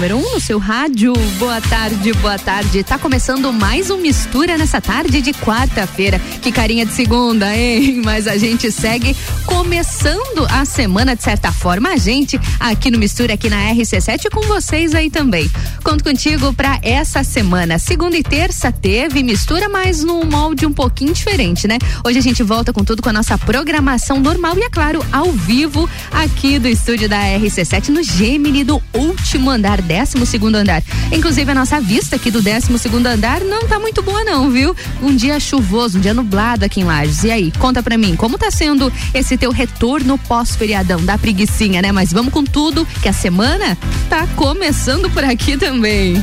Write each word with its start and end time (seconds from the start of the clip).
número 0.00 0.16
1 0.16 0.18
um 0.18 0.32
no 0.32 0.40
seu 0.40 0.58
rádio. 0.58 1.12
Boa 1.38 1.60
tarde, 1.60 2.10
boa 2.14 2.38
tarde. 2.38 2.82
Tá 2.82 2.96
começando 2.96 3.52
mais 3.52 3.90
um 3.90 3.98
Mistura 3.98 4.56
nessa 4.56 4.80
tarde 4.80 5.20
de 5.20 5.34
quarta-feira. 5.34 6.18
Que 6.40 6.50
carinha 6.50 6.86
de 6.86 6.92
segunda, 6.94 7.54
hein? 7.54 8.00
Mas 8.02 8.26
a 8.26 8.38
gente 8.38 8.72
segue 8.72 9.14
começando 9.44 10.46
a 10.48 10.64
semana 10.64 11.14
de 11.14 11.22
certa 11.22 11.52
forma. 11.52 11.90
A 11.90 11.98
gente 11.98 12.40
aqui 12.58 12.90
no 12.90 12.98
Mistura, 12.98 13.34
aqui 13.34 13.50
na 13.50 13.58
RC7 13.74 14.30
com 14.32 14.40
vocês 14.46 14.94
aí 14.94 15.10
também. 15.10 15.50
Conto 15.84 16.02
contigo 16.02 16.50
para 16.54 16.78
essa 16.80 17.22
semana. 17.22 17.78
Segunda 17.78 18.16
e 18.16 18.22
terça 18.22 18.72
teve 18.72 19.22
mistura, 19.22 19.68
mas 19.68 20.02
num 20.02 20.24
molde 20.24 20.64
um 20.64 20.72
pouquinho 20.72 21.12
diferente, 21.12 21.68
né? 21.68 21.76
Hoje 22.02 22.18
a 22.18 22.22
gente 22.22 22.42
volta 22.42 22.72
com 22.72 22.82
tudo 22.82 23.02
com 23.02 23.10
a 23.10 23.12
nossa 23.12 23.36
programação 23.36 24.18
normal 24.18 24.56
e, 24.56 24.62
é 24.62 24.70
claro, 24.70 25.04
ao 25.12 25.30
vivo 25.30 25.88
aqui 26.10 26.58
do 26.58 26.68
estúdio 26.68 27.06
da 27.06 27.18
RC7 27.18 27.88
no 27.88 28.02
Gemini 28.02 28.64
do 28.64 28.80
último 28.94 29.50
andar, 29.50 29.82
12 29.90 30.24
segundo 30.26 30.54
andar. 30.54 30.82
Inclusive 31.10 31.50
a 31.50 31.54
nossa 31.54 31.80
vista 31.80 32.14
aqui 32.14 32.30
do 32.30 32.40
12 32.40 32.78
segundo 32.78 33.06
andar 33.06 33.40
não 33.40 33.66
tá 33.66 33.78
muito 33.80 34.02
boa 34.02 34.22
não, 34.22 34.48
viu? 34.50 34.74
Um 35.02 35.14
dia 35.14 35.40
chuvoso, 35.40 35.98
um 35.98 36.00
dia 36.00 36.14
nublado 36.14 36.64
aqui 36.64 36.80
em 36.80 36.84
Lages. 36.84 37.24
E 37.24 37.30
aí, 37.30 37.52
conta 37.58 37.82
pra 37.82 37.98
mim, 37.98 38.14
como 38.14 38.38
tá 38.38 38.50
sendo 38.50 38.92
esse 39.12 39.36
teu 39.36 39.50
retorno 39.50 40.16
pós-feriadão 40.16 41.04
da 41.04 41.18
preguiçinha, 41.18 41.82
né? 41.82 41.90
Mas 41.90 42.12
vamos 42.12 42.32
com 42.32 42.44
tudo, 42.44 42.86
que 43.02 43.08
a 43.08 43.12
semana 43.12 43.76
tá 44.08 44.26
começando 44.36 45.10
por 45.10 45.24
aqui 45.24 45.56
também. 45.56 46.14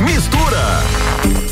Mistura 0.00 0.82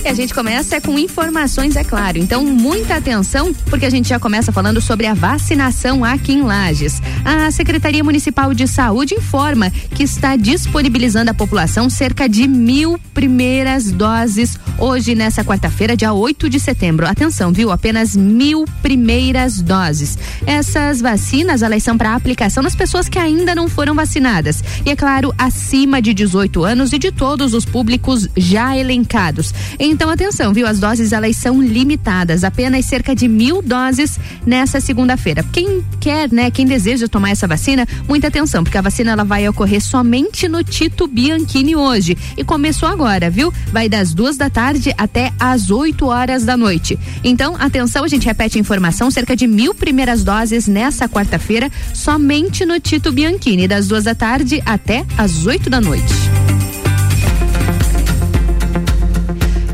e 0.02 0.08
a 0.08 0.14
gente 0.14 0.32
começa 0.32 0.80
com 0.80 0.98
informações, 0.98 1.76
é 1.76 1.84
claro. 1.84 2.16
Então, 2.16 2.44
muita 2.44 2.96
atenção, 2.96 3.52
porque 3.68 3.84
a 3.84 3.90
gente 3.90 4.08
já 4.08 4.18
começa 4.18 4.50
falando 4.50 4.80
sobre 4.80 5.06
a 5.06 5.14
vacinação 5.14 6.04
aqui 6.04 6.32
em 6.32 6.42
Lages. 6.42 7.02
A 7.24 7.50
Secretaria 7.50 8.02
Municipal 8.02 8.54
de 8.54 8.66
Saúde 8.66 9.14
informa 9.14 9.70
que 9.70 10.02
está 10.02 10.36
disponibilizando 10.36 11.30
à 11.30 11.34
população 11.34 11.90
cerca 11.90 12.28
de 12.28 12.48
mil 12.48 12.98
primeiras 13.12 13.90
doses 13.92 14.58
hoje, 14.78 15.14
nessa 15.14 15.44
quarta-feira, 15.44 15.96
dia 15.96 16.12
8 16.12 16.48
de 16.48 16.58
setembro. 16.58 17.06
Atenção, 17.06 17.52
viu? 17.52 17.70
Apenas 17.70 18.16
mil 18.16 18.64
primeiras 18.82 19.60
doses. 19.60 20.16
Essas 20.46 21.00
vacinas, 21.00 21.62
elas 21.62 21.82
são 21.82 21.98
para 21.98 22.14
aplicação 22.14 22.62
nas 22.62 22.74
pessoas 22.74 23.08
que 23.08 23.18
ainda 23.18 23.54
não 23.54 23.68
foram 23.68 23.94
vacinadas. 23.94 24.64
E, 24.84 24.90
é 24.90 24.96
claro, 24.96 25.34
acima 25.36 26.00
de 26.00 26.14
18 26.14 26.64
anos 26.64 26.92
e 26.92 26.98
de 26.98 27.12
todos 27.12 27.52
os 27.52 27.66
públicos 27.66 28.28
já 28.36 28.76
elencados. 28.76 29.52
Em 29.78 29.89
então, 29.90 30.08
atenção, 30.08 30.52
viu? 30.52 30.68
As 30.68 30.78
doses 30.78 31.12
elas 31.12 31.36
são 31.36 31.60
limitadas, 31.60 32.44
apenas 32.44 32.84
cerca 32.84 33.12
de 33.12 33.26
mil 33.26 33.60
doses 33.60 34.20
nessa 34.46 34.80
segunda-feira. 34.80 35.44
Quem 35.52 35.84
quer, 35.98 36.30
né? 36.30 36.48
Quem 36.48 36.64
deseja 36.64 37.08
tomar 37.08 37.30
essa 37.30 37.48
vacina, 37.48 37.84
muita 38.08 38.28
atenção, 38.28 38.62
porque 38.62 38.78
a 38.78 38.82
vacina 38.82 39.10
ela 39.10 39.24
vai 39.24 39.48
ocorrer 39.48 39.82
somente 39.82 40.46
no 40.46 40.62
Tito 40.62 41.08
Bianchini 41.08 41.74
hoje. 41.74 42.16
E 42.36 42.44
começou 42.44 42.88
agora, 42.88 43.28
viu? 43.28 43.52
Vai 43.72 43.88
das 43.88 44.14
duas 44.14 44.36
da 44.36 44.48
tarde 44.48 44.94
até 44.96 45.32
às 45.40 45.72
8 45.72 46.06
horas 46.06 46.44
da 46.44 46.56
noite. 46.56 46.96
Então, 47.24 47.56
atenção, 47.58 48.04
a 48.04 48.08
gente 48.08 48.26
repete 48.26 48.58
a 48.58 48.60
informação: 48.60 49.10
cerca 49.10 49.34
de 49.34 49.48
mil 49.48 49.74
primeiras 49.74 50.22
doses 50.22 50.68
nessa 50.68 51.08
quarta-feira, 51.08 51.68
somente 51.92 52.64
no 52.64 52.78
Tito 52.78 53.10
Bianchini, 53.10 53.66
das 53.66 53.88
duas 53.88 54.04
da 54.04 54.14
tarde 54.14 54.62
até 54.64 55.04
às 55.18 55.46
8 55.46 55.68
da 55.68 55.80
noite. 55.80 56.14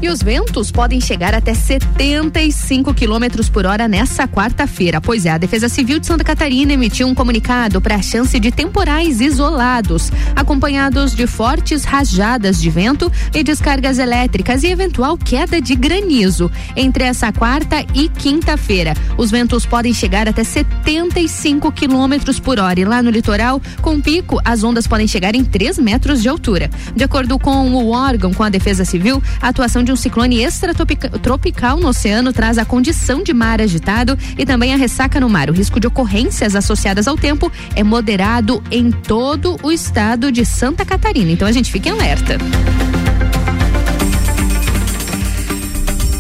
E 0.07 0.09
os 0.09 0.23
ventos 0.23 0.71
podem 0.71 1.01
chegar 1.01 1.35
até 1.35 1.53
75 1.53 2.95
quilômetros 2.95 3.49
por 3.49 3.67
hora 3.67 3.89
nessa 3.89 4.29
quarta-feira. 4.29 5.01
Pois 5.01 5.27
é, 5.27 5.31
a 5.31 5.37
Defesa 5.37 5.69
Civil 5.69 5.99
de 5.99 6.07
Santa 6.07 6.23
Catarina 6.23 6.73
emitiu 6.73 7.09
um 7.09 7.15
comunicado 7.15 7.81
para 7.81 7.97
a 7.97 8.03
chance 8.03 8.39
de 8.39 8.53
temporais 8.53 9.21
isolados, 9.21 10.13
acompanhados 10.37 11.13
de 11.13 11.27
fortes 11.27 11.83
rajadas 11.83 12.63
de 12.63 12.71
vento 12.71 13.11
e 13.35 13.43
descargas 13.43 13.99
elétricas 13.99 14.63
e 14.63 14.69
eventual 14.69 15.19
queda 15.19 15.61
de 15.61 15.75
granizo 15.75 16.53
entre 16.77 17.03
essa 17.03 17.33
quarta 17.33 17.85
e 17.93 18.09
quinta-feira. 18.09 18.95
Os 19.19 19.33
ventos 19.33 19.67
podem 19.67 19.93
chegar 19.93 20.29
até 20.29 20.45
75 20.45 21.73
quilômetros 21.73 22.39
por 22.39 22.61
hora 22.61 22.79
e 22.79 22.85
lá 22.85 23.03
no 23.03 23.11
litoral, 23.11 23.61
com 23.83 24.01
pico, 24.01 24.41
as 24.45 24.63
ondas 24.63 24.87
podem 24.87 25.09
chegar 25.09 25.35
em 25.35 25.45
3 25.45 25.81
metros 25.81 26.23
de 26.23 26.29
altura. 26.29 26.71
De 26.95 27.03
acordo 27.03 27.41
com 27.41 27.69
o 27.73 27.91
órgão, 27.91 28.33
com 28.33 28.45
a 28.45 28.49
Defesa 28.49 28.85
Civil, 28.85 29.21
a 29.43 29.49
atuação 29.49 29.83
de 29.83 29.91
um 29.91 29.96
um 29.97 29.99
ciclone 29.99 30.43
extratropical 30.43 31.81
no 31.81 31.89
oceano 31.89 32.31
traz 32.31 32.59
a 32.59 32.67
condição 32.67 33.23
de 33.23 33.33
mar 33.33 33.63
agitado 33.63 34.17
e 34.37 34.45
também 34.45 34.75
a 34.75 34.77
ressaca 34.77 35.19
no 35.19 35.29
mar. 35.29 35.49
O 35.49 35.55
risco 35.55 35.81
de 35.81 35.87
ocorrências 35.87 36.55
associadas 36.55 37.09
ao 37.09 37.17
tempo 37.17 37.51
é 37.75 37.83
moderado 37.83 38.63
em 38.71 38.91
todo 38.91 39.57
o 39.63 39.73
estado 39.73 40.31
de 40.31 40.45
Santa 40.45 40.85
Catarina. 40.85 41.33
Então 41.33 41.49
a 41.49 41.53
gente 41.53 41.73
fica 41.73 41.89
em 41.89 41.93
alerta. 41.93 42.37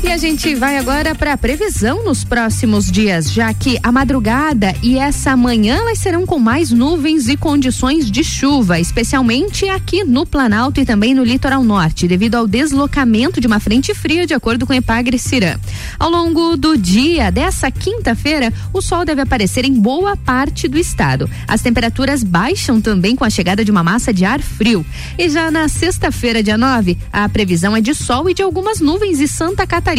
E 0.07 0.13
a 0.13 0.17
gente 0.17 0.55
vai 0.55 0.79
agora 0.79 1.17
para 1.17 1.33
a 1.33 1.37
previsão 1.37 2.05
nos 2.05 2.23
próximos 2.23 2.89
dias, 2.89 3.29
já 3.33 3.53
que 3.53 3.77
a 3.83 3.91
madrugada 3.91 4.73
e 4.81 4.97
essa 4.97 5.37
manhã 5.37 5.79
elas 5.79 5.99
serão 5.99 6.25
com 6.25 6.39
mais 6.39 6.71
nuvens 6.71 7.29
e 7.29 7.37
condições 7.37 8.09
de 8.09 8.23
chuva, 8.23 8.79
especialmente 8.79 9.69
aqui 9.69 10.05
no 10.05 10.25
Planalto 10.25 10.81
e 10.81 10.85
também 10.85 11.13
no 11.13 11.25
litoral 11.25 11.65
norte, 11.65 12.07
devido 12.07 12.37
ao 12.37 12.47
deslocamento 12.47 13.41
de 13.41 13.49
uma 13.49 13.59
frente 13.59 13.93
fria, 13.95 14.29
de 14.29 14.33
acordo 14.33 14.65
com 14.65 14.73
o 14.73 14.77
Epagre 14.77 15.19
Cirã. 15.19 15.59
Ao 15.99 16.09
longo 16.09 16.57
do 16.57 16.79
dia 16.79 17.33
dessa 17.33 17.69
quinta-feira, 17.69 18.53
o 18.73 18.81
sol 18.81 19.05
deve 19.05 19.23
aparecer 19.23 19.65
em 19.65 19.75
boa 19.75 20.17
parte 20.17 20.69
do 20.69 20.79
estado. 20.79 21.29
As 21.49 21.63
temperaturas 21.63 22.23
baixam 22.23 22.81
também 22.81 23.17
com 23.17 23.25
a 23.25 23.31
chegada 23.31 23.65
de 23.65 23.73
uma 23.73 23.83
massa 23.83 24.15
de 24.15 24.25
ar 24.25 24.41
frio. 24.41 24.87
E 25.19 25.29
já 25.29 25.51
na 25.51 25.67
sexta-feira, 25.67 26.45
dia 26.45 26.57
9, 26.57 26.97
a 27.13 27.29
previsão 27.29 27.77
é 27.77 27.81
de 27.81 27.93
sol 27.93 28.31
e 28.31 28.35
de 28.35 28.43
algumas 28.43 28.79
nuvens 28.79 29.21
em 29.21 29.27
Santa 29.27 29.67
Catarina 29.67 29.96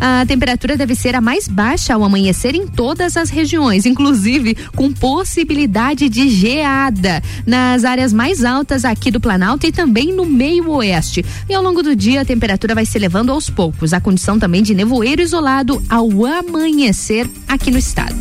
A 0.00 0.24
temperatura 0.26 0.76
deve 0.76 0.94
ser 0.94 1.14
a 1.14 1.20
mais 1.20 1.46
baixa 1.46 1.92
ao 1.92 2.02
amanhecer 2.02 2.54
em 2.54 2.66
todas 2.66 3.16
as 3.16 3.28
regiões, 3.28 3.84
inclusive 3.84 4.56
com 4.74 4.90
possibilidade 4.90 6.08
de 6.08 6.30
geada 6.30 7.22
nas 7.46 7.84
áreas 7.84 8.12
mais 8.12 8.42
altas 8.42 8.84
aqui 8.84 9.10
do 9.10 9.20
Planalto 9.20 9.66
e 9.66 9.72
também 9.72 10.14
no 10.14 10.24
meio 10.24 10.70
oeste. 10.70 11.24
E 11.48 11.54
ao 11.54 11.62
longo 11.62 11.82
do 11.82 11.94
dia 11.94 12.22
a 12.22 12.24
temperatura 12.24 12.74
vai 12.74 12.86
se 12.86 12.96
elevando 12.96 13.32
aos 13.32 13.50
poucos. 13.50 13.92
A 13.92 14.00
condição 14.00 14.38
também 14.38 14.62
de 14.62 14.74
nevoeiro 14.74 15.20
isolado 15.20 15.82
ao 15.90 16.08
amanhecer 16.24 17.28
aqui 17.46 17.70
no 17.70 17.78
estado. 17.78 18.14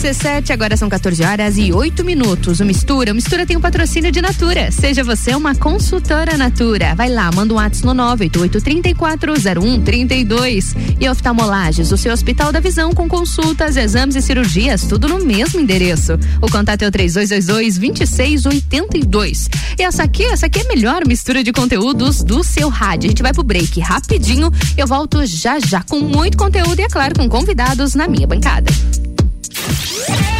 RC7, 0.00 0.50
agora 0.50 0.76
são 0.78 0.88
14 0.88 1.22
horas 1.22 1.58
e 1.58 1.74
8 1.74 2.02
minutos. 2.02 2.60
O 2.60 2.64
Mistura, 2.64 3.12
o 3.12 3.14
Mistura 3.14 3.44
tem 3.44 3.58
um 3.58 3.60
patrocínio 3.60 4.10
de 4.10 4.22
Natura. 4.22 4.70
Seja 4.70 5.04
você 5.04 5.34
uma 5.34 5.54
consultora 5.54 6.38
Natura. 6.38 6.94
Vai 6.94 7.10
lá, 7.10 7.30
manda 7.30 7.52
um 7.52 7.58
WhatsApp 7.58 7.86
no 7.86 7.94
988340132. 8.16 10.74
E 10.98 11.06
oftalmolages, 11.06 11.92
o 11.92 11.98
seu 11.98 12.14
Hospital 12.14 12.50
da 12.50 12.60
Visão 12.60 12.94
com 12.94 13.06
consultas, 13.06 13.76
exames 13.76 14.16
e 14.16 14.22
cirurgias, 14.22 14.84
tudo 14.84 15.06
no 15.06 15.22
mesmo 15.22 15.60
endereço. 15.60 16.14
O 16.40 16.50
contato 16.50 16.80
é 16.80 16.88
o 16.88 16.92
3222-2682. 16.92 19.50
E 19.78 19.82
essa 19.82 20.04
aqui, 20.04 20.24
essa 20.24 20.46
aqui 20.46 20.60
é 20.60 20.62
a 20.62 20.68
melhor 20.68 21.06
mistura 21.06 21.44
de 21.44 21.52
conteúdos 21.52 22.24
do 22.24 22.42
seu 22.42 22.70
rádio. 22.70 23.08
A 23.08 23.10
gente 23.10 23.22
vai 23.22 23.34
pro 23.34 23.42
break 23.42 23.78
rapidinho. 23.80 24.50
Eu 24.78 24.86
volto 24.86 25.26
já 25.26 25.60
já 25.60 25.82
com 25.82 26.00
muito 26.00 26.38
conteúdo 26.38 26.78
e, 26.78 26.84
é 26.84 26.88
claro, 26.88 27.14
com 27.14 27.28
convidados 27.28 27.94
na 27.94 28.08
minha 28.08 28.26
bancada. 28.26 28.72
Yeah! 29.70 30.39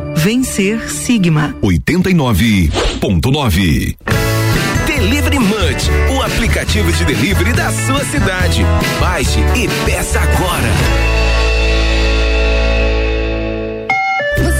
Vencer 0.23 0.87
Sigma. 0.87 1.55
89.9 1.63 3.97
Delivery 4.85 5.39
Munch, 5.39 5.89
o 6.15 6.21
aplicativo 6.21 6.91
de 6.91 7.03
delivery 7.05 7.53
da 7.53 7.71
sua 7.71 8.05
cidade. 8.05 8.63
Baixe 8.99 9.39
e 9.39 9.67
peça 9.83 10.19
agora. 10.19 10.69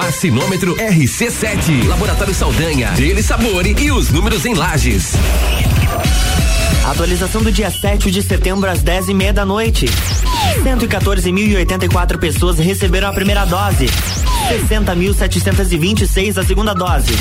Vacinômetro 0.00 0.76
RC7, 0.76 1.88
Laboratório 1.88 2.32
Saldanha, 2.32 2.92
Dele 2.92 3.20
Sabore 3.20 3.74
e 3.76 3.90
os 3.90 4.10
números 4.10 4.46
em 4.46 4.54
lajes. 4.54 5.14
Atualização 6.86 7.42
do 7.42 7.50
dia 7.50 7.68
7 7.68 8.08
de 8.08 8.22
setembro 8.22 8.70
às 8.70 8.80
10 8.80 9.08
e 9.08 9.14
meia 9.14 9.32
da 9.32 9.44
noite. 9.44 9.86
114.084 10.62 12.18
pessoas 12.18 12.58
receberam 12.58 13.08
a 13.08 13.12
primeira 13.12 13.44
dose. 13.44 13.86
60.726 14.48 16.38
a 16.38 16.42
segunda 16.42 16.74
dose. 16.74 17.12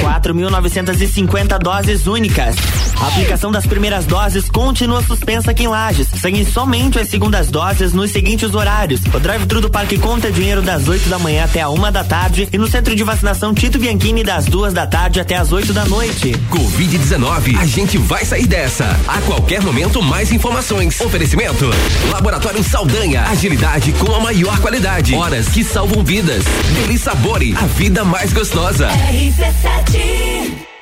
4.950 0.00 1.58
doses 1.58 2.06
únicas. 2.06 2.56
A 3.00 3.08
aplicação 3.08 3.52
das 3.52 3.66
primeiras 3.66 4.06
doses 4.06 4.48
continua 4.48 5.02
suspensa 5.02 5.50
aqui 5.50 5.64
em 5.64 5.68
Lages. 5.68 6.08
Seguem 6.20 6.44
somente 6.44 6.98
as 6.98 7.08
segundas 7.08 7.50
doses 7.50 7.92
nos 7.92 8.10
seguintes 8.10 8.54
horários. 8.54 9.00
O 9.12 9.20
drive-thru 9.20 9.60
do 9.60 9.70
Parque 9.70 9.98
Conta 9.98 10.30
Dinheiro 10.32 10.62
das 10.62 10.88
8 10.88 11.08
da 11.08 11.18
manhã 11.18 11.44
até 11.44 11.60
a 11.60 11.68
uma 11.68 11.92
da 11.92 12.02
tarde 12.02 12.48
e 12.52 12.58
no 12.58 12.66
centro 12.66 12.94
de 12.94 13.02
vacinação 13.04 13.52
Tito 13.52 13.78
Bianchini 13.78 14.24
das 14.24 14.46
duas 14.46 14.72
da 14.72 14.86
tarde 14.86 15.20
até 15.20 15.36
as 15.36 15.52
8 15.52 15.72
da 15.72 15.84
noite. 15.84 16.32
Covid-19, 16.50 17.58
a 17.58 17.66
gente 17.66 17.98
vai 17.98 18.24
sair 18.24 18.46
dessa. 18.46 18.84
A 19.06 19.20
qualquer 19.22 19.60
momento, 19.60 20.02
mais 20.02 20.32
informações. 20.32 21.00
Oferecimento: 21.00 21.70
Laboratório 22.10 22.62
Saldanha. 22.74 23.22
Agilidade 23.28 23.92
com 23.92 24.12
a 24.12 24.18
maior 24.18 24.58
qualidade. 24.58 25.14
Horas 25.14 25.46
que 25.46 25.62
salvam 25.62 26.02
vidas. 26.02 26.44
Deli 26.74 26.98
Sabore, 26.98 27.54
a 27.56 27.66
vida 27.66 28.04
mais 28.04 28.32
gostosa. 28.32 28.88
RC7 28.88 30.73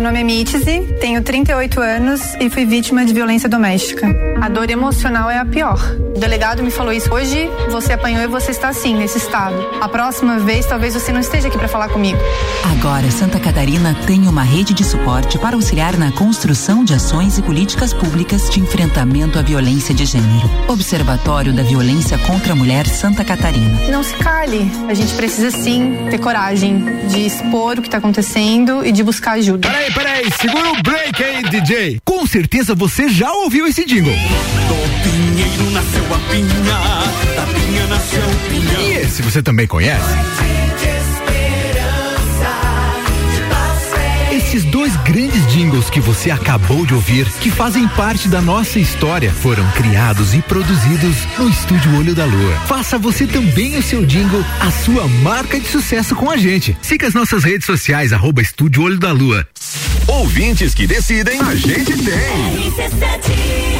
nome 0.08 0.20
é 0.20 0.24
Mitzi, 0.24 0.60
tenho 0.98 1.22
38 1.22 1.78
anos 1.78 2.22
e 2.40 2.48
fui 2.48 2.64
vítima 2.64 3.04
de 3.04 3.12
violência 3.12 3.48
doméstica. 3.48 4.06
A 4.40 4.48
dor 4.48 4.70
emocional 4.70 5.28
é 5.28 5.36
a 5.36 5.44
pior. 5.44 5.78
O 6.16 6.18
delegado 6.18 6.62
me 6.62 6.70
falou 6.70 6.92
isso. 6.92 7.12
Hoje 7.12 7.50
você 7.70 7.92
apanhou 7.92 8.22
e 8.22 8.26
você 8.26 8.50
está 8.50 8.68
assim, 8.68 8.94
nesse 8.94 9.18
estado. 9.18 9.56
A 9.80 9.88
próxima 9.88 10.38
vez 10.38 10.64
talvez 10.64 10.94
você 10.94 11.12
não 11.12 11.20
esteja 11.20 11.48
aqui 11.48 11.58
para 11.58 11.68
falar 11.68 11.88
comigo. 11.88 12.18
Agora 12.72 13.10
Santa 13.10 13.38
Catarina 13.38 13.94
tem 14.06 14.26
uma 14.26 14.42
rede 14.42 14.72
de 14.72 14.84
suporte 14.84 15.38
para 15.38 15.56
auxiliar 15.56 15.96
na 15.98 16.10
construção 16.12 16.84
de 16.84 16.94
ações 16.94 17.36
e 17.36 17.42
políticas 17.42 17.92
públicas 17.92 18.48
de 18.48 18.60
enfrentamento 18.60 19.38
à 19.38 19.42
violência 19.42 19.94
de 19.94 20.06
gênero. 20.06 20.48
Observatório 20.68 21.52
da 21.52 21.62
Violência 21.62 22.16
contra 22.18 22.52
a 22.52 22.56
Mulher 22.56 22.86
Santa 22.86 23.24
Catarina. 23.24 23.90
Não 23.90 24.02
se 24.02 24.14
cale. 24.16 24.70
A 24.88 24.94
gente 24.94 25.12
precisa 25.14 25.50
sim 25.50 26.06
ter 26.10 26.18
coragem 26.18 27.06
de 27.08 27.26
expor 27.26 27.78
o 27.78 27.82
que 27.82 27.88
está 27.88 27.98
acontecendo 27.98 28.84
e 28.84 28.92
de 28.92 29.02
buscar 29.02 29.32
ajuda. 29.32 29.68
Peraí, 29.70 29.92
peraí, 29.92 30.24
segura 30.40 30.72
o 30.72 30.82
break 30.82 31.22
aí, 31.22 31.44
DJ. 31.44 32.00
Com 32.04 32.26
certeza 32.26 32.74
você 32.74 33.08
já 33.08 33.30
ouviu 33.32 33.68
esse 33.68 33.84
jingle. 33.84 34.12
Do 34.12 35.08
pinheiro 35.08 35.70
nasceu 35.70 36.02
a 36.12 36.18
pinha, 36.28 37.36
da 37.36 37.46
pinha 37.54 37.86
nasceu 37.86 38.20
o 38.20 38.50
pinhão. 38.50 38.80
E 38.80 38.92
esse 38.94 39.22
você 39.22 39.40
também 39.40 39.68
conhece? 39.68 40.10
Jingles 45.60 45.90
que 45.90 46.00
você 46.00 46.30
acabou 46.30 46.86
de 46.86 46.94
ouvir, 46.94 47.26
que 47.38 47.50
fazem 47.50 47.86
parte 47.88 48.28
da 48.28 48.40
nossa 48.40 48.78
história, 48.78 49.30
foram 49.30 49.70
criados 49.72 50.32
e 50.32 50.40
produzidos 50.40 51.16
no 51.38 51.50
Estúdio 51.50 51.98
Olho 51.98 52.14
da 52.14 52.24
Lua. 52.24 52.54
Faça 52.66 52.96
você 52.96 53.26
também 53.26 53.76
o 53.76 53.82
seu 53.82 54.02
jingle, 54.06 54.42
a 54.58 54.70
sua 54.70 55.06
marca 55.06 55.60
de 55.60 55.68
sucesso 55.68 56.16
com 56.16 56.30
a 56.30 56.38
gente. 56.38 56.74
Siga 56.80 57.06
as 57.06 57.12
nossas 57.12 57.44
redes 57.44 57.66
sociais, 57.66 58.10
arroba 58.10 58.40
Estúdio 58.40 58.84
Olho 58.84 58.98
da 58.98 59.12
Lua. 59.12 59.46
Ouvintes 60.06 60.72
que 60.72 60.86
decidem, 60.86 61.38
a 61.38 61.54
gente 61.54 61.92
tem. 61.92 63.79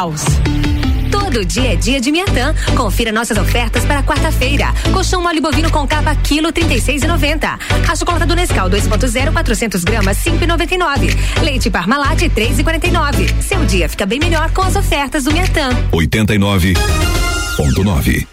Todo 1.11 1.45
dia 1.45 1.73
é 1.73 1.75
dia 1.75 2.01
de 2.01 2.11
Miatã. 2.11 2.55
Confira 2.75 3.11
nossas 3.11 3.37
ofertas 3.37 3.85
para 3.85 4.01
quarta-feira. 4.01 4.73
Colchão 4.91 5.21
mole 5.21 5.39
bovino 5.39 5.69
com 5.69 5.85
capa 5.85 6.15
quilo 6.15 6.51
36,90. 6.51 7.59
A 7.87 7.95
chocolate 7.95 8.25
do 8.25 8.35
Nescau 8.35 8.67
2.0 8.67 9.31
400 9.31 9.83
gramas 9.83 10.17
5,99. 10.17 11.15
Leite 11.43 11.69
Parmalat 11.69 12.19
3,49. 12.19 13.43
Seu 13.43 13.63
dia 13.65 13.87
fica 13.87 14.07
bem 14.07 14.17
melhor 14.17 14.49
com 14.49 14.63
as 14.63 14.75
ofertas 14.75 15.25
do 15.25 15.31
Miatã. 15.31 15.69
89.9. 15.91 18.25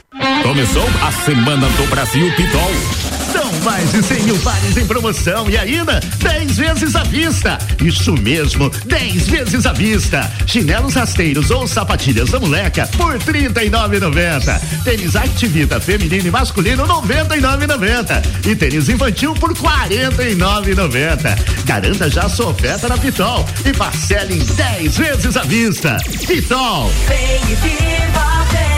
Começou 0.43 0.87
a 1.07 1.13
semana 1.13 1.69
do 1.69 1.87
Brasil 1.89 2.33
Pitol. 2.35 3.18
São 3.33 3.53
mais 3.63 3.91
de 3.93 4.03
100 4.03 4.23
mil 4.25 4.39
pares 4.39 4.77
em 4.77 4.87
promoção 4.87 5.49
e 5.51 5.57
ainda 5.57 6.01
10 6.19 6.57
vezes 6.57 6.97
à 6.97 7.03
vista. 7.03 7.59
Isso 7.83 8.13
mesmo, 8.15 8.71
10 8.87 9.29
vezes 9.29 9.67
à 9.67 9.73
vista. 9.73 10.31
Chinelos 10.47 10.95
rasteiros 10.95 11.51
ou 11.51 11.67
sapatilhas 11.67 12.31
da 12.31 12.41
moleca 12.41 12.89
por 12.97 13.13
R$ 13.13 13.19
39,90. 13.19 14.61
Tênis 14.85 15.17
Activita 15.17 15.81
feminino 15.81 16.29
e 16.29 16.31
masculino 16.31 16.85
R$ 16.85 16.93
99,90. 16.93 18.47
E 18.47 18.57
tênis 18.57 18.89
infantil 18.89 19.35
por 19.35 19.53
R$ 19.53 19.89
49,90. 19.89 21.65
Garanta 21.65 22.11
já 22.11 22.29
sua 22.29 22.49
oferta 22.49 22.89
na 22.89 22.97
Pitol 22.97 23.45
e 23.65 23.73
parcele 23.73 24.35
em 24.35 24.45
10 24.45 24.97
vezes 24.97 25.37
à 25.37 25.43
vista. 25.43 25.97
Pitol. 26.27 26.91
Vem 27.07 27.53
e 27.53 27.55
viva, 27.55 28.45
vem. 28.53 28.78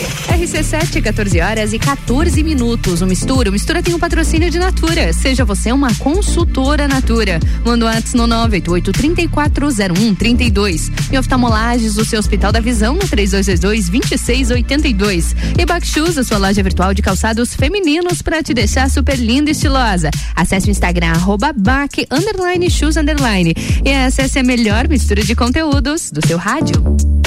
RC7, 0.51 1.01
14 1.01 1.39
horas 1.39 1.71
e 1.71 1.79
14 1.79 2.43
minutos. 2.43 3.01
O 3.01 3.05
Mistura, 3.05 3.49
o 3.49 3.53
Mistura 3.53 3.81
tem 3.81 3.95
um 3.95 3.99
patrocínio 3.99 4.51
de 4.51 4.59
Natura. 4.59 5.13
Seja 5.13 5.45
você 5.45 5.71
uma 5.71 5.93
consultora 5.95 6.89
Natura. 6.89 7.39
Manda 7.63 7.85
o 7.85 7.87
WhatsApp 7.87 8.17
no 8.17 8.27
988 8.27 8.91
340132. 8.91 10.91
E 11.09 11.17
oftalmolages, 11.17 11.97
o 11.97 12.03
seu 12.03 12.19
Hospital 12.19 12.51
da 12.51 12.59
Visão 12.59 12.95
no 12.95 13.07
3222 13.07 13.89
2682. 13.89 15.35
E 15.57 15.65
Backshoes, 15.65 16.17
a 16.17 16.23
sua 16.23 16.37
loja 16.37 16.61
virtual 16.61 16.93
de 16.93 17.01
calçados 17.01 17.55
femininos 17.55 18.21
para 18.21 18.43
te 18.43 18.53
deixar 18.53 18.89
super 18.89 19.17
linda 19.17 19.49
e 19.49 19.53
estilosa. 19.53 20.11
Acesse 20.35 20.67
o 20.67 20.71
Instagram 20.71 21.11
arroba 21.11 21.53
bac, 21.53 22.05
underline 22.11 22.69
shoes 22.69 22.97
underline. 22.97 23.53
E 23.85 23.89
acesse 23.89 24.37
a 24.37 24.43
melhor 24.43 24.89
mistura 24.89 25.23
de 25.23 25.33
conteúdos 25.33 26.11
do 26.11 26.25
seu 26.27 26.37
rádio. 26.37 27.20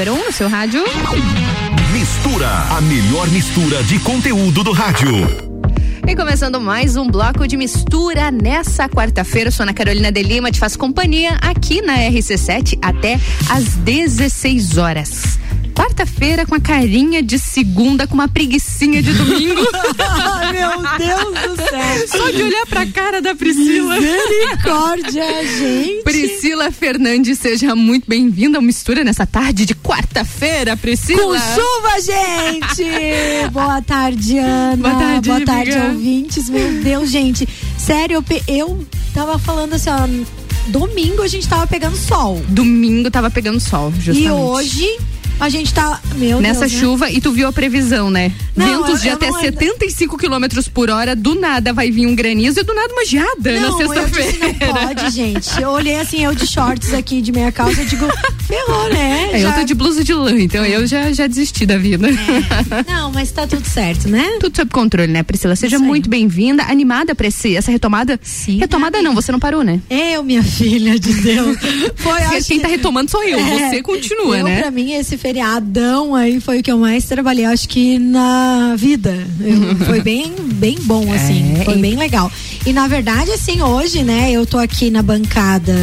Número 0.00 0.14
1 0.14 0.16
um 0.16 0.24
no 0.24 0.32
seu 0.32 0.48
rádio. 0.48 0.82
Mistura, 1.92 2.48
a 2.48 2.80
melhor 2.80 3.28
mistura 3.28 3.82
de 3.82 3.98
conteúdo 3.98 4.64
do 4.64 4.72
rádio. 4.72 5.12
E 6.08 6.16
começando 6.16 6.58
mais 6.58 6.96
um 6.96 7.06
bloco 7.06 7.46
de 7.46 7.54
mistura 7.54 8.30
nessa 8.30 8.88
quarta-feira, 8.88 9.48
eu 9.48 9.52
sou 9.52 9.64
Ana 9.64 9.74
Carolina 9.74 10.10
de 10.10 10.22
Lima, 10.22 10.50
te 10.50 10.58
faço 10.58 10.78
companhia 10.78 11.32
aqui 11.42 11.82
na 11.82 11.98
RC7 11.98 12.78
até 12.80 13.20
às 13.50 13.74
16 13.74 14.78
horas. 14.78 15.38
Quarta-feira 15.80 16.44
com 16.44 16.54
a 16.54 16.60
carinha 16.60 17.22
de 17.22 17.38
segunda, 17.38 18.06
com 18.06 18.12
uma 18.12 18.28
preguiçinha 18.28 19.02
de 19.02 19.14
domingo. 19.14 19.62
Meu 20.52 20.98
Deus 20.98 21.56
do 21.56 21.56
céu. 21.56 22.08
Só 22.08 22.30
de 22.30 22.42
olhar 22.42 22.66
pra 22.66 22.86
cara 22.86 23.22
da 23.22 23.34
Priscila. 23.34 23.96
Misericórdia, 23.98 25.24
gente. 25.58 26.02
Priscila 26.02 26.70
Fernandes, 26.70 27.38
seja 27.38 27.74
muito 27.74 28.04
bem-vinda 28.06 28.58
ao 28.58 28.62
Mistura 28.62 29.02
nessa 29.02 29.24
tarde 29.24 29.64
de 29.64 29.74
quarta-feira, 29.74 30.76
Priscila. 30.76 31.22
Com 31.22 31.38
chuva, 31.38 32.00
gente! 32.02 33.48
Boa 33.50 33.80
tarde, 33.80 34.36
Ana. 34.36 34.76
Boa 34.76 34.94
tarde, 34.94 35.28
Boa 35.30 35.40
tarde, 35.46 35.70
amiga. 35.72 35.92
ouvintes. 35.94 36.50
Meu 36.50 36.72
Deus, 36.82 37.10
gente. 37.10 37.48
Sério, 37.78 38.22
eu, 38.46 38.86
tava 39.14 39.38
falando 39.38 39.72
assim, 39.72 39.88
ó. 39.88 40.06
Domingo 40.66 41.22
a 41.22 41.26
gente 41.26 41.48
tava 41.48 41.66
pegando 41.66 41.96
sol. 41.96 42.38
Domingo 42.48 43.10
tava 43.10 43.30
pegando 43.30 43.58
sol, 43.58 43.90
justamente. 43.98 44.26
E 44.26 44.30
hoje 44.30 44.98
a 45.40 45.48
gente 45.48 45.72
tá. 45.72 45.98
Meu 46.16 46.40
Nessa 46.40 46.60
Deus, 46.60 46.72
né? 46.72 46.78
chuva, 46.78 47.10
e 47.10 47.20
tu 47.20 47.32
viu 47.32 47.48
a 47.48 47.52
previsão, 47.52 48.10
né? 48.10 48.30
Não, 48.54 48.66
Ventos 48.84 48.90
eu- 48.90 48.98
de 48.98 49.08
eu 49.08 49.14
até 49.14 49.30
não- 49.30 49.40
75 49.40 50.18
quilômetros 50.18 50.68
por 50.68 50.90
hora, 50.90 51.16
do 51.16 51.34
nada 51.34 51.72
vai 51.72 51.90
vir 51.90 52.06
um 52.06 52.14
granizo 52.14 52.60
e 52.60 52.62
do 52.62 52.74
nada 52.74 52.92
uma 52.92 53.04
geada 53.04 53.52
na 53.60 53.60
Não, 53.68 53.78
disse, 53.78 53.88
sexta-feira. 53.94 54.46
não 54.60 54.72
pode, 54.94 55.10
gente. 55.10 55.60
Eu 55.62 55.70
olhei 55.70 55.98
assim, 55.98 56.24
eu 56.24 56.34
de 56.34 56.46
shorts 56.46 56.92
aqui, 56.92 57.22
de 57.22 57.32
meia 57.32 57.50
calça, 57.50 57.80
eu 57.80 57.86
digo, 57.86 58.06
ferrou, 58.50 58.88
né? 58.90 59.30
É, 59.32 59.36
eu 59.36 59.40
Já- 59.42 59.52
tô 59.52 59.64
de 59.64 59.74
blusa 59.74 60.02
de 60.02 60.12
lã, 60.12 60.32
então 60.40 60.64
eu 60.66 60.86
já, 60.86 61.12
já 61.12 61.26
desisti 61.26 61.64
da 61.64 61.78
vida. 61.78 62.08
Não, 62.86 63.10
mas 63.12 63.30
tá 63.30 63.46
tudo 63.46 63.64
certo, 63.66 64.08
né? 64.08 64.38
Tudo 64.40 64.54
sob 64.56 64.70
controle, 64.70 65.10
né, 65.12 65.22
Priscila? 65.22 65.54
Seja 65.56 65.76
Isso 65.76 65.84
muito 65.84 66.08
bem-vinda, 66.10 66.64
animada 66.64 67.14
pra 67.14 67.28
esse, 67.28 67.56
essa 67.56 67.70
retomada. 67.70 68.18
Sim. 68.22 68.58
Retomada 68.58 69.00
não, 69.02 69.14
você 69.14 69.30
não 69.30 69.38
parou, 69.38 69.62
né? 69.62 69.80
Eu, 69.88 70.22
minha 70.24 70.42
filha 70.42 70.98
de 70.98 71.12
Deus. 71.14 71.56
Foi, 71.96 72.18
Quem- 72.18 72.26
acho 72.38 72.46
Quem 72.48 72.56
que- 72.58 72.62
tá 72.62 72.68
retomando 72.68 73.10
sou 73.10 73.22
eu, 73.22 73.38
É, 73.38 73.70
você 73.70 73.82
continua, 73.82 74.38
eu, 74.38 74.44
né? 74.44 74.60
Pra 74.62 74.70
mim, 74.70 74.92
esse 74.94 75.16
feriadão 75.16 76.14
aí 76.14 76.40
foi 76.40 76.58
o 76.58 76.62
que 76.62 76.70
eu 76.72 76.78
mais 76.78 77.04
trabalhei, 77.04 77.44
acho 77.44 77.68
que 77.68 77.98
na 77.98 78.74
vida. 78.76 79.26
Eu- 79.40 79.76
foi 79.86 80.00
bem, 80.00 80.32
bem 80.54 80.76
bom, 80.82 81.12
assim. 81.12 81.54
É, 81.60 81.64
foi 81.64 81.76
e- 81.76 81.80
bem 81.80 81.96
legal. 81.96 82.30
E 82.66 82.72
na 82.72 82.86
verdade, 82.88 83.30
assim, 83.30 83.62
hoje, 83.62 84.02
né, 84.02 84.30
eu 84.32 84.44
tô 84.44 84.58
aqui 84.58 84.90
na 84.90 85.02
bancada 85.02 85.74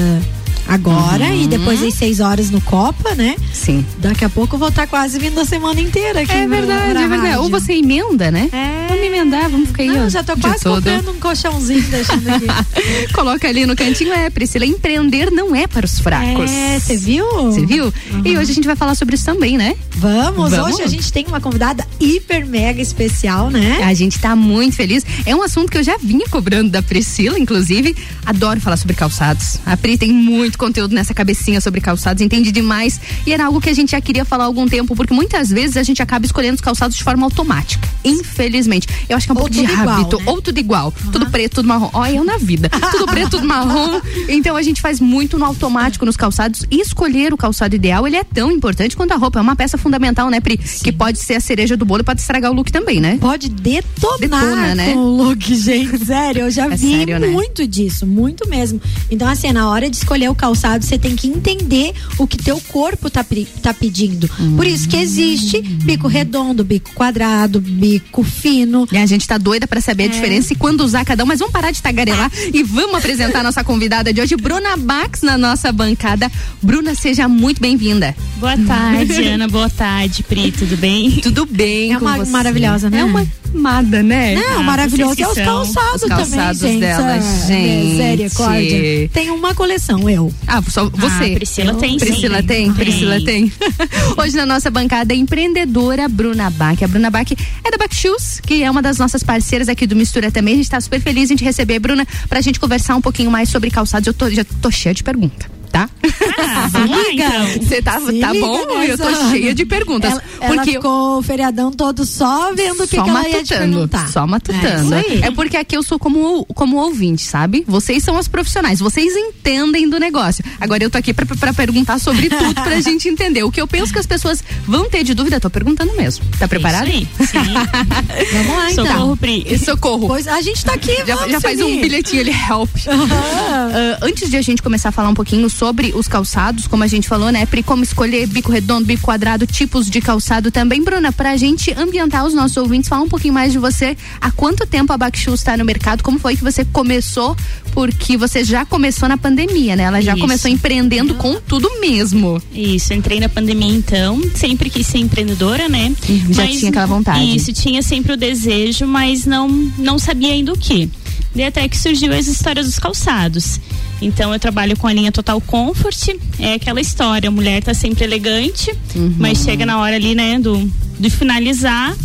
agora 0.67 1.25
Uhum. 1.25 1.43
e 1.43 1.47
depois 1.47 1.81
às 1.83 1.93
seis 1.93 2.19
horas 2.19 2.49
no 2.49 2.59
Copa, 2.61 3.15
né? 3.15 3.35
Sim. 3.53 3.85
Daqui 3.99 4.25
a 4.25 4.29
pouco 4.29 4.55
eu 4.55 4.59
vou 4.59 4.69
estar 4.69 4.87
quase 4.87 5.17
vindo 5.19 5.39
a 5.39 5.45
semana 5.45 5.79
inteira 5.79 6.21
aqui. 6.21 6.31
É 6.31 6.43
no- 6.45 6.49
verdade, 6.55 6.93
na 6.93 7.01
é 7.01 7.07
verdade. 7.07 7.27
rádio. 7.31 7.41
Ou 7.43 7.49
você 7.49 7.73
emenda, 7.73 8.29
né? 8.31 8.49
É. 8.51 8.87
Vamos 8.89 9.03
emendar, 9.03 9.49
vamos 9.49 9.67
ficar 9.67 9.83
aí. 9.83 9.89
Não, 9.89 10.05
ó, 10.05 10.09
já 10.09 10.23
tô 10.23 10.35
quase 10.37 10.63
todo. 10.63 10.75
comprando 10.75 11.11
um 11.11 11.19
colchãozinho 11.19 11.81
deixando 11.83 12.27
aqui. 12.29 12.47
Coloca 13.13 13.47
ali 13.47 13.65
no 13.65 13.75
cantinho, 13.75 14.13
é, 14.13 14.29
Priscila, 14.29 14.65
empreender 14.65 15.29
não 15.31 15.55
é 15.55 15.67
para 15.67 15.85
os 15.85 15.99
fracos. 15.99 16.49
É, 16.51 16.79
você 16.79 16.97
viu? 16.97 17.25
Você 17.43 17.65
viu? 17.65 17.93
E 18.25 18.37
hoje 18.37 18.51
a 18.51 18.55
gente 18.55 18.65
vai 18.65 18.75
falar 18.75 18.95
sobre 18.95 19.15
isso 19.15 19.25
também, 19.25 19.57
né? 19.57 19.75
Vamos, 19.95 20.51
Vamos. 20.51 20.73
hoje 20.75 20.83
a 20.83 20.87
gente 20.87 21.11
tem 21.11 21.25
uma 21.27 21.39
convidada 21.41 21.85
hiper 21.99 22.45
mega 22.45 22.81
especial, 22.81 23.49
né? 23.49 23.81
A 23.83 23.93
gente 23.93 24.19
tá 24.19 24.35
muito 24.35 24.75
feliz. 24.75 25.03
É 25.25 25.35
um 25.35 25.41
assunto 25.43 25.71
que 25.71 25.77
eu 25.77 25.83
já 25.83 25.97
vinha 25.97 26.25
cobrando 26.29 26.69
da 26.69 26.81
Priscila, 26.81 27.37
inclusive. 27.39 27.95
Adoro 28.25 28.59
falar 28.61 28.77
sobre 28.77 28.95
calçados. 28.95 29.57
A 29.65 29.75
Pri 29.77 29.97
tem 29.97 30.11
muito 30.11 30.56
conteúdo 30.57 30.93
nessa 30.93 31.13
cabecinha 31.13 31.61
sobre 31.61 31.79
calçados, 31.81 32.21
entende 32.21 32.51
demais. 32.51 32.99
E 33.25 33.33
era 33.33 33.45
algo 33.45 33.61
que 33.61 33.69
a 33.69 33.73
gente 33.73 33.91
já 33.91 34.01
queria 34.01 34.25
falar 34.25 34.43
há 34.43 34.47
algum 34.47 34.67
tempo, 34.67 34.95
porque 34.95 35.13
muitas 35.13 35.49
vezes 35.49 35.77
a 35.77 35.83
gente 35.83 36.01
acaba 36.01 36.25
escolhendo 36.25 36.55
os 36.55 36.61
calçados 36.61 36.95
de 36.97 37.03
forma 37.03 37.25
automática. 37.25 37.87
Infelizmente. 38.03 38.87
Eu 39.07 39.15
acho 39.17 39.25
que 39.25 39.31
é 39.31 39.33
um 39.33 39.37
Ou 39.37 39.43
pouco 39.43 39.53
de 39.53 39.61
tudo 39.61 39.71
igual, 39.73 39.89
hábito. 39.99 40.17
né? 40.17 40.23
Ou 40.27 40.41
tudo 40.41 40.59
igual. 40.59 40.93
Tudo 41.11 41.29
preto, 41.29 41.55
tudo 41.55 41.67
marrom. 41.67 41.89
Olha, 41.93 42.15
eu 42.17 42.23
na 42.23 42.37
vida. 42.37 42.69
tudo 42.91 43.05
preto, 43.05 43.31
tudo 43.31 43.47
marrom. 43.47 44.01
Então 44.27 44.55
a 44.55 44.61
gente 44.61 44.81
faz 44.81 44.99
muito 44.99 45.37
no 45.37 45.45
automático 45.45 46.05
nos 46.05 46.17
calçados. 46.17 46.65
E 46.69 46.81
escolher 46.81 47.33
o 47.33 47.37
calçado 47.37 47.75
ideal, 47.75 48.05
ele 48.07 48.15
é 48.17 48.23
tão 48.23 48.51
importante 48.51 48.95
quanto 48.95 49.11
a 49.13 49.17
roupa. 49.17 49.39
É 49.39 49.41
uma 49.41 49.55
peça 49.55 49.77
fundamental, 49.77 50.29
né, 50.29 50.39
Pri? 50.39 50.57
Que 50.57 50.91
pode 50.91 51.19
ser 51.19 51.35
a 51.35 51.39
cereja 51.39 51.77
do 51.77 51.85
bolo 51.85 52.01
e 52.01 52.03
pode 52.03 52.21
estragar 52.21 52.51
o 52.51 52.53
look 52.55 52.71
também, 52.71 52.99
né? 52.99 53.17
Pode 53.19 53.49
detonar 53.49 54.17
Detona, 54.19 54.75
né? 54.75 54.93
o 54.95 54.99
look, 54.99 55.55
gente. 55.55 56.05
Sério, 56.05 56.41
eu 56.43 56.51
já 56.51 56.65
É 56.71 56.75
vi 56.75 56.91
sério, 56.97 57.19
né? 57.19 57.27
muito 57.27 57.65
disso, 57.67 58.05
muito 58.05 58.47
mesmo. 58.49 58.81
Então, 59.09 59.27
assim, 59.27 59.51
na 59.51 59.69
hora 59.69 59.89
de 59.89 59.95
escolher 59.95 60.29
o 60.29 60.35
calçado, 60.35 60.46
você 60.55 60.97
tem 60.97 61.15
que 61.15 61.27
entender 61.27 61.93
o 62.17 62.27
que 62.27 62.37
teu 62.37 62.59
corpo 62.69 63.09
tá, 63.09 63.25
tá 63.61 63.73
pedindo. 63.73 64.29
Por 64.55 64.65
isso 64.65 64.87
que 64.87 64.97
existe 64.97 65.61
bico 65.61 66.07
redondo, 66.07 66.63
bico 66.63 66.91
quadrado, 66.93 67.59
bico 67.59 68.23
fino. 68.23 68.87
E 68.91 68.97
a 68.97 69.05
gente 69.05 69.27
tá 69.27 69.37
doida 69.37 69.67
pra 69.67 69.81
saber 69.81 70.03
a 70.03 70.05
É. 70.07 70.09
diferença 70.09 70.53
e 70.53 70.55
quando 70.55 70.81
usar 70.81 71.03
cada 71.05 71.23
um, 71.23 71.27
mas 71.27 71.39
vamos 71.39 71.51
parar 71.53 71.71
de 71.71 71.81
tagarelar 71.81 72.31
e 72.53 72.63
vamos 72.63 72.95
apresentar 72.95 73.39
a 73.39 73.43
nossa 73.43 73.63
convidada 73.63 74.11
de 74.13 74.21
hoje, 74.21 74.35
Bruna 74.35 74.77
Bax, 74.77 75.21
na 75.21 75.37
nossa 75.37 75.71
bancada. 75.71 76.31
Bruna, 76.61 76.95
seja 76.95 77.27
muito 77.27 77.61
bem-vinda. 77.61 78.15
Boa 78.37 78.57
tarde, 78.57 79.23
Ana. 79.23 79.47
Boa 79.47 79.69
tarde, 79.69 80.23
Pri. 80.23 80.51
Tudo 80.51 80.77
bem? 80.77 81.11
Tudo 81.21 81.45
bem 81.45 81.93
É 81.93 81.99
com 81.99 82.05
uma 82.05 82.17
você? 82.17 82.31
maravilhosa, 82.31 82.89
né? 82.89 82.99
É 82.99 83.03
uma 83.03 83.25
amada, 83.53 84.03
né? 84.03 84.35
Não, 84.35 84.59
Ah, 84.59 84.63
maravilhoso. 84.63 85.21
É 85.21 85.27
os 85.27 85.33
calçados, 85.35 86.03
Os 86.03 86.07
calçados 86.09 86.59
também, 86.59 86.73
gente. 86.73 86.79
dela, 86.81 87.13
Ah, 87.15 87.47
gente. 87.47 87.85
Misericórdia. 87.87 89.09
Tem 89.13 89.29
uma 89.31 89.53
coleção, 89.53 90.09
eu. 90.09 90.33
Ah, 90.45 90.61
só 90.61 90.89
você. 90.89 91.31
Ah, 91.33 91.35
Priscila 91.35 91.73
tem, 91.75 91.99
sim. 91.99 92.05
Priscila 92.05 92.43
tem, 92.43 92.71
Tem. 92.71 92.73
Priscila 92.73 93.21
tem. 93.23 93.51
Hoje 94.17 94.35
na 94.35 94.45
nossa 94.45 94.69
bancada, 94.69 95.13
a 95.13 95.17
empreendedora 95.17 96.07
Bruna 96.07 96.49
Bach. 96.49 96.81
A 96.81 96.87
Bruna 96.87 97.09
Bach 97.09 97.31
é 97.31 97.71
da 97.71 97.77
Bach 97.77 97.93
Shoes, 97.93 98.39
que 98.39 98.63
é 98.63 98.71
uma 98.71 98.81
das 98.81 98.97
nossas 98.97 99.23
parceiras 99.23 99.67
aqui 99.67 99.85
do 99.85 99.95
Mistura 99.95 100.31
também. 100.31 100.53
A 100.53 100.57
gente 100.57 100.69
tá 100.69 100.79
super 100.79 101.01
feliz 101.01 101.31
em 101.31 101.35
te 101.35 101.43
receber, 101.43 101.79
Bruna, 101.79 102.07
pra 102.29 102.41
gente 102.41 102.59
conversar 102.59 102.95
um 102.95 103.01
pouquinho 103.01 103.31
mais 103.31 103.49
sobre 103.49 103.69
calçados. 103.71 104.07
Eu 104.07 104.13
tô, 104.13 104.29
já 104.29 104.45
tô 104.61 104.71
cheia 104.71 104.93
de 104.93 105.03
pergunta. 105.03 105.56
Tá? 105.71 105.89
Ah, 106.37 106.67
vamos 106.71 106.89
lá, 106.91 107.03
então. 107.11 107.47
Você 107.61 107.81
tá, 107.81 107.99
Se 107.99 108.19
tá 108.19 108.31
liga 108.31 108.45
bom? 108.45 108.81
Eu 108.83 108.97
tô 108.97 109.29
cheia 109.29 109.53
de 109.53 109.65
perguntas. 109.65 110.11
Ela, 110.11 110.23
ela 110.39 110.55
porque 110.55 110.71
ficou 110.73 111.19
o 111.19 111.21
feriadão 111.21 111.71
todo 111.71 112.05
só 112.05 112.53
vendo 112.53 112.83
o 112.83 112.87
que, 112.87 113.01
que 113.01 113.09
ela 113.09 113.27
ia 113.29 113.43
te 113.43 113.55
perguntar. 113.55 114.07
só 114.09 114.25
matutando. 114.25 114.95
É. 114.95 115.27
É 115.27 115.31
porque 115.31 115.57
aqui 115.57 115.75
eu 115.75 115.83
sou 115.83 115.99
como, 115.99 116.45
como 116.53 116.77
ouvinte, 116.77 117.21
sabe? 117.23 117.63
Vocês 117.67 118.03
são 118.03 118.17
as 118.17 118.27
profissionais, 118.27 118.79
vocês 118.79 119.15
entendem 119.15 119.89
do 119.89 119.99
negócio. 119.99 120.43
Agora 120.59 120.83
eu 120.83 120.89
tô 120.89 120.97
aqui 120.97 121.13
pra, 121.13 121.25
pra 121.25 121.53
perguntar 121.53 121.99
sobre 121.99 122.29
tudo 122.29 122.53
pra 122.55 122.79
gente 122.79 123.07
entender. 123.09 123.43
O 123.43 123.51
que 123.51 123.61
eu 123.61 123.67
penso 123.67 123.91
que 123.91 123.99
as 123.99 124.05
pessoas 124.07 124.43
vão 124.65 124.89
ter 124.89 125.03
de 125.03 125.13
dúvida, 125.13 125.39
tô 125.39 125.49
perguntando 125.49 125.93
mesmo. 125.95 126.25
Tá 126.39 126.47
preparado? 126.47 126.87
Isso 126.87 126.97
aí, 126.97 127.27
sim. 127.27 127.53
Vamos 128.33 128.55
lá, 128.57 128.71
então. 128.71 128.85
Socorro, 128.85 129.17
Pri. 129.17 129.59
Socorro. 129.59 130.07
Pois 130.07 130.27
a 130.27 130.41
gente 130.41 130.63
tá 130.63 130.73
aqui, 130.73 130.95
Já, 131.05 131.27
já 131.27 131.39
faz 131.41 131.59
um 131.61 131.81
bilhetinho 131.81 132.21
ali, 132.21 132.31
help. 132.31 132.69
Ah, 132.87 133.97
antes 134.01 134.29
de 134.29 134.37
a 134.37 134.41
gente 134.41 134.61
começar 134.61 134.89
a 134.89 134.91
falar 134.91 135.09
um 135.09 135.13
pouquinho 135.13 135.49
sobre 135.57 135.91
os 135.95 136.07
calçados, 136.07 136.67
como 136.67 136.83
a 136.83 136.87
gente 136.87 137.07
falou, 137.07 137.31
né, 137.31 137.45
Pri, 137.45 137.63
como 137.63 137.83
escolher 137.83 138.27
bico 138.27 138.51
redondo, 138.51 138.85
bico 138.85 139.01
quadrado, 139.01 139.47
tipos 139.47 139.89
de 139.89 139.99
calçado 139.99 140.51
também, 140.51 140.83
Bruna, 140.83 141.11
pra 141.11 141.35
gente 141.35 141.73
ambientar 141.73 142.25
os 142.25 142.33
nossos 142.33 142.57
ouvintes, 142.57 142.87
falar 142.87 143.01
um 143.01 143.09
pouquinho 143.09 143.33
mais 143.33 143.51
de 143.51 143.57
você. 143.57 143.97
Há 144.21 144.29
quanto 144.29 144.67
tempo 144.67 144.93
a 144.93 144.97
Bakshu 144.97 145.33
está 145.33 145.57
no 145.57 145.65
mercado? 145.65 146.03
Como 146.03 146.19
foi 146.19 146.35
que 146.35 146.43
você 146.43 146.63
começou? 146.63 147.35
Porque 147.73 148.17
você 148.17 148.43
já 148.43 148.65
começou 148.65 149.09
na 149.09 149.17
pandemia, 149.17 149.75
né? 149.75 149.83
Ela 149.83 150.01
já 150.01 150.13
Isso. 150.13 150.21
começou 150.21 150.49
empreendendo 150.49 151.15
com 151.15 151.35
tudo 151.41 151.69
mesmo. 151.79 152.41
Isso, 152.53 152.93
entrei 152.93 153.19
na 153.19 153.29
pandemia 153.29 153.73
então, 153.73 154.21
sempre 154.35 154.69
quis 154.69 154.85
ser 154.85 154.99
empreendedora, 154.99 155.67
né? 155.67 155.93
Uhum, 156.07 156.33
já 156.33 156.47
tinha 156.47 156.69
aquela 156.69 156.85
vontade. 156.85 157.35
Isso, 157.35 157.51
tinha 157.51 157.81
sempre 157.81 158.13
o 158.13 158.17
desejo, 158.17 158.85
mas 158.85 159.25
não, 159.25 159.49
não 159.77 159.97
sabia 159.97 160.33
ainda 160.33 160.53
o 160.53 160.57
que. 160.57 160.89
Daí 161.37 161.45
até 161.45 161.67
que 161.69 161.77
surgiu 161.77 162.11
as 162.13 162.25
histórias 162.27 162.65
dos 162.65 162.79
calçados. 162.79 163.59
Então 164.01 164.33
eu 164.33 164.39
trabalho 164.39 164.75
com 164.77 164.87
a 164.87 164.93
linha 164.93 165.11
Total 165.11 165.39
Comfort, 165.39 166.09
é 166.39 166.53
aquela 166.55 166.81
história, 166.81 167.29
a 167.29 167.31
mulher 167.31 167.63
tá 167.63 167.73
sempre 167.73 168.03
elegante, 168.03 168.71
Uhum. 168.95 169.15
mas 169.19 169.43
chega 169.43 169.65
na 169.65 169.79
hora 169.79 169.95
ali, 169.95 170.13
né, 170.15 170.39
do, 170.39 170.69
de 170.99 171.09
finalizar, 171.09 171.95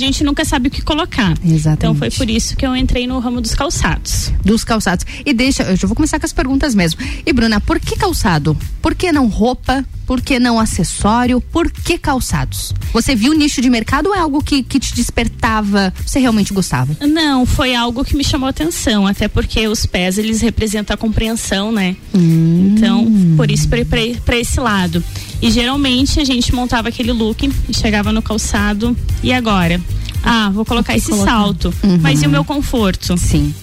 gente 0.00 0.24
nunca 0.24 0.44
sabe 0.44 0.68
o 0.68 0.70
que 0.70 0.82
colocar. 0.82 1.34
Exatamente. 1.44 1.78
Então 1.78 1.94
foi 1.94 2.10
por 2.10 2.28
isso 2.28 2.56
que 2.56 2.66
eu 2.66 2.74
entrei 2.74 3.06
no 3.06 3.18
ramo 3.18 3.40
dos 3.40 3.54
calçados. 3.54 4.32
Dos 4.44 4.64
calçados. 4.64 5.04
E 5.24 5.32
deixa, 5.32 5.62
eu 5.64 5.76
já 5.76 5.86
vou 5.86 5.94
começar 5.94 6.18
com 6.18 6.26
as 6.26 6.32
perguntas 6.32 6.74
mesmo. 6.74 7.00
E 7.24 7.32
Bruna, 7.32 7.60
por 7.60 7.78
que 7.78 7.96
calçado? 7.96 8.56
Por 8.82 8.94
que 8.94 9.12
não 9.12 9.28
roupa? 9.28 9.84
Por 10.06 10.20
que 10.20 10.40
não 10.40 10.58
acessório? 10.58 11.40
Por 11.40 11.70
que 11.70 11.96
calçados? 11.96 12.74
Você 12.92 13.14
viu 13.14 13.30
o 13.30 13.34
nicho 13.34 13.60
de 13.60 13.70
mercado 13.70 14.08
ou 14.08 14.14
é 14.14 14.18
algo 14.18 14.42
que, 14.42 14.60
que 14.62 14.80
te 14.80 14.92
despertava? 14.92 15.94
Você 16.04 16.18
realmente 16.18 16.52
gostava? 16.52 16.96
Não, 17.06 17.46
foi 17.46 17.76
algo 17.76 18.04
que 18.04 18.16
me 18.16 18.24
chamou 18.24 18.48
atenção, 18.48 19.06
até 19.06 19.28
porque 19.28 19.68
os 19.68 19.86
pés 19.86 20.18
eles 20.18 20.40
representam 20.40 20.94
a 20.94 20.96
compreensão, 20.96 21.70
né? 21.70 21.94
Hum. 22.12 22.74
Então, 22.74 23.06
por 23.36 23.50
isso 23.52 23.68
para 23.68 24.36
esse 24.36 24.58
lado. 24.58 25.04
E 25.42 25.50
geralmente 25.50 26.20
a 26.20 26.24
gente 26.24 26.54
montava 26.54 26.88
aquele 26.88 27.12
look 27.12 27.50
e 27.68 27.74
chegava 27.74 28.12
no 28.12 28.20
calçado 28.20 28.96
e 29.22 29.32
agora? 29.32 29.80
Ah, 30.22 30.50
vou 30.50 30.64
colocar 30.64 30.96
esse 30.96 31.10
colocar? 31.10 31.30
salto. 31.30 31.74
Uhum. 31.82 31.98
Mas 32.00 32.22
e 32.22 32.26
o 32.26 32.30
meu 32.30 32.44
conforto? 32.44 33.16
Sim. 33.16 33.54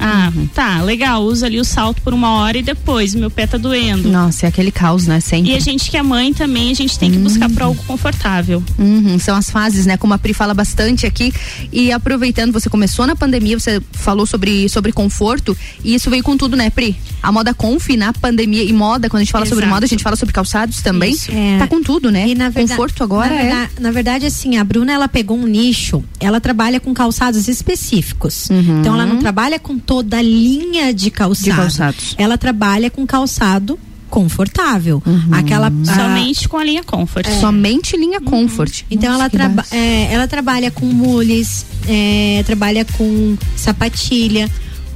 Ah, 0.00 0.32
tá, 0.54 0.82
legal. 0.82 1.22
Uso 1.22 1.44
ali 1.44 1.60
o 1.60 1.64
salto 1.64 2.00
por 2.02 2.14
uma 2.14 2.32
hora 2.32 2.58
e 2.58 2.62
depois 2.62 3.14
meu 3.14 3.30
pé 3.30 3.46
tá 3.46 3.58
doendo. 3.58 4.08
Nossa, 4.08 4.46
é 4.46 4.48
aquele 4.48 4.70
caos, 4.70 5.06
né? 5.06 5.20
Sempre. 5.20 5.52
E 5.52 5.54
a 5.54 5.60
gente 5.60 5.90
que 5.90 5.96
é 5.96 6.02
mãe 6.02 6.32
também, 6.32 6.70
a 6.70 6.74
gente 6.74 6.98
tem 6.98 7.10
que 7.10 7.18
buscar 7.18 7.50
por 7.50 7.62
algo 7.62 7.82
confortável. 7.84 8.62
Uhum, 8.78 9.18
são 9.18 9.36
as 9.36 9.50
fases, 9.50 9.86
né? 9.86 9.96
Como 9.96 10.14
a 10.14 10.18
Pri 10.18 10.32
fala 10.32 10.54
bastante 10.54 11.06
aqui. 11.06 11.32
E 11.72 11.92
aproveitando, 11.92 12.52
você 12.52 12.70
começou 12.70 13.06
na 13.06 13.14
pandemia, 13.14 13.58
você 13.58 13.80
falou 13.92 14.26
sobre, 14.26 14.68
sobre 14.68 14.92
conforto, 14.92 15.56
e 15.84 15.94
isso 15.94 16.08
veio 16.10 16.22
com 16.22 16.36
tudo, 16.36 16.56
né, 16.56 16.70
Pri? 16.70 16.96
A 17.22 17.30
moda 17.30 17.52
conf 17.52 17.88
na 17.96 18.12
pandemia 18.12 18.64
e 18.64 18.72
moda, 18.72 19.08
quando 19.10 19.20
a 19.20 19.24
gente 19.24 19.32
fala 19.32 19.44
sobre 19.44 19.64
Exato. 19.64 19.74
moda, 19.74 19.84
a 19.84 19.88
gente 19.88 20.02
fala 20.02 20.16
sobre 20.16 20.32
calçados 20.32 20.80
também. 20.80 21.12
Isso. 21.12 21.30
É. 21.30 21.58
Tá 21.58 21.66
com 21.66 21.82
tudo, 21.82 22.10
né? 22.10 22.28
E 22.28 22.34
na 22.34 22.48
verdade, 22.48 22.70
conforto 22.70 23.04
agora 23.04 23.28
na 23.28 23.34
é. 23.34 23.42
verdade, 23.42 23.72
na 23.80 23.90
verdade, 23.90 24.26
assim, 24.26 24.56
a 24.56 24.64
Bruna 24.64 24.92
ela 24.92 25.08
pegou 25.08 25.36
um 25.36 25.46
nicho, 25.46 26.02
ela 26.18 26.40
trabalha 26.40 26.80
com 26.80 26.94
calçados 26.94 27.48
específicos. 27.48 28.48
Uhum. 28.50 28.80
Então 28.80 28.94
ela 28.94 29.04
não 29.04 29.18
trabalha 29.18 29.58
com 29.58 29.78
toda 29.90 30.18
a 30.18 30.22
linha 30.22 30.94
de 30.94 31.10
calçado. 31.10 31.50
De 31.50 31.56
calçados. 31.56 32.14
Ela 32.16 32.38
trabalha 32.38 32.88
com 32.88 33.04
calçado 33.04 33.76
confortável. 34.08 35.02
Uhum. 35.04 35.28
Aquela 35.32 35.66
a- 35.66 35.94
Somente 35.94 36.48
com 36.48 36.56
a 36.56 36.62
linha 36.64 36.84
comfort. 36.84 37.26
Somente 37.40 37.96
linha 37.96 38.20
comfort. 38.20 38.82
Então 38.88 39.10
Nossa, 39.10 39.22
ela, 39.22 39.30
que 39.30 39.36
traba 39.36 39.54
básico. 39.56 39.74
é, 39.74 40.12
ela 40.12 40.28
trabalha 40.28 40.70
com 40.70 40.86
mules, 40.86 41.66
é, 41.88 42.42
trabalha 42.46 42.84
com 42.84 43.36
sapatilha, 43.56 44.48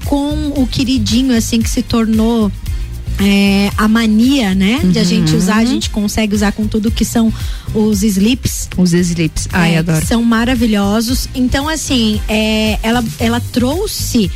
com 0.05 0.53
o 0.57 0.65
queridinho 0.71 1.37
assim 1.37 1.61
que 1.61 1.69
se 1.71 1.83
tornou 1.83 2.53
é, 3.21 3.71
a 3.77 3.87
mania, 3.89 4.55
né? 4.55 4.81
De 4.85 4.99
a 4.99 5.03
Uhum. 5.03 5.09
gente 5.09 5.35
usar, 5.35 5.57
a 5.57 5.65
gente 5.65 5.91
consegue 5.91 6.35
usar 6.37 6.53
com 6.53 6.67
tudo 6.69 6.91
que 6.91 7.05
são 7.05 7.33
os 7.75 8.03
slips. 8.05 8.69
Os 8.77 8.93
slips. 8.93 9.49
Ai, 9.53 9.75
É, 9.75 9.79
adoro. 9.79 10.05
São 10.07 10.23
maravilhosos. 10.23 11.29
Então, 11.35 11.69
assim, 11.69 12.21
é, 12.29 12.79
ela, 12.83 13.05
ela 13.21 13.41
trouxe, 13.53 14.31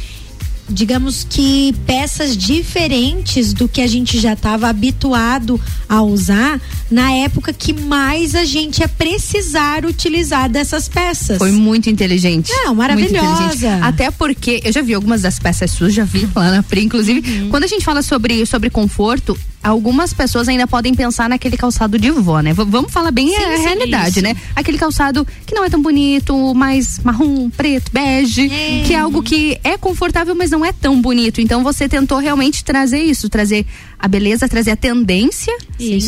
digamos 0.69 1.27
que 1.29 1.75
peças 1.87 2.37
diferentes 2.37 3.53
do 3.53 3.69
que 3.69 3.81
a 3.81 3.87
gente 3.87 4.19
já 4.19 4.35
estava 4.35 4.69
habituado 4.69 5.61
a 5.89 6.03
usar 6.03 6.61
na 6.91 7.13
época 7.13 7.53
que 7.53 7.73
mais 7.73 8.35
a 8.35 8.45
gente 8.45 8.81
ia 8.81 8.89
precisar 8.89 9.85
utilizar 9.85 10.49
dessas 10.49 10.89
peças. 10.89 11.39
Foi 11.39 11.51
muito 11.53 11.89
inteligente. 11.91 12.51
Não, 12.51 12.67
Muito 12.75 12.79
maravilhosa. 12.79 13.45
inteligente. 13.45 13.83
Até 13.83 14.11
porque 14.11 14.61
eu 14.65 14.73
já 14.73 14.83
vi 14.83 14.95
algumas 14.95 15.23
das 15.23 15.39
peças 15.39 15.71
suas, 15.71 15.95
já 15.95 16.05
vi 16.05 16.29
lá 16.35 16.51
na 16.51 16.63
Pri, 16.63 16.85
inclusive. 16.85 17.43
Uhum. 17.43 17.49
Quando 17.49 17.65
a 17.65 17.67
gente 17.67 17.85
fala 17.85 18.03
sobre, 18.03 18.45
sobre 18.47 18.71
conforto, 18.71 19.39
algumas 19.62 20.12
pessoas 20.15 20.49
ainda 20.49 20.67
podem 20.67 20.95
pensar 20.95 21.29
naquele 21.29 21.57
calçado 21.57 21.99
de 21.99 22.11
vó, 22.11 22.41
né? 22.41 22.53
V- 22.53 22.65
vamos 22.65 22.93
falar 22.93 23.11
bem 23.11 23.37
a 23.37 23.57
sim, 23.57 23.62
realidade, 23.62 24.11
isso. 24.11 24.23
né? 24.23 24.37
Aquele 24.55 24.79
calçado 24.79 25.27
que 25.47 25.55
não 25.55 25.65
é 25.65 25.69
tão 25.71 25.83
bonito, 25.83 26.55
mais 26.55 26.99
marrom, 27.00 27.50
preto, 27.50 27.91
bege, 27.93 28.49
que 28.87 28.95
é 28.95 28.99
algo 28.99 29.23
que 29.23 29.59
é 29.65 29.77
confortável, 29.77 30.35
mas 30.35 30.50
não 30.50 30.65
é 30.65 30.73
tão 30.73 31.00
bonito. 31.00 31.41
Então 31.41 31.62
você 31.62 31.88
tentou 31.88 32.19
realmente 32.19 32.65
trazer 32.65 33.00
isso, 33.03 33.29
trazer 33.29 33.67
a 33.99 34.07
beleza, 34.09 34.49
trazer 34.49 34.71
a 34.73 34.77
tendência 34.77 35.57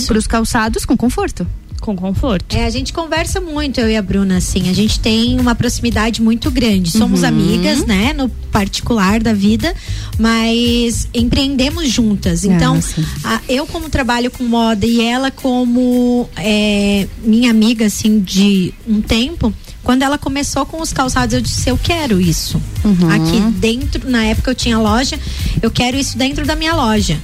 para 0.07 0.19
os 0.19 0.27
calçados 0.27 0.85
com 0.85 0.97
conforto. 0.97 1.47
Com 1.91 1.97
conforto. 1.97 2.57
É, 2.57 2.65
a 2.67 2.71
gente 2.71 2.93
conversa 2.93 3.41
muito, 3.41 3.81
eu 3.81 3.91
e 3.91 3.97
a 3.97 4.03
Bruna, 4.03 4.37
assim. 4.37 4.69
A 4.71 4.73
gente 4.73 5.01
tem 5.01 5.41
uma 5.41 5.55
proximidade 5.57 6.23
muito 6.23 6.51
grande. 6.51 6.91
Somos 6.93 7.23
Uhum. 7.23 7.29
amigas, 7.29 7.85
né? 7.85 8.13
No 8.13 8.29
particular 8.29 9.21
da 9.21 9.33
vida, 9.33 9.75
mas 10.19 11.09
empreendemos 11.13 11.89
juntas. 11.89 12.45
Então, 12.45 12.77
Ah, 12.77 12.81
sim. 12.83 13.05
a- 13.25 13.41
eu, 13.49 13.67
como 13.67 13.89
trabalho 13.89 14.31
com 14.31 14.45
moda 14.45 14.87
e 14.87 15.01
ela, 15.01 15.31
como 15.31 16.29
é, 16.37 17.09
minha 17.25 17.51
amiga, 17.51 17.87
assim, 17.87 18.21
de 18.21 18.73
um 18.87 19.01
tempo. 19.01 19.53
Quando 19.83 20.03
ela 20.03 20.19
começou 20.19 20.65
com 20.67 20.81
os 20.81 20.93
calçados, 20.93 21.35
eu 21.35 21.41
disse: 21.41 21.69
Eu 21.69 21.79
quero 21.83 22.21
isso. 22.21 22.61
Uhum. 22.85 23.09
Aqui 23.11 23.41
dentro, 23.59 24.09
na 24.09 24.25
época 24.27 24.51
eu 24.51 24.55
tinha 24.55 24.79
loja, 24.79 25.19
eu 25.63 25.71
quero 25.71 25.97
isso 25.97 26.17
dentro 26.17 26.47
da 26.47 26.55
minha 26.55 26.75
loja. 26.75 27.19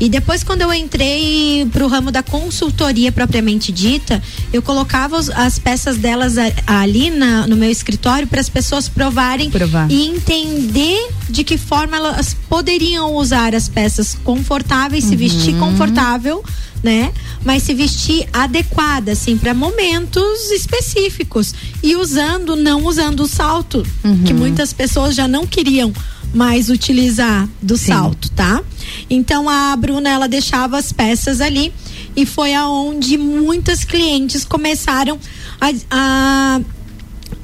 E 0.00 0.08
depois, 0.08 0.42
quando 0.42 0.62
eu 0.62 0.74
entrei 0.74 1.66
pro 1.72 1.86
ramo 1.86 2.10
da 2.10 2.22
consultoria 2.22 3.12
propriamente 3.12 3.70
dita, 3.72 4.22
eu 4.52 4.60
colocava 4.60 5.16
os- 5.16 5.30
as 5.30 5.58
peças 5.58 5.96
delas 5.96 6.36
a- 6.36 6.52
ali 6.66 7.10
na- 7.10 7.46
no 7.46 7.56
meu 7.56 7.70
escritório 7.70 8.26
para 8.26 8.40
as 8.40 8.48
pessoas 8.48 8.88
provarem 8.88 9.50
Provar. 9.50 9.90
e 9.90 10.06
entender 10.08 11.08
de 11.30 11.44
que 11.44 11.56
forma 11.56 11.96
elas 11.96 12.36
poderiam 12.48 13.14
usar 13.14 13.54
as 13.54 13.68
peças 13.68 14.16
confortáveis, 14.24 15.04
se 15.04 15.16
vestir 15.16 15.54
confortável, 15.58 16.44
né? 16.82 17.12
Mas 17.44 17.62
se 17.62 17.72
vestir 17.72 18.26
adequada, 18.32 19.12
assim, 19.12 19.38
para 19.38 19.54
momentos 19.54 20.50
específicos. 20.50 21.54
E 21.82 21.96
usando, 21.96 22.56
não 22.56 22.84
usando 22.84 23.20
o 23.20 23.28
salto, 23.28 23.86
que 24.26 24.32
muitas 24.34 24.72
pessoas 24.72 25.14
já 25.14 25.26
não 25.28 25.46
queriam 25.46 25.92
mais 26.34 26.68
utilizar 26.68 27.48
do 27.62 27.76
salto, 27.78 28.30
tá? 28.32 28.60
Então 29.08 29.48
a 29.48 29.74
Bruna 29.76 30.10
ela 30.10 30.28
deixava 30.28 30.76
as 30.76 30.92
peças 30.92 31.40
ali 31.40 31.72
e 32.16 32.26
foi 32.26 32.54
aonde 32.54 33.16
muitas 33.16 33.84
clientes 33.84 34.44
começaram 34.44 35.18
a, 35.60 35.70
a 35.90 36.60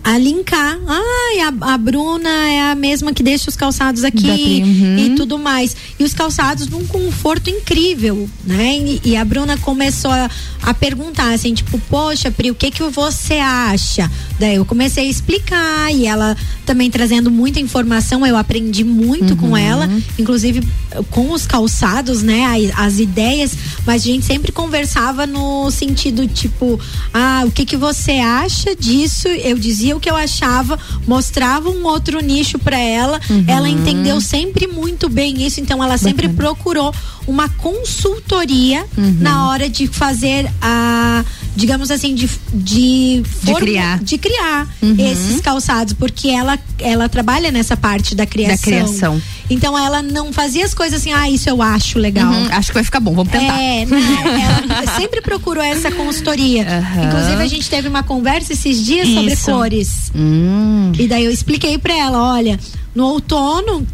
a 0.03 0.17
linkar. 0.19 0.79
Ai, 0.87 1.41
a, 1.41 1.73
a 1.75 1.79
Bruna 1.79 2.29
é 2.29 2.71
a 2.71 2.75
mesma 2.75 3.13
que 3.13 3.23
deixa 3.23 3.51
os 3.51 3.57
calçados 3.57 4.03
aqui 4.05 4.63
uhum. 4.65 4.99
e 4.99 5.15
tudo 5.17 5.39
mais. 5.39 5.77
E 5.99 6.05
os 6.05 6.15
calçados 6.15 6.69
num 6.69 6.87
conforto 6.87 7.51
incrível, 7.51 8.29
né? 8.45 8.77
E, 8.79 9.01
e 9.05 9.17
a 9.17 9.25
Bruna 9.25 9.57
começou 9.59 10.11
a, 10.11 10.29
a 10.63 10.73
perguntar 10.75 11.33
assim, 11.35 11.53
tipo, 11.55 11.79
poxa, 11.91 12.31
Pri, 12.31 12.51
o 12.51 12.55
que 12.55 12.71
que 12.71 12.83
você 12.85 13.35
acha? 13.35 14.11
Daí 14.39 14.57
eu 14.57 14.65
comecei 14.65 15.07
a 15.07 15.11
explicar 15.11 15.93
e 15.95 16.07
ela 16.07 16.37
também 16.65 16.91
trazendo 16.91 17.31
muita 17.31 17.61
informação, 17.61 18.27
eu 18.27 18.37
aprendi 18.37 18.85
muito 18.85 19.37
com 19.37 19.57
ela, 19.57 19.89
inclusive 20.19 20.63
com 21.11 21.33
os 21.33 21.47
calçados, 21.47 22.23
né? 22.23 22.45
a- 22.75 22.85
As 22.87 22.99
ideias, 22.99 23.53
mas 23.87 24.03
a 24.03 24.07
gente 24.07 24.25
sempre 24.25 24.51
conversava 24.53 25.27
no 25.27 25.71
sentido 25.71 26.27
tipo, 26.27 26.81
ah, 27.13 27.43
o 27.47 27.51
que 27.51 27.65
que 27.67 27.77
você 27.77 28.13
acha 28.13 28.75
disso? 28.75 29.29
Eu 29.29 29.59
dizia 29.59 29.90
o 29.95 30.01
que 30.01 30.11
eu 30.11 30.17
achava, 30.17 30.79
mostrava 31.07 31.69
um 31.69 31.85
outro 31.85 32.21
nicho 32.21 32.59
para 32.59 32.79
ela. 32.79 33.21
Ela 33.47 33.69
entendeu 33.69 34.21
sempre 34.21 34.67
muito 34.67 35.09
bem 35.09 35.43
isso, 35.45 35.61
então 35.61 35.83
ela 35.83 35.97
sempre 35.99 36.29
procurou 36.29 36.93
uma 37.27 37.49
consultoria 37.49 38.87
na 39.21 39.49
hora 39.49 39.69
de 39.69 39.87
fazer 39.87 40.51
a, 40.61 41.25
digamos 41.57 41.91
assim, 41.91 42.15
de 42.15 42.29
de, 42.53 43.23
forma- 43.43 43.61
criar. 43.61 43.99
de 44.03 44.17
criar 44.19 44.69
Uhum. 44.81 44.95
esses 44.99 45.41
calçados, 45.41 45.93
porque 45.95 46.29
ela 46.29 46.59
ela 46.79 47.09
trabalha 47.09 47.51
nessa 47.51 47.77
parte 47.77 48.15
da 48.15 48.25
criação. 48.27 48.57
Da 48.57 48.63
criação. 48.63 49.23
Então 49.51 49.77
ela 49.77 50.01
não 50.01 50.33
fazia 50.33 50.65
as 50.65 50.73
coisas 50.73 51.01
assim, 51.01 51.13
ah, 51.13 51.29
isso 51.29 51.49
eu 51.49 51.61
acho 51.61 51.99
legal. 51.99 52.33
Uhum, 52.33 52.49
acho 52.53 52.69
que 52.69 52.75
vai 52.75 52.85
ficar 52.85 53.01
bom, 53.01 53.15
vamos 53.15 53.33
tentar. 53.33 53.61
É, 53.61 53.85
não, 53.85 53.99
ela 53.99 54.95
sempre 54.97 55.21
procurou 55.21 55.63
essa 55.63 55.91
consultoria. 55.91 56.63
Aham. 56.67 57.05
Inclusive, 57.09 57.43
a 57.43 57.47
gente 57.47 57.69
teve 57.69 57.89
uma 57.89 58.03
conversa 58.03 58.53
esses 58.53 58.85
dias 58.85 59.09
sobre 59.09 59.33
Isso. 59.33 59.45
cores. 59.51 60.13
Hum. 60.15 60.93
E 60.99 61.07
daí 61.09 61.25
eu 61.25 61.31
expliquei 61.33 61.77
pra 61.79 61.93
ela: 61.95 62.33
olha, 62.35 62.59
no 62.95 63.07
outono, 63.07 63.87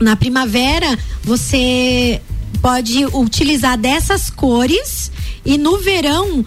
na 0.00 0.14
primavera, 0.16 0.96
você 1.22 2.20
pode 2.62 3.04
utilizar 3.06 3.76
dessas 3.78 4.30
cores 4.30 5.10
e 5.44 5.56
no 5.58 5.78
verão 5.78 6.44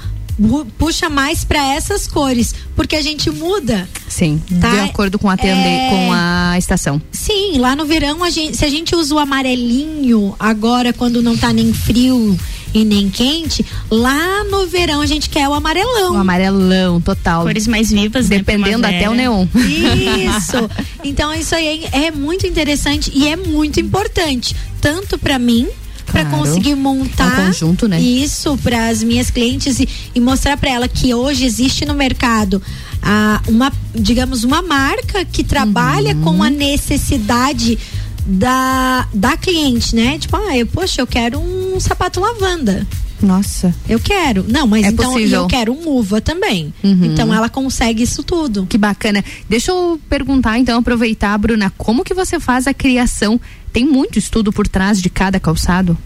puxa 0.78 1.10
mais 1.10 1.44
pra 1.44 1.74
essas 1.76 2.08
cores, 2.08 2.54
porque 2.76 2.96
a 2.96 3.02
gente 3.02 3.30
muda. 3.30 3.88
Sim, 4.08 4.42
Tá? 4.60 4.70
de 4.70 4.80
acordo 4.82 5.18
com 5.20 5.30
a 5.30 5.38
tende, 5.38 5.60
É. 5.68 5.90
com 5.90 6.12
a 6.14 6.56
estação. 6.58 7.02
Sim, 7.12 7.58
lá 7.60 7.76
no 7.76 7.86
verão, 7.86 8.24
a 8.24 8.30
gente, 8.30 8.58
se 8.58 8.66
a 8.66 8.70
gente 8.70 8.96
usa 8.96 9.14
o 9.16 9.20
amarelinho 9.20 10.36
agora, 10.40 10.92
quando 10.94 11.22
não 11.22 11.38
tá 11.38 11.52
nem 11.54 11.74
frio 11.74 12.38
e 12.74 12.84
nem 12.84 13.08
quente, 13.10 13.64
lá 13.90 14.44
no 14.46 14.66
verão 14.66 15.02
a 15.02 15.06
gente 15.06 15.30
quer 15.30 15.48
o 15.48 15.54
amarelão. 15.54 16.14
O 16.16 16.18
amarelão, 16.18 17.00
total. 17.00 17.44
Cores 17.44 17.68
mais 17.68 17.92
vivas, 17.92 18.30
né, 18.30 18.38
Dependendo 18.38 18.80
primavera. 18.82 18.98
até 18.98 19.10
o 19.10 19.14
neon. 19.14 19.46
Isso. 19.56 20.70
Então 21.06 21.34
isso 21.34 21.54
aí 21.54 21.86
é 21.92 22.12
muito 22.12 22.48
interessante 22.48 23.12
e 23.14 23.28
é 23.28 23.36
muito 23.36 23.78
importante, 23.80 24.56
tanto 24.80 25.18
pra 25.18 25.38
mim 25.38 25.68
para 26.14 26.24
Claro. 26.26 26.46
conseguir 26.46 26.76
montar 26.76 27.40
É 27.40 27.42
um 27.42 27.46
conjunto, 27.48 27.88
né? 27.88 28.00
isso 28.00 28.56
para 28.64 28.88
as 28.88 29.04
minhas 29.04 29.30
clientes 29.32 29.80
e, 29.80 29.90
e 30.16 30.20
mostrar 30.22 30.56
para 30.56 30.70
ela 30.70 30.88
que 30.88 31.14
hoje 31.14 31.44
existe 31.44 31.86
no 31.86 31.94
mercado 31.96 32.62
a, 33.02 33.42
uma, 33.48 33.74
digamos, 33.94 34.44
uma 34.44 34.62
marca 34.62 35.26
que 35.26 35.44
trabalha 35.44 36.16
com 36.16 36.42
a 36.44 36.50
necessidade 36.50 37.78
da, 38.26 39.08
da 39.14 39.36
cliente, 39.36 39.94
né? 39.96 40.18
Tipo, 40.20 40.38
ah, 40.38 40.56
eu, 40.56 40.66
poxa, 40.68 41.02
eu 41.02 41.08
quero 41.08 41.40
um 41.40 41.78
sapato 41.80 42.20
lavanda. 42.22 42.88
Nossa. 43.24 43.74
Eu 43.88 44.00
quero. 44.00 44.46
Não, 44.48 44.68
mas 44.68 44.86
É 44.86 44.90
então 44.90 45.14
possível. 45.14 45.42
eu 45.42 45.48
quero 45.48 45.72
um 45.74 45.88
uva 45.88 46.20
também. 46.22 46.74
Uhum. 46.84 47.06
Então 47.06 47.34
ela 47.34 47.48
consegue 47.50 48.04
isso 48.04 48.22
tudo. 48.24 48.66
Que 48.68 48.78
bacana. 48.78 49.24
Deixa 49.50 49.72
eu 49.72 50.00
perguntar, 50.10 50.60
então, 50.60 50.80
aproveitar, 50.80 51.38
Bruna, 51.38 51.72
como 51.78 52.04
que 52.04 52.14
você 52.14 52.40
faz 52.40 52.68
a 52.68 52.74
criação? 52.74 53.40
Tem 53.72 53.86
muito 53.86 54.20
estudo 54.20 54.52
por 54.52 54.68
trás 54.68 55.02
de 55.02 55.10
cada 55.10 55.40
calçado? 55.40 55.98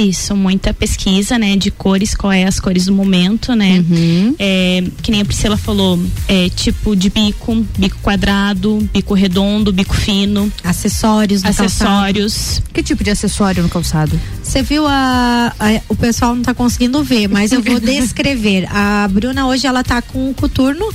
Isso, 0.00 0.36
muita 0.36 0.72
pesquisa, 0.72 1.38
né, 1.38 1.56
de 1.56 1.70
cores, 1.72 2.14
qual 2.14 2.32
é 2.32 2.44
as 2.44 2.60
cores 2.60 2.86
do 2.86 2.92
momento, 2.92 3.54
né? 3.54 3.84
Uhum. 3.90 4.34
É, 4.38 4.84
que 5.02 5.10
nem 5.10 5.20
a 5.20 5.24
Priscila 5.24 5.56
falou, 5.56 5.98
é 6.28 6.48
tipo 6.50 6.94
de 6.94 7.10
bico, 7.10 7.66
bico 7.76 7.98
quadrado, 8.00 8.88
bico 8.92 9.12
redondo, 9.14 9.72
bico 9.72 9.94
fino. 9.96 10.52
Acessórios 10.62 11.42
no 11.42 11.48
Acessórios. 11.50 12.62
Que 12.72 12.82
tipo 12.82 13.02
de 13.02 13.10
acessório 13.10 13.62
no 13.62 13.68
calçado? 13.68 14.18
Você 14.42 14.62
viu 14.62 14.86
a, 14.86 15.52
a- 15.58 15.80
o 15.88 15.96
pessoal 15.96 16.34
não 16.34 16.42
tá 16.42 16.54
conseguindo 16.54 17.02
ver, 17.02 17.26
mas 17.28 17.50
eu 17.52 17.60
vou 17.62 17.80
descrever. 17.80 18.66
A 18.70 19.08
Bruna 19.10 19.46
hoje 19.46 19.66
ela 19.66 19.82
tá 19.82 20.00
com 20.00 20.30
um 20.30 20.32
coturno. 20.32 20.86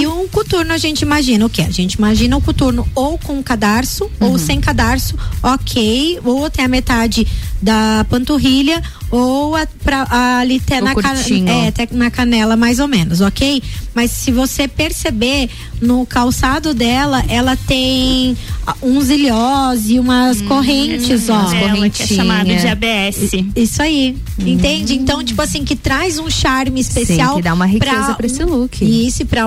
E 0.00 0.06
um 0.06 0.26
coturno 0.28 0.72
a 0.72 0.78
gente 0.78 1.02
imagina 1.02 1.44
o 1.44 1.50
quê? 1.50 1.62
A 1.62 1.70
gente 1.70 1.94
imagina 1.94 2.36
o 2.36 2.40
coturno 2.40 2.86
ou 2.94 3.18
com 3.18 3.42
cadarço 3.42 4.10
ou 4.20 4.38
sem 4.38 4.60
cadarço, 4.60 5.16
ok, 5.42 6.20
ou 6.24 6.46
até 6.46 6.64
a 6.64 6.68
metade 6.68 7.26
da 7.60 8.06
panturrilha 8.08 8.82
ou 9.10 9.56
a, 9.56 9.66
pra, 9.82 10.06
ali 10.40 10.60
até 10.64 10.80
na, 10.80 10.94
curtinho. 10.94 11.48
é, 11.48 11.68
até 11.68 11.88
na 11.90 12.10
canela 12.10 12.56
mais 12.56 12.78
ou 12.78 12.86
menos, 12.88 13.20
ok? 13.20 13.62
Mas 13.94 14.10
se 14.10 14.30
você 14.30 14.68
perceber 14.68 15.48
no 15.80 16.04
calçado 16.06 16.74
dela, 16.74 17.24
ela 17.28 17.56
tem 17.56 18.36
uns 18.82 19.08
ilhós 19.10 19.88
e 19.88 19.98
umas 19.98 20.40
correntes, 20.42 21.28
ó. 21.28 21.52
Ela 21.52 21.88
que 21.88 22.02
é 22.02 22.06
chamado 22.06 22.46
de 22.46 22.66
ABS. 22.66 23.32
Isso 23.56 23.82
aí, 23.82 24.16
entende? 24.38 24.94
Então, 24.94 25.24
tipo 25.24 25.40
assim, 25.40 25.64
que 25.64 25.74
traz 25.74 26.18
um 26.18 26.28
charme 26.30 26.80
especial. 26.80 27.30
Sim, 27.30 27.36
que 27.36 27.42
dá 27.42 27.54
uma 27.54 27.66
riqueza 27.66 28.14
pra 28.14 28.26
esse 28.26 28.44
look. 28.44 28.84
Isso, 29.06 29.22
e 29.22 29.24
pra, 29.24 29.44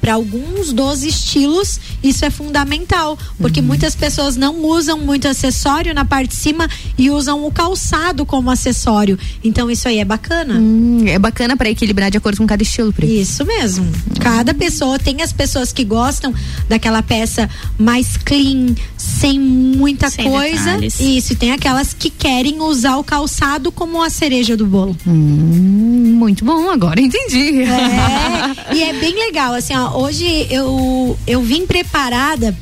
pra 0.00 0.14
alguns 0.14 0.72
dos 0.72 1.02
estilos, 1.04 1.78
isso 2.02 2.24
é 2.24 2.30
fundamental. 2.30 3.18
Porque 3.38 3.60
Uhum. 3.60 3.66
muitas 3.66 3.94
pessoas 3.94 4.36
não 4.36 4.64
usam 4.64 4.98
muito 4.98 5.26
acessório 5.28 5.94
na 5.94 6.04
parte 6.04 6.30
de 6.30 6.36
cima 6.36 6.68
e 6.98 7.10
usam 7.10 7.46
o 7.46 7.50
calçado 7.52 8.26
como 8.26 8.50
acessório. 8.50 8.95
Então, 9.44 9.70
isso 9.70 9.88
aí 9.88 9.98
é 9.98 10.04
bacana. 10.04 10.54
Hum, 10.54 11.04
é 11.06 11.18
bacana 11.18 11.56
pra 11.56 11.68
equilibrar 11.70 12.10
de 12.10 12.18
acordo 12.18 12.38
com 12.38 12.46
cada 12.46 12.62
estilo, 12.62 12.92
Pri. 12.92 13.20
Isso 13.20 13.44
mesmo. 13.44 13.86
Cada 14.20 14.54
pessoa 14.54 14.98
tem 14.98 15.22
as 15.22 15.32
pessoas 15.32 15.72
que 15.72 15.84
gostam 15.84 16.32
daquela 16.68 17.02
peça 17.02 17.48
mais 17.78 18.16
clean, 18.16 18.74
sem 18.96 19.38
muita 19.38 20.10
Sem 20.10 20.30
coisa. 20.30 20.64
detalhes. 20.64 21.00
Isso, 21.00 21.32
e 21.32 21.36
tem 21.36 21.52
aquelas 21.52 21.92
que 21.92 22.10
querem 22.10 22.60
usar 22.60 22.96
o 22.96 23.04
calçado 23.04 23.70
como 23.72 24.02
a 24.02 24.10
cereja 24.10 24.56
do 24.56 24.66
bolo. 24.66 24.96
Hum, 25.06 26.16
muito 26.18 26.44
bom, 26.44 26.70
agora 26.70 27.00
entendi. 27.00 27.62
É, 27.62 28.74
e 28.74 28.82
é 28.82 28.92
bem 28.94 29.14
legal, 29.14 29.54
assim, 29.54 29.74
ó, 29.76 29.98
hoje 30.02 30.46
eu, 30.50 31.16
eu 31.26 31.42
vim 31.42 31.66
preparada 31.66 32.56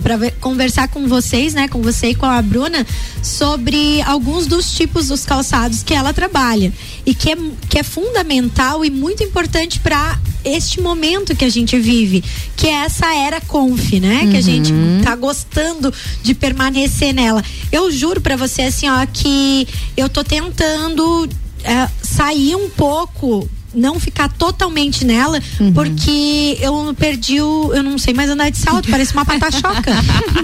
para 0.00 0.30
conversar 0.40 0.88
com 0.88 1.06
vocês, 1.06 1.54
né, 1.54 1.68
com 1.68 1.80
você 1.80 2.08
e 2.08 2.14
com 2.14 2.26
a 2.26 2.40
Bruna, 2.42 2.86
sobre 3.22 4.02
alguns 4.02 4.46
dos 4.46 4.72
tipos 4.72 5.08
dos 5.08 5.24
calçados 5.24 5.82
que 5.82 5.94
ela 5.94 6.12
trabalha 6.12 6.72
e 7.04 7.14
que 7.14 7.30
é, 7.30 7.36
que 7.68 7.78
é 7.78 7.82
fundamental 7.82 8.84
e 8.84 8.90
muito 8.90 9.22
importante 9.22 9.80
para 9.80 10.18
este 10.44 10.80
momento 10.80 11.36
que 11.36 11.44
a 11.44 11.50
gente 11.50 11.78
vive, 11.78 12.24
que 12.56 12.66
é 12.66 12.84
essa 12.84 13.14
era 13.14 13.40
conf, 13.40 13.92
né, 14.00 14.28
que 14.30 14.36
a 14.36 14.42
gente 14.42 14.72
tá 15.04 15.14
gostando 15.14 15.92
de 16.22 16.34
permanecer 16.34 17.12
nela. 17.12 17.44
Eu 17.70 17.90
juro 17.90 18.20
para 18.20 18.36
você 18.36 18.62
assim, 18.62 18.88
ó, 18.88 19.06
que 19.06 19.68
eu 19.96 20.08
tô 20.08 20.24
tentando 20.24 21.28
é, 21.62 21.88
sair 22.02 22.56
um 22.56 22.70
pouco 22.70 23.48
não 23.74 24.00
ficar 24.00 24.28
totalmente 24.28 25.04
nela, 25.04 25.40
porque 25.74 26.58
eu 26.60 26.94
perdi 26.98 27.40
o. 27.40 27.72
Eu 27.72 27.82
não 27.82 27.98
sei 27.98 28.12
mais 28.12 28.28
andar 28.28 28.50
de 28.50 28.58
salto, 28.58 28.90
parece 28.90 29.12
uma 29.12 29.24
patachoca. 29.24 29.92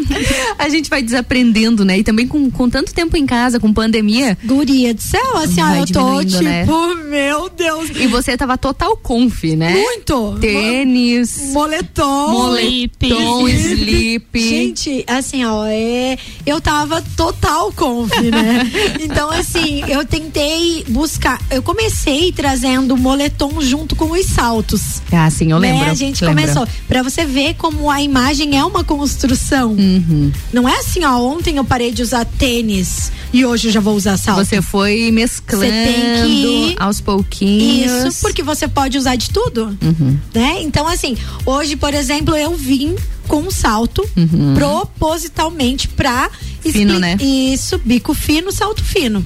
a 0.58 0.68
gente 0.68 0.88
vai 0.88 1.02
desaprendendo, 1.02 1.84
né? 1.84 1.98
E 1.98 2.04
também 2.04 2.26
com, 2.26 2.50
com 2.50 2.68
tanto 2.68 2.94
tempo 2.94 3.16
em 3.16 3.26
casa, 3.26 3.58
com 3.58 3.72
pandemia. 3.72 4.38
Guria 4.44 4.94
do 4.94 5.02
céu, 5.02 5.36
assim, 5.38 5.62
ó, 5.62 5.74
eu 5.74 5.86
tô 5.86 6.22
diminuindo, 6.22 6.38
tipo, 6.38 6.94
né? 6.94 7.02
meu 7.04 7.50
Deus. 7.50 7.90
E 7.96 8.06
você 8.06 8.36
tava 8.36 8.56
total 8.56 8.96
conf, 8.96 9.44
né? 9.56 9.72
Muito. 9.72 10.38
Tênis. 10.40 11.50
Moletom. 11.52 12.30
Moletom, 12.30 13.48
slip. 13.48 14.38
Gente, 14.38 15.04
assim, 15.06 15.44
ó, 15.44 15.64
é, 15.66 16.16
eu 16.44 16.60
tava 16.60 17.02
total 17.16 17.72
conf, 17.72 18.12
né? 18.20 18.70
então, 19.00 19.30
assim, 19.30 19.82
eu 19.88 20.04
tentei 20.04 20.84
buscar. 20.88 21.40
Eu 21.50 21.62
comecei 21.62 22.32
trazendo 22.32 22.96
moletom 22.96 23.15
junto 23.61 23.94
com 23.96 24.11
os 24.12 24.26
saltos. 24.26 25.02
Ah, 25.12 25.29
sim, 25.31 25.50
eu 25.50 25.59
Né? 25.59 25.72
lembro. 25.72 25.90
A 25.90 25.94
gente 25.94 26.24
lembro. 26.24 26.40
começou. 26.42 26.68
Pra 26.88 27.02
você 27.02 27.24
ver 27.24 27.55
como 27.55 27.90
a 27.90 28.00
imagem 28.02 28.59
é 28.59 28.64
uma 28.64 28.85
construção. 28.85 29.72
Uhum. 29.72 30.31
Não 30.52 30.68
é 30.68 30.79
assim, 30.79 31.05
ó. 31.05 31.18
Ontem 31.18 31.57
eu 31.57 31.64
parei 31.64 31.92
de 31.92 32.02
usar 32.02 32.24
tênis 32.24 33.11
e 33.33 33.44
hoje 33.44 33.68
eu 33.68 33.72
já 33.72 33.81
vou 33.81 33.94
usar 33.96 34.16
salto. 34.16 34.44
Você 34.44 34.61
foi 34.62 35.11
mesclando 35.11 35.64
Você 35.64 35.70
tem 35.70 36.24
que 36.26 36.72
ir- 36.72 36.76
aos 36.79 37.00
pouquinhos. 37.00 37.92
Isso, 38.14 38.20
porque 38.20 38.42
você 38.42 38.68
pode 38.68 38.96
usar 38.98 39.16
de 39.16 39.31
tudo. 39.31 39.76
Uhum. 39.83 40.18
Né? 40.35 40.62
Então, 40.62 40.87
assim, 40.87 41.16
hoje, 41.44 41.76
por 41.76 41.94
exemplo, 41.94 42.35
eu 42.37 42.55
vim 42.57 42.94
com 43.29 43.38
um 43.40 43.50
salto 43.50 44.09
Uhum. 44.16 44.55
propositalmente 44.55 45.88
pra 45.88 46.31
Fino, 46.62 46.98
né? 46.98 47.16
Isso, 47.20 47.79
bico 47.85 48.12
fino, 48.12 48.50
salto 48.50 48.83
fino. 48.85 49.24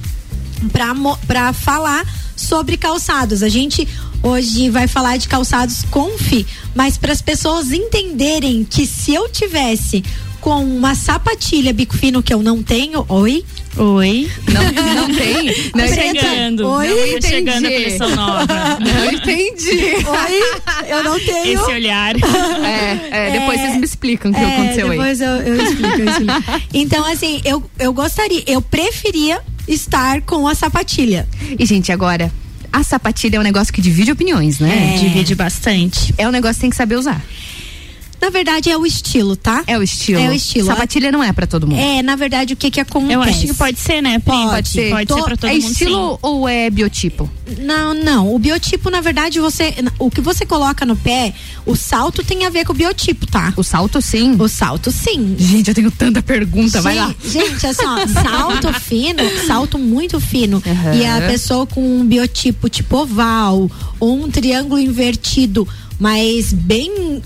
Pra, 0.71 0.93
pra 1.25 1.53
falar 1.53 2.05
sobre 2.41 2.77
calçados. 2.77 3.43
A 3.43 3.49
gente 3.49 3.87
hoje 4.23 4.69
vai 4.69 4.87
falar 4.87 5.17
de 5.17 5.27
calçados 5.27 5.83
conf, 5.89 6.45
mas 6.75 6.97
para 6.97 7.11
as 7.11 7.21
pessoas 7.21 7.71
entenderem 7.71 8.63
que 8.63 8.85
se 8.85 9.13
eu 9.13 9.29
tivesse 9.29 10.03
com 10.41 10.63
uma 10.63 10.95
sapatilha 10.95 11.71
bico 11.71 11.95
fino 11.95 12.21
que 12.23 12.33
eu 12.33 12.41
não 12.41 12.61
tenho, 12.63 13.05
oi? 13.07 13.45
Oi. 13.77 14.29
Não, 14.51 14.61
não 14.95 15.15
tem? 15.15 15.45
Não 15.73 15.87
Tá 15.87 15.87
entendi. 15.87 16.19
chegando. 16.19 16.67
Oi, 16.67 16.87
Não, 16.89 16.95
tá 16.97 17.07
entendi. 17.07 17.27
chegando 17.27 17.65
a 17.65 17.69
versão 17.69 18.15
nova. 18.15 18.47
Não 18.79 19.11
entendi. 19.13 19.71
Oi? 19.95 20.89
Eu 20.89 21.03
não 21.05 21.17
tenho. 21.19 21.61
Esse 21.61 21.71
olhar. 21.71 22.13
É, 22.17 23.07
é, 23.11 23.31
depois 23.31 23.59
É, 23.59 23.63
vocês 23.67 23.77
me 23.77 23.85
explicam 23.85 24.31
o 24.31 24.33
que 24.33 24.41
É, 24.41 24.45
aconteceu 24.55 24.85
aí. 24.87 24.97
depois 24.97 25.21
eu, 25.21 25.29
eu 25.29 25.63
explico, 25.63 25.99
eu 26.01 26.09
explico. 26.09 26.43
Então, 26.73 27.05
assim, 27.05 27.41
eu, 27.45 27.63
eu 27.79 27.93
gostaria, 27.93 28.43
eu 28.45 28.61
preferia 28.61 29.39
estar 29.67 30.21
com 30.23 30.45
a 30.47 30.53
sapatilha. 30.55 31.25
E, 31.57 31.65
gente, 31.65 31.93
agora, 31.93 32.29
a 32.73 32.83
sapatilha 32.83 33.37
é 33.37 33.39
um 33.39 33.43
negócio 33.43 33.71
que 33.73 33.81
divide 33.81 34.11
opiniões, 34.11 34.59
né? 34.59 34.95
É. 34.95 34.99
Divide 34.99 35.33
bastante. 35.33 36.13
É 36.17 36.27
um 36.27 36.31
negócio 36.31 36.55
que 36.55 36.61
tem 36.61 36.69
que 36.69 36.75
saber 36.75 36.95
usar. 36.97 37.21
Na 38.21 38.29
verdade, 38.29 38.69
é 38.69 38.77
o 38.77 38.85
estilo, 38.85 39.35
tá? 39.35 39.63
É 39.65 39.77
o 39.77 39.81
estilo. 39.83 40.19
É 40.19 40.29
o 40.29 40.33
estilo. 40.33 40.67
Sapatilha 40.67 41.11
não 41.11 41.23
é 41.23 41.33
pra 41.33 41.47
todo 41.47 41.65
mundo. 41.65 41.79
É, 41.79 42.03
na 42.03 42.15
verdade, 42.15 42.53
o 42.53 42.55
que 42.57 42.69
que 42.69 42.79
acontece? 42.79 43.13
Eu 43.13 43.21
acho 43.21 43.39
que 43.47 43.53
pode 43.55 43.79
ser, 43.79 44.01
né, 44.01 44.19
Pri? 44.19 44.31
Pode 44.31 44.69
ser. 44.69 44.89
Pode 44.91 45.07
Tô- 45.07 45.15
ser 45.15 45.23
pra 45.23 45.37
todo 45.37 45.49
é 45.49 45.53
mundo. 45.53 45.71
estilo 45.71 46.19
ou 46.21 46.47
é 46.47 46.69
biotipo? 46.69 47.29
Não, 47.59 47.93
não. 47.95 48.33
O 48.33 48.37
biotipo, 48.37 48.89
na 48.91 49.01
verdade, 49.01 49.39
você. 49.39 49.73
O 49.97 50.11
que 50.11 50.21
você 50.21 50.45
coloca 50.45 50.85
no 50.85 50.95
pé, 50.95 51.33
o 51.65 51.75
salto 51.75 52.23
tem 52.23 52.45
a 52.45 52.49
ver 52.49 52.63
com 52.65 52.73
o 52.73 52.75
biotipo, 52.75 53.25
tá? 53.25 53.53
O 53.57 53.63
salto 53.63 53.99
sim? 54.01 54.35
O 54.39 54.47
salto 54.47 54.91
sim. 54.91 55.35
Gente, 55.39 55.69
eu 55.69 55.73
tenho 55.73 55.89
tanta 55.91 56.21
pergunta, 56.21 56.79
vai 56.79 56.95
lá. 56.95 57.13
Gente, 57.25 57.65
assim, 57.65 57.83
ó, 57.85 58.07
salto 58.07 58.71
fino, 58.81 59.23
salto 59.47 59.79
muito 59.79 60.19
fino. 60.19 60.61
Aham. 60.65 60.93
E 60.93 61.05
a 61.05 61.21
pessoa 61.21 61.65
com 61.65 61.81
um 61.83 62.05
biotipo 62.05 62.69
tipo 62.69 62.97
oval 62.97 63.69
ou 63.99 64.23
um 64.23 64.29
triângulo 64.29 64.79
invertido, 64.79 65.67
mas 65.99 66.53
bem. 66.53 67.21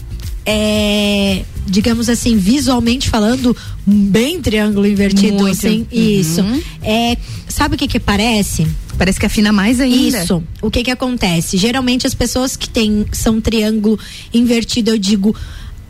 É, 0.46 1.44
digamos 1.66 2.08
assim, 2.10 2.38
visualmente 2.38 3.10
falando, 3.10 3.56
bem 3.86 4.40
triângulo 4.42 4.86
invertido, 4.88 5.44
Muito. 5.44 5.58
assim, 5.58 5.80
Uhum. 5.92 6.20
isso. 6.20 6.42
É, 6.84 7.18
sabe 7.48 7.76
o 7.76 7.78
que 7.78 7.88
que 7.88 8.00
parece? 8.00 8.68
Parece 8.98 9.20
que 9.20 9.26
afina 9.26 9.52
mais 9.52 9.80
ainda. 9.80 10.22
Isso. 10.24 10.44
O 10.62 10.70
que 10.72 10.84
que 10.84 10.92
acontece? 10.92 11.58
Geralmente 11.58 12.08
as 12.08 12.14
pessoas 12.14 12.56
que 12.56 12.70
têm 12.70 13.06
são 13.12 13.42
triângulo 13.42 14.00
invertido, 14.34 14.92
eu 14.92 14.98
digo 14.98 15.36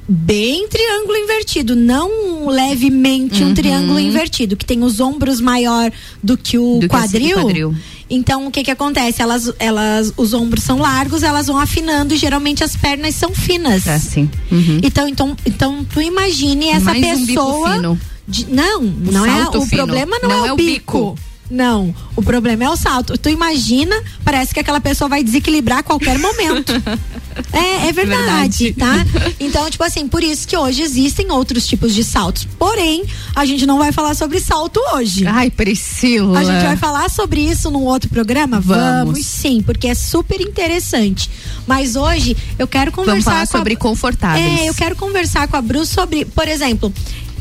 bem 0.07 0.67
triângulo 0.67 1.17
invertido, 1.17 1.75
não 1.75 2.47
levemente 2.47 3.43
um 3.43 3.47
Uhum. 3.47 3.53
triângulo 3.55 3.99
invertido, 3.99 4.55
que 4.55 4.65
tem 4.65 4.83
os 4.83 4.99
ombros 4.99 5.41
maior 5.41 5.91
do 6.23 6.37
que 6.37 6.57
o 6.59 6.75
Do 6.75 6.81
que 6.81 6.87
quadril. 6.89 7.37
o 7.37 7.41
quadril. 7.41 7.75
Então 8.09 8.47
o 8.47 8.51
que 8.51 8.63
que 8.63 8.71
acontece? 8.71 9.21
Elas, 9.21 9.51
elas, 9.57 10.13
os 10.15 10.33
ombros 10.33 10.63
são 10.63 10.77
largos, 10.79 11.23
elas 11.23 11.47
vão 11.47 11.57
afinando 11.57 12.13
e 12.13 12.17
geralmente 12.17 12.63
as 12.63 12.75
pernas 12.75 13.15
são 13.15 13.33
finas. 13.33 13.87
É 13.87 13.95
assim. 13.95 14.29
Uhum. 14.51 14.79
Então, 14.83 15.07
então, 15.07 15.35
então 15.45 15.85
tu 15.85 16.01
imagine 16.01 16.69
essa 16.69 16.85
Mais 16.93 17.19
um 17.19 17.25
pessoa. 17.25 17.73
fino. 17.73 17.99
de- 18.27 18.45
não, 18.51 18.81
não 18.81 19.25
é 19.25 19.47
o 19.49 19.61
fino. 19.65 19.83
problema 19.85 20.17
não, 20.21 20.29
Não 20.29 20.45
é, 20.45 20.47
é 20.47 20.51
o 20.51 20.53
o 20.53 20.57
bico. 20.57 20.99
bico. 21.15 21.19
Não, 21.49 21.93
o 22.15 22.21
problema 22.23 22.63
é 22.63 22.69
o 22.69 22.75
salto. 22.75 23.17
Tu 23.17 23.29
imagina, 23.29 23.95
parece 24.23 24.53
que 24.53 24.59
aquela 24.59 24.79
pessoa 24.81 25.07
vai 25.07 25.23
desequilibrar 25.23 25.79
a 25.79 25.83
qualquer 25.83 26.17
momento. 26.19 26.73
É, 27.51 27.89
é 27.89 27.91
verdade, 27.91 28.71
tá? 28.73 29.05
Então, 29.41 29.69
tipo 29.69 29.83
assim, 29.83 30.07
por 30.07 30.23
isso 30.23 30.47
que 30.47 30.55
hoje 30.55 30.81
existem 30.81 31.29
outros 31.31 31.67
tipos 31.67 31.93
de 31.93 32.01
saltos. 32.01 32.47
Porém, 32.57 33.03
a 33.35 33.43
gente 33.45 33.65
não 33.65 33.77
vai 33.77 33.91
falar 33.91 34.13
sobre 34.15 34.39
salto 34.39 34.79
hoje. 34.93 35.27
Ai, 35.27 35.51
Priscila. 35.51 36.39
A 36.39 36.43
gente 36.45 36.63
vai 36.63 36.77
falar 36.77 37.09
sobre 37.09 37.41
isso 37.41 37.69
num 37.69 37.83
outro 37.83 38.09
programa? 38.09 38.61
Vamos. 38.61 38.79
Vamos 39.15 39.25
sim, 39.25 39.61
porque 39.61 39.87
é 39.89 39.93
super 39.95 40.39
interessante. 40.39 41.29
Mas 41.67 41.97
hoje 41.97 42.37
eu 42.57 42.67
quero 42.69 42.89
conversar 42.93 43.11
Vamos 43.11 43.25
falar 43.25 43.37
com 43.47 43.57
a- 43.57 43.59
sobre 43.59 43.75
confortáveis. 43.75 44.59
É, 44.61 44.69
eu 44.69 44.73
quero 44.73 44.95
conversar 44.95 45.45
com 45.49 45.57
a 45.57 45.61
Bru 45.61 45.85
sobre, 45.85 46.23
por 46.23 46.47
exemplo, 46.47 46.93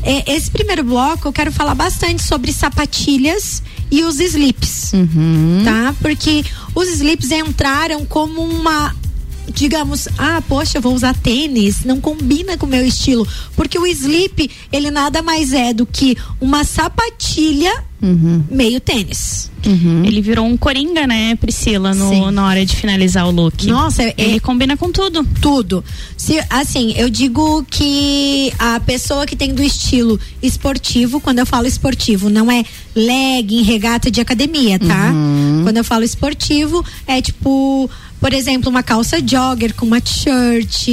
é, 0.03 0.29
esse 0.35 0.51
primeiro 0.51 0.83
bloco 0.83 1.25
eu 1.29 1.31
quero 1.33 1.53
falar 1.53 1.73
bastante 1.73 2.21
sobre 2.21 2.51
sapatilhas 2.51 3.63
e 3.91 4.03
os 4.03 4.19
slips, 4.19 4.91
Uhum. 4.93 5.61
tá? 5.63 5.95
Porque 6.01 6.43
os 6.73 6.87
slips 6.89 7.31
entraram 7.31 8.05
como 8.05 8.41
uma 8.41 8.95
digamos, 9.55 10.07
ah, 10.17 10.43
poxa, 10.47 10.77
eu 10.77 10.81
vou 10.81 10.93
usar 10.93 11.15
tênis, 11.15 11.83
não 11.85 11.99
combina 12.01 12.57
com 12.57 12.65
o 12.65 12.69
meu 12.69 12.85
estilo, 12.85 13.27
porque 13.55 13.79
o 13.79 13.87
slip, 13.87 14.51
ele 14.71 14.91
nada 14.91 15.21
mais 15.21 15.53
é 15.53 15.73
do 15.73 15.85
que 15.85 16.15
uma 16.39 16.63
sapatilha 16.63 17.83
meio 18.51 18.79
tênis. 18.79 19.49
Ele 20.05 20.21
virou 20.21 20.45
um 20.45 20.55
coringa, 20.55 21.07
né, 21.07 21.35
Priscila, 21.37 21.91
no, 21.95 22.09
Sim. 22.09 22.29
na 22.31 22.45
hora 22.45 22.63
de 22.63 22.75
finalizar 22.75 23.27
o 23.27 23.31
look. 23.31 23.65
Nossa, 23.65 24.03
é- 24.03 24.13
ele 24.15 24.39
combina 24.39 24.77
com 24.77 24.91
tudo. 24.91 25.25
Tudo. 25.41 25.83
Se, 26.15 26.39
assim, 26.51 26.93
eu 26.97 27.09
digo 27.09 27.65
que 27.67 28.53
a 28.59 28.79
pessoa 28.79 29.25
que 29.25 29.35
tem 29.35 29.55
do 29.55 29.63
estilo 29.63 30.19
esportivo, 30.43 31.19
quando 31.19 31.39
eu 31.39 31.47
falo 31.47 31.65
esportivo, 31.65 32.29
não 32.29 32.51
é 32.51 32.63
legging, 32.95 33.63
regata 33.63 34.11
de 34.11 34.21
academia, 34.21 34.77
tá? 34.77 35.11
Quando 35.65 35.77
eu 35.77 35.83
falo 35.83 36.03
esportivo, 36.03 36.85
é 37.07 37.19
tipo, 37.19 37.89
por 38.19 38.31
exemplo, 38.33 38.69
uma 38.69 38.83
calça 38.83 39.17
jogger 39.19 39.73
com 39.73 39.83
uma 39.83 39.99
t-shirt, 39.99 40.87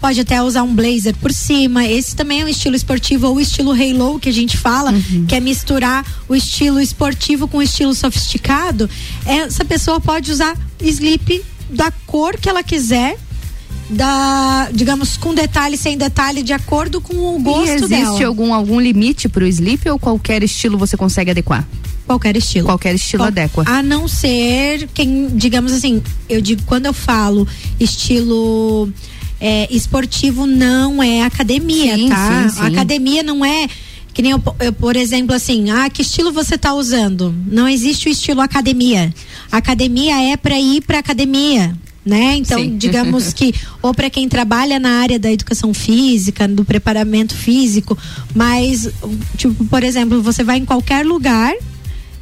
pode 0.00 0.18
até 0.18 0.42
usar 0.42 0.62
um 0.62 0.74
blazer 0.74 1.14
por 1.16 1.30
cima. 1.30 1.84
Esse 1.84 2.16
também 2.16 2.40
é 2.40 2.44
um 2.46 2.48
estilo 2.48 2.74
esportivo 2.74 3.26
ou 3.26 3.36
o 3.36 3.40
estilo 3.40 3.72
halo 3.72 4.18
que 4.18 4.30
a 4.30 4.32
gente 4.32 4.56
fala, 4.56 4.94
que 5.28 5.34
é 5.34 5.40
misturar 5.40 6.02
o 6.26 6.34
estilo 6.34 6.80
esportivo 6.80 7.46
com 7.46 7.58
o 7.58 7.62
estilo 7.62 7.94
sofisticado. 7.94 8.88
Essa 9.26 9.62
pessoa 9.62 10.00
pode 10.00 10.32
usar 10.32 10.56
slip 10.80 11.44
da 11.68 11.90
cor 12.06 12.38
que 12.38 12.48
ela 12.48 12.62
quiser 12.62 13.18
da, 13.90 14.70
digamos, 14.72 15.18
com 15.18 15.34
detalhe, 15.34 15.76
sem 15.76 15.98
detalhe, 15.98 16.42
de 16.42 16.54
acordo 16.54 16.98
com 17.00 17.14
o 17.14 17.38
gosto 17.40 17.68
e 17.68 17.70
existe 17.70 17.88
dela. 17.88 18.26
algum 18.26 18.54
algum 18.54 18.80
limite 18.80 19.28
pro 19.28 19.46
slip 19.46 19.86
ou 19.90 19.98
qualquer 19.98 20.42
estilo 20.42 20.78
você 20.78 20.96
consegue 20.96 21.30
adequar? 21.30 21.68
Qualquer 22.06 22.36
estilo. 22.36 22.66
Qualquer 22.66 22.94
estilo 22.94 23.22
Qual- 23.22 23.28
adequa. 23.28 23.64
A 23.66 23.82
não 23.82 24.06
ser 24.06 24.88
quem, 24.92 25.28
digamos 25.34 25.72
assim, 25.72 26.02
eu 26.28 26.40
digo, 26.40 26.62
quando 26.66 26.86
eu 26.86 26.92
falo 26.92 27.46
estilo 27.80 28.90
é, 29.40 29.66
esportivo, 29.74 30.46
não 30.46 31.02
é 31.02 31.22
academia, 31.22 31.96
Sim, 31.96 32.08
tá? 32.08 32.48
sim, 32.48 32.56
sim. 32.56 32.66
Academia 32.66 33.22
não 33.22 33.44
é. 33.44 33.66
Que 34.12 34.22
nem 34.22 34.30
eu, 34.30 34.42
eu, 34.60 34.72
por 34.72 34.94
exemplo, 34.96 35.34
assim, 35.34 35.70
ah, 35.70 35.90
que 35.90 36.02
estilo 36.02 36.30
você 36.30 36.56
tá 36.56 36.72
usando? 36.72 37.34
Não 37.50 37.68
existe 37.68 38.08
o 38.08 38.12
estilo 38.12 38.40
academia. 38.40 39.12
Academia 39.50 40.32
é 40.32 40.36
para 40.36 40.58
ir 40.58 40.82
pra 40.82 40.98
academia. 41.00 41.76
Né? 42.06 42.36
Então, 42.36 42.58
Sim. 42.60 42.76
digamos 42.76 43.32
que, 43.32 43.54
ou 43.80 43.94
para 43.94 44.10
quem 44.10 44.28
trabalha 44.28 44.78
na 44.78 45.00
área 45.00 45.18
da 45.18 45.32
educação 45.32 45.72
física, 45.72 46.46
do 46.46 46.62
preparamento 46.62 47.34
físico, 47.34 47.96
mas, 48.34 48.90
tipo, 49.38 49.64
por 49.64 49.82
exemplo, 49.82 50.22
você 50.22 50.44
vai 50.44 50.58
em 50.58 50.66
qualquer 50.66 51.04
lugar, 51.06 51.54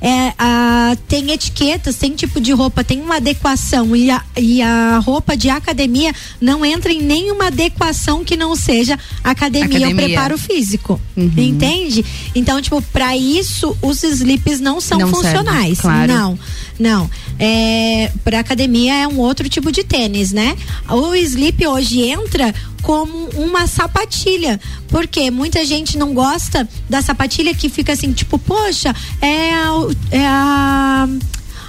é, 0.03 0.33
a, 0.37 0.97
tem 1.07 1.31
etiquetas, 1.31 1.95
tem 1.97 2.11
tipo 2.17 2.41
de 2.41 2.51
roupa, 2.53 2.83
tem 2.83 3.01
uma 3.01 3.17
adequação 3.17 3.95
e 3.95 4.11
a, 4.11 4.21
e 4.37 4.61
a 4.61 4.99
roupa 4.99 5.37
de 5.37 5.49
academia 5.49 6.13
não 6.41 6.65
entra 6.65 6.93
em 6.93 7.01
nenhuma 7.01 7.47
adequação 7.47 8.25
que 8.25 8.37
não 8.37 8.57
seja 8.57 8.99
academia, 9.23 9.69
ou 9.79 9.85
Academia. 9.85 10.07
preparo 10.07 10.37
físico. 10.37 11.01
Uhum. 11.17 11.33
Entende? 11.37 12.05
Então, 12.35 12.61
tipo, 12.61 12.83
para 12.83 13.17
isso 13.17 13.77
os 13.81 14.03
slips 14.03 14.59
não 14.59 14.81
são 14.81 14.99
Não 14.99 15.09
funcionais. 15.09 15.79
servem, 15.79 16.07
claro. 16.07 16.13
Não, 16.13 16.39
não. 16.79 17.11
É, 17.39 18.11
para 18.25 18.41
academia 18.41 18.95
é 18.95 19.07
um 19.09 19.19
outro 19.19 19.49
tipo 19.49 19.71
de 19.71 19.85
tênis, 19.85 20.33
né? 20.33 20.57
O 20.89 21.15
slip 21.15 21.65
hoje 21.67 22.01
entra 22.03 22.53
como 22.83 23.29
uma 23.31 23.67
sapatilha, 23.67 24.61
porque 24.89 25.31
muita 25.31 25.65
gente 25.65 25.97
não 25.97 26.13
gosta 26.13 26.69
da 26.89 27.01
sapatilha 27.01 27.55
que 27.55 27.69
fica 27.69 27.93
assim, 27.93 28.13
tipo, 28.13 28.39
poxa, 28.39 28.95
é 29.21 29.55
a, 29.55 29.71
é 30.11 30.27
a 30.27 31.09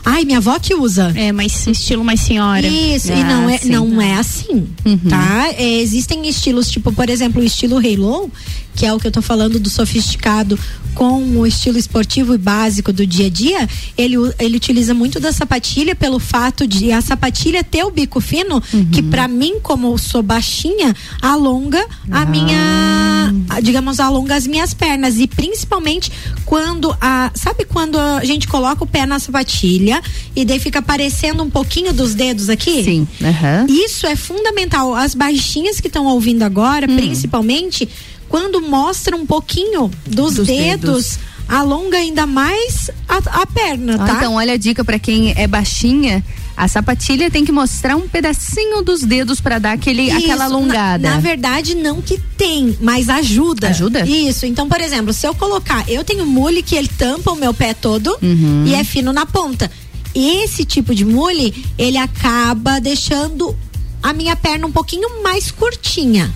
Ai, 0.06 0.26
minha 0.26 0.40
avó 0.40 0.60
que 0.60 0.74
usa. 0.76 1.12
É, 1.16 1.32
mas 1.32 1.66
estilo 1.68 2.04
mais 2.04 2.20
senhora. 2.22 2.68
Isso, 2.68 3.08
e 3.10 3.22
Ah, 3.22 3.24
não 3.24 3.50
é, 3.50 3.58
sim. 3.58 3.70
não 3.70 4.02
é 4.02 4.16
assim, 4.16 4.68
tá? 5.10 5.50
É, 5.58 5.80
existem 5.82 6.28
estilos, 6.28 6.70
tipo, 6.70 6.92
por 6.92 7.10
exemplo, 7.10 7.42
o 7.42 7.46
estilo 7.46 7.78
Halo, 7.78 8.30
que 8.76 8.86
é 8.86 8.94
o 8.94 9.00
que 9.00 9.08
eu 9.08 9.12
tô 9.12 9.22
falando 9.22 9.60
do 9.60 9.70
sofisticado 9.70 10.60
com 10.96 11.22
o 11.40 11.48
estilo 11.48 11.78
esportivo 11.78 12.36
e 12.36 12.38
básico 12.38 12.92
do 12.94 13.06
dia 13.08 13.26
a 13.28 13.30
dia, 13.30 13.68
ele, 13.98 14.16
ele 14.38 14.58
utiliza 14.58 14.94
muito 14.94 15.20
da 15.20 15.32
sapatilha 15.32 15.96
pelo 15.96 16.20
fato 16.20 16.68
de 16.68 16.92
a 16.92 17.02
sapatilha 17.02 17.64
ter 17.64 17.84
o 17.84 17.90
bico 17.92 18.20
fino, 18.22 18.62
que 18.92 19.02
pra 19.02 19.28
mim, 19.28 19.56
como 19.62 19.88
eu 19.88 19.98
sou 19.98 20.22
baixinha, 20.22 20.96
alonga 21.22 21.84
a 22.12 22.26
minha, 22.26 23.34
a- 23.50 23.60
digamos, 23.60 24.00
alonga 24.00 24.36
as 24.36 24.46
minhas 24.46 24.74
pernas 24.74 25.18
e 25.18 25.26
principalmente 25.28 26.12
quando 26.46 26.96
a, 27.02 27.32
sabe 27.34 27.66
quando 27.66 27.98
a 27.98 28.24
gente 28.24 28.48
coloca 28.48 28.84
o 28.84 28.88
pé 28.88 29.06
na 29.06 29.18
sapatilha 29.20 29.93
e 30.36 30.46
daí 30.46 30.60
fica 30.60 30.80
aparecendo 30.80 31.44
um 31.44 31.50
pouquinho 31.50 31.94
dos 31.94 32.14
dedos 32.16 32.50
aqui? 32.50 32.84
Sim. 32.84 33.08
aham. 33.24 33.66
Isso 33.70 34.06
é 34.08 34.16
fundamental. 34.16 34.94
As 34.96 35.14
baixinhas 35.16 35.80
que 35.80 35.88
estão 35.88 36.06
ouvindo 36.06 36.44
agora, 36.44 36.88
Hum. 36.90 36.96
principalmente, 36.96 37.88
quando 38.30 38.62
mostra 38.62 39.16
um 39.16 39.26
pouquinho 39.26 39.92
dos, 40.08 40.36
Dos 40.36 40.48
dedos, 40.48 40.80
dedos. 40.80 41.20
alonga 41.48 41.98
ainda 41.98 42.26
mais 42.26 42.90
a, 43.08 43.42
a 43.42 43.46
perna, 43.46 43.96
Ah, 44.00 44.06
tá? 44.06 44.14
Então, 44.18 44.36
olha 44.36 44.54
a 44.54 44.58
dica 44.58 44.84
pra 44.84 44.98
quem 44.98 45.34
é 45.36 45.46
baixinha. 45.48 46.24
A 46.56 46.68
sapatilha 46.68 47.32
tem 47.32 47.44
que 47.44 47.52
mostrar 47.52 47.96
um 47.96 48.08
pedacinho 48.08 48.84
dos 48.84 49.02
dedos 49.02 49.42
pra 49.42 49.58
dar 49.58 49.72
aquele, 49.72 50.04
Isso, 50.04 50.18
aquela 50.18 50.46
alongada. 50.46 51.10
Na, 51.10 51.16
na 51.16 51.20
verdade, 51.20 51.74
não 51.74 52.00
que 52.00 52.20
tem, 52.38 52.78
mas 52.80 53.10
ajuda. 53.10 53.70
Ajuda? 53.70 54.06
Isso. 54.08 54.46
Então, 54.46 54.70
por 54.70 54.80
exemplo, 54.80 55.12
se 55.14 55.26
eu 55.28 55.34
colocar, 55.34 55.84
eu 55.90 56.04
tenho 56.04 56.26
mule 56.28 56.62
que 56.62 56.76
ele 56.76 56.88
tampa 56.88 57.32
o 57.32 57.36
meu 57.36 57.56
pé 57.56 57.74
todo 57.74 58.16
Uhum. 58.22 58.66
e 58.68 58.76
é 58.76 58.84
fino 58.84 59.12
na 59.12 59.26
ponta. 59.26 59.70
Esse 60.16 60.64
tipo 60.66 60.94
de 60.94 61.04
mule, 61.06 61.66
ele 61.78 61.98
acaba 61.98 62.80
deixando 62.80 63.56
a 64.02 64.12
minha 64.14 64.36
perna 64.36 64.68
um 64.68 64.72
pouquinho 64.72 65.24
mais 65.24 65.50
curtinha. 65.50 66.30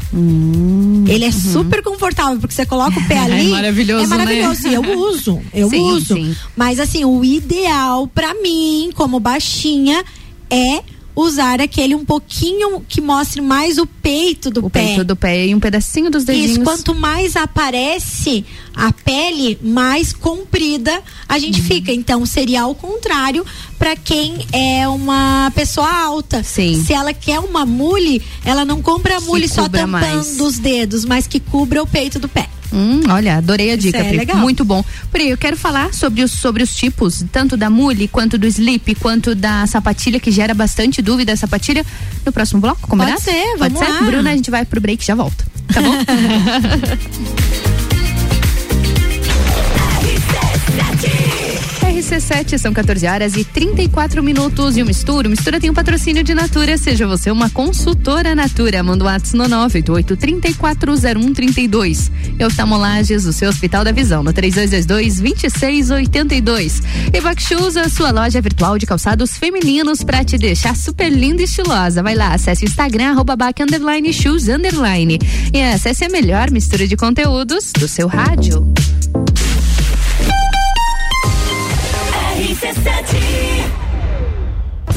Ele 1.08 1.26
é 1.26 1.32
super 1.32 1.84
confortável, 1.84 2.40
porque 2.40 2.56
você 2.56 2.66
coloca 2.66 2.98
o 3.00 3.08
pé 3.08 3.16
Hum, 3.16 3.28
É 3.28 3.40
ali. 3.40 3.48
maravilhoso, 3.50 4.04
É 4.06 4.08
maravilhoso. 4.08 4.64
né? 4.64 4.70
E 4.70 4.74
eu 4.76 5.00
uso. 5.00 5.42
Eu 5.54 5.70
Sim, 5.70 5.92
uso. 5.92 6.14
sim. 6.16 6.36
Mas 6.56 6.80
assim, 6.80 7.04
o 7.06 7.24
ideal 7.26 8.08
pra 8.08 8.34
mim, 8.36 8.90
como 8.96 9.20
baixinha, 9.20 10.04
é 10.50 10.82
usar 11.20 11.60
aquele 11.60 11.96
um 11.96 12.06
pouquinho 12.06 12.80
que 12.88 13.02
mostre 13.02 13.42
mais 13.42 13.80
o 13.80 13.88
peito 13.88 14.52
do 14.52 14.64
O 14.68 14.70
pé. 14.70 14.86
peito 14.86 15.04
do 15.04 15.16
pé 15.16 15.48
e 15.48 15.56
um 15.56 15.60
pedacinho 15.60 16.12
dos 16.12 16.24
dedinhos. 16.24 16.52
Isso, 16.52 16.62
quanto 16.62 16.94
mais 16.94 17.36
aparece 17.36 18.46
a 18.76 18.94
pele, 18.94 19.58
mais 19.64 20.14
comprida 20.14 21.02
a 21.28 21.40
gente 21.40 21.60
Uhum. 21.60 21.66
fica. 21.66 21.92
Então, 21.92 22.24
seria 22.26 22.62
ao 22.62 22.76
contrário 22.76 23.44
para 23.80 23.96
quem 23.96 24.46
é 24.52 24.88
uma 24.88 25.52
pessoa 25.56 25.92
alta. 25.92 26.44
Sim. 26.44 26.84
Se 26.86 26.94
ela 26.94 27.14
quer 27.14 27.40
uma 27.40 27.66
mule, 27.66 28.22
ela 28.46 28.64
não 28.64 28.80
compra 28.82 29.18
a 29.18 29.20
mule 29.22 29.48
só 29.48 29.64
tampando 29.68 29.90
mais. 29.90 30.40
os 30.40 30.60
dedos, 30.60 31.04
mas 31.04 31.26
que 31.26 31.40
cubra 31.40 31.82
o 31.82 31.88
peito 31.88 32.20
do 32.20 32.30
pé. 32.30 32.48
Hum, 32.72 33.02
olha, 33.10 33.38
adorei 33.38 33.72
a 33.72 33.78
dica, 33.78 33.98
é 33.98 34.04
Pri. 34.04 34.18
legal. 34.18 34.38
Muito 34.38 34.66
bom. 34.66 34.84
Pri, 35.12 35.30
eu 35.30 35.38
quero 35.38 35.56
falar 35.56 35.94
sobre 35.94 36.22
os, 36.22 36.32
sobre 36.32 36.64
os 36.64 36.76
tipos, 36.76 37.24
tanto 37.32 37.56
da 37.56 37.70
mule, 37.70 38.08
quanto 38.08 38.38
do 38.38 38.46
slip, 38.48 38.96
quanto 38.96 39.34
da 39.34 39.66
sapatilha, 39.68 40.20
que 40.20 40.32
gera 40.32 40.54
bastante 40.54 41.02
dúvida 41.02 41.34
a 41.34 41.38
sapatilha, 41.38 41.86
no 42.26 42.32
próximo 42.32 42.60
bloco, 42.60 42.88
combinado? 42.88 43.14
Pode 43.22 43.24
ser, 43.24 43.58
Pode 43.58 43.74
vamos 43.74 43.80
ser? 43.80 43.94
lá. 43.94 44.02
Bruna, 44.02 44.32
a 44.32 44.36
gente 44.36 44.52
vai 44.52 44.66
pro 44.66 44.82
break 44.82 45.04
e 45.04 45.08
já 45.08 45.16
volta. 45.16 45.46
Tá 45.74 45.82
bom? 45.82 45.94
RC7, 52.08 52.58
são 52.58 52.72
14 52.72 53.06
horas 53.06 53.36
e 53.36 53.44
34 53.44 54.24
minutos 54.24 54.78
e 54.78 54.82
o 54.82 54.86
Mistura. 54.86 55.28
O 55.28 55.32
Mistura 55.32 55.60
tem 55.60 55.70
um 55.70 55.74
patrocínio 55.74 56.24
de 56.24 56.34
Natura. 56.34 56.78
Seja 56.78 57.06
você 57.06 57.30
uma 57.30 57.50
consultora 57.50 58.34
Natura. 58.34 58.82
Manda 58.82 59.04
o 59.04 59.08
WhatsApp 59.08 59.38
no 59.38 59.44
988-340132. 59.68 62.10
E 62.40 62.46
oftalmolages, 62.46 63.26
o 63.26 63.34
seu 63.34 63.50
Hospital 63.50 63.84
da 63.84 63.92
Visão, 63.92 64.24
no 64.24 64.34
3222-2682. 64.34 66.82
E 67.14 67.20
Bakshoes, 67.20 67.76
a 67.76 67.90
sua 67.90 68.12
loja 68.12 68.40
virtual 68.40 68.78
de 68.78 68.86
calçados 68.86 69.38
femininos 69.38 70.02
pra 70.02 70.24
te 70.24 70.38
deixar 70.38 70.78
super 70.78 71.12
linda 71.12 71.42
e 71.42 71.46
estilosa. 71.46 72.02
Vai 72.02 72.16
lá, 72.16 72.34
acesse 72.34 72.64
o 72.64 72.68
Instagram, 72.68 73.10
arroba 73.10 73.36
back, 73.36 73.62
underline, 73.62 74.14
shoes, 74.14 74.48
underline. 74.48 75.20
E 75.54 75.62
acesse 75.62 76.06
a 76.06 76.10
melhor 76.10 76.52
mistura 76.52 76.88
de 76.88 76.96
conteúdos 76.96 77.74
do 77.74 77.86
seu 77.86 78.08
rádio. 78.08 78.66
RC7 82.60 83.57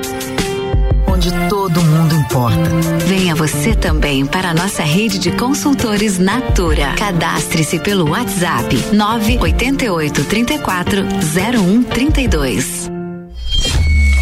onde 1.21 1.49
todo 1.49 1.83
mundo 1.83 2.15
importa. 2.15 2.69
Venha 3.05 3.35
você 3.35 3.75
também 3.75 4.25
para 4.25 4.49
a 4.49 4.53
nossa 4.55 4.81
rede 4.81 5.19
de 5.19 5.31
consultores 5.31 6.17
Natura. 6.17 6.93
Cadastre-se 6.97 7.79
pelo 7.79 8.09
WhatsApp 8.09 8.75
988 8.91 10.23
34 10.25 11.03
0132. 11.03 12.89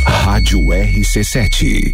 Rádio 0.06 0.60
RC7. 0.60 1.94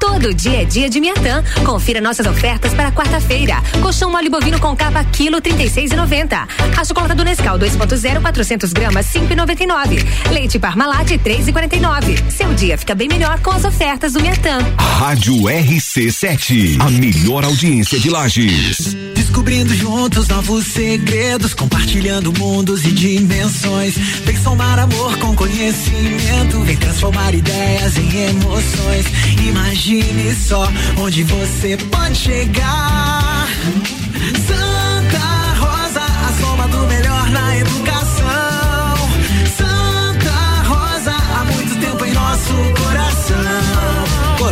Todo 0.00 0.32
dia 0.32 0.62
é 0.62 0.64
dia 0.64 0.88
de 0.88 0.98
Miatã. 0.98 1.44
Confira 1.64 2.00
nossas 2.00 2.26
ofertas 2.26 2.72
para 2.72 2.90
quarta-feira. 2.90 3.62
Colchão 3.82 4.10
mole 4.10 4.30
bovino 4.30 4.58
com 4.58 4.74
capa 4.74 5.04
quilo 5.04 5.40
36,90. 5.42 6.48
A 6.76 6.84
chocolate 6.84 7.14
do 7.14 7.22
Nescau 7.22 7.58
2.0 7.58 8.22
400 8.22 8.72
gramas 8.72 9.06
5,99. 9.06 10.04
Leite 10.32 10.58
Parmalat 10.58 11.10
3,49. 11.10 12.30
Seu 12.30 12.54
dia 12.54 12.78
fica 12.78 12.94
bem 12.94 13.08
melhor 13.08 13.38
com 13.40 13.50
as 13.50 13.64
ofertas 13.64 14.14
do 14.14 14.20
Miatã. 14.20 14.58
Rádio 14.78 15.34
RC7, 15.34 16.80
a 16.80 16.90
melhor 16.90 17.44
audiência 17.44 17.98
de 18.00 18.08
Lages. 18.08 18.96
Descobrindo 19.14 19.72
juntos 19.74 20.26
novos 20.28 20.66
segredos, 20.66 21.54
compartilhando 21.54 22.32
mundos 22.32 22.84
e 22.84 22.90
dimensões. 22.90 23.94
Vem 24.24 24.36
somar 24.36 24.78
amor 24.78 25.16
com 25.18 25.36
conhecimento, 25.36 26.60
vem 26.64 26.76
transformar 26.76 27.34
ideias 27.34 27.96
em 27.96 28.28
emoções. 28.28 29.06
Imagine 29.90 30.32
só 30.36 30.68
onde 30.98 31.24
você 31.24 31.76
pode 31.76 32.16
chegar. 32.16 33.48
Santa 34.46 35.18
Rosa, 35.58 36.00
a 36.00 36.32
soma 36.40 36.68
do 36.68 36.86
melhor 36.86 37.28
na 37.30 37.56
educação. 37.56 38.94
Santa 39.58 40.62
Rosa, 40.68 41.10
há 41.10 41.44
muito 41.44 41.80
tempo 41.80 42.04
em 42.04 42.12
nosso 42.12 42.52
coração. 42.52 42.89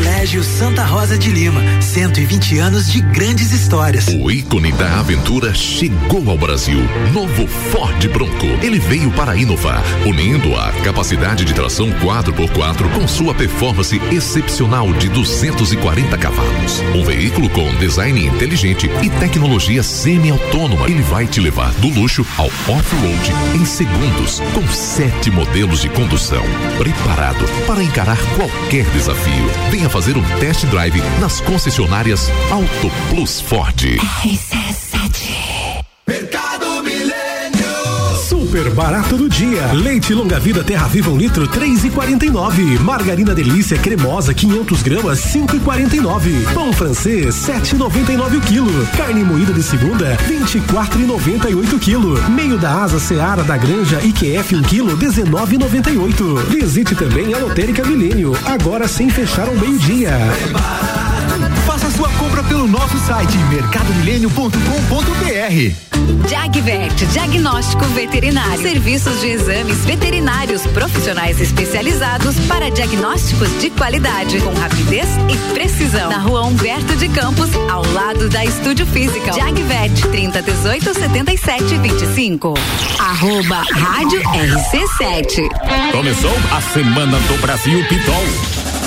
Colégio 0.08 0.42
Santa 0.42 0.84
Rosa 0.84 1.18
de 1.18 1.30
Lima, 1.30 1.60
120 1.82 2.58
anos 2.58 2.90
de 2.90 3.02
grandes 3.02 3.52
histórias. 3.52 4.08
O 4.08 4.30
ícone 4.30 4.72
da 4.72 5.00
aventura 5.00 5.52
chegou 5.54 6.30
ao 6.30 6.38
Brasil. 6.38 6.80
Novo 7.12 7.46
Ford 7.46 8.08
Bronco. 8.08 8.46
Ele 8.62 8.78
veio 8.78 9.10
para 9.10 9.36
inovar, 9.36 9.84
unindo 10.06 10.56
a 10.56 10.72
capacidade 10.82 11.44
de 11.44 11.52
tração 11.52 11.90
4x4 12.00 12.90
com 12.94 13.06
sua 13.06 13.34
performance 13.34 14.00
excepcional 14.10 14.90
de 14.94 15.10
240 15.10 16.16
cavalos. 16.16 16.80
Um 16.94 17.04
veículo 17.04 17.50
com 17.50 17.68
design 17.74 18.26
inteligente 18.26 18.90
e 19.02 19.10
tecnologia 19.20 19.82
semi-autônoma. 19.82 20.88
Ele 20.88 21.02
vai 21.02 21.26
te 21.26 21.38
levar 21.38 21.70
do 21.74 21.88
luxo 21.88 22.26
ao 22.38 22.46
off-road 22.46 23.32
em 23.54 23.64
segundos, 23.66 24.40
com 24.54 24.66
sete 24.68 25.30
modelos 25.30 25.82
de 25.82 25.90
condução. 25.90 26.44
Preparado 26.78 27.44
para 27.66 27.82
encarar 27.82 28.18
qualquer 28.36 28.86
desafio. 28.86 29.46
Venha 29.70 29.90
um 30.16 30.22
test 30.38 30.64
drive 30.66 31.02
nas 31.20 31.40
concessionárias 31.40 32.30
Auto 32.52 32.88
Plus 33.10 33.40
Ford. 33.40 33.82
Mercado 34.22 34.87
Super 38.48 38.70
barato 38.70 39.14
do 39.14 39.28
dia. 39.28 39.74
Leite 39.74 40.14
longa 40.14 40.40
vida 40.40 40.64
Terra 40.64 40.88
Viva 40.88 41.10
um 41.10 41.18
litro 41.18 41.46
três 41.46 41.84
e 41.84 41.90
quarenta 41.90 42.24
e 42.24 42.30
nove. 42.30 42.78
Margarina 42.78 43.34
delícia 43.34 43.76
cremosa 43.76 44.32
500 44.32 44.82
gramas 44.82 45.18
cinco 45.18 45.54
e 45.54 45.60
quarenta 45.60 45.94
e 45.94 46.00
nove. 46.00 46.46
Pão 46.54 46.72
francês 46.72 47.34
sete 47.34 47.76
noventa 47.76 48.10
e 48.10 48.16
nove 48.16 48.38
o 48.38 48.40
quilo. 48.40 48.86
Carne 48.96 49.22
moída 49.22 49.52
de 49.52 49.62
segunda 49.62 50.16
vinte 50.26 50.54
e 50.54 50.60
quatro 50.62 50.98
e 50.98 51.04
noventa 51.04 51.50
e 51.50 51.54
oito 51.54 51.76
o 51.76 51.78
quilo. 51.78 52.18
Meio 52.30 52.56
da 52.56 52.84
asa 52.84 52.98
Seara 52.98 53.44
da 53.44 53.58
Granja 53.58 54.00
IQF 54.02 54.56
um 54.56 54.62
quilo 54.62 54.96
dezenove 54.96 55.56
e 55.56 55.58
noventa 55.58 55.90
e 55.90 55.98
oito. 55.98 56.36
Visite 56.48 56.94
também 56.94 57.34
a 57.34 57.38
Lotérica 57.38 57.84
Milênio 57.84 58.32
agora 58.46 58.88
sem 58.88 59.10
fechar 59.10 59.46
ao 59.46 59.56
meio 59.56 59.78
dia. 59.78 60.10
Compra 62.38 62.54
pelo 62.54 62.68
nosso 62.68 62.96
site 62.98 63.36
mercadomilênio.com.br. 63.50 66.28
Jagvet, 66.28 67.06
diagnóstico 67.06 67.84
veterinário. 67.86 68.62
Serviços 68.62 69.20
de 69.20 69.26
exames 69.26 69.84
veterinários 69.84 70.64
profissionais 70.68 71.40
especializados 71.40 72.38
para 72.46 72.70
diagnósticos 72.70 73.48
de 73.60 73.70
qualidade, 73.70 74.40
com 74.40 74.54
rapidez 74.54 75.08
e 75.28 75.36
precisão. 75.52 76.10
Na 76.10 76.18
rua 76.18 76.44
Humberto 76.44 76.94
de 76.96 77.08
Campos, 77.08 77.50
ao 77.68 77.84
lado 77.92 78.28
da 78.28 78.44
Estúdio 78.44 78.86
Física. 78.86 79.32
Jagvet, 79.32 80.00
30 80.08 80.40
18 80.40 80.94
77 80.94 81.76
25. 81.78 82.54
Arroba 83.00 83.64
Rádio 83.72 84.20
RC7. 84.20 85.48
Começou 85.90 86.36
a 86.52 86.60
Semana 86.60 87.18
do 87.18 87.36
Brasil 87.38 87.84
Pitol. 87.88 88.77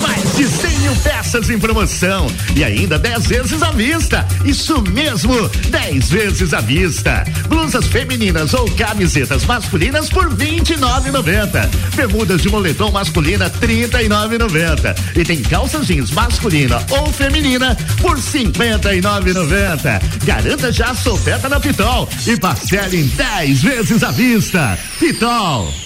Mais 0.00 0.36
de 0.36 0.46
100 0.46 0.78
mil 0.80 0.96
peças 0.96 1.50
em 1.50 1.58
promoção 1.58 2.26
e 2.54 2.64
ainda 2.64 2.98
10 2.98 3.26
vezes 3.26 3.62
à 3.62 3.70
vista. 3.70 4.26
Isso 4.44 4.82
mesmo, 4.82 5.48
10 5.70 6.10
vezes 6.10 6.52
à 6.52 6.60
vista. 6.60 7.24
Blusas 7.48 7.86
femininas 7.86 8.54
ou 8.54 8.70
camisetas 8.72 9.44
masculinas 9.44 10.08
por 10.08 10.28
R$ 10.28 10.60
29,90. 10.60 11.68
Bermudas 11.94 12.42
de 12.42 12.48
moletom 12.48 12.90
masculina 12.90 13.46
R$ 13.46 13.66
39,90. 13.66 14.96
E 15.16 15.24
tem 15.24 15.42
calças 15.42 15.86
jeans 15.86 16.10
masculina 16.10 16.84
ou 16.90 17.12
feminina 17.12 17.76
por 18.00 18.16
R$ 18.16 18.22
59,90. 18.22 20.24
Garanta 20.24 20.72
já 20.72 20.90
a 20.90 20.94
sua 20.94 21.14
oferta 21.14 21.48
na 21.48 21.60
Pitol 21.60 22.08
e 22.26 22.36
parcele 22.36 23.00
em 23.00 23.06
10 23.06 23.62
vezes 23.62 24.02
à 24.02 24.10
vista. 24.10 24.78
Pitol. 24.98 25.85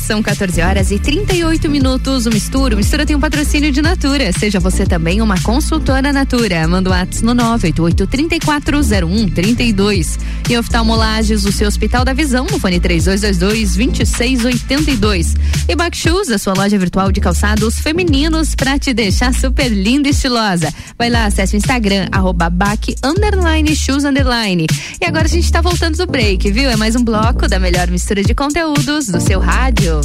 são 0.00 0.22
14 0.22 0.62
horas 0.62 0.90
e 0.90 0.98
38 0.98 1.68
minutos. 1.68 2.24
O 2.26 2.30
Mistura. 2.30 2.74
O 2.74 2.76
Mistura 2.76 3.04
tem 3.04 3.14
um 3.14 3.20
patrocínio 3.20 3.70
de 3.70 3.82
Natura. 3.82 4.32
Seja 4.32 4.58
você 4.58 4.86
também 4.86 5.20
uma 5.20 5.38
consultora 5.40 6.10
Natura. 6.12 6.66
Manda 6.66 6.90
o 6.90 6.92
WhatsApp 6.92 7.24
no 7.24 7.34
988-340132. 7.34 10.18
E 10.48 10.56
oftalmolages, 10.56 11.44
o 11.44 11.52
seu 11.52 11.68
Hospital 11.68 12.04
da 12.04 12.12
Visão, 12.12 12.44
no 12.50 12.58
fone 12.58 12.80
3222-2682. 12.80 15.36
E 15.68 15.76
Back 15.76 15.96
Shoes, 15.96 16.28
a 16.30 16.38
sua 16.38 16.54
loja 16.54 16.76
virtual 16.78 17.12
de 17.12 17.20
calçados 17.20 17.78
femininos 17.78 18.54
pra 18.54 18.78
te 18.78 18.94
deixar 18.94 19.34
super 19.34 19.68
linda 19.68 20.08
e 20.08 20.12
estilosa. 20.12 20.72
Vai 20.98 21.10
lá, 21.10 21.26
acesse 21.26 21.54
o 21.54 21.58
Instagram, 21.58 22.08
arroba 22.10 22.48
back, 22.48 22.94
underline, 23.04 23.76
shoes, 23.76 24.04
underline. 24.04 24.66
E 25.00 25.04
agora 25.04 25.26
a 25.26 25.28
gente 25.28 25.52
tá 25.52 25.60
voltando 25.60 25.98
do 25.98 26.06
break, 26.06 26.50
viu? 26.50 26.70
É 26.70 26.76
mais 26.76 26.96
um 26.96 27.04
bloco 27.04 27.46
da 27.46 27.58
melhor 27.58 27.88
mistura 27.88 28.22
de 28.22 28.34
conteúdos 28.34 29.09
do 29.10 29.20
seu 29.20 29.40
rádio. 29.40 30.00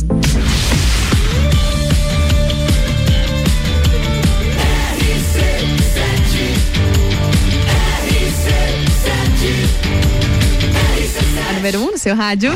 A 11.47 11.53
número 11.53 11.79
1 11.79 11.83
um 11.83 11.91
no 11.91 11.97
seu 11.97 12.15
rádio. 12.15 12.53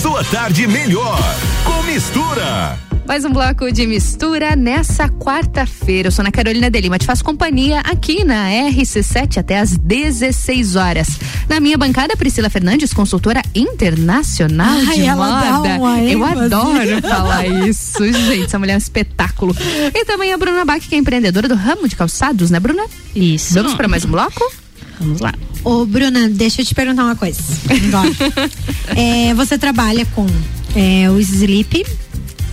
Sua 0.00 0.22
tarde 0.24 0.68
melhor 0.68 1.18
com 1.64 1.82
mistura. 1.82 2.78
Mais 3.08 3.24
um 3.24 3.30
bloco 3.30 3.72
de 3.72 3.86
mistura 3.86 4.54
nessa 4.54 5.08
quarta-feira. 5.08 6.08
Eu 6.08 6.12
sou 6.12 6.22
na 6.22 6.30
Carolina 6.30 6.70
de 6.70 6.78
Lima, 6.78 6.98
te 6.98 7.06
faço 7.06 7.24
companhia 7.24 7.80
aqui 7.80 8.22
na 8.22 8.50
RC7 8.50 9.38
até 9.38 9.58
às 9.58 9.78
16 9.78 10.76
horas. 10.76 11.18
Na 11.48 11.58
minha 11.58 11.78
bancada, 11.78 12.14
Priscila 12.18 12.50
Fernandes, 12.50 12.92
consultora 12.92 13.42
internacional 13.54 14.76
Ai, 14.86 15.00
de 15.00 15.06
moda. 15.14 16.02
Eu 16.06 16.22
adoro 16.22 17.00
falar 17.00 17.46
isso, 17.66 18.04
gente. 18.12 18.44
Essa 18.44 18.58
mulher 18.58 18.74
é 18.74 18.76
um 18.76 18.78
espetáculo. 18.78 19.56
E 19.94 20.04
também 20.04 20.34
a 20.34 20.36
Bruna 20.36 20.66
Bach, 20.66 20.86
que 20.86 20.94
é 20.94 20.98
empreendedora 20.98 21.48
do 21.48 21.54
ramo 21.54 21.88
de 21.88 21.96
calçados, 21.96 22.50
né, 22.50 22.60
Bruna? 22.60 22.84
Isso. 23.16 23.54
Vamos 23.54 23.72
para 23.72 23.88
mais 23.88 24.04
um 24.04 24.10
bloco? 24.10 24.52
Vamos 25.00 25.22
lá. 25.22 25.32
Ô, 25.64 25.86
Bruna, 25.86 26.28
deixa 26.28 26.60
eu 26.60 26.66
te 26.66 26.74
perguntar 26.74 27.04
uma 27.04 27.16
coisa. 27.16 27.40
É, 28.96 29.32
você 29.34 29.58
trabalha 29.58 30.04
com 30.06 30.26
é, 30.74 31.10
o 31.10 31.20
slip, 31.20 31.84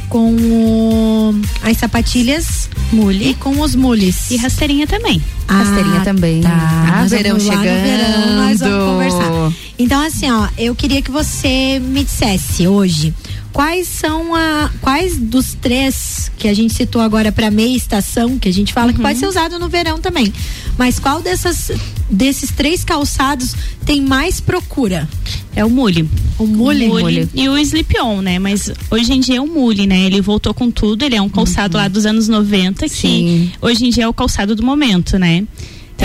com 0.10 0.32
o- 0.36 1.42
as 1.64 1.78
sapatilhas 1.78 2.70
mule 2.92 3.32
e 3.32 3.34
com 3.36 3.60
os 3.62 3.76
mules. 3.76 4.30
E 4.32 4.38
rasteirinha 4.38 4.88
também. 4.88 5.22
Rasteirinha 5.48 6.02
também. 6.02 6.42
Tá. 6.42 6.50
Ah, 6.52 7.02
Nós 7.02 7.12
verão 7.12 7.32
vamos 7.38 7.46
lá 7.46 7.56
no 7.56 7.62
chegando. 7.64 7.84
verão, 7.84 8.36
nós 8.38 8.60
vamos 8.60 8.86
conversar. 8.90 9.54
Então, 9.78 10.02
assim, 10.02 10.32
ó, 10.32 10.48
eu 10.58 10.74
queria 10.76 11.02
que 11.02 11.12
você 11.12 11.80
me 11.80 12.04
dissesse 12.04 12.68
hoje 12.68 13.14
quais 13.56 13.88
são 13.88 14.36
a 14.36 14.70
quais 14.82 15.18
dos 15.18 15.54
três 15.54 16.30
que 16.38 16.50
a 16.50 16.54
gente 16.54 16.74
citou 16.74 17.02
agora 17.02 17.32
para 17.32 17.50
meia 17.50 17.74
estação, 17.74 18.38
que 18.38 18.50
a 18.50 18.54
gente 18.54 18.74
fala 18.74 18.92
que 18.92 19.00
pode 19.00 19.18
ser 19.18 19.28
usado 19.28 19.58
no 19.58 19.70
verão 19.70 19.98
também. 19.98 20.32
Mas 20.78 21.00
qual 21.00 21.22
dessas 21.22 21.72
desses 22.12 22.52
três 22.52 22.84
calçados 22.84 23.56
tem 23.86 24.02
mais 24.02 24.42
procura? 24.42 25.08
É 25.56 25.64
o 25.64 25.70
mule. 25.70 26.08
O 26.38 26.46
mule? 26.46 26.90
Mule. 26.90 27.30
E 27.34 27.48
o 27.48 27.58
slip-on, 27.58 28.22
né? 28.22 28.40
Mas 28.40 28.70
hoje 28.92 29.14
em 29.14 29.22
dia 29.22 29.38
é 29.38 29.42
o 29.42 29.48
mule, 29.48 29.88
né? 29.88 30.02
Ele 30.02 30.20
voltou 30.20 30.54
com 30.54 30.70
tudo, 30.70 31.04
ele 31.04 31.16
é 31.16 31.22
um 31.22 31.30
calçado 31.30 31.78
lá 31.78 31.88
dos 31.88 32.06
anos 32.06 32.28
90, 32.28 32.90
que 32.90 33.52
hoje 33.62 33.86
em 33.86 33.90
dia 33.90 34.04
é 34.04 34.08
o 34.08 34.14
calçado 34.14 34.54
do 34.54 34.64
momento, 34.64 35.18
né? 35.18 35.46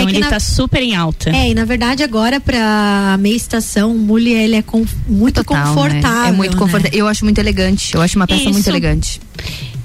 Então 0.01 0.09
É 0.09 0.11
ele 0.17 0.19
na- 0.19 0.29
tá 0.29 0.39
super 0.39 0.81
em 0.81 0.95
alta. 0.95 1.29
É, 1.29 1.49
e 1.49 1.53
na 1.53 1.65
verdade 1.65 2.03
agora 2.03 2.39
pra 2.39 3.17
meia 3.19 3.35
estação, 3.35 3.91
o 3.95 3.97
mule 3.97 4.31
ele 4.31 4.55
é 4.55 4.61
com- 4.61 4.85
muito 5.07 5.43
Total, 5.43 5.57
né? 5.63 5.67
confortável. 5.73 6.29
É 6.29 6.31
muito 6.31 6.53
né? 6.53 6.57
confortável. 6.59 6.97
Eu 6.99 7.07
acho 7.07 7.23
muito 7.23 7.37
elegante. 7.39 7.93
Eu 7.95 8.01
acho 8.01 8.15
uma 8.17 8.27
peça 8.27 8.41
Isso. 8.43 8.51
muito 8.51 8.67
elegante. 8.67 9.19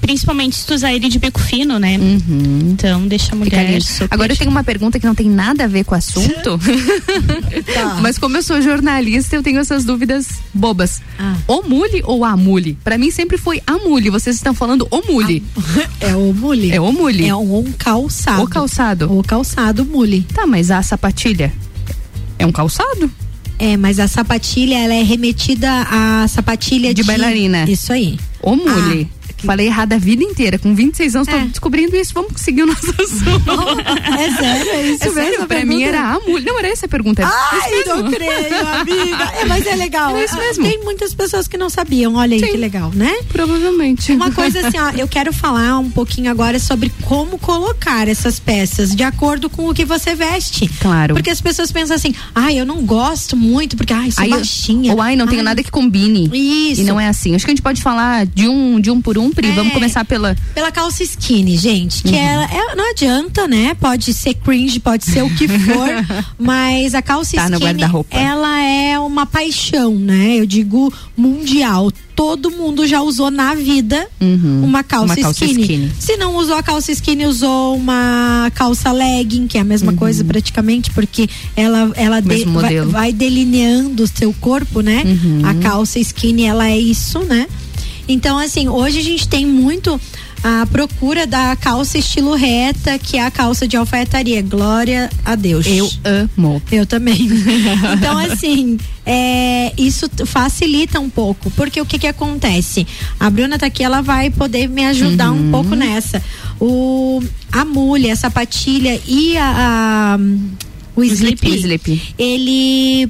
Principalmente 0.01 0.55
se 0.55 0.65
tu 0.65 0.73
usar 0.73 0.93
ele 0.93 1.09
de 1.09 1.19
bico 1.19 1.39
fino, 1.39 1.79
né? 1.79 1.97
Então 2.71 3.07
deixa 3.07 3.31
a 3.31 3.35
Uhum. 3.35 3.39
Mulher 3.39 3.81
super... 3.81 4.07
Agora 4.13 4.31
eu 4.33 4.37
tenho 4.37 4.49
uma 4.51 4.63
pergunta 4.63 4.99
que 4.99 5.05
não 5.05 5.13
tem 5.15 5.29
nada 5.29 5.65
a 5.65 5.67
ver 5.67 5.83
com 5.83 5.93
o 5.95 5.97
assunto. 5.97 6.59
Tá. 7.73 7.99
Mas 8.01 8.17
como 8.17 8.37
eu 8.37 8.43
sou 8.43 8.61
jornalista, 8.61 9.35
eu 9.35 9.43
tenho 9.43 9.59
essas 9.59 9.83
dúvidas 9.83 10.27
bobas. 10.53 11.01
Ah. 11.19 11.35
O 11.47 11.61
mule 11.63 12.01
ou 12.05 12.23
a 12.23 12.35
mule? 12.37 12.77
Pra 12.83 12.97
mim 12.97 13.11
sempre 13.11 13.37
foi 13.37 13.61
a 13.67 13.73
mule. 13.73 14.09
Vocês 14.09 14.35
estão 14.35 14.53
falando 14.53 14.87
o 14.89 15.01
mule. 15.11 15.43
É 15.99 16.15
o 16.15 16.33
mule. 16.33 16.71
É 16.71 16.79
o 16.79 16.91
mule. 16.91 17.27
É 17.27 17.35
um 17.35 17.71
calçado. 17.77 18.43
O 18.43 18.47
calçado. 18.47 19.17
O 19.19 19.23
calçado 19.23 19.85
mule. 19.85 20.25
Tá, 20.33 20.45
mas 20.45 20.71
a 20.71 20.81
sapatilha 20.81 21.51
é 22.39 22.45
um 22.45 22.51
calçado? 22.51 23.11
É, 23.59 23.75
mas 23.75 23.99
a 23.99 24.07
sapatilha, 24.07 24.77
ela 24.77 24.93
é 24.93 25.01
remetida 25.01 25.69
à 25.89 26.27
sapatilha 26.27 26.93
de, 26.93 27.01
De 27.01 27.07
bailarina. 27.07 27.65
Isso 27.69 27.91
aí. 27.91 28.17
O 28.41 28.55
mule. 28.55 29.09
Falei 29.45 29.67
errado 29.67 29.93
a 29.93 29.97
vida 29.97 30.23
inteira. 30.23 30.57
Com 30.57 30.73
26 30.73 31.15
anos, 31.15 31.27
É. 31.27 31.31
tô 31.39 31.45
descobrindo 31.47 31.95
isso. 31.95 32.13
Vamos 32.13 32.33
seguir 32.41 32.63
o 32.63 32.67
nosso 32.67 32.89
assunto. 33.01 33.51
É 34.19 34.31
sério, 34.31 34.71
é 34.71 34.87
isso 34.91 35.03
É 35.03 35.05
mesmo. 35.09 35.13
sério, 35.13 35.47
pra 35.47 35.65
mim 35.65 35.83
era 35.83 36.01
a 36.13 36.19
mule. 36.19 36.45
Não, 36.45 36.57
era 36.59 36.67
essa 36.69 36.85
a 36.85 36.89
pergunta. 36.89 37.23
Ai, 37.25 37.59
Isso 37.59 37.69
mesmo. 37.89 38.03
não 38.03 38.11
creio, 38.11 38.67
amiga. 38.67 39.23
É, 39.41 39.45
mas 39.45 39.65
é 39.65 39.75
legal. 39.75 40.15
É 40.15 40.25
isso 40.25 40.37
mesmo. 40.37 40.63
Tem 40.63 40.83
muitas 40.83 41.13
pessoas 41.13 41.47
que 41.47 41.57
não 41.57 41.69
sabiam. 41.69 42.15
Olha 42.15 42.35
aí 42.35 42.41
que 42.41 42.57
legal, 42.57 42.91
né? 42.93 43.13
Provavelmente. 43.29 44.11
Uma 44.13 44.31
coisa 44.31 44.67
assim, 44.67 44.77
ó, 44.79 44.89
eu 44.97 45.07
quero 45.07 45.31
falar 45.33 45.77
um 45.79 45.89
pouquinho 45.89 46.29
agora 46.31 46.59
sobre 46.59 46.91
como 47.03 47.37
colocar 47.37 48.07
essas 48.07 48.39
peças 48.39 48.95
de 48.95 49.03
acordo 49.03 49.49
com 49.49 49.69
o 49.69 49.73
que 49.73 49.85
você 49.85 50.15
veste. 50.15 50.67
Claro. 50.79 51.15
Porque 51.15 51.29
as 51.29 51.41
pessoas 51.41 51.71
pensam 51.71 51.95
assim, 51.95 52.13
ai, 52.33 52.59
eu 52.59 52.65
não 52.65 52.81
gosto 52.85 53.35
muito, 53.37 53.75
porque 53.77 53.93
ai, 53.93 54.11
sou 54.11 54.23
Aí, 54.23 54.29
baixinha. 54.29 54.93
Ou 54.93 55.01
ai, 55.01 55.15
não 55.15 55.27
tenho 55.27 55.43
nada 55.43 55.61
que 55.63 55.71
combine. 55.71 56.29
Isso. 56.71 56.81
E 56.81 56.83
não 56.83 56.99
é 56.99 57.07
assim. 57.07 57.35
Acho 57.35 57.45
que 57.45 57.51
a 57.51 57.53
gente 57.55 57.61
pode 57.63 57.81
falar 57.81 58.25
de 58.25 58.47
um, 58.47 58.79
de 58.79 58.89
um 58.91 59.01
por 59.01 59.17
um, 59.17 59.26
Pri. 59.31 59.47
É. 59.49 59.51
Vamos 59.51 59.73
começar 59.73 60.03
pela. 60.05 60.35
Pela 60.53 60.71
calça 60.71 61.03
skinny, 61.03 61.57
gente, 61.57 62.03
que 62.03 62.09
Uhum. 62.09 62.15
ela, 62.15 62.45
ela 62.51 62.75
não 62.75 62.91
adianta, 62.91 63.47
né? 63.47 63.73
Pode 63.79 64.13
ser 64.13 64.33
cringe, 64.35 64.79
pode 64.79 65.05
ser 65.05 65.23
o 65.23 65.29
que 65.35 65.47
for, 65.47 65.89
mas 66.37 66.93
a 66.95 67.01
calça 67.01 67.35
Tá 67.35 67.49
skinny, 67.49 67.83
ela 68.09 68.61
é 68.63 68.99
uma 68.99 69.25
paixão, 69.25 69.93
né? 69.95 70.35
Eu 70.39 70.45
digo 70.45 70.93
mundial. 71.15 71.91
Todo 72.15 72.49
mundo 72.49 72.87
já 72.87 72.99
usou 73.01 73.29
na 73.29 73.53
vida 73.53 74.07
uma, 74.19 74.83
calça 74.83 75.13
Uhum. 75.13 75.13
Uma 75.13 75.23
calça 75.23 75.45
skinny. 75.45 75.61
skinny. 75.61 75.91
Se 75.99 76.17
não 76.17 76.35
usou 76.37 76.55
a 76.57 76.63
calça 76.63 76.91
skinny, 76.91 77.27
usou 77.27 77.75
uma 77.77 78.51
calça 78.55 78.91
legging, 78.91 79.45
que 79.45 79.55
é 79.57 79.61
a 79.61 79.63
mesma 79.63 79.93
coisa 79.93 80.23
praticamente, 80.23 80.89
porque 80.91 81.29
ela, 81.55 81.91
ela 81.95 82.19
de- 82.19 82.43
Uhum. 82.43 82.53
Vai, 82.53 82.81
vai 82.81 83.13
delineando 83.13 84.03
o 84.03 84.07
seu 84.07 84.33
corpo, 84.41 84.81
né? 84.81 85.03
Uhum. 85.05 85.41
A 85.45 85.53
calça 85.55 85.99
skinny, 85.99 86.43
ela 86.45 86.67
é 86.67 86.77
isso, 86.77 87.19
né? 87.19 87.45
Então, 88.07 88.37
assim, 88.37 88.67
hoje 88.67 88.99
a 88.99 89.03
gente 89.03 89.27
tem 89.27 89.45
muito 89.45 89.99
a 90.43 90.65
procura 90.67 91.25
da 91.27 91.55
calça 91.55 91.97
estilo 91.97 92.35
reta, 92.35 92.97
que 92.99 93.17
é 93.17 93.25
a 93.25 93.31
calça 93.31 93.67
de 93.67 93.75
alfaiataria. 93.75 94.41
Glória 94.41 95.09
a 95.25 95.35
Deus. 95.35 95.65
Eu 95.65 95.89
amo. 96.05 96.61
Eu 96.71 96.85
também. 96.85 97.27
então, 97.97 98.17
assim, 98.17 98.77
é, 99.05 99.73
isso 99.77 100.09
facilita 100.25 100.99
um 100.99 101.09
pouco, 101.09 101.49
porque 101.51 101.81
o 101.81 101.85
que 101.85 101.97
que 101.99 102.07
acontece? 102.07 102.85
A 103.19 103.29
Bruna 103.29 103.57
tá 103.57 103.65
aqui, 103.65 103.83
ela 103.83 104.01
vai 104.01 104.29
poder 104.29 104.69
me 104.69 104.85
ajudar 104.85 105.31
um 105.31 105.51
pouco 105.51 105.75
nessa. 105.75 106.23
O, 106.61 107.21
a 107.51 107.65
mulha, 107.65 108.13
a 108.13 108.15
sapatilha 108.15 109.01
e 109.07 109.35
a, 109.37 110.15
a- 110.15 110.19
o 110.95 111.03
slip, 111.03 111.45
O 111.47 111.53
slip. 111.55 112.01
ele 112.17 113.09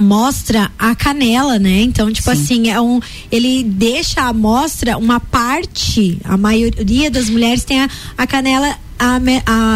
mostra 0.00 0.70
a 0.78 0.94
canela, 0.94 1.58
né? 1.58 1.82
Então, 1.82 2.12
tipo 2.12 2.34
Sim. 2.34 2.42
assim, 2.42 2.70
é 2.70 2.80
um, 2.80 3.00
ele 3.30 3.62
deixa 3.62 4.22
a 4.22 4.32
mostra 4.32 4.96
uma 4.96 5.20
parte, 5.20 6.18
a 6.24 6.36
maioria 6.36 7.10
das 7.10 7.28
mulheres 7.28 7.64
tem 7.64 7.82
a, 7.82 7.88
a 8.16 8.26
canela, 8.26 8.76
a, 9.00 9.18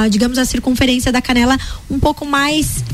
a, 0.04 0.08
digamos, 0.08 0.36
a 0.38 0.44
circunferência 0.44 1.10
da 1.10 1.22
canela 1.22 1.58
um 1.90 1.98
pouco 1.98 2.24
mais 2.26 2.84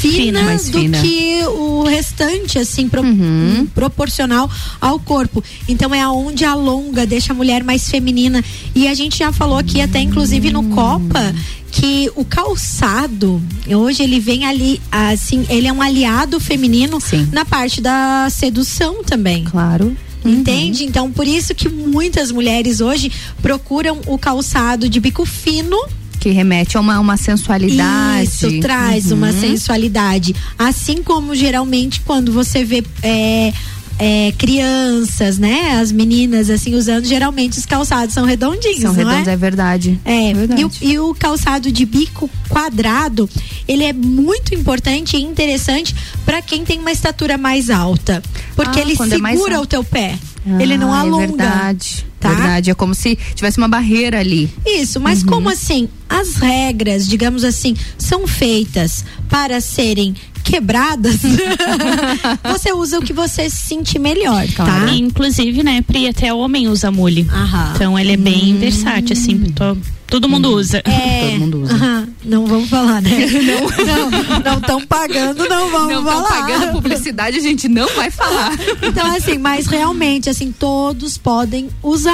fina, 0.00 0.38
Fina, 0.40 0.56
do 0.56 0.78
fina. 0.80 1.02
que 1.02 1.42
o 1.46 1.82
restante, 1.82 2.58
assim, 2.58 2.88
pro- 2.88 3.02
Uhum. 3.02 3.66
proporcional 3.74 4.48
ao 4.80 4.98
corpo. 4.98 5.42
Então 5.68 5.94
é 5.94 6.00
aonde 6.00 6.44
alonga, 6.44 7.04
deixa 7.04 7.32
a 7.32 7.36
mulher 7.36 7.62
mais 7.64 7.88
feminina. 7.90 8.42
E 8.74 8.88
a 8.88 8.94
gente 8.94 9.18
já 9.18 9.30
falou 9.32 9.58
aqui, 9.58 9.82
até 9.82 9.98
inclusive 10.00 10.50
no 10.50 10.62
Copa, 10.70 11.34
que 11.70 12.10
o 12.16 12.24
calçado, 12.24 13.42
hoje 13.68 14.02
ele 14.02 14.20
vem 14.20 14.44
ali, 14.46 14.80
assim, 14.90 15.44
ele 15.50 15.66
é 15.66 15.72
um 15.72 15.82
aliado 15.82 16.40
feminino 16.40 16.98
na 17.32 17.44
parte 17.44 17.80
da 17.80 18.28
sedução 18.30 19.02
também. 19.04 19.44
Claro. 19.44 19.94
Entende? 20.24 20.84
Então, 20.84 21.10
por 21.10 21.26
isso 21.26 21.54
que 21.54 21.68
muitas 21.68 22.30
mulheres 22.30 22.80
hoje 22.80 23.10
procuram 23.40 24.00
o 24.06 24.18
calçado 24.18 24.88
de 24.88 25.00
bico 25.00 25.24
fino 25.24 25.76
Que 26.18 26.28
remete 26.30 26.76
a 26.76 26.80
uma, 26.80 27.00
uma 27.00 27.16
sensualidade. 27.16 28.24
isso 28.28 28.60
traz 28.60 29.10
uma 29.10 29.28
Uhum. 29.30 29.40
sensualidade. 29.40 30.34
Assim 30.58 31.02
como 31.02 31.34
geralmente 31.34 32.00
quando 32.02 32.30
você 32.32 32.62
vê 32.64 32.84
é, 33.02 33.52
é, 34.00 34.32
crianças, 34.38 35.38
né? 35.38 35.78
As 35.80 35.92
meninas 35.92 36.48
assim 36.48 36.74
usando, 36.74 37.04
geralmente 37.04 37.58
os 37.58 37.66
calçados 37.66 38.14
são 38.14 38.24
redondinhos, 38.24 38.80
São 38.80 38.92
não 38.94 38.98
redondos, 38.98 39.28
é? 39.28 39.32
é 39.32 39.36
verdade. 39.36 40.00
É, 40.04 40.32
verdade. 40.34 40.62
E, 40.62 40.64
o, 40.64 40.72
e 40.80 40.98
o 40.98 41.14
calçado 41.14 41.70
de 41.70 41.84
bico 41.84 42.28
quadrado, 42.48 43.28
ele 43.68 43.84
é 43.84 43.92
muito 43.92 44.54
importante 44.54 45.16
e 45.16 45.20
interessante 45.22 45.94
para 46.24 46.40
quem 46.40 46.64
tem 46.64 46.78
uma 46.80 46.90
estatura 46.90 47.36
mais 47.36 47.68
alta, 47.68 48.22
porque 48.56 48.78
Ah, 48.78 48.82
ele 48.82 48.92
é 48.94 48.96
segura 49.06 49.60
o 49.60 49.66
teu 49.66 49.84
pé. 49.84 50.18
ele 50.58 50.78
não 50.78 50.92
Ah, 50.92 51.00
alonga. 51.00 51.24
É 51.24 51.26
verdade. 51.26 52.06
Tá? 52.20 52.28
Verdade. 52.28 52.70
É 52.70 52.74
como 52.74 52.94
se 52.94 53.16
tivesse 53.34 53.58
uma 53.58 53.66
barreira 53.68 54.20
ali. 54.20 54.48
Isso, 54.66 55.00
mas 55.00 55.22
Uhum. 55.22 55.28
como 55.28 55.48
assim? 55.48 55.88
As 56.08 56.34
regras, 56.36 57.06
digamos 57.08 57.42
assim, 57.44 57.74
são 57.98 58.26
feitas 58.26 59.04
para 59.28 59.60
serem 59.60 60.14
quebradas. 60.44 61.16
você 62.44 62.72
usa 62.72 62.98
o 62.98 63.02
que 63.02 63.12
você 63.12 63.48
se 63.48 63.56
sentir 63.68 63.98
melhor, 63.98 64.46
tá? 64.56 64.86
E, 64.90 65.00
inclusive, 65.00 65.62
né, 65.62 65.82
Pri, 65.82 66.08
até 66.08 66.32
homem 66.32 66.68
usa 66.68 66.90
mule. 66.90 67.26
Então 67.74 67.98
ele 67.98 68.12
é 68.12 68.16
bem 68.16 68.56
versátil, 68.58 69.12
assim. 69.12 69.38
to- 69.52 69.78
todo 70.10 70.28
mundo 70.28 70.52
usa. 70.56 70.78
É, 70.84 71.36
aham, 71.72 72.08
não 72.24 72.44
vamos 72.46 72.68
falar, 72.68 73.00
né? 73.00 73.10
Não 74.44 74.58
estão 74.58 74.84
pagando, 74.86 75.48
não 75.48 75.70
vamos 75.70 75.92
Não 75.92 76.02
falar. 76.04 76.22
estão 76.22 76.40
pagando 76.40 76.72
publicidade, 76.72 77.36
a 77.36 77.40
gente 77.40 77.68
não 77.68 77.86
vai 77.94 78.10
falar. 78.10 78.52
Então, 78.82 79.06
assim, 79.14 79.38
mas 79.38 79.66
realmente, 79.66 80.28
assim, 80.30 80.50
todos 80.52 81.16
podem 81.18 81.68
usar. 81.82 82.09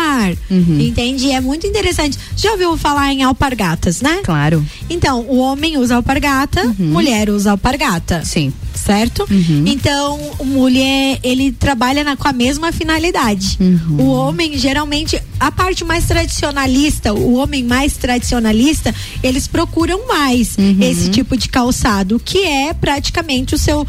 Uhum. 0.51 0.81
Entende? 0.81 1.31
É 1.31 1.41
muito 1.41 1.67
interessante. 1.67 2.19
Já 2.37 2.53
ouviu 2.53 2.77
falar 2.77 3.13
em 3.13 3.23
alpargatas, 3.23 4.01
né? 4.01 4.21
Claro. 4.25 4.65
Então, 4.91 5.21
o 5.23 5.39
homem 5.39 5.79
usa 5.79 5.97
alpargata, 5.97 6.63
mulher 6.79 7.29
usa 7.31 7.51
alpargata. 7.53 8.23
Sim. 8.25 8.53
Certo? 8.75 9.27
Então, 9.67 10.21
o 10.39 10.45
mulher, 10.45 11.19
ele 11.23 11.51
trabalha 11.51 12.05
na- 12.05 12.17
com 12.17 12.29
a 12.29 12.33
mesma 12.33 12.71
finalidade. 12.71 13.57
Uhum. 13.59 13.97
O 13.99 14.07
homem, 14.13 14.57
geralmente, 14.57 15.21
a 15.41 15.51
parte 15.51 15.83
mais 15.83 16.05
tradicionalista, 16.05 17.13
o 17.13 17.35
homem 17.35 17.65
mais 17.65 17.97
tradicionalista, 17.97 18.95
eles 19.23 19.47
procuram 19.49 20.07
mais 20.07 20.57
Uhum. 20.59 20.77
esse 20.81 21.11
tipo 21.11 21.37
de 21.37 21.49
calçado, 21.49 22.21
que 22.23 22.39
é 22.45 22.73
praticamente 22.75 23.55
o 23.55 23.59
seu 23.59 23.85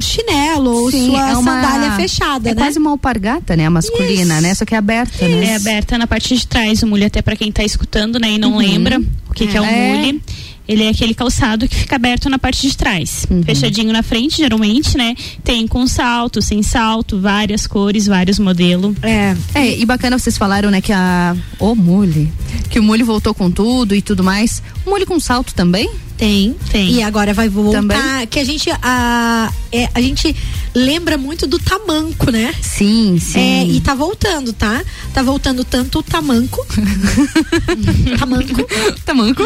chinelo 0.00 0.70
ou 0.82 0.90
Sim, 0.90 1.10
sua 1.10 1.30
é 1.30 1.36
uma- 1.36 1.52
sandália 1.62 1.92
fechada, 1.92 2.50
É 2.50 2.54
né? 2.54 2.60
quase 2.62 2.78
uma 2.78 2.90
alpargata, 2.90 3.56
né? 3.56 3.66
A 3.66 3.70
masculina, 3.70 4.40
né? 4.40 4.54
Só 4.54 4.64
que 4.64 4.74
é 4.74 4.78
aberta, 4.78 5.26
né? 5.26 5.46
É 5.46 5.56
aberta 5.56 5.96
na 5.98 6.06
parte 6.06 6.36
de 6.36 6.46
trás, 6.46 6.82
o 6.82 6.86
mule 6.86 7.04
até 7.04 7.22
pra 7.22 7.36
quem 7.36 7.50
tá 7.52 7.62
escutando, 7.64 8.18
né, 8.18 8.32
e 8.32 8.38
não 8.38 8.52
Uhum. 8.52 8.58
lembra 8.58 9.00
o 9.30 9.34
que, 9.34 9.46
que 9.46 9.56
é 9.56 9.60
o 9.60 9.64
É. 9.64 9.92
mule. 9.96 10.22
Ele 10.66 10.82
é 10.82 10.88
aquele 10.88 11.12
calçado 11.12 11.68
que 11.68 11.76
fica 11.76 11.96
aberto 11.96 12.30
na 12.30 12.38
parte 12.38 12.66
de 12.66 12.74
trás. 12.74 13.26
Uhum. 13.30 13.42
Fechadinho 13.42 13.92
na 13.92 14.02
frente, 14.02 14.38
geralmente, 14.38 14.96
né? 14.96 15.14
Tem 15.44 15.66
com 15.68 15.86
salto, 15.86 16.40
sem 16.40 16.62
salto, 16.62 17.20
várias 17.20 17.66
cores, 17.66 18.06
vários 18.06 18.38
modelos. 18.38 18.96
É. 19.02 19.36
É, 19.54 19.78
e 19.78 19.84
bacana 19.84 20.18
vocês 20.18 20.38
falaram, 20.38 20.70
né, 20.70 20.80
que 20.80 20.90
a. 20.90 21.36
Ô, 21.58 21.74
mule. 21.74 22.32
Que 22.70 22.78
o 22.78 22.82
mule 22.82 23.02
voltou 23.02 23.34
com 23.34 23.50
tudo 23.50 23.94
e 23.94 24.00
tudo 24.00 24.24
mais. 24.24 24.62
O 24.84 24.90
mule 24.90 25.06
com 25.06 25.18
salto 25.18 25.54
também? 25.54 25.90
Tem. 26.16 26.54
Tem. 26.70 26.92
E 26.92 27.02
agora 27.02 27.34
vai 27.34 27.48
voltar. 27.48 27.78
Também? 27.78 28.26
Que 28.30 28.38
a 28.38 28.44
gente, 28.44 28.70
a, 28.82 29.52
é, 29.72 29.88
a 29.94 30.00
gente 30.00 30.34
lembra 30.74 31.16
muito 31.16 31.46
do 31.46 31.58
tamanco, 31.58 32.30
né? 32.30 32.54
Sim, 32.60 33.18
sim. 33.18 33.38
É, 33.38 33.64
e 33.64 33.80
tá 33.80 33.94
voltando, 33.94 34.52
tá? 34.52 34.84
Tá 35.12 35.22
voltando 35.22 35.64
tanto 35.64 35.98
o 35.98 36.02
tamanco. 36.02 36.64
tamanco. 38.18 38.68
tamanco. 39.04 39.42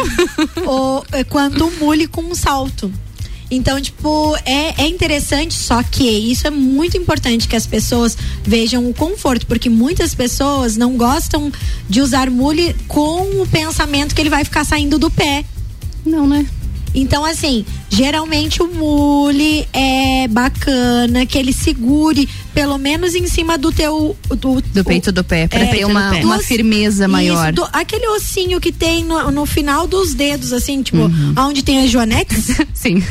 o, 0.67 1.05
é, 1.13 1.25
quanto 1.25 1.67
o 1.67 1.71
mule 1.79 2.07
com 2.07 2.23
um 2.23 2.35
salto. 2.35 2.93
Então, 3.51 3.81
tipo, 3.81 4.37
é, 4.45 4.83
é 4.83 4.87
interessante, 4.87 5.55
só 5.55 5.83
que 5.83 6.05
isso 6.05 6.47
é 6.47 6.51
muito 6.51 6.97
importante 6.99 7.49
que 7.49 7.57
as 7.57 7.67
pessoas 7.67 8.17
vejam 8.43 8.89
o 8.89 8.93
conforto, 8.93 9.47
porque 9.47 9.71
muitas 9.71 10.15
pessoas 10.15 10.77
não 10.77 10.97
gostam 10.97 11.51
de 11.89 12.03
usar 12.03 12.29
mule 12.31 12.77
com 12.87 13.43
o 13.43 13.47
pensamento 13.47 14.15
que 14.15 14.21
ele 14.21 14.29
vai 14.29 14.45
ficar 14.45 14.65
saindo 14.65 14.99
do 14.99 15.11
pé. 15.11 15.45
Não, 16.05 16.27
né? 16.27 16.47
Então, 16.95 17.25
assim, 17.25 17.65
geralmente 17.91 18.63
o 18.63 18.69
mule 18.75 19.67
é 19.73 20.29
bacana 20.29 21.25
que 21.27 21.39
ele 21.39 21.53
segure 21.53 22.29
pelo 22.55 22.77
menos 22.77 23.15
em 23.15 23.27
cima 23.29 23.57
do 23.57 23.71
teu. 23.73 24.17
Do, 24.29 24.61
Do 24.61 24.85
peito 24.85 25.13
do 25.13 25.23
pé, 25.23 25.47
pra 25.47 25.61
É, 25.61 25.67
ter 25.67 25.85
uma, 25.85 26.11
do- 26.19 26.27
uma 26.27 26.39
firmeza 26.41 27.07
maior. 27.07 27.45
Isso, 27.47 27.53
do- 27.55 27.69
aquele 27.73 28.07
ossinho 28.09 28.61
que 28.61 28.73
tem 28.73 29.05
no, 29.05 29.31
no 29.31 29.47
final 29.47 29.87
dos 29.87 30.13
dedos, 30.13 30.53
assim, 30.53 30.83
tipo, 30.83 30.99
Uhum. 30.99 31.35
onde 31.39 31.63
tem 31.63 31.83
as 31.85 31.91
joanetes. 31.91 32.47
Sim. 32.75 33.03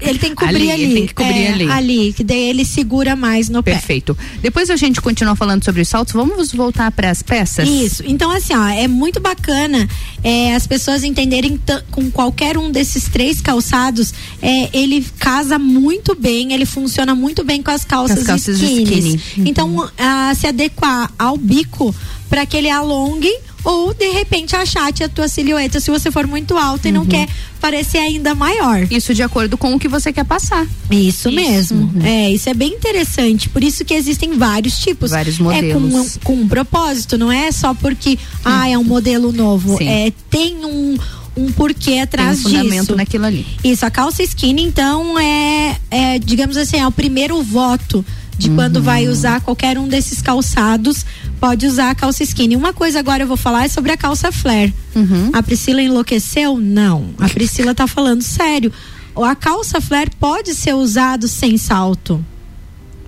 ele 0.00 0.18
tem 0.18 0.30
que 0.30 0.36
cobrir 0.36 0.56
Ali, 0.56 0.70
ali. 0.72 0.82
ele 0.84 0.94
tem 0.94 1.06
que 1.06 1.14
cobrir 1.14 1.38
É, 1.44 1.52
ali. 1.52 1.70
Ali, 1.70 2.12
que 2.12 2.22
daí 2.22 2.48
ele 2.50 2.64
segura 2.64 3.16
mais 3.16 3.48
no 3.48 3.62
pé. 3.62 3.72
Perfeito. 3.72 4.16
Depois 4.42 4.68
a 4.70 4.76
gente 4.76 5.00
continua 5.00 5.34
falando 5.34 5.64
sobre 5.64 5.80
os 5.80 5.88
saltos. 5.88 6.12
Vamos 6.12 6.52
voltar 6.52 6.90
para 6.92 7.10
as 7.10 7.22
peças? 7.22 7.66
Isso. 7.68 8.02
Então, 8.06 8.30
assim, 8.30 8.54
ó, 8.54 8.66
é 8.68 8.86
muito 8.86 9.20
bacana 9.20 9.88
é, 10.22 10.54
as 10.54 10.66
pessoas 10.66 11.02
entenderem 11.02 11.58
com 11.90 12.10
qualquer 12.10 12.58
um 12.58 12.70
desses 12.70 13.04
três 13.04 13.40
calçados. 13.40 13.95
É, 14.42 14.70
ele 14.72 15.04
casa 15.18 15.58
muito 15.58 16.14
bem, 16.14 16.52
ele 16.52 16.66
funciona 16.66 17.14
muito 17.14 17.44
bem 17.44 17.62
com 17.62 17.70
as 17.70 17.84
calças, 17.84 18.16
Com 18.16 18.20
as 18.22 18.26
calças 18.26 18.60
skinny. 18.60 19.20
Uhum. 19.38 19.44
Então, 19.46 19.90
a, 19.98 20.34
se 20.34 20.46
adequar 20.46 21.10
ao 21.18 21.36
bico 21.36 21.94
para 22.28 22.44
que 22.44 22.56
ele 22.56 22.68
alongue 22.70 23.32
ou 23.62 23.92
de 23.94 24.08
repente 24.10 24.54
achate 24.54 25.02
a 25.02 25.08
tua 25.08 25.26
silhueta 25.28 25.80
se 25.80 25.90
você 25.90 26.10
for 26.10 26.26
muito 26.26 26.56
alta 26.56 26.88
e 26.88 26.92
não 26.92 27.00
Uhum. 27.02 27.06
quer 27.08 27.28
parecer 27.60 27.98
ainda 27.98 28.32
maior. 28.34 28.86
Isso 28.90 29.12
de 29.14 29.22
acordo 29.24 29.56
com 29.58 29.74
o 29.74 29.78
que 29.78 29.88
você 29.88 30.12
quer 30.12 30.24
passar. 30.24 30.64
Isso, 30.90 31.32
mesmo. 31.32 31.90
Uhum. 31.94 32.04
É, 32.06 32.30
isso 32.30 32.48
é 32.48 32.54
bem 32.54 32.74
interessante. 32.74 33.48
Por 33.48 33.64
isso 33.64 33.84
que 33.84 33.92
existem 33.94 34.34
vários 34.38 34.78
tipos. 34.78 35.10
Vários 35.10 35.36
É 35.36 35.38
com, 35.72 35.80
modelos. 35.80 36.18
com 36.22 36.34
um 36.34 36.46
propósito, 36.48 37.18
não 37.18 37.30
é 37.32 37.50
só 37.50 37.74
porque 37.74 38.18
ah, 38.44 38.68
é 38.68 38.78
um 38.78 38.84
modelo 38.84 39.32
novo. 39.32 39.78
Sim. 39.78 39.88
É, 39.88 40.12
tem 40.30 40.64
um, 40.64 40.96
um 41.36 41.52
porquê 41.52 41.98
atrás 41.98 42.42
Tem 42.42 42.46
um 42.46 42.50
fundamento 42.56 42.80
disso. 42.82 42.96
naquilo 42.96 43.26
ali. 43.26 43.46
Isso, 43.62 43.84
a 43.84 43.90
calça 43.90 44.22
skinny, 44.22 44.62
então, 44.62 45.18
é, 45.18 45.76
é, 45.90 46.18
digamos 46.18 46.56
assim, 46.56 46.78
é 46.78 46.86
o 46.86 46.92
primeiro 46.92 47.42
voto 47.42 48.04
de 48.38 48.50
quando 48.50 48.76
Uhum. 48.76 48.82
vai 48.82 49.08
usar 49.08 49.40
qualquer 49.40 49.78
um 49.78 49.88
desses 49.88 50.20
calçados, 50.20 51.06
pode 51.40 51.66
usar 51.66 51.90
a 51.90 51.94
calça 51.94 52.22
skinny. 52.22 52.54
Uma 52.54 52.72
coisa 52.72 52.98
agora 52.98 53.22
eu 53.22 53.26
vou 53.26 53.36
falar 53.36 53.64
é 53.64 53.68
sobre 53.68 53.92
a 53.92 53.96
calça 53.96 54.30
flare. 54.30 54.74
Uhum. 54.94 55.30
A 55.32 55.42
Priscila 55.42 55.80
enlouqueceu? 55.80 56.58
Não. 56.58 57.10
A 57.18 57.28
Priscila 57.28 57.74
tá 57.74 57.86
falando 57.86 58.22
sério. 58.22 58.70
A 59.16 59.34
calça 59.34 59.80
flare 59.80 60.10
pode 60.20 60.54
ser 60.54 60.74
usado 60.74 61.26
sem 61.26 61.56
salto. 61.56 62.22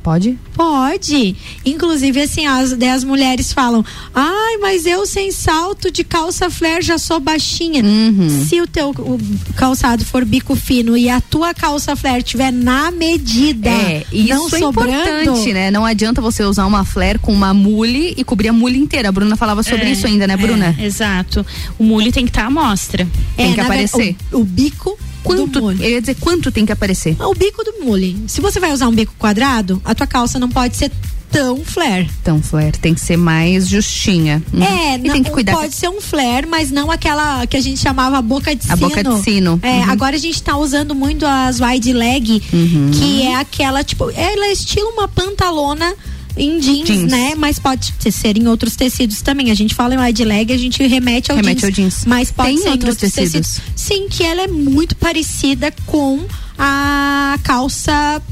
Pode? 0.09 0.39
Pode. 0.55 1.37
Inclusive, 1.67 2.23
assim, 2.23 2.47
as, 2.47 2.73
as 2.73 3.05
mulheres 3.05 3.53
falam: 3.53 3.85
ai, 4.15 4.57
mas 4.57 4.87
eu 4.87 5.05
sem 5.05 5.31
salto 5.31 5.91
de 5.91 6.03
calça 6.03 6.49
flare 6.49 6.81
já 6.81 6.97
sou 6.97 7.21
baixinha. 7.21 7.85
Uhum. 7.85 8.47
Se 8.49 8.59
o 8.59 8.67
teu 8.67 8.89
o 8.91 9.21
calçado 9.55 10.03
for 10.07 10.25
bico 10.25 10.57
fino 10.57 10.97
e 10.97 11.11
a 11.11 11.21
tua 11.21 11.53
calça 11.53 11.95
flare 11.95 12.23
tiver 12.23 12.51
na 12.51 12.91
medida, 12.91 13.69
É, 13.69 14.05
isso 14.11 14.29
não 14.35 14.47
é 14.47 14.59
sobrando, 14.59 15.21
importante, 15.21 15.53
né? 15.53 15.71
Não 15.71 15.85
adianta 15.85 16.23
você 16.23 16.43
usar 16.43 16.65
uma 16.65 16.87
flare 16.87 17.19
com 17.19 17.33
uma 17.33 17.53
mule 17.53 18.15
e 18.17 18.25
cobrir 18.25 18.49
a 18.49 18.53
mule 18.53 18.79
inteira. 18.79 19.11
A 19.11 19.13
Bruna 19.13 19.37
falava 19.37 19.63
sobre 19.63 19.85
É, 19.89 19.91
isso 19.93 20.07
ainda, 20.07 20.27
né, 20.27 20.39
Bruna? 20.39 20.75
é, 20.79 20.87
exato. 20.87 21.45
O 21.79 21.85
mule 21.85 22.11
tem 22.11 22.25
que 22.25 22.31
estar 22.31 22.47
à 22.47 22.51
mostra. 22.51 23.07
Tem 23.37 23.51
É, 23.51 23.55
que 23.55 23.61
aparecer. 23.61 24.17
O, 24.33 24.39
o 24.41 24.45
bico 24.45 24.99
Quanto? 25.23 25.71
Eu 25.73 25.91
ia 25.91 26.01
dizer 26.01 26.17
quanto 26.17 26.51
tem 26.51 26.65
que 26.67 26.73
aparecer. 26.73 27.17
O 27.21 27.35
bico 27.35 27.63
do 27.65 27.85
mule. 27.85 28.17
Se 28.27 28.41
você 28.41 28.59
vai 28.61 28.73
usar 28.73 28.89
um 28.89 28.93
bico 28.95 29.15
quadrado, 29.19 29.81
a 29.85 29.95
tua 29.95 30.07
calça 30.07 30.39
não 30.39 30.49
pode 30.49 30.77
ser 30.77 30.91
tão 31.31 31.63
flare. 31.63 32.09
Então, 32.23 32.43
flare 32.43 32.73
tem 32.79 32.95
que 32.95 33.01
ser 33.03 33.19
mais 33.19 33.69
justinha. 33.69 34.43
Uhum. 34.51 34.63
É, 34.63 34.95
e 34.95 34.99
não, 34.99 35.13
tem 35.13 35.23
que 35.23 35.31
cuidar. 35.31 35.53
pode 35.53 35.75
ser 35.75 35.89
um 35.91 36.01
flare, 36.01 36.47
mas 36.47 36.71
não 36.71 36.91
aquela 36.91 37.47
que 37.47 37.55
a 37.55 37.61
gente 37.61 37.79
chamava 37.81 38.21
boca 38.23 38.55
de 38.57 38.63
A 38.73 38.77
sino. 38.77 38.89
boca 38.89 39.05
de 39.05 39.23
sino. 39.23 39.61
É, 39.63 39.69
Uhum. 39.81 39.91
agora 39.91 40.17
a 40.17 40.19
gente 40.19 40.43
tá 40.43 40.57
usando 40.57 40.95
muito 40.95 41.27
as 41.27 41.61
wide 41.61 41.93
leg, 41.93 42.43
Uhum. 42.51 42.91
que 42.95 43.23
é 43.25 43.35
aquela, 43.37 43.85
tipo, 43.85 44.11
ela 44.15 44.47
é 44.47 44.53
estilo 44.53 44.89
uma 44.89 45.07
pantalona 45.07 45.93
em 46.39 46.59
jeans, 46.61 46.87
Jeans. 46.87 47.11
né? 47.11 47.35
Mas 47.37 47.59
pode 47.59 47.93
ser 48.13 48.37
em 48.39 48.47
outros 48.47 48.77
tecidos 48.77 49.21
também. 49.23 49.51
A 49.51 49.55
gente 49.55 49.75
fala 49.75 49.95
em 49.95 49.99
wide 49.99 50.25
leg, 50.25 50.53
a 50.53 50.59
gente 50.59 50.87
remete 50.87 51.31
ao 51.31 51.37
Remete 51.37 51.61
jeans. 51.61 51.65
ao 51.65 51.71
jeans. 51.73 52.05
Mas 52.07 52.31
pode 52.31 52.49
Tem 52.49 52.59
ser 52.59 52.69
em 52.69 52.73
outros 52.73 52.91
outros 52.95 53.13
tecidos? 53.13 53.49
tecidos. 53.49 53.73
Sim, 53.77 54.09
que 54.09 54.23
ela 54.25 54.43
é 54.43 54.47
muito 54.49 54.97
parecida 54.97 55.73
com 55.87 56.25
a 56.59 57.39
calça 57.43 58.23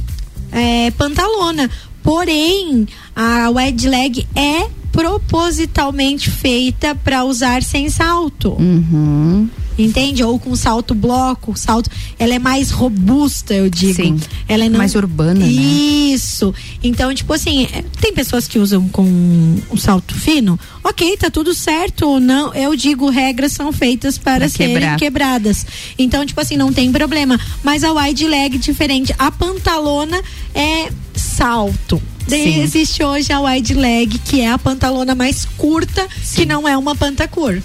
é, 0.52 0.90
pantalona. 0.92 1.70
Porém, 2.02 2.86
a 3.14 3.50
wide 3.50 3.88
leg 3.88 4.26
é 4.34 4.68
propositalmente 4.96 6.30
feita 6.30 6.94
para 6.94 7.22
usar 7.22 7.62
sem 7.62 7.90
salto. 7.90 8.52
Uhum. 8.52 9.46
Entende? 9.78 10.24
Ou 10.24 10.38
com 10.38 10.56
salto 10.56 10.94
bloco, 10.94 11.54
salto, 11.54 11.90
ela 12.18 12.32
é 12.34 12.38
mais 12.38 12.70
robusta, 12.70 13.52
eu 13.52 13.68
digo. 13.68 13.92
Sim. 13.92 14.18
Ela 14.48 14.64
é 14.64 14.68
não... 14.70 14.78
Mais 14.78 14.94
urbana, 14.94 15.40
né? 15.40 15.46
Isso. 15.46 16.54
Então, 16.82 17.14
tipo 17.14 17.30
assim, 17.34 17.64
é, 17.64 17.84
tem 18.00 18.14
pessoas 18.14 18.48
que 18.48 18.58
usam 18.58 18.88
com 18.88 19.02
um 19.04 19.76
salto 19.76 20.14
fino. 20.14 20.58
Ok, 20.82 21.18
tá 21.18 21.28
tudo 21.28 21.52
certo 21.52 22.08
ou 22.08 22.18
não. 22.18 22.54
Eu 22.54 22.74
digo, 22.74 23.10
regras 23.10 23.52
são 23.52 23.70
feitas 23.74 24.16
para 24.16 24.48
serem 24.48 24.76
quebrar. 24.76 24.98
quebradas. 24.98 25.66
Então, 25.98 26.24
tipo 26.24 26.40
assim, 26.40 26.56
não 26.56 26.72
tem 26.72 26.90
problema. 26.90 27.38
Mas 27.62 27.84
a 27.84 27.92
wide 27.92 28.26
leg 28.26 28.56
diferente. 28.56 29.14
A 29.18 29.30
pantalona 29.30 30.18
é 30.54 30.90
salto. 31.14 32.00
Daí 32.28 32.54
Sim. 32.54 32.62
existe 32.62 33.04
hoje 33.04 33.32
a 33.32 33.40
wide 33.40 33.74
leg, 33.74 34.18
que 34.18 34.40
é 34.40 34.50
a 34.50 34.58
pantalona 34.58 35.14
mais 35.14 35.44
curta, 35.56 36.06
que 36.34 36.44
não 36.44 36.66
é 36.66 36.76
uma 36.76 36.94
pantacur. 36.94 37.60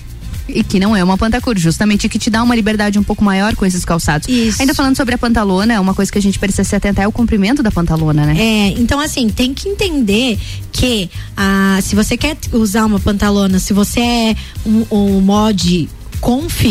E 0.47 0.63
que 0.63 0.79
não 0.79 0.95
é 0.95 1.03
uma 1.03 1.17
pantacur, 1.17 1.57
justamente 1.57 2.09
que 2.09 2.19
te 2.19 2.29
dá 2.29 2.43
uma 2.43 2.55
liberdade 2.55 2.99
um 2.99 3.03
pouco 3.03 3.23
maior 3.23 3.55
com 3.55 3.65
esses 3.65 3.85
calçados. 3.85 4.27
Isso. 4.27 4.61
Ainda 4.61 4.73
falando 4.73 4.97
sobre 4.97 5.15
a 5.15 5.17
pantalona, 5.17 5.79
uma 5.79 5.93
coisa 5.93 6.11
que 6.11 6.17
a 6.17 6.21
gente 6.21 6.37
precisa 6.37 6.63
se 6.63 6.75
atentar 6.75 7.05
é 7.05 7.07
o 7.07 7.11
comprimento 7.11 7.63
da 7.63 7.71
pantalona, 7.71 8.25
né? 8.25 8.35
É, 8.37 8.67
então 8.79 8.99
assim, 8.99 9.29
tem 9.29 9.53
que 9.53 9.69
entender 9.69 10.37
que 10.71 11.09
ah, 11.37 11.79
se 11.81 11.95
você 11.95 12.17
quer 12.17 12.37
usar 12.51 12.85
uma 12.85 12.99
pantalona, 12.99 13.59
se 13.59 13.71
você 13.73 13.99
é 13.99 14.35
um, 14.65 14.85
um 14.91 15.21
mod 15.21 15.89
conf, 16.19 16.63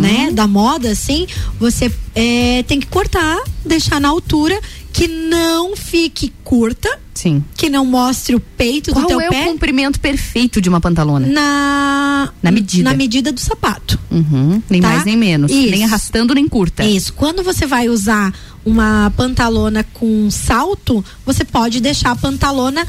né, 0.00 0.30
da 0.32 0.46
moda, 0.46 0.90
assim, 0.90 1.26
você 1.58 1.92
é, 2.14 2.62
tem 2.62 2.80
que 2.80 2.86
cortar, 2.86 3.38
deixar 3.64 4.00
na 4.00 4.08
altura 4.08 4.58
que 4.92 5.06
não 5.08 5.76
fique 5.76 6.32
curta, 6.44 6.88
Sim. 7.14 7.44
que 7.56 7.70
não 7.70 7.84
mostre 7.86 8.34
o 8.34 8.40
peito 8.40 8.92
Qual 8.92 9.02
do 9.02 9.08
teu 9.08 9.20
é 9.20 9.28
pé 9.28 9.42
o 9.42 9.46
comprimento 9.46 10.00
perfeito 10.00 10.60
de 10.60 10.68
uma 10.68 10.80
pantalona? 10.80 11.26
na 11.26 12.32
Na 12.42 12.50
medida. 12.50 12.90
na 12.90 12.96
medida 12.96 13.30
do 13.32 13.40
sapato. 13.40 13.98
Uhum. 14.10 14.62
Nem 14.68 14.80
Tá? 14.80 14.88
mais 14.88 15.04
nem 15.04 15.16
menos. 15.16 15.50
Isso. 15.50 15.70
Nem 15.70 15.84
arrastando 15.84 16.34
nem 16.34 16.48
curta. 16.48 16.84
Isso. 16.84 17.12
Quando 17.12 17.42
você 17.42 17.66
vai 17.66 17.88
usar 17.88 18.32
uma 18.64 19.12
pantalona 19.16 19.84
com 19.94 20.28
salto, 20.30 21.04
você 21.24 21.44
pode 21.44 21.80
deixar 21.80 22.10
a 22.10 22.16
pantalona 22.16 22.86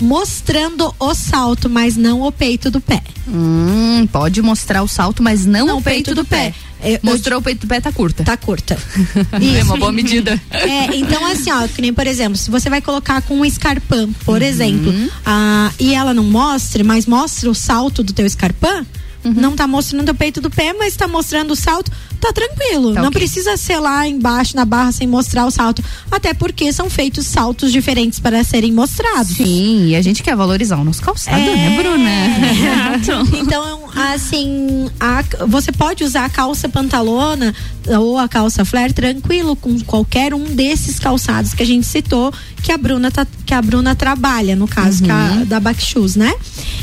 mostrando 0.00 0.92
o 0.98 1.14
salto, 1.14 1.68
mas 1.70 1.96
não 1.96 2.22
o 2.22 2.32
peito 2.32 2.70
do 2.70 2.80
pé. 2.80 3.02
Hum, 3.28 4.06
pode 4.12 4.42
mostrar 4.42 4.82
o 4.82 4.88
salto, 4.88 5.22
mas 5.22 5.46
não, 5.46 5.66
Não 5.66 5.78
o 5.78 5.82
peito, 5.82 6.14
do, 6.14 6.24
pé. 6.24 6.52
Eu- 6.84 7.00
Mostrou 7.02 7.38
o 7.38 7.42
peito 7.42 7.66
do 7.66 7.68
pé, 7.68 7.80
tá 7.80 7.90
curta. 7.92 8.24
Tá 8.24 8.36
curta. 8.36 8.76
é 9.58 9.62
uma 9.62 9.76
boa 9.76 9.92
medida. 9.92 10.40
É, 10.50 10.96
então 10.96 11.24
assim, 11.26 11.50
ó, 11.50 11.66
que 11.68 11.80
nem 11.82 11.92
por 11.92 12.06
exemplo, 12.06 12.36
se 12.36 12.50
você 12.50 12.68
vai 12.70 12.80
colocar 12.80 13.22
com 13.22 13.36
um 13.38 13.44
escarpão, 13.44 14.12
por 14.24 14.42
exemplo, 14.42 14.92
ah, 15.24 15.70
e 15.78 15.94
ela 15.94 16.12
não 16.14 16.24
mostre, 16.24 16.82
mas 16.82 17.06
mostra 17.06 17.50
o 17.50 17.54
salto 17.54 18.02
do 18.02 18.12
teu 18.12 18.26
escarpão, 18.26 18.86
não 19.24 19.56
tá 19.56 19.66
mostrando 19.66 20.08
o 20.10 20.14
peito 20.14 20.40
do 20.40 20.50
pé, 20.50 20.72
mas 20.72 20.94
tá 20.96 21.08
mostrando 21.08 21.52
o 21.52 21.56
salto, 21.56 21.90
tá 22.20 22.32
tranquilo. 22.32 22.92
Tá 22.94 23.00
não 23.00 23.08
ok. 23.08 23.20
precisa 23.20 23.56
ser 23.56 23.78
lá 23.78 24.06
embaixo 24.06 24.54
na 24.56 24.64
barra 24.64 24.92
sem 24.92 25.06
mostrar 25.06 25.46
o 25.46 25.50
salto. 25.50 25.82
Até 26.10 26.34
porque 26.34 26.72
são 26.72 26.88
feitos 26.90 27.26
saltos 27.26 27.72
diferentes 27.72 28.18
para 28.18 28.42
serem 28.44 28.72
mostrados. 28.72 29.36
Sim, 29.36 29.88
e 29.88 29.96
a 29.96 30.02
gente 30.02 30.22
quer 30.22 30.36
valorizar 30.36 30.76
o 30.78 30.84
nosso 30.84 31.02
calçado, 31.02 31.38
né, 31.38 31.76
Bruna? 31.76 32.98
Exato. 33.00 33.36
então, 33.36 33.80
assim, 34.12 34.88
a- 35.00 35.24
você 35.46 35.72
pode 35.72 36.04
usar 36.04 36.24
a 36.24 36.28
calça 36.30 36.68
pantalona 36.68 37.54
ou 37.98 38.16
a 38.18 38.28
calça 38.28 38.64
flare 38.64 38.92
tranquilo 38.92 39.54
com 39.56 39.78
qualquer 39.80 40.32
um 40.34 40.44
desses 40.54 40.98
calçados 40.98 41.52
que 41.54 41.62
a 41.62 41.66
gente 41.66 41.86
citou, 41.86 42.32
que 42.62 42.72
a 42.72 42.78
Bruna, 42.78 43.10
tá- 43.10 43.26
que 43.44 43.52
a 43.52 43.60
Bruna 43.60 43.94
trabalha, 43.94 44.56
no 44.56 44.66
caso 44.66 45.02
que 45.02 45.10
a- 45.10 45.44
da 45.46 45.60
Backshoes, 45.60 46.16
né? 46.16 46.32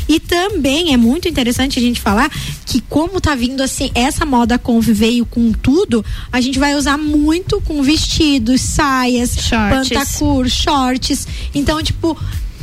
E 0.08 0.20
também 0.20 0.92
é 0.92 0.96
muito 0.96 1.28
interessante 1.28 1.78
a 1.78 1.82
gente 1.82 2.00
falar 2.00 2.30
que 2.66 2.80
como 2.82 3.20
tá 3.20 3.34
vindo 3.34 3.62
assim, 3.62 3.90
essa 3.94 4.24
moda 4.24 4.58
conf 4.58 4.86
veio 4.88 5.26
com 5.26 5.52
tudo, 5.52 6.04
a 6.30 6.40
gente 6.40 6.58
vai 6.58 6.74
usar 6.74 6.96
muito 6.98 7.60
com 7.62 7.82
vestidos, 7.82 8.60
saias, 8.60 9.30
Shorts. 9.34 9.88
pantacur, 9.88 10.48
shorts. 10.48 11.26
Então, 11.54 11.82
tipo, 11.82 12.16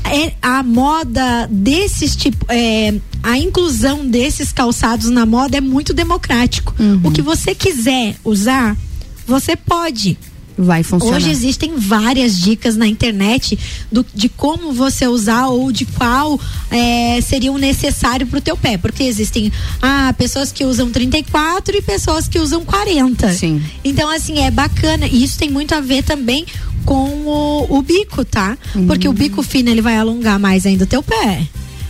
é 0.03 0.33
a 0.41 0.63
moda 0.63 1.47
desses 1.51 2.15
tipo 2.15 2.45
é, 2.47 2.95
a 3.21 3.37
inclusão 3.37 4.07
desses 4.07 4.51
calçados 4.51 5.09
na 5.09 5.25
moda 5.25 5.57
é 5.57 5.61
muito 5.61 5.93
democrático 5.93 6.73
o 7.03 7.11
que 7.11 7.21
você 7.21 7.53
quiser 7.53 8.15
usar 8.23 8.77
você 9.27 9.55
pode 9.55 10.17
Vai 10.61 10.83
funcionar. 10.83 11.15
Hoje 11.15 11.29
existem 11.29 11.77
várias 11.77 12.37
dicas 12.37 12.75
na 12.75 12.85
internet 12.85 13.57
do, 13.89 14.05
de 14.13 14.27
como 14.27 14.73
você 14.73 15.07
usar 15.07 15.47
ou 15.47 15.71
de 15.71 15.85
qual 15.85 16.37
é, 16.69 17.21
seria 17.21 17.49
o 17.49 17.57
necessário 17.57 18.27
para 18.27 18.39
o 18.39 18.41
teu 18.41 18.57
pé. 18.57 18.77
Porque 18.77 19.03
existem 19.03 19.53
ah, 19.81 20.13
pessoas 20.17 20.51
que 20.51 20.65
usam 20.65 20.91
34 20.91 21.77
e 21.77 21.81
pessoas 21.81 22.27
que 22.27 22.39
usam 22.39 22.65
40. 22.65 23.31
Sim. 23.31 23.61
Então, 23.85 24.09
assim, 24.09 24.39
é 24.39 24.51
bacana. 24.51 25.07
E 25.07 25.23
isso 25.23 25.37
tem 25.39 25.49
muito 25.49 25.73
a 25.73 25.79
ver 25.79 26.03
também 26.03 26.45
com 26.83 27.05
o, 27.25 27.77
o 27.77 27.81
bico, 27.81 28.25
tá? 28.25 28.57
Porque 28.85 29.07
o 29.07 29.13
bico 29.13 29.41
fino 29.41 29.69
ele 29.69 29.81
vai 29.81 29.95
alongar 29.95 30.37
mais 30.39 30.65
ainda 30.65 30.83
o 30.83 30.87
teu 30.87 31.01
pé. 31.01 31.47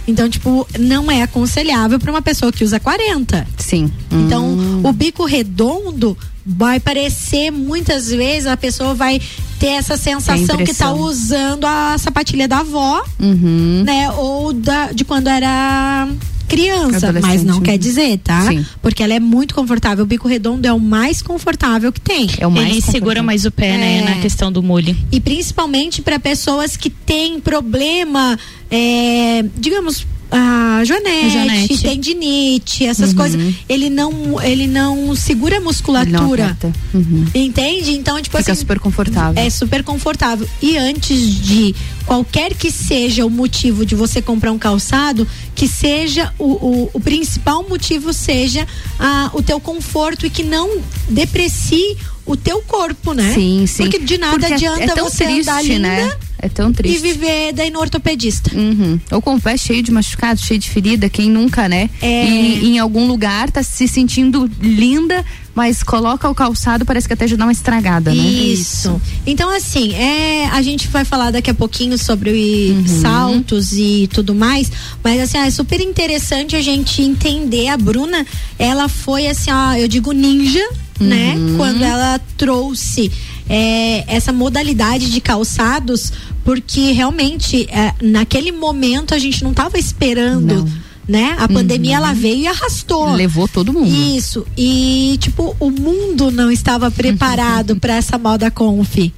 Então, 0.08 0.30
tipo, 0.30 0.68
não 0.80 1.10
é 1.10 1.22
aconselhável 1.22 2.00
para 2.00 2.12
uma 2.12 2.22
pessoa 2.22 2.52
que 2.52 2.64
usa 2.64 2.80
40. 2.80 3.48
Sim. 3.58 3.92
Então, 4.12 4.48
Hum. 4.48 4.82
o 4.84 4.92
bico 4.92 5.24
redondo 5.26 6.18
vai 6.46 6.80
parecer 6.80 7.52
muitas 7.52 8.10
vezes 8.10 8.48
a 8.48 8.58
pessoa 8.58 8.94
vai 8.94 9.20
ter 9.60 9.68
essa 9.68 9.98
sensação 9.98 10.38
que 10.42 10.48
tá 10.48 10.62
impressão. 10.64 11.00
usando 11.00 11.66
a 11.66 11.98
sapatilha 11.98 12.48
da 12.48 12.60
avó, 12.60 13.04
Uhum. 13.20 13.84
né? 13.86 14.10
Ou 14.12 14.54
da, 14.54 14.92
de 14.92 15.04
quando 15.04 15.28
era 15.28 16.08
criança, 16.48 17.14
mas 17.22 17.44
não 17.44 17.62
quer 17.62 17.78
dizer, 17.78 18.18
tá? 18.24 18.42
Sim. 18.48 18.66
Porque 18.82 19.04
ela 19.04 19.14
é 19.14 19.20
muito 19.20 19.54
confortável. 19.54 20.04
O 20.04 20.08
bico 20.08 20.28
redondo 20.28 20.66
é 20.68 20.74
o 20.74 20.80
mais 20.80 21.22
confortável 21.22 21.92
que 21.92 22.02
tem. 22.02 22.28
É 22.40 22.48
o 22.48 22.52
mais 22.52 22.70
Ele 22.72 22.82
segura 22.82 23.22
mais 23.22 23.46
o 23.46 23.52
pé, 23.52 23.78
né? 23.78 23.98
É. 24.00 24.02
Na 24.02 24.16
questão 24.22 24.52
do 24.52 24.64
mule. 24.64 24.98
E 25.12 25.20
principalmente 25.20 26.02
para 26.02 26.18
pessoas 26.20 26.76
que 26.76 26.90
têm 26.90 27.40
problema, 27.40 28.40
é, 28.72 29.46
digamos, 29.58 30.08
a 30.32 30.84
joanete, 30.86 31.30
Joanete. 31.32 31.78
tendinite, 31.82 32.86
essas 32.86 33.10
Uhum. 33.12 33.16
coisas. 33.16 33.56
Ele 33.68 33.90
não, 33.90 34.42
ele 34.42 34.68
não 34.68 35.16
segura 35.16 35.56
a 35.56 35.58
Ele 35.58 35.64
não 35.66 35.72
musculatura. 35.72 36.46
aperta. 36.46 36.72
Uhum. 36.94 37.26
Entende? 37.34 37.92
Então, 37.92 38.22
tipo 38.22 38.38
Fica 38.38 38.52
assim. 38.52 38.62
super 38.62 38.80
confortável. 38.80 39.42
É 39.44 39.50
super 39.50 39.84
confortável. 39.84 40.48
E 40.62 40.78
antes 40.78 41.20
de 41.44 41.76
qualquer 42.06 42.54
que 42.54 42.72
seja 42.72 43.26
o 43.26 43.30
motivo 43.30 43.86
de 43.86 43.96
você 43.96 44.22
comprar 44.22 44.52
um 44.52 44.58
calçado, 44.60 45.28
que 45.56 45.68
seja 45.68 46.34
o, 46.40 46.46
o, 46.46 46.90
o 46.94 47.00
principal 47.00 47.66
motivo 47.68 48.14
seja 48.14 48.68
ah, 49.00 49.30
o 49.34 49.42
teu 49.42 49.60
conforto 49.60 50.26
e 50.26 50.30
que 50.30 50.44
não 50.44 50.70
deprecie 51.10 51.98
o 52.26 52.36
teu 52.38 52.62
corpo, 52.62 53.14
né? 53.14 53.34
Sim, 53.34 53.66
sim. 53.66 53.84
Porque 53.84 54.00
de 54.00 54.18
nada 54.18 54.34
Porque 54.38 54.54
é- 54.54 54.56
adianta 54.56 54.84
é 54.84 54.88
tão 54.88 55.10
você 55.10 55.26
triste, 55.26 55.50
andar 55.50 55.64
linda 55.64 55.80
né? 55.88 56.14
É 56.42 56.48
tão 56.50 56.70
e 56.70 56.74
triste. 56.74 57.02
viver 57.02 57.54
daí 57.54 57.70
no 57.70 57.80
ortopedista. 57.80 58.56
Uhum. 58.56 59.00
Ou 59.12 59.22
com 59.22 59.36
o 59.36 59.42
pé 59.42 59.58
cheio 59.58 59.84
de 59.84 59.92
machucado, 59.92 60.40
cheio 60.40 60.60
de 60.60 60.70
ferida, 60.70 61.10
quem 61.10 61.30
nunca, 61.30 61.68
né? 61.68 61.90
É. 62.02 62.26
E 62.26 62.66
em 62.68 62.80
algum 62.80 63.08
lugar 63.08 63.52
tá 63.52 63.62
se 63.62 63.88
sentindo 63.88 64.50
linda, 64.62 65.26
mas 65.54 65.84
coloca 65.84 66.30
o 66.30 66.34
calçado, 66.36 66.86
parece 66.86 67.08
que 67.08 67.14
até 67.14 67.28
já 67.28 67.36
dá 67.36 67.46
uma 67.46 67.52
estragada, 67.52 68.12
né? 68.14 68.24
Isso. 68.24 69.02
Então, 69.28 69.50
assim, 69.54 69.94
é, 69.94 70.48
a 70.52 70.62
gente 70.62 70.88
vai 70.88 71.04
falar 71.04 71.32
daqui 71.32 71.50
a 71.50 71.54
pouquinho 71.54 71.98
sobre 71.98 72.30
Uhum. 72.72 73.02
saltos 73.02 73.74
e 73.74 74.08
tudo 74.14 74.34
mais, 74.34 74.72
mas 75.04 75.20
assim, 75.20 75.38
é 75.38 75.50
super 75.52 75.82
interessante 75.82 76.56
a 76.56 76.62
gente 76.62 77.02
entender. 77.02 77.68
A 77.68 77.76
Bruna, 77.78 78.26
ela 78.58 78.88
foi 78.88 79.28
assim, 79.28 79.52
ó, 79.52 79.74
eu 79.74 79.88
digo 79.88 80.12
ninja, 80.14 80.66
né? 81.00 81.34
Uhum. 81.36 81.58
Quando 81.58 81.84
ela 81.84 82.20
trouxe 82.38 83.12
é, 83.50 84.04
essa 84.08 84.32
modalidade 84.32 85.10
de 85.10 85.20
calçados, 85.20 86.14
porque 86.46 86.92
realmente, 86.92 87.68
é, 87.72 87.94
naquele 88.00 88.52
momento, 88.52 89.16
a 89.16 89.18
gente 89.18 89.44
não 89.44 89.52
estava 89.52 89.80
esperando. 89.80 90.70
Né? 91.08 91.36
A 91.40 91.48
pandemia 91.48 91.96
ela 91.96 92.14
veio 92.14 92.44
e 92.44 92.48
arrastou. 92.48 93.08
Uhum. 93.08 93.16
Levou 93.16 93.48
todo 93.48 93.74
mundo. 93.74 93.88
Isso. 93.88 94.46
E, 94.56 95.18
tipo, 95.20 95.56
o 95.60 95.72
mundo 95.72 96.30
não 96.30 96.52
estava 96.52 96.92
preparado 96.92 97.76
para 97.78 97.96
essa 97.96 98.16
moda 98.20 98.52
conf. 98.52 99.12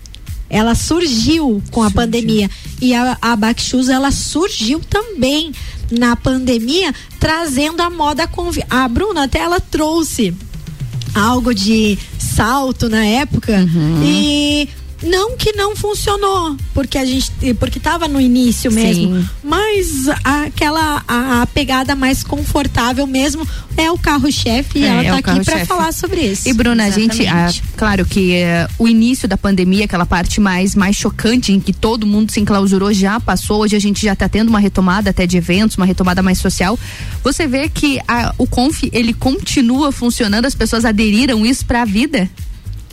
Ela 0.50 0.74
surgiu 0.74 1.62
com 1.70 1.84
a 1.84 1.92
pandemia. 1.92 2.50
E 2.80 2.94
a, 2.94 3.18
a 3.22 3.36
Backshoes, 3.36 3.90
ela 3.90 4.10
surgiu 4.10 4.80
também 4.80 5.52
na 5.92 6.16
pandemia, 6.16 6.96
trazendo 7.20 7.82
a 7.82 7.90
moda 7.90 8.26
conf. 8.26 8.60
A 8.70 8.88
Bruna 8.88 9.26
até 9.26 9.40
ela 9.40 9.60
trouxe 9.60 10.34
algo 11.14 11.54
de 11.54 11.98
salto 12.18 12.88
na 12.90 13.06
época 13.06 13.54
Uhum. 13.74 14.02
e 14.04 14.70
não 15.04 15.36
que 15.36 15.52
não 15.54 15.76
funcionou, 15.76 16.56
porque 16.74 16.98
a 16.98 17.06
gente 17.06 17.32
porque 17.60 17.80
tava 17.80 18.08
no 18.08 18.20
início 18.22 18.72
mesmo, 18.72 19.20
Sim. 19.20 19.30
mas 19.44 20.08
aquela 20.24 21.04
a, 21.08 21.42
a 21.42 21.48
pegada 21.48 21.96
mais 21.96 22.24
confortável 22.24 23.08
mesmo 23.08 23.48
é 23.78 23.90
o 23.90 23.98
carro-chefe 23.98 24.80
e 24.80 24.84
É, 24.84 24.88
ela 24.88 25.04
é 25.04 25.22
tá 25.22 25.32
o 25.34 25.36
aqui 25.36 25.46
para 25.46 25.66
falar 25.66 25.92
sobre 25.92 26.22
isso. 26.22 26.48
E 26.48 26.54
Bruna, 26.54 26.86
a 26.86 26.90
gente, 26.90 27.22
Exatamente. 27.24 27.64
claro 27.76 28.06
que 28.06 28.34
eh, 28.34 28.68
o 28.78 28.88
início 28.88 29.28
da 29.28 29.38
pandemia, 29.38 29.86
aquela 29.86 30.06
parte 30.06 30.40
mais 30.40 30.76
mais 30.76 30.96
chocante 30.96 31.52
em 31.52 31.60
que 31.60 31.74
todo 31.74 32.06
mundo 32.06 32.32
se 32.32 32.40
enclausurou 32.40 32.94
já 32.94 33.20
passou. 33.20 33.62
Hoje 33.62 33.76
a 33.76 33.80
gente 33.80 34.02
já 34.06 34.14
está 34.14 34.30
tendo 34.30 34.50
uma 34.50 34.60
retomada 34.60 35.10
até 35.10 35.26
de 35.26 35.38
eventos, 35.38 35.78
uma 35.78 35.86
retomada 35.86 36.22
mais 36.22 36.38
social. 36.38 36.78
Você 37.24 37.48
vê 37.48 37.68
que 37.70 38.00
a- 38.08 38.34
o 38.38 38.46
Conf 38.46 38.84
ele 38.92 39.14
continua 39.14 39.92
funcionando, 39.92 40.46
as 40.46 40.54
pessoas 40.56 40.86
aderiram 40.86 41.46
isso 41.46 41.66
para 41.66 41.82
a 41.82 41.86
vida. 41.86 42.30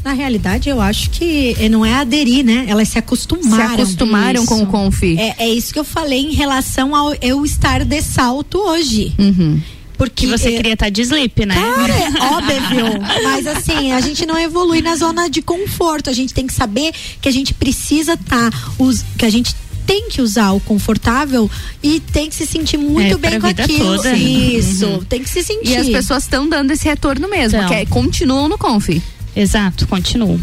Na 0.09 0.15
realidade, 0.15 0.71
eu 0.71 0.81
acho 0.81 1.11
que 1.11 1.55
eh, 1.61 1.69
não 1.69 1.85
é 1.85 1.93
aderir, 1.93 2.43
né? 2.43 2.65
Elas 2.67 2.89
se 2.89 2.99
acostumaram. 2.99 3.77
Se 3.77 3.83
acostumaram 3.83 4.47
com 4.47 4.63
o 4.63 4.67
Conf. 4.67 5.03
É, 5.03 5.35
é 5.39 5.49
isso 5.51 5.71
que 5.71 5.79
eu 5.79 5.85
falei 5.85 6.21
em 6.21 6.33
relação 6.33 6.97
ao 6.97 7.13
eu 7.21 7.45
estar 7.45 7.85
de 7.85 8.01
salto 8.01 8.57
hoje. 8.59 9.13
Uhum. 9.19 9.61
Porque 9.99 10.25
Que 10.25 10.33
você 10.33 10.49
eh, 10.49 10.57
queria 10.57 10.73
estar 10.73 10.89
de 10.89 11.03
sleep, 11.03 11.45
né? 11.45 11.57
Cara, 11.57 11.93
é 11.93 12.09
óbvio. 12.33 12.87
Mas 13.23 13.47
assim, 13.47 13.93
a 13.93 14.01
gente 14.01 14.25
não 14.25 14.39
evolui 14.39 14.81
na 14.81 14.97
zona 14.97 15.29
de 15.29 15.43
conforto. 15.43 16.09
A 16.09 16.15
gente 16.15 16.33
tem 16.33 16.47
que 16.47 16.55
saber 16.55 16.91
que 17.21 17.29
a 17.29 17.33
gente 17.33 17.53
precisa 17.53 18.15
estar. 18.15 18.51
os 18.79 19.05
que 19.19 19.27
a 19.27 19.31
gente 19.31 19.55
tem 19.87 20.09
que 20.09 20.23
usar 20.23 20.53
o 20.53 20.61
confortável 20.61 21.51
e 21.83 22.01
tem 22.01 22.31
que 22.31 22.35
se 22.35 22.47
sentir 22.47 22.79
muito 22.79 23.17
É, 23.17 23.31
bem 23.31 23.39
com 23.39 23.47
aquilo. 23.47 23.97
toda. 23.97 24.15
Isso, 24.17 24.87
Uhum. 24.87 25.05
tem 25.05 25.23
que 25.23 25.29
se 25.29 25.43
sentir. 25.43 25.73
E 25.73 25.77
as 25.77 25.89
pessoas 25.91 26.23
estão 26.23 26.49
dando 26.49 26.71
esse 26.71 26.89
retorno 26.89 27.29
mesmo, 27.29 27.59
Então. 27.59 27.69
que 27.69 27.75
é, 27.75 27.85
continuam 27.85 28.49
no 28.49 28.57
Conf. 28.57 28.89
Exato, 29.39 29.86
continuam. 29.86 30.41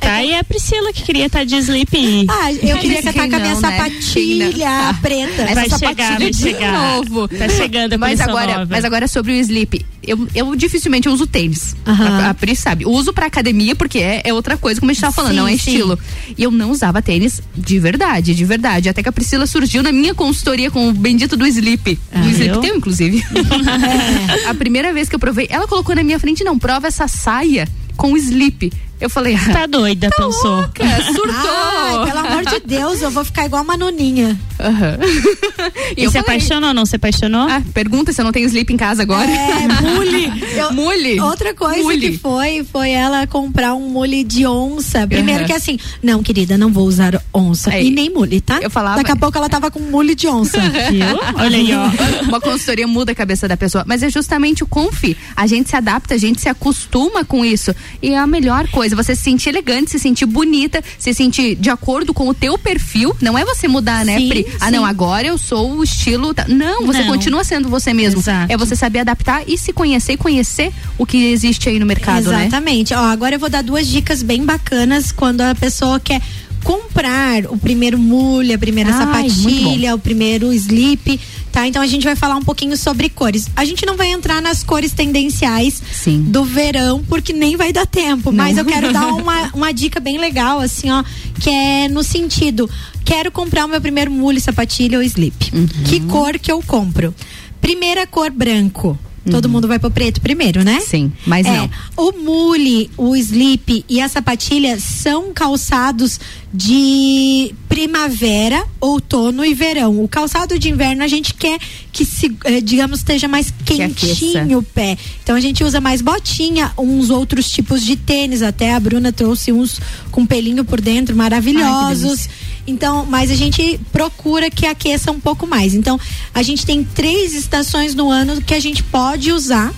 Tá, 0.00 0.22
e 0.22 0.34
a 0.34 0.44
Priscila 0.44 0.92
que 0.92 1.02
queria 1.02 1.26
estar 1.26 1.44
de 1.44 1.56
sleep. 1.56 2.26
Ah, 2.28 2.52
eu 2.52 2.78
queria 2.78 3.02
catar 3.02 3.28
com 3.28 3.34
a 3.34 3.38
minha 3.38 3.54
né? 3.54 3.60
sapatilha 3.60 4.68
preta. 5.02 5.44
Vai 5.52 5.66
Essa 5.66 5.78
chegar, 5.78 5.96
sapatilha 5.96 6.18
vai 6.18 6.30
de 6.30 6.36
chegar. 6.36 6.72
novo. 6.72 7.26
Tá 7.26 7.48
chegando 7.48 7.92
a 7.94 7.98
mas 7.98 8.20
agora, 8.20 8.58
nova. 8.58 8.66
mas 8.70 8.84
agora 8.84 9.08
sobre 9.08 9.32
o 9.32 9.34
sleep. 9.34 9.84
Eu, 10.00 10.28
eu 10.34 10.54
dificilmente 10.54 11.08
uso 11.08 11.26
tênis. 11.26 11.74
A, 11.84 12.30
a 12.30 12.34
Pri 12.34 12.54
sabe. 12.54 12.86
Uso 12.86 13.12
pra 13.12 13.26
academia 13.26 13.74
porque 13.74 13.98
é, 13.98 14.22
é 14.24 14.32
outra 14.32 14.56
coisa, 14.56 14.78
como 14.78 14.90
a 14.90 14.94
gente 14.94 15.00
tava 15.00 15.12
falando, 15.12 15.32
Sim, 15.32 15.36
não 15.38 15.48
é 15.48 15.56
sim. 15.56 15.56
estilo. 15.56 15.98
E 16.38 16.42
eu 16.42 16.50
não 16.52 16.70
usava 16.70 17.02
tênis 17.02 17.42
de 17.56 17.78
verdade, 17.80 18.34
de 18.34 18.44
verdade. 18.44 18.88
Até 18.88 19.02
que 19.02 19.08
a 19.08 19.12
Priscila 19.12 19.46
surgiu 19.48 19.82
na 19.82 19.90
minha 19.90 20.14
consultoria 20.14 20.70
com 20.70 20.88
o 20.88 20.92
bendito 20.92 21.36
do 21.36 21.44
sleep. 21.46 21.98
Ah, 22.12 22.20
o 22.20 22.28
sleep 22.30 22.60
teu, 22.60 22.76
inclusive. 22.76 23.24
A 24.46 24.54
primeira 24.54 24.92
vez 24.92 25.08
que 25.08 25.14
eu 25.14 25.18
provei, 25.20 25.46
ela 25.50 25.66
colocou 25.66 25.94
na 25.94 26.02
minha 26.04 26.18
frente, 26.20 26.44
não, 26.44 26.58
prova 26.58 26.86
essa 26.86 27.08
saia 27.08 27.66
com 27.96 28.18
sleep. 28.18 28.72
Eu 29.02 29.10
falei, 29.10 29.34
ah, 29.34 29.52
Tá 29.52 29.66
doida, 29.66 30.08
pensou. 30.16 30.56
louca, 30.60 30.84
surtou. 31.02 31.32
Ai, 31.34 32.06
pelo 32.06 32.18
amor 32.20 32.44
de 32.46 32.60
Deus, 32.64 33.02
eu 33.02 33.10
vou 33.10 33.24
ficar 33.24 33.44
igual 33.46 33.62
uma 33.64 33.76
noninha. 33.76 34.38
Aham. 34.60 34.98
E 35.96 36.04
eu 36.04 36.10
se 36.10 36.18
falei, 36.18 36.36
apaixonou 36.38 36.68
ou 36.70 36.74
não 36.74 36.86
se 36.86 36.96
apaixonou? 36.96 37.42
Ah, 37.48 37.60
pergunta 37.74 38.12
se 38.12 38.20
eu 38.20 38.24
não 38.24 38.32
tenho 38.32 38.46
sleep 38.46 38.72
em 38.72 38.76
casa 38.78 39.02
agora. 39.02 39.30
É, 39.30 39.68
mule. 39.82 40.32
Eu- 40.56 40.72
Mule. 40.72 41.20
Outra 41.20 41.52
coisa 41.54 41.82
Mule. 41.82 42.12
que 42.12 42.18
foi, 42.18 42.64
foi 42.64 42.90
ela 42.90 43.26
comprar 43.26 43.74
um 43.74 43.88
mule 43.90 44.24
de 44.24 44.46
onça. 44.46 45.06
Primeiro 45.06 45.40
Aham. 45.40 45.46
que 45.46 45.52
assim, 45.52 45.78
não, 46.02 46.22
querida, 46.22 46.56
não 46.56 46.72
vou 46.72 46.86
usar 46.86 47.20
onça. 47.34 47.70
Aí, 47.72 47.88
e 47.88 47.90
nem 47.90 48.08
mule, 48.08 48.40
tá? 48.40 48.58
eu 48.62 48.70
falava- 48.70 48.96
Daqui 48.98 49.10
a 49.12 49.16
pouco 49.16 49.36
ela 49.36 49.48
tava 49.50 49.70
com 49.70 49.80
mule 49.80 50.14
de 50.14 50.26
onça. 50.28 50.58
Viu? 50.90 51.04
Olha 51.38 51.56
aí, 51.58 51.70
ó. 51.74 51.90
Uma 52.24 52.40
consultoria 52.40 52.86
muda 52.86 53.12
a 53.12 53.14
cabeça 53.14 53.46
da 53.46 53.56
pessoa. 53.56 53.84
Mas 53.86 54.02
é 54.02 54.08
justamente 54.08 54.62
o 54.62 54.66
confi. 54.66 55.16
A 55.36 55.46
gente 55.46 55.68
se 55.68 55.76
adapta, 55.76 56.14
a 56.14 56.18
gente 56.18 56.40
se 56.40 56.48
acostuma 56.48 57.24
com 57.24 57.44
isso. 57.44 57.74
E 58.00 58.10
é 58.10 58.18
a 58.18 58.26
melhor 58.26 58.66
coisa, 58.68 58.91
você 58.94 59.14
se 59.16 59.22
sentir 59.22 59.48
elegante, 59.50 59.90
se 59.90 59.98
sentir 59.98 60.26
bonita, 60.26 60.82
se 60.98 61.12
sentir 61.14 61.54
de 61.56 61.70
acordo 61.70 62.12
com 62.14 62.28
o 62.28 62.34
teu 62.34 62.58
perfil. 62.58 63.14
Não 63.20 63.36
é 63.38 63.44
você 63.44 63.66
mudar, 63.68 64.04
né, 64.04 64.16
Sim, 64.18 64.28
Pri? 64.28 64.46
Ah, 64.60 64.66
sim. 64.66 64.72
não, 64.72 64.84
agora 64.84 65.26
eu 65.26 65.38
sou 65.38 65.76
o 65.78 65.84
estilo. 65.84 66.34
ta- 66.34 66.46
Não, 66.48 66.86
você 66.86 67.00
Não. 67.00 67.06
continua 67.08 67.44
sendo 67.44 67.68
você 67.68 67.92
mesmo. 67.92 68.20
Exato. 68.20 68.52
É 68.52 68.56
você 68.56 68.74
saber 68.76 69.00
adaptar 69.00 69.42
e 69.46 69.56
se 69.58 69.72
conhecer 69.72 70.12
e 70.12 70.16
conhecer 70.16 70.72
o 70.98 71.04
que 71.06 71.30
existe 71.32 71.68
aí 71.68 71.78
no 71.78 71.86
mercado, 71.86 72.30
né? 72.30 72.42
Exatamente. 72.42 72.94
Ó, 72.94 72.98
agora 72.98 73.34
eu 73.34 73.38
vou 73.38 73.48
dar 73.50 73.62
duas 73.62 73.86
dicas 73.86 74.22
bem 74.22 74.44
bacanas 74.44 75.12
quando 75.12 75.40
a 75.40 75.54
pessoa 75.54 75.98
quer 76.00 76.20
comprar 76.62 77.46
o 77.46 77.58
primeiro 77.58 77.98
mule, 77.98 78.52
a 78.52 78.58
primeira 78.58 78.90
Ai, 78.90 78.98
sapatilha, 78.98 79.94
o 79.94 79.98
primeiro 79.98 80.52
slip, 80.52 81.20
tá? 81.50 81.66
Então 81.66 81.82
a 81.82 81.86
gente 81.86 82.04
vai 82.04 82.16
falar 82.16 82.36
um 82.36 82.42
pouquinho 82.42 82.76
sobre 82.76 83.08
cores. 83.08 83.48
A 83.54 83.64
gente 83.64 83.84
não 83.84 83.96
vai 83.96 84.10
entrar 84.10 84.40
nas 84.40 84.62
cores 84.62 84.92
tendenciais 84.92 85.82
Sim. 85.92 86.22
do 86.22 86.44
verão, 86.44 87.04
porque 87.08 87.32
nem 87.32 87.56
vai 87.56 87.72
dar 87.72 87.86
tempo, 87.86 88.32
mas 88.32 88.58
eu 88.58 88.64
quero 88.64 88.92
dar 88.92 89.06
uma, 89.14 89.50
uma 89.54 89.72
dica 89.72 90.00
bem 90.00 90.18
legal, 90.18 90.60
assim, 90.60 90.90
ó, 90.90 91.04
que 91.40 91.50
é 91.50 91.88
no 91.88 92.02
sentido, 92.02 92.68
quero 93.04 93.30
comprar 93.30 93.64
o 93.64 93.68
meu 93.68 93.80
primeiro 93.80 94.10
mule, 94.10 94.40
sapatilha 94.40 94.98
ou 94.98 95.04
slip. 95.04 95.52
Uhum. 95.52 95.66
Que 95.84 96.00
cor 96.00 96.38
que 96.38 96.50
eu 96.50 96.62
compro? 96.62 97.14
Primeira 97.60 98.06
cor 98.06 98.30
branco. 98.30 98.98
Todo 99.30 99.48
mundo 99.48 99.68
vai 99.68 99.78
pro 99.78 99.90
preto 99.90 100.20
primeiro, 100.20 100.64
né? 100.64 100.74
Uhum. 100.76 100.80
Sim, 100.86 101.12
mas 101.26 101.46
É, 101.46 101.56
não. 101.56 101.70
o 101.96 102.12
mule, 102.12 102.90
o 102.96 103.14
slip 103.14 103.84
e 103.88 104.00
a 104.00 104.08
sapatilha 104.08 104.78
são 104.80 105.32
calçados 105.32 106.18
de 106.52 107.54
primavera, 107.68 108.64
outono 108.80 109.44
e 109.44 109.54
verão. 109.54 110.02
O 110.02 110.08
calçado 110.08 110.58
de 110.58 110.68
inverno 110.68 111.02
a 111.02 111.08
gente 111.08 111.32
quer 111.34 111.58
que, 111.90 112.04
se, 112.04 112.36
eh, 112.44 112.60
digamos, 112.60 112.98
esteja 112.98 113.26
mais 113.28 113.52
quentinho 113.64 114.58
o 114.58 114.62
pé. 114.62 114.98
Então 115.22 115.34
a 115.36 115.40
gente 115.40 115.64
usa 115.64 115.80
mais 115.80 116.02
botinha, 116.02 116.72
uns 116.76 117.08
outros 117.08 117.50
tipos 117.50 117.82
de 117.82 117.96
tênis. 117.96 118.42
Até 118.42 118.74
a 118.74 118.80
Bruna 118.80 119.12
trouxe 119.12 119.52
uns 119.52 119.80
com 120.10 120.26
pelinho 120.26 120.64
por 120.64 120.80
dentro, 120.80 121.16
maravilhosos. 121.16 122.28
Então, 122.66 123.04
mas 123.06 123.30
a 123.30 123.34
gente 123.34 123.78
procura 123.92 124.50
que 124.50 124.66
aqueça 124.66 125.10
um 125.10 125.18
pouco 125.20 125.46
mais. 125.46 125.74
Então, 125.74 125.98
a 126.34 126.42
gente 126.42 126.64
tem 126.64 126.84
três 126.84 127.34
estações 127.34 127.94
no 127.94 128.10
ano 128.10 128.40
que 128.40 128.54
a 128.54 128.60
gente 128.60 128.82
pode 128.84 129.32
usar 129.32 129.72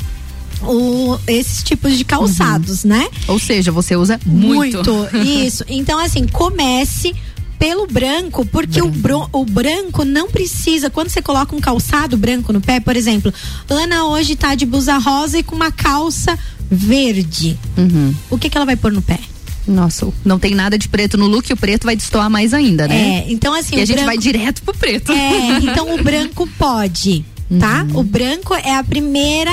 o, 0.62 1.18
esses 1.26 1.62
tipos 1.62 1.97
de 1.97 2.05
calçados, 2.05 2.85
né? 2.85 3.09
Ou 3.28 3.39
seja, 3.39 3.70
você 3.72 3.97
usa 3.97 4.18
muito. 4.26 4.82
Isso. 5.47 5.64
Então, 5.68 5.99
assim, 5.99 6.26
comece 6.26 7.14
pelo 7.59 7.87
branco, 7.87 8.45
porque 8.45 8.82
o, 8.82 8.91
bro- 8.91 9.28
o 9.32 9.45
branco 9.45 10.05
não 10.05 10.28
precisa. 10.28 10.91
Quando 10.91 11.09
você 11.09 11.22
coloca 11.22 11.55
um 11.57 11.61
calçado 11.61 12.16
branco 12.16 12.53
no 12.53 12.61
pé, 12.61 12.80
por 12.80 12.97
exemplo, 12.97 13.32
Ana 13.68 14.07
hoje 14.07 14.37
tá 14.37 14.55
de 14.55 14.66
blusa 14.66 14.99
rosa 14.99 15.39
e 15.39 15.43
com 15.43 15.55
uma 15.55 15.70
calça 15.72 16.39
verde. 16.70 17.59
Uhum. 17.78 18.14
O 18.30 18.37
que, 18.39 18.51
que 18.51 18.57
ela 18.59 18.66
vai 18.66 18.76
pôr 18.76 18.93
no 18.93 19.01
pé? 19.01 19.18
Nossa, 19.67 20.07
não 20.25 20.39
tem 20.39 20.55
nada 20.55 20.77
de 20.79 20.89
preto 20.89 21.17
no 21.17 21.27
look, 21.27 21.51
o 21.53 21.57
preto 21.57 21.85
vai 21.85 21.97
destoar 21.97 22.29
mais 22.29 22.53
ainda, 22.53 22.87
né? 22.87 23.25
É, 23.27 23.33
então 23.33 23.55
assim. 23.55 23.77
E 23.77 23.81
a 23.81 23.85
gente 23.85 23.97
branco- 23.97 24.07
vai 24.07 24.19
direto 24.19 24.62
pro 24.62 24.75
preto. 24.77 25.11
É, 25.12 25.59
então 25.62 25.95
o 25.95 26.03
branco 26.03 26.47
pode, 26.59 27.25
tá? 27.59 27.87
O 27.95 28.03
branco 28.03 28.55
é 28.55 28.75
a 28.77 28.85
primeira 28.85 29.53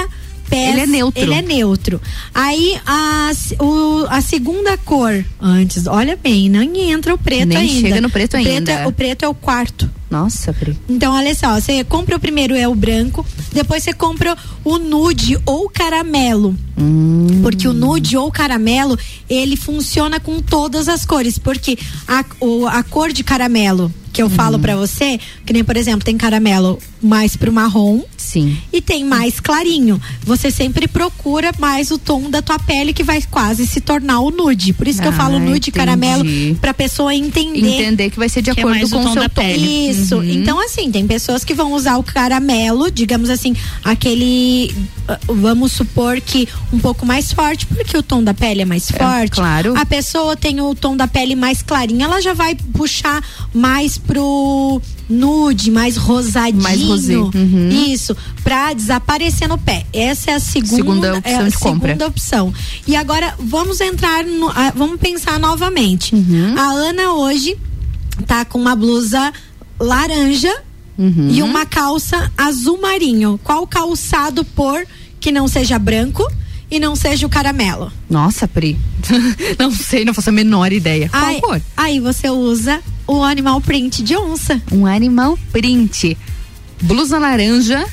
peça. 0.50 0.66
Uhum. 0.66 0.72
Ele 0.72 0.80
é 0.82 0.86
neutro. 0.88 1.22
Ele 1.24 1.34
é 1.34 1.42
neutro. 1.42 2.02
Aí 2.34 2.78
a, 2.86 3.32
o- 3.60 4.06
a 4.10 4.20
segunda 4.22 4.78
cor, 4.78 5.24
antes, 5.40 5.88
olha 5.88 6.18
bem, 6.22 6.50
nem 6.50 6.92
entra 6.92 7.14
o 7.14 7.18
preto 7.18 7.48
Nem 7.48 7.58
ainda. 7.58 7.88
chega 7.88 8.02
no 8.02 8.10
preto 8.10 8.34
o 8.34 8.38
ainda. 8.38 8.72
é- 8.72 8.88
o 8.88 8.92
preto 8.92 9.24
é 9.24 9.28
o 9.30 9.34
quarto. 9.34 9.90
Nossa, 10.12 10.52
Pri. 10.52 10.78
Então, 10.90 11.14
olha 11.16 11.34
só, 11.34 11.60
você 11.60 11.84
compra 11.86 12.18
o 12.18 12.20
primeiro 12.20 12.54
é 12.54 12.68
o 12.68 12.76
branco, 12.76 13.26
depois 13.54 13.82
você 13.82 13.94
compra 13.94 14.38
o 14.64 14.78
nude 14.78 15.40
ou 15.46 15.70
caramelo. 15.70 16.54
Hum. 16.78 17.40
Porque 17.42 17.66
o 17.68 17.72
nude 17.74 18.18
ou 18.18 18.30
caramelo, 18.30 19.00
ele 19.30 19.56
funciona 19.56 20.20
com 20.20 20.42
todas 20.42 20.90
as 20.90 21.06
cores. 21.06 21.38
Porque 21.40 21.78
a, 22.08 22.26
o- 22.42 22.68
a 22.68 22.84
cor 22.84 23.14
de 23.14 23.24
caramelo 23.24 23.92
que 24.14 24.22
eu 24.22 24.30
falo 24.30 24.56
Uhum. 24.56 24.62
pra 24.62 24.76
você, 24.76 25.20
que 25.46 25.54
nem, 25.54 25.64
por 25.64 25.78
exemplo, 25.78 26.04
tem 26.04 26.18
caramelo 26.18 26.78
mais 27.02 27.36
pro 27.36 27.52
marrom. 27.52 28.02
Sim. 28.18 28.58
E 28.72 28.82
tem 28.82 29.04
mais 29.04 29.40
clarinho. 29.40 30.00
Você 30.24 30.52
sempre 30.52 30.88
procura 30.88 31.52
mais 31.60 31.90
o 31.92 31.98
tom 31.98 32.30
da 32.30 32.42
tua 32.42 32.60
pele 32.60 32.94
que 32.94 33.04
vai 33.04 33.22
quase 33.30 33.66
se 33.66 33.82
tornar 33.82 34.20
o 34.20 34.30
nude. 34.30 34.74
Por 34.74 34.88
isso 34.88 35.02
que 35.02 35.08
eu 35.08 35.12
Ah, 35.12 35.16
falo 35.16 35.40
nude 35.40 35.70
e 35.70 35.72
caramelo 35.72 36.24
entendi. 36.24 36.58
pra 36.62 36.74
pessoa 36.74 37.14
entender 37.16 37.82
Entender 37.82 38.10
que 38.10 38.20
vai 38.20 38.30
ser 38.30 38.42
de 38.42 38.50
é 38.52 38.54
acordo 38.54 38.86
o 38.86 38.90
com 38.90 39.00
o 39.00 39.04
tom 39.04 39.14
seu 39.14 39.22
da 39.24 39.30
tom. 39.30 39.42
pele. 39.42 39.90
Isso. 39.90 40.16
Uhum. 40.18 40.24
Então, 40.24 40.60
assim, 40.64 40.92
tem 40.92 41.06
pessoas 41.08 41.44
que 41.44 41.54
vão 41.54 41.74
usar 41.74 41.98
o 41.98 42.04
caramelo, 42.04 42.92
digamos 42.92 43.30
assim, 43.30 43.56
aquele. 43.84 44.74
ah, 45.08 45.20
Vamos 45.28 45.72
supor 45.72 46.20
que 46.22 46.48
um 46.72 46.80
pouco 46.80 47.06
mais 47.06 47.32
forte, 47.32 47.66
porque 47.66 47.98
o 47.98 48.04
tom 48.04 48.24
da 48.24 48.34
pele 48.34 48.62
é 48.62 48.66
mais 48.66 48.90
forte. 48.92 49.32
claro. 49.32 49.74
A 49.78 49.86
pessoa 49.86 50.36
tem 50.36 50.62
o 50.62 50.74
tom 50.76 50.96
da 50.96 51.08
pele 51.08 51.36
mais 51.36 51.62
clarinho, 51.62 52.04
ela 52.04 52.22
já 52.22 52.34
vai 52.34 52.56
puxar 52.56 53.24
mais 53.54 53.98
pro 54.06 54.82
nude, 55.10 55.72
mais 55.72 55.98
rosadinho. 55.98 56.62
Mais 56.62 56.82
rosé. 56.82 57.18
Uhum. 57.18 57.70
Isso, 57.90 58.16
pra 58.44 58.74
desaparecer 58.74 59.48
no 59.48 59.58
pé. 59.58 59.86
Essa 59.94 60.32
é 60.32 60.34
a 60.36 60.40
segunda, 60.40 60.76
Segunda 60.76 61.18
opção 61.18 61.32
é 61.32 61.36
a 61.46 61.50
de 61.50 61.58
compra. 61.58 61.88
segunda 61.90 62.08
opção. 62.08 62.54
E 62.88 62.96
agora 62.96 63.36
vamos 63.40 63.80
entrar 63.82 64.24
no, 64.24 64.52
vamos 64.76 65.00
pensar 65.00 65.40
novamente. 65.40 66.16
Uhum. 66.16 66.56
A 66.58 66.64
Ana 66.72 67.14
hoje 67.14 67.58
tá 68.26 68.44
com 68.46 68.60
uma 68.60 68.76
blusa 68.76 69.32
laranja 69.80 70.54
Uhum. 70.98 71.30
e 71.32 71.42
uma 71.42 71.66
calça 71.66 72.32
azul 72.38 72.80
marinho. 72.80 73.40
Qual 73.44 73.66
calçado 73.66 74.44
por 74.44 74.86
que 75.20 75.32
não 75.32 75.48
seja 75.48 75.80
branco 75.80 76.24
e 76.70 76.80
não 76.80 76.96
seja 76.96 77.26
o 77.26 77.30
caramelo? 77.30 77.92
Nossa, 78.10 78.48
Pri. 78.48 78.78
não 79.58 79.72
sei, 79.72 80.06
não 80.06 80.14
faço 80.14 80.30
a 80.30 80.34
menor 80.34 80.72
ideia. 80.72 81.10
Qual 81.10 81.42
cor? 81.42 81.62
aí 81.76 82.00
você 82.00 82.30
usa 82.30 82.80
o 83.18 83.24
animal 83.24 83.60
print 83.60 84.02
de 84.04 84.16
onça. 84.16 84.62
Um 84.72 84.86
animal 84.86 85.38
print. 85.52 86.18
Blusa 86.82 87.20
laranja, 87.20 87.86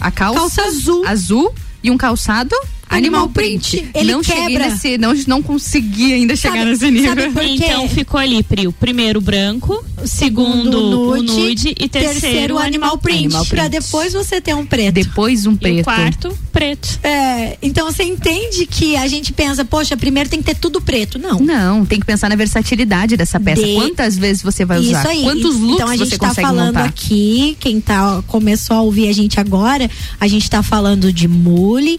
a 0.00 0.10
calça, 0.10 0.40
Calça 0.40 0.62
azul. 0.62 1.06
azul 1.06 1.54
e 1.82 1.90
um 1.90 1.96
calçado 1.96 2.54
Animal 2.96 3.22
animal 3.22 3.28
print. 3.30 3.78
print. 3.78 3.90
Ele 3.94 4.12
não 4.12 4.22
quebra. 4.22 4.68
nesse, 4.68 4.98
não, 4.98 5.14
não 5.26 5.42
consegui 5.42 6.12
ainda 6.12 6.36
chegar 6.36 6.58
Sabe- 6.58 6.70
nesse 6.70 6.90
nível. 6.90 7.08
sabe 7.10 7.30
por 7.30 7.42
quê? 7.42 7.48
Então 7.64 7.88
ficou 7.88 8.20
ali, 8.20 8.42
Pri, 8.42 8.66
o 8.66 8.72
primeiro 8.72 9.20
branco, 9.20 9.84
o 10.02 10.06
segundo 10.06 11.10
o 11.10 11.22
nude 11.22 11.74
e 11.78 11.88
terceiro 11.88 12.56
o 12.56 12.58
animal 12.58 12.98
print. 12.98 13.24
Animal 13.26 13.46
Pra 13.46 13.64
print. 13.68 13.80
depois 13.82 14.12
você 14.12 14.40
ter 14.40 14.54
um 14.54 14.64
preto. 14.66 14.94
Depois 14.94 15.46
um 15.46 15.52
E 15.52 15.56
preto. 15.56 15.80
o 15.80 15.84
quarto, 15.84 16.38
preto. 16.52 16.98
É, 17.02 17.56
então 17.62 17.90
você 17.90 18.02
entende 18.04 18.66
que 18.66 18.96
a 18.96 19.06
gente 19.08 19.32
pensa, 19.32 19.64
poxa, 19.64 19.96
primeiro 19.96 20.28
tem 20.28 20.38
que 20.40 20.44
ter 20.46 20.56
tudo 20.56 20.80
preto. 20.80 21.18
Não. 21.18 21.38
Não, 21.40 21.84
tem 21.86 21.98
que 22.00 22.06
pensar 22.06 22.28
na 22.28 22.36
versatilidade 22.36 23.16
dessa 23.16 23.38
peça. 23.40 23.62
De- 23.62 23.74
Quantas 23.74 24.18
vezes 24.18 24.42
você 24.42 24.64
vai 24.64 24.78
usar? 24.78 24.98
Isso 25.00 25.08
aí. 25.08 25.22
Quantos 25.22 25.56
looks 25.56 25.74
então 25.74 25.88
a 25.88 25.96
gente 25.96 26.08
você 26.10 26.18
tá 26.18 26.28
consegue 26.28 26.46
falando 26.48 26.66
montar? 26.74 26.84
aqui, 26.84 27.56
quem 27.60 27.80
tá 27.80 28.22
começou 28.26 28.76
a 28.76 28.80
ouvir 28.82 29.08
a 29.08 29.12
gente 29.12 29.38
agora, 29.40 29.90
a 30.20 30.28
gente 30.28 30.48
tá 30.50 30.62
falando 30.62 31.12
de 31.12 31.26
mule, 31.28 31.98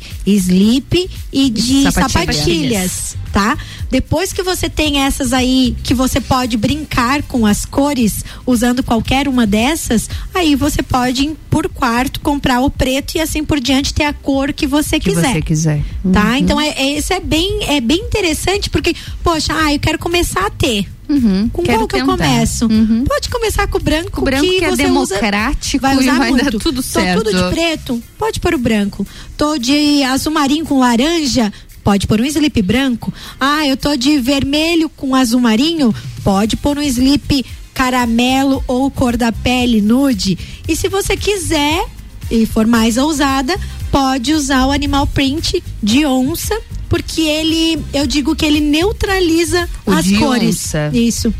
e 1.31 1.49
de 1.49 1.83
Sapatilhas. 1.91 2.35
sapatilhas. 2.35 3.17
tá? 3.31 3.57
Depois 3.89 4.31
que 4.33 4.41
você 4.43 4.69
tem 4.69 4.99
essas 5.01 5.33
aí 5.33 5.75
que 5.83 5.93
você 5.93 6.19
pode 6.21 6.55
brincar 6.57 7.21
com 7.23 7.45
as 7.45 7.65
cores 7.65 8.23
usando 8.45 8.83
qualquer 8.83 9.27
uma 9.27 9.45
dessas, 9.47 10.09
aí 10.33 10.55
você 10.55 10.81
pode 10.83 11.23
ir 11.23 11.37
por 11.49 11.67
quarto 11.69 12.19
comprar 12.19 12.59
o 12.61 12.69
preto 12.69 13.15
e 13.15 13.19
assim 13.21 13.43
por 13.43 13.59
diante 13.59 13.93
ter 13.93 14.03
a 14.05 14.13
cor 14.13 14.51
que 14.53 14.65
você 14.67 14.99
Que 14.99 15.09
quiser. 15.09 15.33
você 15.33 15.41
quiser. 15.41 15.81
Tá? 16.11 16.23
Uhum. 16.31 16.35
Então 16.37 16.59
é, 16.61 16.69
é- 16.69 16.97
isso 16.97 17.13
é 17.13 17.19
bem 17.19 17.63
é 17.67 17.79
bem 17.81 17.99
interessante 17.99 18.69
porque 18.69 18.95
poxa, 19.23 19.53
ah, 19.55 19.73
eu 19.73 19.79
quero 19.79 19.97
começar 19.99 20.45
a 20.45 20.49
ter. 20.49 20.87
Com 21.07 21.13
Uhum. 21.13 21.49
Quero 21.63 21.77
qual 21.79 21.87
que 21.87 21.95
eu 21.95 21.99
tentar. 22.05 22.17
começo? 22.17 22.67
Pode 23.07 23.29
começar 23.29 23.67
com 23.67 23.77
o 23.77 23.81
branco, 23.81 24.21
O 24.21 24.23
branco 24.23 24.41
que 24.47 24.63
é 24.63 24.69
você 24.69 24.85
usa- 24.87 25.15
democrático 25.15 25.81
vai 25.81 25.95
e 25.95 25.99
usar 25.99 26.17
vai 26.17 26.31
dar 26.33 26.43
muito. 26.43 26.59
tudo 26.59 26.77
Tô 26.77 26.81
certo. 26.81 27.23
tudo 27.23 27.35
de 27.37 27.49
preto, 27.53 28.01
pode 28.17 28.39
pôr 28.39 28.53
o 28.53 28.57
branco. 28.57 29.05
Tô 29.37 29.57
de 29.57 30.01
azul 30.03 30.31
marinho 30.33 30.65
com 30.65 30.79
laranja, 30.79 31.51
pode 31.83 32.07
pôr 32.07 32.21
um 32.21 32.25
slip 32.25 32.61
branco. 32.61 33.13
Ah, 33.39 33.67
eu 33.67 33.75
tô 33.75 33.95
de 33.95 34.17
vermelho 34.19 34.89
com 34.89 35.13
azul 35.13 35.39
marinho, 35.41 35.93
pode 36.23 36.55
pôr 36.55 36.77
um 36.77 36.81
slip 36.83 37.45
caramelo 37.73 38.63
ou 38.67 38.89
cor 38.89 39.17
da 39.17 39.31
pele 39.31 39.81
nude. 39.81 40.37
E 40.67 40.75
se 40.75 40.87
você 40.87 41.17
quiser 41.17 41.85
e 42.31 42.45
for 42.45 42.65
mais 42.65 42.97
ousada, 42.97 43.55
pode 43.91 44.33
usar 44.33 44.65
o 44.67 44.71
animal 44.71 45.05
print 45.05 45.61
de 45.81 46.05
onça, 46.05 46.57
porque 46.93 47.21
ele, 47.21 47.83
eu 47.91 48.05
digo 48.05 48.35
que 48.35 48.45
ele 48.45 48.59
neutraliza 48.59 49.67
O 49.83 49.91
as 49.91 50.05
cores. 50.11 50.57
onça. 50.67 50.91
Isso. 50.93 51.33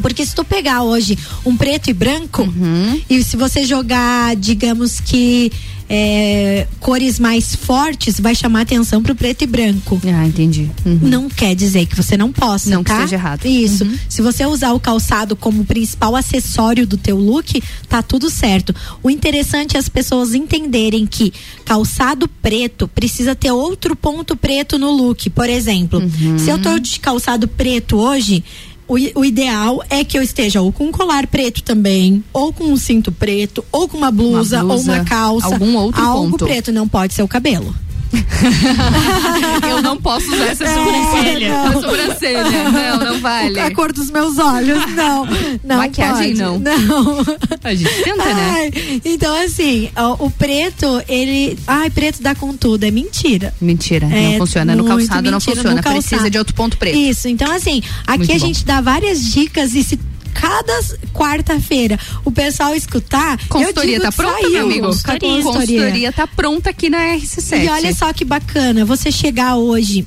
Porque 0.00 0.24
se 0.24 0.34
tu 0.34 0.42
pegar 0.42 0.82
hoje 0.82 1.18
um 1.44 1.54
preto 1.54 1.90
e 1.90 1.92
branco, 1.92 2.42
Uhum. 2.42 2.98
e 3.10 3.22
se 3.22 3.36
você 3.36 3.62
jogar, 3.64 4.34
digamos 4.36 4.98
que 4.98 5.52
é, 5.88 6.66
cores 6.80 7.18
mais 7.18 7.54
fortes, 7.54 8.18
vai 8.20 8.34
chamar 8.34 8.62
atenção 8.62 9.02
pro 9.02 9.14
preto 9.14 9.42
e 9.42 9.46
branco. 9.46 10.00
Ah, 10.04 10.26
entendi. 10.26 10.70
Não 10.84 11.28
quer 11.28 11.54
dizer 11.54 11.86
que 11.86 11.94
você 11.96 12.16
não 12.16 12.32
possa, 12.32 12.70
Não 12.70 12.82
que 12.82 12.90
tá? 12.90 13.00
seja 13.02 13.16
errado. 13.16 13.44
Uhum. 13.44 13.50
Isso. 13.50 13.86
Se 14.08 14.20
você 14.22 14.44
usar 14.44 14.72
o 14.72 14.80
calçado 14.80 15.36
como 15.36 15.64
principal 15.64 16.16
acessório 16.16 16.86
do 16.86 16.96
teu 16.96 17.16
look, 17.16 17.62
tá 17.88 18.02
tudo 18.02 18.30
certo. 18.30 18.74
O 19.02 19.10
interessante 19.10 19.76
é 19.76 19.78
as 19.78 19.88
pessoas 19.88 20.34
entenderem 20.34 21.06
que 21.06 21.32
calçado 21.64 22.28
preto 22.42 22.88
precisa 22.88 23.34
ter 23.34 23.50
outro 23.52 23.94
ponto 23.94 24.36
preto 24.36 24.78
no 24.78 24.90
look. 24.90 25.30
Por 25.30 25.48
exemplo, 25.48 26.00
Uhum. 26.00 26.38
se 26.38 26.50
eu 26.50 26.58
tô 26.60 26.78
de 26.78 26.98
calçado 27.00 27.46
preto 27.48 27.96
hoje, 27.96 28.42
o, 28.88 28.94
o 28.94 29.24
ideal 29.24 29.82
é 29.90 30.04
que 30.04 30.16
eu 30.16 30.22
esteja 30.22 30.60
ou 30.60 30.72
com 30.72 30.84
um 30.84 30.92
colar 30.92 31.26
preto 31.26 31.62
também, 31.62 32.22
ou 32.32 32.52
com 32.52 32.64
um 32.64 32.76
cinto 32.76 33.10
preto, 33.10 33.64
ou 33.72 33.88
com 33.88 33.96
uma 33.96 34.10
blusa, 34.10 34.62
ou 34.62 34.68
blusa, 34.68 34.92
uma 34.92 35.04
calça. 35.04 35.46
algum 35.46 35.76
outro 35.76 36.00
algo 36.00 36.30
ponto. 36.30 36.44
preto, 36.44 36.72
não 36.72 36.86
pode 36.86 37.14
ser 37.14 37.22
o 37.22 37.28
cabelo. 37.28 37.74
Eu 39.68 39.82
não 39.82 39.96
posso 39.96 40.26
usar 40.32 40.46
essa 40.46 40.64
É, 40.64 40.74
sobrancelha. 40.74 41.48
não. 41.50 41.80
Sobrancelha. 41.80 42.44
Não, 42.76 42.98
não 43.12 43.20
vale. 43.20 43.58
A 43.60 43.70
cor 43.74 43.92
dos 43.92 44.10
meus 44.10 44.38
olhos, 44.38 44.78
não. 44.94 45.26
não 45.64 45.76
Maquiagem, 45.78 46.36
pode. 46.36 46.42
não. 46.42 46.58
Não. 46.58 47.26
A 47.64 47.74
gente 47.74 48.02
tenta, 48.02 48.24
né? 48.34 48.50
Ai, 48.74 49.00
então, 49.04 49.34
assim, 49.44 49.88
ó, 49.96 50.16
o 50.24 50.30
preto, 50.30 51.02
ele. 51.08 51.58
Ai, 51.66 51.90
preto 51.90 52.22
dá 52.22 52.34
com 52.34 52.56
tudo. 52.56 52.84
É 52.84 52.90
mentira. 52.90 53.52
Mentira, 53.60 54.06
É 54.06 54.30
não 54.32 54.38
funciona. 54.38 54.74
No 54.76 54.84
calçado 54.84 55.30
não 55.30 55.40
funciona. 55.40 55.82
calçado. 55.82 56.02
Precisa 56.06 56.30
de 56.30 56.38
outro 56.38 56.54
ponto 56.54 56.76
preto. 56.76 56.96
Isso, 56.96 57.28
então 57.28 57.50
assim, 57.52 57.82
aqui 58.06 58.18
Muito 58.18 58.32
a 58.32 58.38
bom. 58.38 58.46
gente 58.46 58.64
dá 58.64 58.80
várias 58.80 59.24
dicas 59.32 59.74
e 59.74 59.82
se 59.82 59.98
cada 60.40 60.80
quarta-feira 61.14 61.98
o 62.24 62.30
pessoal 62.30 62.74
escutar, 62.74 63.38
Consultoria 63.48 64.00
tá 64.00 64.12
pronta, 64.12 64.42
saiu. 64.42 64.50
meu 64.50 64.64
amigo? 64.64 64.86
Consultoria. 64.86 65.42
Consultoria 65.42 66.12
tá 66.12 66.26
pronta 66.26 66.70
aqui 66.70 66.90
na 66.90 66.98
RC7. 67.16 67.64
E 67.64 67.68
olha 67.68 67.94
só 67.94 68.12
que 68.12 68.24
bacana, 68.24 68.84
você 68.84 69.10
chegar 69.10 69.56
hoje. 69.56 70.06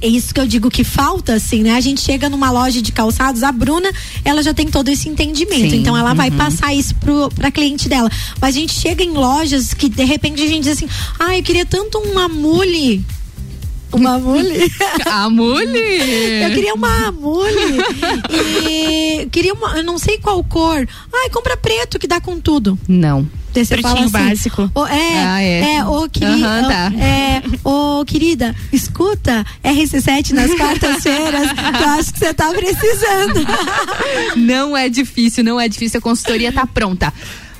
É 0.00 0.06
isso 0.06 0.32
que 0.32 0.40
eu 0.40 0.46
digo 0.46 0.70
que 0.70 0.84
falta, 0.84 1.34
assim, 1.34 1.62
né? 1.62 1.72
A 1.72 1.80
gente 1.80 2.00
chega 2.00 2.28
numa 2.28 2.50
loja 2.50 2.80
de 2.80 2.92
calçados, 2.92 3.42
a 3.42 3.50
Bruna, 3.50 3.90
ela 4.24 4.42
já 4.42 4.54
tem 4.54 4.68
todo 4.68 4.88
esse 4.88 5.08
entendimento. 5.08 5.70
Sim, 5.70 5.80
então 5.80 5.96
ela 5.96 6.14
vai 6.14 6.30
uhum. 6.30 6.36
passar 6.36 6.72
isso 6.72 6.94
pro, 6.94 7.28
pra 7.30 7.50
cliente 7.50 7.88
dela. 7.88 8.08
Mas 8.40 8.56
a 8.56 8.58
gente 8.60 8.72
chega 8.72 9.02
em 9.02 9.10
lojas 9.10 9.74
que 9.74 9.88
de 9.88 10.04
repente 10.04 10.42
a 10.42 10.46
gente 10.46 10.64
diz 10.64 10.72
assim: 10.72 10.88
ah, 11.18 11.36
eu 11.36 11.42
queria 11.42 11.66
tanto 11.66 11.98
uma 11.98 12.28
mule. 12.28 13.04
Uma 13.92 14.18
mule? 14.18 14.72
A 15.06 15.28
mule? 15.28 15.78
Eu 16.42 16.50
queria 16.50 16.74
uma 16.74 17.12
mule. 17.12 17.78
e 18.68 19.28
queria 19.30 19.52
uma. 19.52 19.76
Eu 19.76 19.84
não 19.84 19.98
sei 19.98 20.18
qual 20.18 20.42
cor. 20.44 20.86
Ai, 21.12 21.30
compra 21.30 21.56
preto 21.56 21.98
que 21.98 22.06
dá 22.06 22.20
com 22.20 22.40
tudo. 22.40 22.78
Não. 22.88 23.28
Daí 23.54 23.66
você 23.66 23.74
Pretinho 23.76 24.08
fala 24.08 24.22
assim, 24.24 24.28
básico. 24.30 24.70
"Ô, 24.74 24.86
é, 24.86 25.24
Ah, 25.26 25.42
é. 25.42 25.74
é, 25.74 25.84
ô, 25.84 26.08
querida. 26.08 26.32
Aham, 26.48 26.68
tá. 26.68 26.92
É, 26.98 27.42
ô, 27.62 28.02
querida, 28.06 28.56
escuta 28.72 29.44
RC7 29.62 30.30
nas 30.32 30.54
quartas-feiras, 30.54 31.52
que 31.52 31.82
eu 31.82 31.88
acho 31.90 32.12
que 32.14 32.18
você 32.18 32.32
tá 32.32 32.48
precisando. 32.48 33.46
Não 34.36 34.74
é 34.74 34.88
difícil, 34.88 35.44
não 35.44 35.60
é 35.60 35.68
difícil. 35.68 35.98
A 35.98 36.02
consultoria 36.02 36.50
tá 36.50 36.64
pronta. 36.66 37.12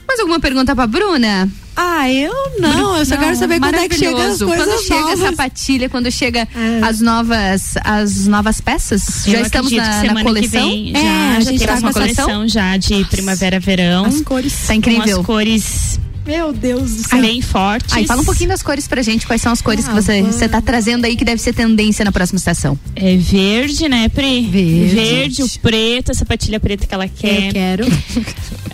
Mais 0.07 0.20
alguma 0.20 0.40
pergunta 0.40 0.74
pra 0.74 0.86
Bruna? 0.86 1.48
Ah, 1.74 2.11
eu 2.11 2.32
não, 2.59 2.98
eu 2.98 3.07
só 3.07 3.16
quero 3.16 3.34
saber 3.34 3.59
quando 3.59 3.76
é 3.76 3.88
que 3.88 3.96
chega 3.96 4.26
as 4.30 4.38
coisas 4.38 4.66
Quando 4.66 4.82
chega 4.82 4.94
a 4.94 5.00
novas. 5.03 5.20
É. 5.22 5.30
sapatilha, 5.30 5.88
quando 5.88 6.11
chega 6.12 6.48
as 6.86 7.00
novas 7.00 7.74
as 7.82 8.26
novas 8.26 8.61
peças? 8.61 9.26
Eu 9.26 9.32
já 9.32 9.40
estamos 9.40 9.72
na, 9.72 10.05
na 10.12 10.22
coleção? 10.22 10.68
Que 10.70 10.92
vem, 10.92 10.92
É, 10.94 11.00
já, 11.00 11.36
a 11.36 11.40
já 11.40 11.46
temos 11.46 11.62
tá 11.64 11.74
uma 11.78 11.90
a 11.90 11.92
coleção 11.94 12.46
já 12.48 12.76
de 12.76 13.05
primavera-verão. 13.07 14.05
As 14.05 14.20
cores. 14.20 14.53
Tá 14.66 14.74
incrível. 14.74 15.20
As 15.20 15.26
cores 15.26 15.98
Meu 16.26 16.53
Deus 16.53 16.90
do 16.94 17.09
céu. 17.09 17.20
bem 17.22 17.40
fortes. 17.40 17.96
Aí 17.96 18.07
fala 18.07 18.20
um 18.20 18.24
pouquinho 18.26 18.50
das 18.50 18.62
cores 18.62 18.86
pra 18.86 19.00
gente, 19.00 19.26
quais 19.26 19.40
são 19.40 19.50
as 19.50 19.62
cores 19.62 19.88
que 19.88 19.94
você, 19.94 20.20
você 20.22 20.46
tá 20.46 20.61
trazendo 20.61 21.07
aí 21.07 21.16
que 21.16 21.24
deve 21.24 21.40
ser 21.40 21.55
tendência 21.55 22.05
na 22.05 22.12
próxima 22.12 22.36
estação. 22.36 22.78
É 22.94 23.16
verde, 23.16 23.88
né, 23.88 24.11
Pri? 24.11 24.42
Verde. 24.92 25.42
o 25.42 25.48
preto, 25.59 26.11
a 26.12 26.14
sapatilha 26.14 26.61
preta 26.61 26.86
que 26.86 26.94
ela 26.94 27.09
quer. 27.09 27.46
Eu 27.46 27.53
quero. 27.55 27.86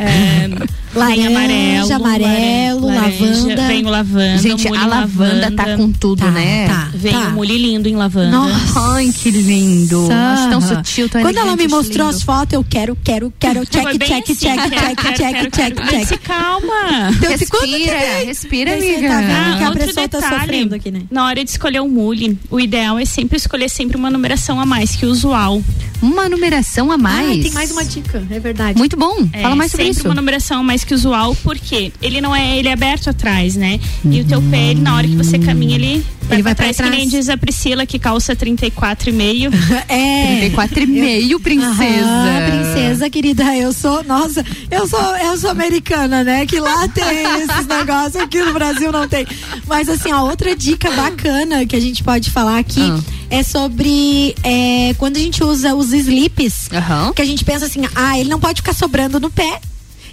É, 0.01 0.49
Laranja, 0.95 1.29
amarelo, 1.29 1.93
amarelo, 1.95 2.87
laranja, 2.87 3.25
lavanda. 3.27 3.67
Vem 3.69 3.85
o 3.87 3.89
lavanda. 3.91 4.39
Gente, 4.39 4.69
a 4.69 4.87
lavanda 4.87 5.51
tá 5.53 5.77
com 5.77 5.93
tudo, 5.93 6.21
Tá, 6.25 6.31
né? 6.31 6.67
tá. 6.67 6.91
Vem 6.95 7.13
tá. 7.13 7.29
o 7.29 7.33
mule 7.33 7.59
lindo 7.59 7.89
em 7.89 7.95
lavanda. 7.95 8.31
Nossa. 8.31 8.81
Ai, 8.95 9.13
que 9.13 9.31
lindo. 9.31 10.09
Acho 10.11 10.49
tão 10.51 10.61
sutil, 10.61 11.09
tão 11.09 11.21
Quando 11.23 11.37
ela 11.37 11.55
me 11.57 11.69
mostrou 11.69 12.09
as 12.09 12.23
fotos, 12.23 12.55
eu 12.55 12.65
quero, 12.69 12.97
quero, 13.05 13.33
quero, 13.39 13.65
check, 13.67 13.83
Foi 13.83 13.99
bem 13.99 14.09
check, 14.09 14.31
assim, 14.31 14.35
check, 14.35 14.57
quero, 14.57 14.71
check, 14.71 14.97
quero, 14.97 15.17
check, 15.17 15.35
quero, 15.35 15.51
check, 15.51 15.91
check. 15.91 16.07
Se 16.09 16.17
calma. 16.19 17.11
Então, 17.17 17.37
se 17.37 17.45
Respira, 17.45 17.99
vem? 17.99 18.27
respira, 18.27 18.71
você 18.79 18.95
amiga. 18.95 19.09
tá 19.09 19.21
vendo 19.21 19.57
que 19.59 19.63
a 19.63 19.67
Ah, 19.67 19.69
outro 19.71 19.87
pessoa 19.87 20.09
tá 20.09 20.19
detalhe, 20.21 20.41
sofrendo 20.41 20.75
aqui, 20.75 20.91
né? 20.91 21.03
Na 21.11 21.27
hora 21.27 21.45
de 21.45 21.51
escolher 21.51 21.81
o 21.81 21.89
mule, 21.89 22.39
o 22.51 22.59
ideal 22.59 22.99
é 22.99 23.05
sempre 23.05 23.37
escolher 23.37 23.69
sempre 23.69 23.97
uma 23.97 24.11
numeração 24.11 24.61
a 24.61 24.67
mais 24.67 24.97
que 24.97 25.05
o 25.07 25.11
usual. 25.11 25.63
Uma 26.01 26.29
numeração 26.29 26.91
a 26.93 26.97
mais. 26.99 27.39
Ah, 27.41 27.43
tem 27.43 27.53
mais 27.53 27.71
uma 27.73 27.85
dica, 27.85 28.23
é 28.31 28.39
verdade. 28.39 28.79
Muito 28.79 28.97
bom. 28.97 29.29
É, 29.33 29.43
Fala 29.43 29.57
mais 29.57 29.71
sobre 29.73 29.87
sempre 29.87 29.99
isso. 30.01 30.09
uma 30.09 30.15
numeração 30.15 30.61
a 30.61 30.63
mais 30.63 30.85
que 30.89 30.95
o 30.95 30.97
usual, 30.97 31.37
porque 31.45 31.93
ele 32.01 32.21
não 32.21 32.35
é, 32.35 32.57
ele 32.59 32.69
é 32.69 32.73
aberto 32.73 33.11
atrás, 33.11 33.55
né? 33.55 33.79
E 34.05 34.21
o 34.21 34.25
teu 34.25 34.41
pé, 34.43 34.71
ele, 34.71 34.81
na 34.81 34.97
hora 34.97 35.07
que 35.07 35.15
você 35.17 35.39
caminha, 35.39 35.75
ele 35.77 36.05
vai, 36.23 36.37
Ele 36.39 36.43
vai 36.43 36.55
pra 36.55 36.65
pra 36.65 36.75
trás, 36.75 36.77
que 36.91 36.97
nem 36.97 37.07
diz 37.09 37.29
a 37.29 37.37
Priscila 37.37 37.85
que 37.87 37.99
calça 37.99 38.35
34,5. 38.35 39.53
É. 39.89 40.27
34 40.39 40.83
e 40.83 40.87
meio, 40.87 41.39
princesa. 41.41 42.09
Aham, 42.09 42.51
princesa, 42.51 43.11
querida, 43.11 43.57
eu 43.57 43.73
sou, 43.73 44.03
nossa, 44.05 44.45
eu 44.71 44.89
sou, 44.89 45.17
eu 45.19 45.37
sou 45.37 45.51
americana, 45.51 46.25
né? 46.25 46.47
Que 46.47 46.59
lá 46.61 46.89
tem 46.89 47.05
esses 47.43 47.67
negócios, 47.69 48.17
aqui 48.17 48.43
no 48.43 48.53
Brasil 48.53 48.91
não 48.91 49.07
tem. 49.09 49.27
Mas 49.67 49.89
assim, 49.89 50.13
ó, 50.13 50.23
outra 50.25 50.57
dica 50.57 50.91
bacana 50.93 51.65
que 51.67 51.77
a 51.77 51.81
gente 51.81 52.03
pode 52.03 52.31
falar 52.31 52.59
aqui 52.59 52.81
Ah. 52.81 53.01
é 53.31 53.43
sobre 53.43 54.35
é, 54.43 54.95
quando 54.99 55.17
a 55.17 55.21
gente 55.21 55.45
usa 55.45 55.75
os 55.75 55.93
slips, 55.93 56.69
Aham. 56.73 57.13
que 57.15 57.23
a 57.23 57.27
gente 57.27 57.45
pensa 57.45 57.67
assim, 57.67 57.83
ah, 57.95 58.19
ele 58.19 58.29
não 58.31 58.41
pode 58.41 58.63
ficar 58.63 58.73
sobrando 58.75 59.21
no 59.21 59.31
pé. 59.31 59.61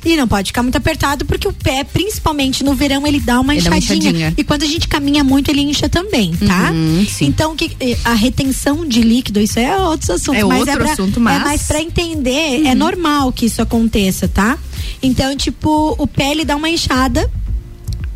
E 0.06 0.16
não 0.16 0.28
pode 0.28 0.50
ficar 0.50 0.62
muito 0.62 0.78
apertado, 0.78 1.26
porque 1.26 1.48
o 1.48 1.52
pé, 1.54 1.84
principalmente 1.84 2.64
no 2.64 2.74
verão, 2.76 3.06
ele 3.08 3.20
dá 3.20 3.40
uma 3.40 3.54
Ele 3.54 3.64
dá 3.64 3.70
uma. 3.72 4.34
E 4.38 4.44
quando 4.44 4.64
a 4.64 4.68
gente 4.68 4.88
caminha 4.88 5.24
muito, 5.24 5.50
ele 5.50 5.62
incha 5.62 5.90
também, 5.90 6.34
tá? 6.36 6.72
Uhum. 6.72 7.06
Então, 7.22 7.56
que, 7.56 7.76
eh, 7.80 7.98
a 8.06 8.14
retenção 8.14 8.86
de 8.88 9.02
líquido, 9.02 9.40
isso 9.40 9.58
é 9.60 9.76
outro 9.78 10.14
assunto. 10.14 10.36
É 10.38 10.44
mas 10.44 10.60
outro 10.60 10.74
é 10.74 10.78
pra, 10.78 10.92
assunto, 10.94 11.20
mas- 11.20 11.42
É 11.42 11.44
mais 11.46 11.64
pra 11.64 11.82
entender, 11.82 12.66
é 12.66 12.76
normal 12.76 13.32
que 13.32 13.48
isso 13.48 13.62
aconteça, 13.62 14.28
tá? 14.28 14.58
Então, 15.02 15.36
tipo, 15.36 15.96
o 15.98 16.06
pé, 16.08 16.32
ele 16.32 16.46
dá 16.46 16.56
uma 16.56 16.70
inchada. 16.70 17.30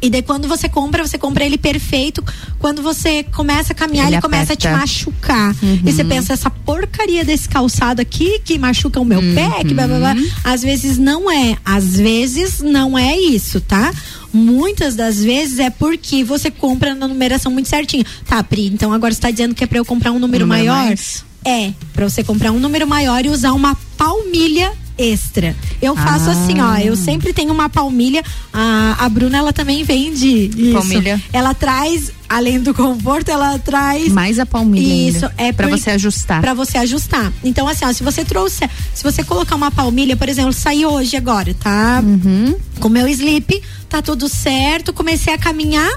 E 0.01 0.09
daí 0.09 0.21
quando 0.21 0.47
você 0.47 0.69
compra, 0.69 1.05
você 1.05 1.17
compra 1.17 1.45
ele 1.45 1.57
perfeito. 1.57 2.23
Quando 2.57 2.81
você 2.81 3.23
começa 3.23 3.73
a 3.73 3.75
caminhar, 3.75 4.07
ele, 4.07 4.15
Ele 4.15 4.21
começa 4.21 4.53
a 4.53 4.55
te 4.55 4.67
machucar. 4.67 5.55
Uhum. 5.61 5.81
E 5.85 5.91
você 5.91 6.03
pensa, 6.03 6.33
essa 6.33 6.49
porcaria 6.49 7.23
desse 7.25 7.47
calçado 7.49 8.01
aqui 8.01 8.39
que 8.39 8.57
machuca 8.57 8.99
o 8.99 9.05
meu 9.05 9.21
pé, 9.21 9.63
que 9.63 9.73
blá, 9.73 9.87
blá, 9.87 9.97
blá. 9.99 10.13
Uhum. 10.13 10.29
Às 10.43 10.61
vezes 10.61 10.97
não 10.97 11.29
é. 11.29 11.57
Às 11.65 11.97
vezes 11.97 12.59
não 12.61 12.97
é 12.97 13.17
isso, 13.17 13.59
tá? 13.61 13.93
Muitas 14.31 14.95
das 14.95 15.23
vezes 15.23 15.59
é 15.59 15.69
porque 15.69 16.23
você 16.23 16.51
compra 16.51 16.93
na 16.93 17.07
numeração 17.07 17.51
muito 17.51 17.67
certinho. 17.67 18.05
Tá, 18.27 18.43
Pri, 18.43 18.67
então 18.67 18.93
agora 18.93 19.13
você 19.13 19.19
tá 19.19 19.31
dizendo 19.31 19.55
que 19.55 19.63
é 19.63 19.67
pra 19.67 19.79
eu 19.79 19.85
comprar 19.85 20.11
um 20.11 20.19
número, 20.19 20.45
número 20.45 20.67
maior? 20.67 20.85
mais. 20.85 21.25
É, 21.43 21.71
pra 21.93 22.07
você 22.07 22.23
comprar 22.23 22.51
um 22.51 22.59
número 22.59 22.85
maior 22.85 23.25
e 23.25 23.29
usar 23.29 23.53
uma 23.53 23.75
palmilha 23.97 24.71
extra. 24.99 25.55
Eu 25.81 25.95
faço 25.95 26.29
Ah. 26.29 26.33
assim, 26.33 26.59
ó, 26.61 26.75
eu 26.77 26.95
sempre 26.95 27.31
tenho 27.33 27.51
uma 27.53 27.69
palmilha. 27.69 28.23
A, 28.53 28.97
a 29.05 29.09
Bruna, 29.09 29.37
ela 29.37 29.53
também 29.53 29.83
vende 29.83 30.51
isso. 30.55 30.73
Palmilha. 30.73 31.21
Ela 31.31 31.53
traz, 31.53 32.11
além 32.27 32.59
do 32.59 32.73
conforto, 32.73 33.29
ela 33.31 33.57
traz 33.57 34.11
Mais 34.11 34.37
a 34.37 34.45
palmilha. 34.45 35.09
Isso, 35.09 35.25
ainda, 35.25 35.35
é 35.37 35.51
pra 35.53 35.67
por- 35.69 35.77
você 35.77 35.89
ajustar. 35.91 36.41
Pra 36.41 36.53
você 36.53 36.77
ajustar. 36.77 37.31
Então, 37.43 37.67
assim, 37.67 37.85
ó, 37.85 37.93
se 37.93 38.03
você 38.03 38.25
trouxer, 38.25 38.69
se 38.93 39.03
você 39.03 39.23
colocar 39.23 39.55
uma 39.55 39.71
palmilha, 39.71 40.15
por 40.17 40.27
exemplo, 40.27 40.51
saí 40.53 40.85
hoje 40.85 41.15
agora, 41.15 41.53
tá? 41.53 42.03
Uhum. 42.05 42.55
Com 42.79 42.89
meu 42.89 43.07
slip, 43.07 43.61
tá 43.87 44.01
tudo 44.01 44.27
certo, 44.27 44.91
comecei 44.93 45.33
a 45.33 45.37
caminhar 45.37 45.89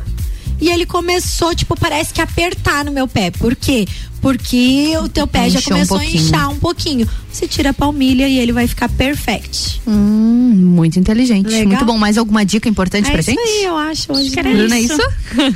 e 0.60 0.68
ele 0.70 0.86
começou, 0.86 1.54
tipo, 1.54 1.74
parece 1.78 2.12
que 2.14 2.20
apertar 2.20 2.84
no 2.84 2.92
meu 2.92 3.08
pé. 3.08 3.30
Por 3.32 3.56
quê? 3.56 3.86
Porque 4.22 4.96
o 5.02 5.08
teu 5.08 5.26
pé 5.26 5.50
já 5.50 5.58
Inchou 5.58 5.72
um 5.72 5.74
começou 5.74 5.98
a 5.98 6.04
inchar 6.06 6.48
um 6.48 6.58
pouquinho. 6.58 7.08
Você 7.30 7.48
tira 7.48 7.70
a 7.70 7.74
palmilha 7.74 8.28
e 8.28 8.38
ele 8.38 8.52
vai 8.52 8.68
ficar 8.68 8.88
perfect. 8.88 9.82
Hum, 9.84 10.52
muito 10.54 10.96
inteligente. 10.98 11.48
Legal. 11.48 11.66
Muito 11.66 11.84
bom. 11.84 11.98
Mais 11.98 12.16
alguma 12.16 12.44
dica 12.44 12.68
importante 12.68 13.08
é 13.08 13.10
pra 13.10 13.20
isso 13.20 13.30
gente? 13.30 13.40
aí, 13.40 13.64
eu 13.64 13.76
acho. 13.76 14.12
Hoje 14.12 14.30
que 14.30 14.38
era 14.38 14.48
Bruna, 14.48 14.76
é 14.76 14.80
isso. 14.80 14.92
isso? 14.92 15.02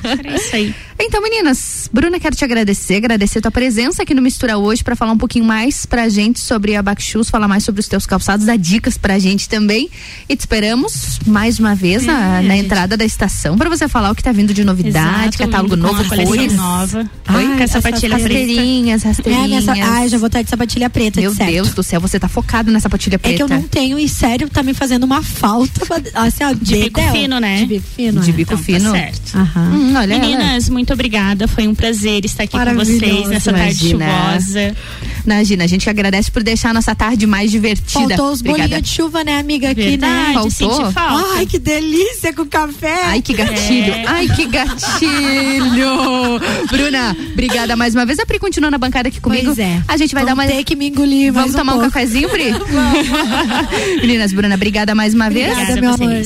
Era 0.04 0.36
isso 0.36 0.56
aí. 0.56 0.74
Então, 0.98 1.20
meninas, 1.22 1.90
Bruna, 1.92 2.18
quero 2.18 2.34
te 2.34 2.42
agradecer, 2.42 2.96
agradecer 2.96 3.42
tua 3.42 3.50
presença 3.50 4.02
aqui 4.02 4.14
no 4.14 4.22
Mistura 4.22 4.56
hoje 4.56 4.82
pra 4.82 4.96
falar 4.96 5.12
um 5.12 5.18
pouquinho 5.18 5.44
mais 5.44 5.84
pra 5.84 6.08
gente 6.08 6.40
sobre 6.40 6.74
a 6.74 6.82
Backshoes, 6.82 7.28
falar 7.28 7.46
mais 7.46 7.64
sobre 7.64 7.80
os 7.80 7.86
teus 7.86 8.06
calçados, 8.06 8.46
dar 8.46 8.56
dicas 8.56 8.96
pra 8.96 9.18
gente 9.18 9.46
também. 9.46 9.90
E 10.26 10.34
te 10.34 10.40
esperamos 10.40 11.18
mais 11.26 11.58
uma 11.60 11.74
vez 11.74 12.04
na, 12.06 12.38
É, 12.38 12.42
na 12.42 12.54
gente. 12.54 12.64
entrada 12.64 12.96
da 12.96 13.04
estação 13.04 13.58
pra 13.58 13.68
você 13.68 13.86
falar 13.88 14.10
o 14.10 14.14
que 14.14 14.22
tá 14.22 14.32
vindo 14.32 14.54
de 14.54 14.64
novidade, 14.64 15.28
Exato, 15.36 15.38
catálogo 15.38 15.76
novo, 15.76 16.02
coleção 16.08 16.34
cores. 16.34 16.52
nova. 16.54 17.10
Oi? 17.34 17.56
Com 17.58 17.62
a 17.62 17.66
sapatilha 17.66 18.18
preta. 18.18 18.38
rasteirinhas, 18.38 19.04
É, 19.04 19.08
rasteirinhas. 19.08 19.48
minha, 19.48 19.62
sa- 19.62 19.92
ai, 19.92 20.08
já 20.08 20.16
vou 20.18 20.28
estar 20.28 20.40
de 20.42 20.48
sapatilha 20.50 20.88
preta, 20.88 21.20
Meu 21.20 21.30
de 21.30 21.36
certo. 21.36 21.52
Deus 21.52 21.74
do 21.74 21.82
céu, 21.82 22.00
você 22.00 22.18
tá 22.18 22.26
focado 22.28 22.72
nessa 22.72 22.88
patilha 22.88 23.16
É 23.16 23.18
preta. 23.18 23.36
que 23.36 23.42
eu 23.42 23.48
não 23.48 23.62
tenho 23.62 23.98
e 23.98 24.08
sério, 24.08 24.48
tá 24.48 24.62
me 24.62 24.72
fazendo 24.72 25.04
uma 25.04 25.22
falta. 25.22 25.82
Assim, 26.14 26.42
ó, 26.42 26.54
De 26.54 26.74
bico 26.76 27.00
dedéu. 27.00 27.12
fino, 27.12 27.38
né? 27.38 27.58
De 27.58 27.66
bico 27.66 27.86
fino. 27.94 28.20
De 28.22 28.30
é. 28.30 28.32
bico 28.32 28.52
Então, 28.54 28.64
fino. 28.64 28.84
Tá 28.92 28.98
certo. 28.98 29.36
Aham. 29.36 29.70
Hum, 29.74 29.94
olha 29.96 30.14
ela. 30.14 30.20
Meninas, 30.26 30.68
muito 30.70 30.85
obrigada. 30.92 31.46
Foi 31.48 31.66
um 31.68 31.74
prazer 31.74 32.24
estar 32.24 32.44
aqui 32.44 32.58
com 32.58 32.74
vocês 32.74 33.28
nessa 33.28 33.52
tarde 33.52 33.90
imagina. 33.90 34.06
chuvosa. 34.32 34.76
Imagina, 35.24 35.64
a 35.64 35.66
gente 35.66 35.82
que 35.84 35.90
agradece 35.90 36.30
por 36.30 36.42
deixar 36.42 36.70
a 36.70 36.74
nossa 36.74 36.94
tarde 36.94 37.26
mais 37.26 37.50
divertida. 37.50 38.08
Faltou 38.16 38.30
os 38.32 38.40
Obrigada. 38.40 38.62
bolinhos 38.68 38.82
de 38.82 38.94
chuva, 38.94 39.24
né, 39.24 39.38
amiga? 39.40 39.70
Aqui, 39.70 39.82
Verdade, 39.82 40.34
né? 40.34 40.50
Faltou? 40.50 40.92
Ai, 41.36 41.46
que 41.46 41.58
delícia 41.58 42.32
com 42.32 42.46
café. 42.46 43.02
Ai, 43.06 43.20
que 43.22 43.34
gatilho. 43.34 43.92
É. 43.92 44.04
Ai, 44.06 44.28
que 44.28 44.46
gatilho. 44.46 46.40
Bruna, 46.70 47.16
obrigada 47.32 47.74
mais 47.76 47.94
uma 47.94 48.06
vez. 48.06 48.18
A 48.18 48.26
Pri 48.26 48.38
continua 48.38 48.70
na 48.70 48.78
bancada 48.78 49.08
aqui 49.08 49.20
comigo. 49.20 49.46
Pois 49.46 49.58
é. 49.58 49.82
A 49.88 49.96
gente 49.96 50.14
vai 50.14 50.24
Vamos 50.24 50.38
dar 50.38 50.44
uma. 50.44 50.56
ter 50.56 50.64
que 50.64 50.76
me 50.76 50.88
engolir 50.88 51.32
mais 51.32 51.46
Vamos 51.46 51.56
tomar 51.58 51.72
um 51.74 51.80
pouco. 51.80 51.92
cafezinho, 51.92 52.28
Pri? 52.28 52.52
Meninas, 54.00 54.32
Bruna, 54.32 54.54
obrigada 54.54 54.94
mais 54.94 55.14
uma 55.14 55.28
vez. 55.28 55.50
Obrigada, 55.50 55.72
Obrigada 55.72 55.98
meu 56.04 56.08
amor. 56.12 56.22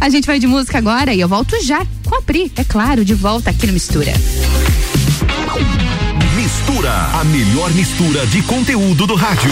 A 0.00 0.08
gente 0.08 0.26
vai 0.26 0.38
de 0.38 0.46
música 0.46 0.78
agora 0.78 1.14
e 1.14 1.20
eu 1.20 1.28
volto 1.28 1.56
já 1.64 1.84
com 2.12 2.18
a 2.18 2.22
Pri, 2.22 2.52
é 2.56 2.64
claro, 2.64 3.06
de 3.06 3.14
volta 3.14 3.48
aqui 3.48 3.66
no 3.66 3.72
Mistura. 3.72 4.12
Mistura, 6.36 6.92
a 6.92 7.24
melhor 7.24 7.70
mistura 7.72 8.26
de 8.26 8.42
conteúdo 8.42 9.06
do 9.06 9.14
rádio. 9.14 9.50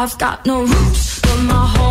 I've 0.00 0.16
got 0.16 0.46
no 0.46 0.60
roots, 0.60 1.20
but 1.22 1.38
my 1.38 1.66
home 1.76 1.87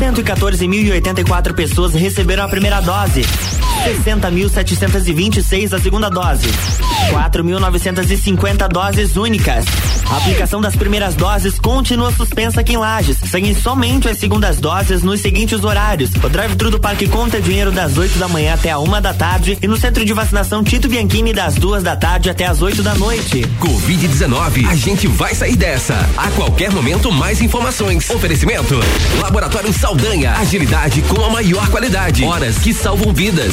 114.084 0.00 1.54
pessoas 1.54 1.94
receberam 1.94 2.42
a 2.44 2.48
primeira 2.48 2.80
dose. 2.80 3.22
60.726 3.84 5.74
a 5.74 5.78
segunda 5.78 6.08
dose. 6.08 6.48
4.950 7.10 8.66
doses 8.68 9.16
únicas. 9.16 9.66
A 10.10 10.16
aplicação 10.16 10.60
das 10.60 10.76
primeiras 10.76 11.14
doses 11.14 11.58
continua 11.58 12.12
suspensa 12.12 12.60
aqui 12.60 12.74
em 12.74 12.76
Lages. 12.76 13.18
Seguem 13.30 13.54
somente 13.54 14.08
as 14.08 14.18
segundas 14.18 14.58
doses 14.58 15.02
nos 15.02 15.20
seguintes 15.20 15.64
horários. 15.64 16.10
O 16.22 16.28
drive-thru 16.28 16.70
do 16.70 16.80
Parque 16.80 17.08
Conta 17.08 17.40
Dinheiro 17.40 17.72
das 17.72 17.98
8 17.98 18.18
da 18.18 18.28
manhã 18.28 18.54
até 18.54 18.70
a 18.70 18.78
uma 18.78 19.00
da 19.00 19.12
tarde 19.12 19.58
e 19.60 19.66
no 19.66 19.76
centro 19.76 20.04
de 20.04 20.12
vacinação 20.12 20.62
Tito 20.62 20.88
Bianchini 20.88 21.32
das 21.32 21.54
duas 21.56 21.82
da 21.82 21.96
tarde 21.96 22.30
até 22.30 22.46
as 22.46 22.62
8 22.62 22.82
da 22.82 22.94
noite. 22.94 23.42
Covid-19, 23.60 24.66
a 24.68 24.76
gente 24.76 25.06
vai 25.06 25.34
sair 25.34 25.56
dessa. 25.56 25.94
A 26.16 26.30
qualquer 26.30 26.70
momento, 26.70 27.10
mais 27.12 27.40
informações. 27.42 28.08
Oferecimento: 28.10 28.78
Laboratório 29.20 29.72
Saldanha. 29.72 30.32
Agilidade 30.32 31.02
com 31.02 31.24
a 31.24 31.30
maior 31.30 31.68
qualidade. 31.68 32.24
Horas 32.24 32.58
que 32.58 32.72
salvam 32.72 33.12
vidas. 33.12 33.52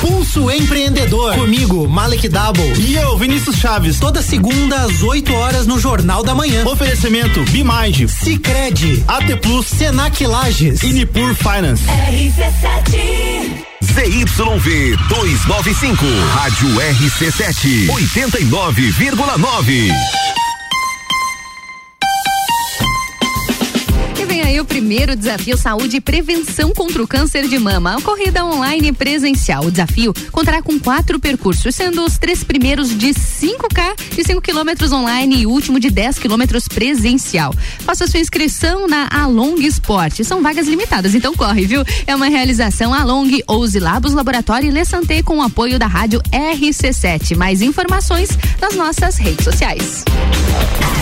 Pulso 0.00 0.50
Empreendedor. 0.50 1.34
Comigo, 1.34 1.88
Malek 1.88 2.28
Double. 2.28 2.72
E 2.78 2.96
eu, 2.96 3.16
Vinícius 3.18 3.56
Chaves. 3.56 3.98
Toda 3.98 4.22
segunda 4.22 4.82
às 4.82 5.02
8 5.02 5.32
horas 5.34 5.66
no 5.66 5.78
Jornal 5.78 6.22
da 6.22 6.34
Manhã. 6.34 6.64
Oferecimento 6.66 7.42
Bimind. 7.50 8.08
Cicred. 8.08 9.04
AT 9.06 9.36
Plus. 9.40 9.66
Senac 9.66 10.24
Lages. 10.24 10.82
E 10.82 10.92
Nipur 10.92 11.34
Finance. 11.34 11.84
RC7 11.84 13.70
ZYV 13.82 14.96
295, 15.08 16.04
Rádio 16.34 16.68
RC7, 16.68 17.88
89,9. 17.88 20.39
O 24.60 24.64
primeiro 24.64 25.16
desafio 25.16 25.56
Saúde 25.56 25.96
e 25.96 26.00
Prevenção 26.00 26.72
contra 26.72 27.02
o 27.02 27.06
Câncer 27.08 27.48
de 27.48 27.58
Mama. 27.58 27.96
A 27.96 28.00
corrida 28.02 28.44
online 28.44 28.92
presencial. 28.92 29.64
O 29.64 29.70
desafio 29.70 30.12
contará 30.30 30.60
com 30.60 30.78
quatro 30.78 31.18
percursos, 31.18 31.74
sendo 31.74 32.04
os 32.04 32.18
três 32.18 32.44
primeiros 32.44 32.96
de 32.96 33.08
5K 33.08 34.18
e 34.18 34.24
5 34.24 34.40
quilômetros 34.42 34.92
online 34.92 35.42
e 35.42 35.46
o 35.46 35.50
último 35.50 35.80
de 35.80 35.88
10 35.90 36.18
quilômetros 36.18 36.68
presencial. 36.68 37.54
Faça 37.80 38.06
sua 38.06 38.20
inscrição 38.20 38.86
na 38.86 39.08
Along 39.10 39.64
Sport. 39.66 40.22
São 40.24 40.42
vagas 40.42 40.66
limitadas, 40.66 41.14
então 41.14 41.34
corre, 41.34 41.64
viu? 41.64 41.82
É 42.06 42.14
uma 42.14 42.28
realização 42.28 42.92
Along, 42.92 43.42
Ouse 43.46 43.78
Labos 43.78 44.12
Laboratório 44.12 44.68
e 44.68 44.70
Lessante 44.70 45.22
com 45.22 45.38
o 45.38 45.42
apoio 45.42 45.78
da 45.78 45.86
rádio 45.86 46.20
RC7. 46.30 47.36
Mais 47.36 47.62
informações 47.62 48.28
nas 48.60 48.74
nossas 48.74 49.16
redes 49.16 49.44
sociais. 49.44 50.04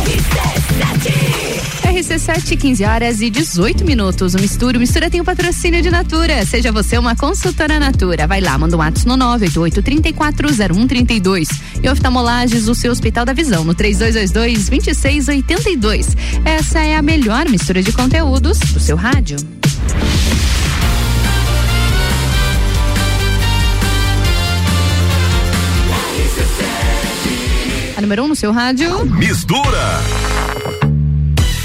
RC7, 0.06 1.77
15 1.98 2.84
horas 2.84 3.20
e 3.20 3.28
18 3.28 3.84
minutos. 3.84 4.32
O 4.34 4.40
Mistura, 4.40 4.76
o 4.76 4.80
Mistura 4.80 5.10
tem 5.10 5.20
o 5.20 5.24
patrocínio 5.24 5.82
de 5.82 5.90
Natura. 5.90 6.46
Seja 6.46 6.70
você 6.70 6.96
uma 6.96 7.16
consultora 7.16 7.80
Natura. 7.80 8.24
Vai 8.24 8.40
lá, 8.40 8.56
manda 8.56 8.76
um 8.76 8.82
ato 8.82 9.00
no 9.08 9.16
988-340132. 9.16 11.48
E 11.82 11.88
oftalmolages, 11.88 12.68
o 12.68 12.74
seu 12.74 12.92
Hospital 12.92 13.24
da 13.24 13.32
Visão, 13.32 13.64
no 13.64 13.74
3222-2682. 13.74 16.06
Essa 16.44 16.78
é 16.78 16.94
a 16.94 17.02
melhor 17.02 17.48
mistura 17.48 17.82
de 17.82 17.90
conteúdos 17.90 18.60
do 18.60 18.78
seu 18.78 18.96
rádio. 18.96 19.36
A 27.96 28.00
número 28.00 28.22
1 28.22 28.24
um 28.24 28.28
no 28.28 28.36
seu 28.36 28.52
rádio. 28.52 29.04
Mistura! 29.04 30.27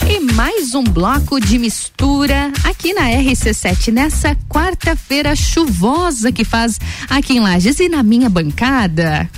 E 0.09 0.19
mais 0.33 0.75
um 0.75 0.83
bloco 0.83 1.39
de 1.39 1.57
mistura 1.57 2.51
aqui 2.63 2.93
na 2.93 3.03
RC7 3.09 3.91
nessa 3.91 4.35
quarta-feira 4.49 5.35
chuvosa 5.35 6.31
que 6.31 6.43
faz 6.43 6.79
aqui 7.09 7.33
em 7.33 7.39
Lages 7.39 7.79
e 7.79 7.87
na 7.89 8.03
minha 8.03 8.29
bancada. 8.29 9.29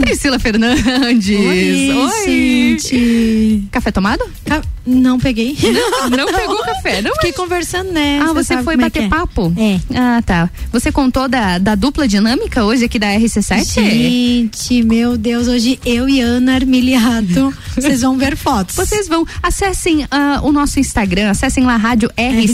Priscila 0.00 0.38
Fernandes. 0.38 1.28
Oi, 1.38 2.26
gente. 2.26 3.64
Café 3.70 3.90
tomado? 3.90 4.24
Ca- 4.44 4.62
Não 4.86 5.18
peguei. 5.18 5.56
Não, 5.62 6.10
não 6.10 6.26
pegou 6.32 6.58
café, 6.64 7.02
não? 7.02 7.12
Fiquei 7.14 7.32
conversando, 7.32 7.92
né? 7.92 8.20
Ah, 8.22 8.32
você 8.32 8.54
sabe 8.54 8.64
foi 8.64 8.74
é 8.74 8.76
bater 8.76 9.02
é. 9.04 9.08
papo? 9.08 9.52
É. 9.56 9.80
Ah, 9.96 10.22
tá. 10.24 10.50
Você 10.72 10.90
contou 10.92 11.28
da, 11.28 11.58
da 11.58 11.74
dupla 11.74 12.06
dinâmica 12.08 12.64
hoje 12.64 12.84
aqui 12.84 12.98
da 12.98 13.08
RC7? 13.08 13.64
Gente, 13.74 14.82
meu 14.82 15.16
Deus, 15.16 15.48
hoje 15.48 15.78
eu 15.84 16.08
e 16.08 16.20
Ana 16.20 16.54
Armiliato, 16.54 17.52
vocês 17.74 18.00
vão 18.00 18.16
ver 18.16 18.36
fotos. 18.36 18.74
Vocês 18.76 19.08
vão, 19.08 19.26
acessem 19.42 20.06
o 20.42 20.52
nosso 20.52 20.78
Instagram, 20.80 21.30
acessem 21.30 21.64
lá 21.64 21.76
Rádio 21.76 22.10
RC7, 22.16 22.46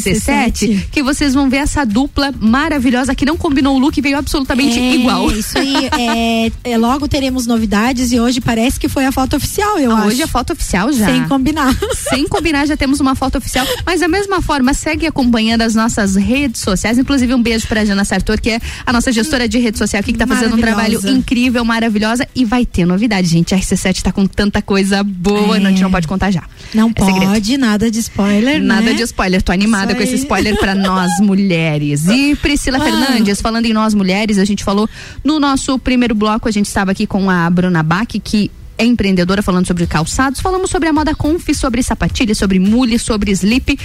RC7. 0.53 0.85
que 0.91 1.03
vocês 1.03 1.35
vão 1.35 1.49
ver 1.49 1.59
essa 1.59 1.85
dupla 1.85 2.33
maravilhosa 2.41 3.15
que 3.15 3.25
não 3.25 3.37
combinou 3.37 3.77
o 3.77 3.79
look, 3.79 4.01
veio 4.01 4.19
absolutamente 4.19 4.79
É, 4.79 4.95
igual. 4.95 5.31
Isso 5.31 5.57
aí, 5.59 5.75
é, 5.99 6.53
é, 6.73 6.79
logo 6.79 7.09
teremos 7.09 7.47
novidades 7.47 8.13
e 8.13 8.21
hoje 8.21 8.41
parece 8.41 8.79
que 8.79 8.89
foi 8.89 9.05
a 9.07 9.13
foto 9.13 9.37
oficial, 9.37 9.79
eu 9.79 9.93
Ah, 9.93 9.99
acho. 10.01 10.09
Hoje 10.09 10.23
é 10.23 10.27
foto 10.27 10.53
oficial 10.53 10.93
já. 10.93 11.07
Sem 11.07 11.27
combinar. 11.29 11.77
Sem 12.11 12.27
combinar, 12.29 12.67
já 12.67 12.77
temos 12.77 13.01
uma 13.01 13.15
foto 13.15 13.39
oficial. 13.39 13.67
Mas 13.85 14.01
da 14.01 14.09
mesma 14.09 14.41
forma, 14.43 14.73
segue 14.75 15.07
acompanhando 15.07 15.63
as 15.63 15.75
nossas 15.75 16.17
redes 16.17 16.61
sociais. 16.61 16.99
Inclusive, 16.99 17.35
um 17.35 17.43
beijo 17.43 17.67
pra 17.67 17.85
Jana 17.85 18.05
Sartor, 18.05 18.41
que 18.41 18.51
é 18.51 18.61
a 18.87 18.93
nossa 18.93 19.13
gestora 19.13 19.49
de 19.49 19.59
rede 19.59 19.79
social 19.79 20.01
aqui, 20.01 20.13
que 20.13 20.19
tá 20.19 20.27
fazendo 20.27 20.55
um 20.57 20.59
trabalho 20.61 21.01
incrível, 21.09 21.65
maravilhosa. 21.65 22.27
E 22.35 22.45
vai 22.45 22.65
ter 22.67 22.85
novidade, 22.85 23.29
gente. 23.29 23.55
A 23.55 23.59
RC7 23.59 24.03
tá 24.03 24.13
com 24.13 24.27
tanta 24.27 24.61
coisa 24.63 25.03
boa, 25.03 25.57
É. 25.57 25.61
a 25.61 25.71
gente 25.71 25.83
não 25.83 25.91
pode 25.91 26.07
contar 26.09 26.31
já. 26.31 26.43
Não 26.75 26.93
É 26.95 27.05
segredo. 27.05 27.33
Pode, 27.49 27.59
nada 27.59 27.91
de 27.91 27.99
spoiler, 28.01 28.63
Nada 28.63 28.83
né? 28.83 28.93
de 28.95 29.03
spoiler, 29.03 29.43
tô 29.43 29.53
animada 29.53 29.95
com 29.95 30.03
esse 30.03 30.17
spoiler 30.17 30.59
pra 30.59 30.75
nós 30.77 31.13
mulheres. 31.21 32.07
E 32.07 32.37
Priscila 32.37 32.79
Ah. 32.79 32.81
Fernandes, 32.81 33.41
falando 33.41 33.67
em 33.67 33.73
nós 33.73 33.95
mulheres, 33.95 34.39
a 34.39 34.45
gente 34.45 34.63
falou 34.65 34.89
no 35.25 35.41
nosso 35.41 35.79
primeiro 35.79 36.15
bloco, 36.15 36.49
a 36.49 36.51
gente 36.53 36.67
estava 36.67 36.91
aqui 36.91 37.07
com 37.07 37.31
a 37.31 37.49
Bruna 37.49 37.83
Bach, 37.83 38.07
que 38.23 38.51
é 38.77 38.85
empreendedora 38.85 39.43
falando 39.43 39.67
sobre 39.67 39.87
calçados, 39.87 40.41
falamos 40.41 40.71
sobre 40.71 40.89
a 40.89 40.93
moda 40.93 41.13
conf, 41.15 41.49
sobre 41.53 41.83
sapatilha, 41.83 42.35
sobre 42.35 42.61
mule, 42.61 42.97
sobre 42.99 43.33
slip. 43.33 43.77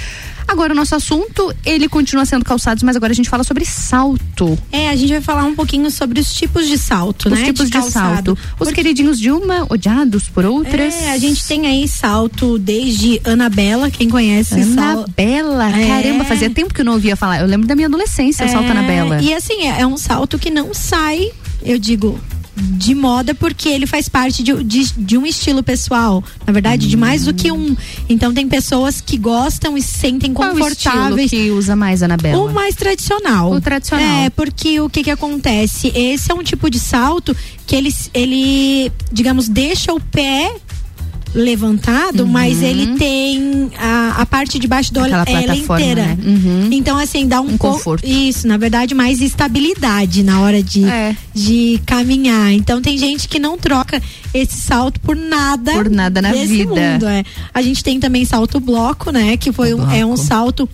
Agora 0.47 0.73
o 0.73 0.75
nosso 0.75 0.95
assunto, 0.95 1.53
ele 1.65 1.87
continua 1.89 2.25
sendo 2.25 2.43
calçados, 2.45 2.83
mas 2.83 2.95
agora 2.95 3.11
a 3.11 3.15
gente 3.15 3.29
fala 3.29 3.43
sobre 3.43 3.65
salto. 3.65 4.57
É, 4.71 4.89
a 4.89 4.95
gente 4.95 5.11
vai 5.11 5.21
falar 5.21 5.43
um 5.45 5.55
pouquinho 5.55 5.89
sobre 5.89 6.19
os 6.19 6.33
tipos 6.33 6.67
de 6.67 6.77
salto, 6.77 7.27
Os 7.29 7.39
né? 7.39 7.45
tipos 7.45 7.65
de, 7.67 7.71
calçado. 7.73 8.35
salto. 8.35 8.37
Os 8.59 8.71
queridinhos 8.71 9.19
de 9.19 9.31
uma, 9.31 9.65
odiados 9.69 10.29
por 10.29 10.45
outras. 10.45 10.93
É, 10.95 11.11
a 11.11 11.17
gente 11.17 11.45
tem 11.47 11.65
aí 11.67 11.87
salto 11.87 12.57
desde 12.59 13.21
Anabela, 13.23 13.89
quem 13.89 14.09
conhece 14.09 14.63
sal- 14.73 15.05
Anabela, 15.05 15.69
É. 15.69 15.87
caramba, 15.87 16.23
fazia 16.25 16.49
tempo 16.49 16.73
que 16.73 16.81
eu 16.81 16.85
não 16.85 16.93
ouvia 16.93 17.15
falar. 17.15 17.39
Eu 17.41 17.47
lembro 17.47 17.67
da 17.67 17.75
minha 17.75 17.87
adolescência, 17.87 18.45
o 18.45 18.49
salto 18.49 18.67
É, 18.67 18.71
Anabela. 18.71 19.21
E 19.21 19.33
assim, 19.33 19.67
é, 19.67 19.81
é 19.81 19.87
um 19.87 19.97
salto 19.97 20.37
que 20.37 20.49
não 20.49 20.73
sai, 20.73 21.31
eu 21.63 21.77
digo, 21.79 22.19
de 22.55 22.93
moda 22.93 23.33
porque 23.33 23.67
ele 23.67 23.87
faz 23.87 24.07
parte 24.07 24.43
de, 24.43 24.63
de, 24.63 24.93
de 24.95 25.17
um 25.17 25.25
estilo 25.25 25.63
pessoal. 25.63 26.23
Na 26.45 26.53
verdade, 26.53 26.87
de 26.87 26.95
mais 26.95 27.25
do 27.25 27.33
que 27.33 27.51
um. 27.51 27.75
Então 28.07 28.33
tem 28.33 28.47
pessoas 28.47 29.01
que 29.01 29.17
gostam 29.17 29.77
e 29.77 29.81
se 29.81 29.99
sentem 29.99 30.33
Qual 30.33 30.51
confortáveis. 30.51 31.29
que 31.29 31.49
usa 31.51 31.75
mais 31.75 32.03
Anabela? 32.03 32.43
O 32.43 32.53
mais 32.53 32.75
tradicional. 32.75 33.51
O 33.51 33.61
tradicional. 33.61 34.23
É, 34.23 34.29
porque 34.29 34.79
o 34.79 34.89
que 34.89 35.03
que 35.03 35.11
acontece? 35.11 35.91
Esse 35.95 36.31
é 36.31 36.35
um 36.35 36.43
tipo 36.43 36.69
de 36.69 36.79
salto 36.79 37.35
que 37.65 37.75
ele, 37.75 37.93
ele 38.13 38.91
digamos, 39.11 39.47
deixa 39.47 39.93
o 39.93 39.99
pé 39.99 40.53
levantado, 41.33 42.25
mas 42.27 42.61
ele 42.61 42.95
tem 42.97 43.71
a, 43.77 44.21
a 44.21 44.25
parte 44.25 44.59
de 44.59 44.67
baixo 44.67 44.93
do 44.93 44.99
Uhum. 44.99 45.05
Aquela 45.05 45.29
ela 45.29 45.43
plataforma, 45.47 45.81
inteira. 45.81 46.05
né? 46.05 46.17
Uhum. 46.25 46.69
Então, 46.71 46.97
assim, 46.97 47.27
dá 47.27 47.41
um, 47.41 47.45
Um 47.45 47.57
pouco. 47.57 47.77
conforto. 47.77 48.05
Isso, 48.05 48.47
na 48.47 48.57
verdade, 48.57 48.93
mais 48.93 49.21
estabilidade 49.21 50.23
na 50.23 50.39
hora 50.41 50.61
de, 50.61 50.83
É. 50.85 51.15
de 51.33 51.81
caminhar. 51.85 52.51
Então, 52.53 52.81
tem 52.81 52.97
gente 52.97 53.27
que 53.27 53.39
não 53.39 53.57
troca 53.57 54.01
esse 54.33 54.55
salto 54.57 54.99
por 54.99 55.15
nada. 55.15 55.71
Por 55.73 55.89
nada 55.89 56.21
na 56.21 56.31
vida. 56.31 56.69
mundo, 56.69 57.05
é. 57.07 57.23
A 57.53 57.61
gente 57.61 57.83
tem 57.83 57.99
também 57.99 58.25
salto 58.25 58.59
bloco, 58.59 59.11
né? 59.11 59.35
Que 59.37 59.51
foi 59.51 59.73
um, 59.73 59.89
é 59.91 60.05
um 60.05 60.15
salto 60.17 60.69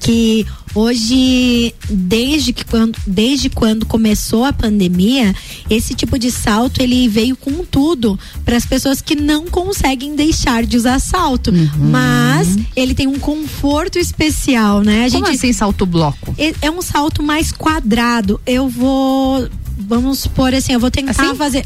que 0.00 0.44
hoje 0.74 1.74
desde 1.88 2.52
que 2.52 2.64
quando 2.64 2.98
desde 3.06 3.48
quando 3.48 3.86
começou 3.86 4.44
a 4.44 4.52
pandemia 4.52 5.34
esse 5.70 5.94
tipo 5.94 6.18
de 6.18 6.30
salto 6.30 6.82
ele 6.82 7.08
veio 7.08 7.36
com 7.36 7.64
tudo 7.64 8.18
para 8.44 8.56
as 8.56 8.66
pessoas 8.66 9.00
que 9.00 9.14
não 9.16 9.46
conseguem 9.46 10.14
deixar 10.16 10.64
de 10.66 10.76
usar 10.76 10.98
salto 10.98 11.50
Uhum. 11.50 11.68
mas 11.90 12.56
ele 12.74 12.94
tem 12.94 13.06
um 13.06 13.18
conforto 13.18 13.98
especial 13.98 14.82
né 14.82 15.06
a 15.06 15.10
Como 15.10 15.26
gente 15.26 15.36
assim 15.36 15.52
salto 15.52 15.86
bloco? 15.86 16.34
é 16.36 16.52
é 16.62 16.70
um 16.70 16.82
salto 16.82 17.22
mais 17.22 17.52
quadrado 17.52 18.40
eu 18.44 18.68
vou 18.68 19.48
vamos 19.78 20.18
supor 20.20 20.52
assim 20.52 20.72
eu 20.72 20.80
vou 20.80 20.90
tentar 20.90 21.12
Assim? 21.12 21.36
fazer 21.36 21.64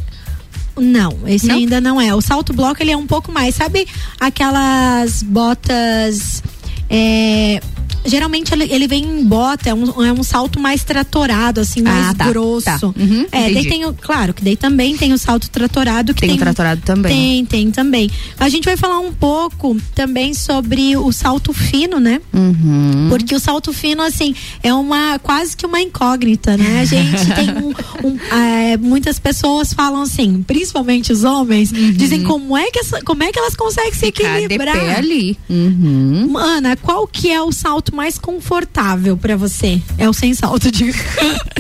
não, 0.79 1.19
esse 1.27 1.47
Não? 1.47 1.57
ainda 1.57 1.79
não 1.81 2.01
é. 2.01 2.15
O 2.15 2.21
salto 2.23 2.53
bloco 2.55 2.81
ele 2.83 2.91
é 2.93 2.97
um 2.97 3.07
pouco 3.07 3.31
mais, 3.31 3.55
sabe 3.57 3.87
aquelas 4.19 5.23
botas 5.23 6.43
é, 6.89 7.61
geralmente 8.05 8.53
ele, 8.53 8.65
ele 8.71 8.87
vem 8.87 9.05
em 9.05 9.25
bota, 9.25 9.69
é 9.71 9.75
um, 9.75 10.05
é 10.05 10.13
um 10.13 10.23
salto 10.23 10.59
mais 10.61 10.83
tratorado, 10.85 11.61
assim, 11.61 11.83
mais 11.83 12.09
Ah, 12.09 12.15
tá, 12.15 12.29
grosso. 12.29 12.65
tá. 12.65 12.79
Uhum, 12.83 13.27
é, 13.33 13.51
daí 13.53 13.69
tem 13.69 13.85
o, 13.85 13.93
claro, 13.95 14.33
que 14.35 14.43
daí 14.45 14.57
também 14.57 14.97
tem 14.97 15.13
o 15.13 15.19
salto 15.19 15.49
tratorado 15.51 16.15
que 16.15 16.21
Tem 16.21 16.31
tem, 16.31 16.37
o 16.37 16.41
tratorado 16.41 16.81
também. 16.83 17.13
Tem, 17.13 17.45
tem 17.47 17.71
também. 17.71 18.11
A 18.39 18.49
gente 18.49 18.65
vai 18.65 18.77
falar 18.77 18.99
um 19.01 19.13
pouco 19.13 19.77
também 19.95 20.35
sobre 20.35 20.97
o 20.97 21.13
salto 21.13 21.53
fino, 21.53 21.99
né? 22.01 22.21
Uhum. 22.33 23.07
Porque 23.11 23.35
o 23.35 23.41
salto 23.41 23.73
fino, 23.73 24.03
assim, 24.03 24.35
é 24.63 24.73
uma 24.73 25.19
quase 25.19 25.57
que 25.57 25.67
uma 25.67 25.81
incógnita, 25.81 26.57
né? 26.57 26.81
A 26.81 26.85
gente 26.85 27.27
tem 27.35 27.51
um. 27.51 27.71
um, 28.09 28.19
é, 28.37 28.77
muitas 28.77 29.19
pessoas 29.19 29.73
falam 29.73 30.03
assim, 30.03 30.43
principalmente 30.47 31.13
os 31.13 31.25
homens, 31.25 31.71
dizem 31.73 32.23
como 32.23 32.57
é 32.57 32.71
que 32.71 32.79
essa- 32.81 33.01
como 33.03 33.23
é 33.23 33.31
que 33.33 33.39
elas 33.39 33.55
conseguem 33.55 33.93
se 33.93 34.07
Uhum. 34.07 34.09
Equilibrar. 34.11 34.97
ali. 34.99 35.39
Uhum. 35.49 36.29
Mana, 36.31 36.77
qual 36.77 37.07
que 37.07 37.31
é 37.31 37.41
o 37.43 37.53
salto 37.53 37.90
mais 37.95 38.19
confortável 38.19 39.17
pra 39.17 39.37
você? 39.37 39.81
É 39.99 40.09
o 40.09 40.13
sem 40.13 40.35
salto, 40.35 40.71
digo. 40.71 40.93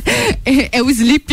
É, 0.44 0.78
é 0.78 0.82
o 0.82 0.90
slip. 0.90 1.26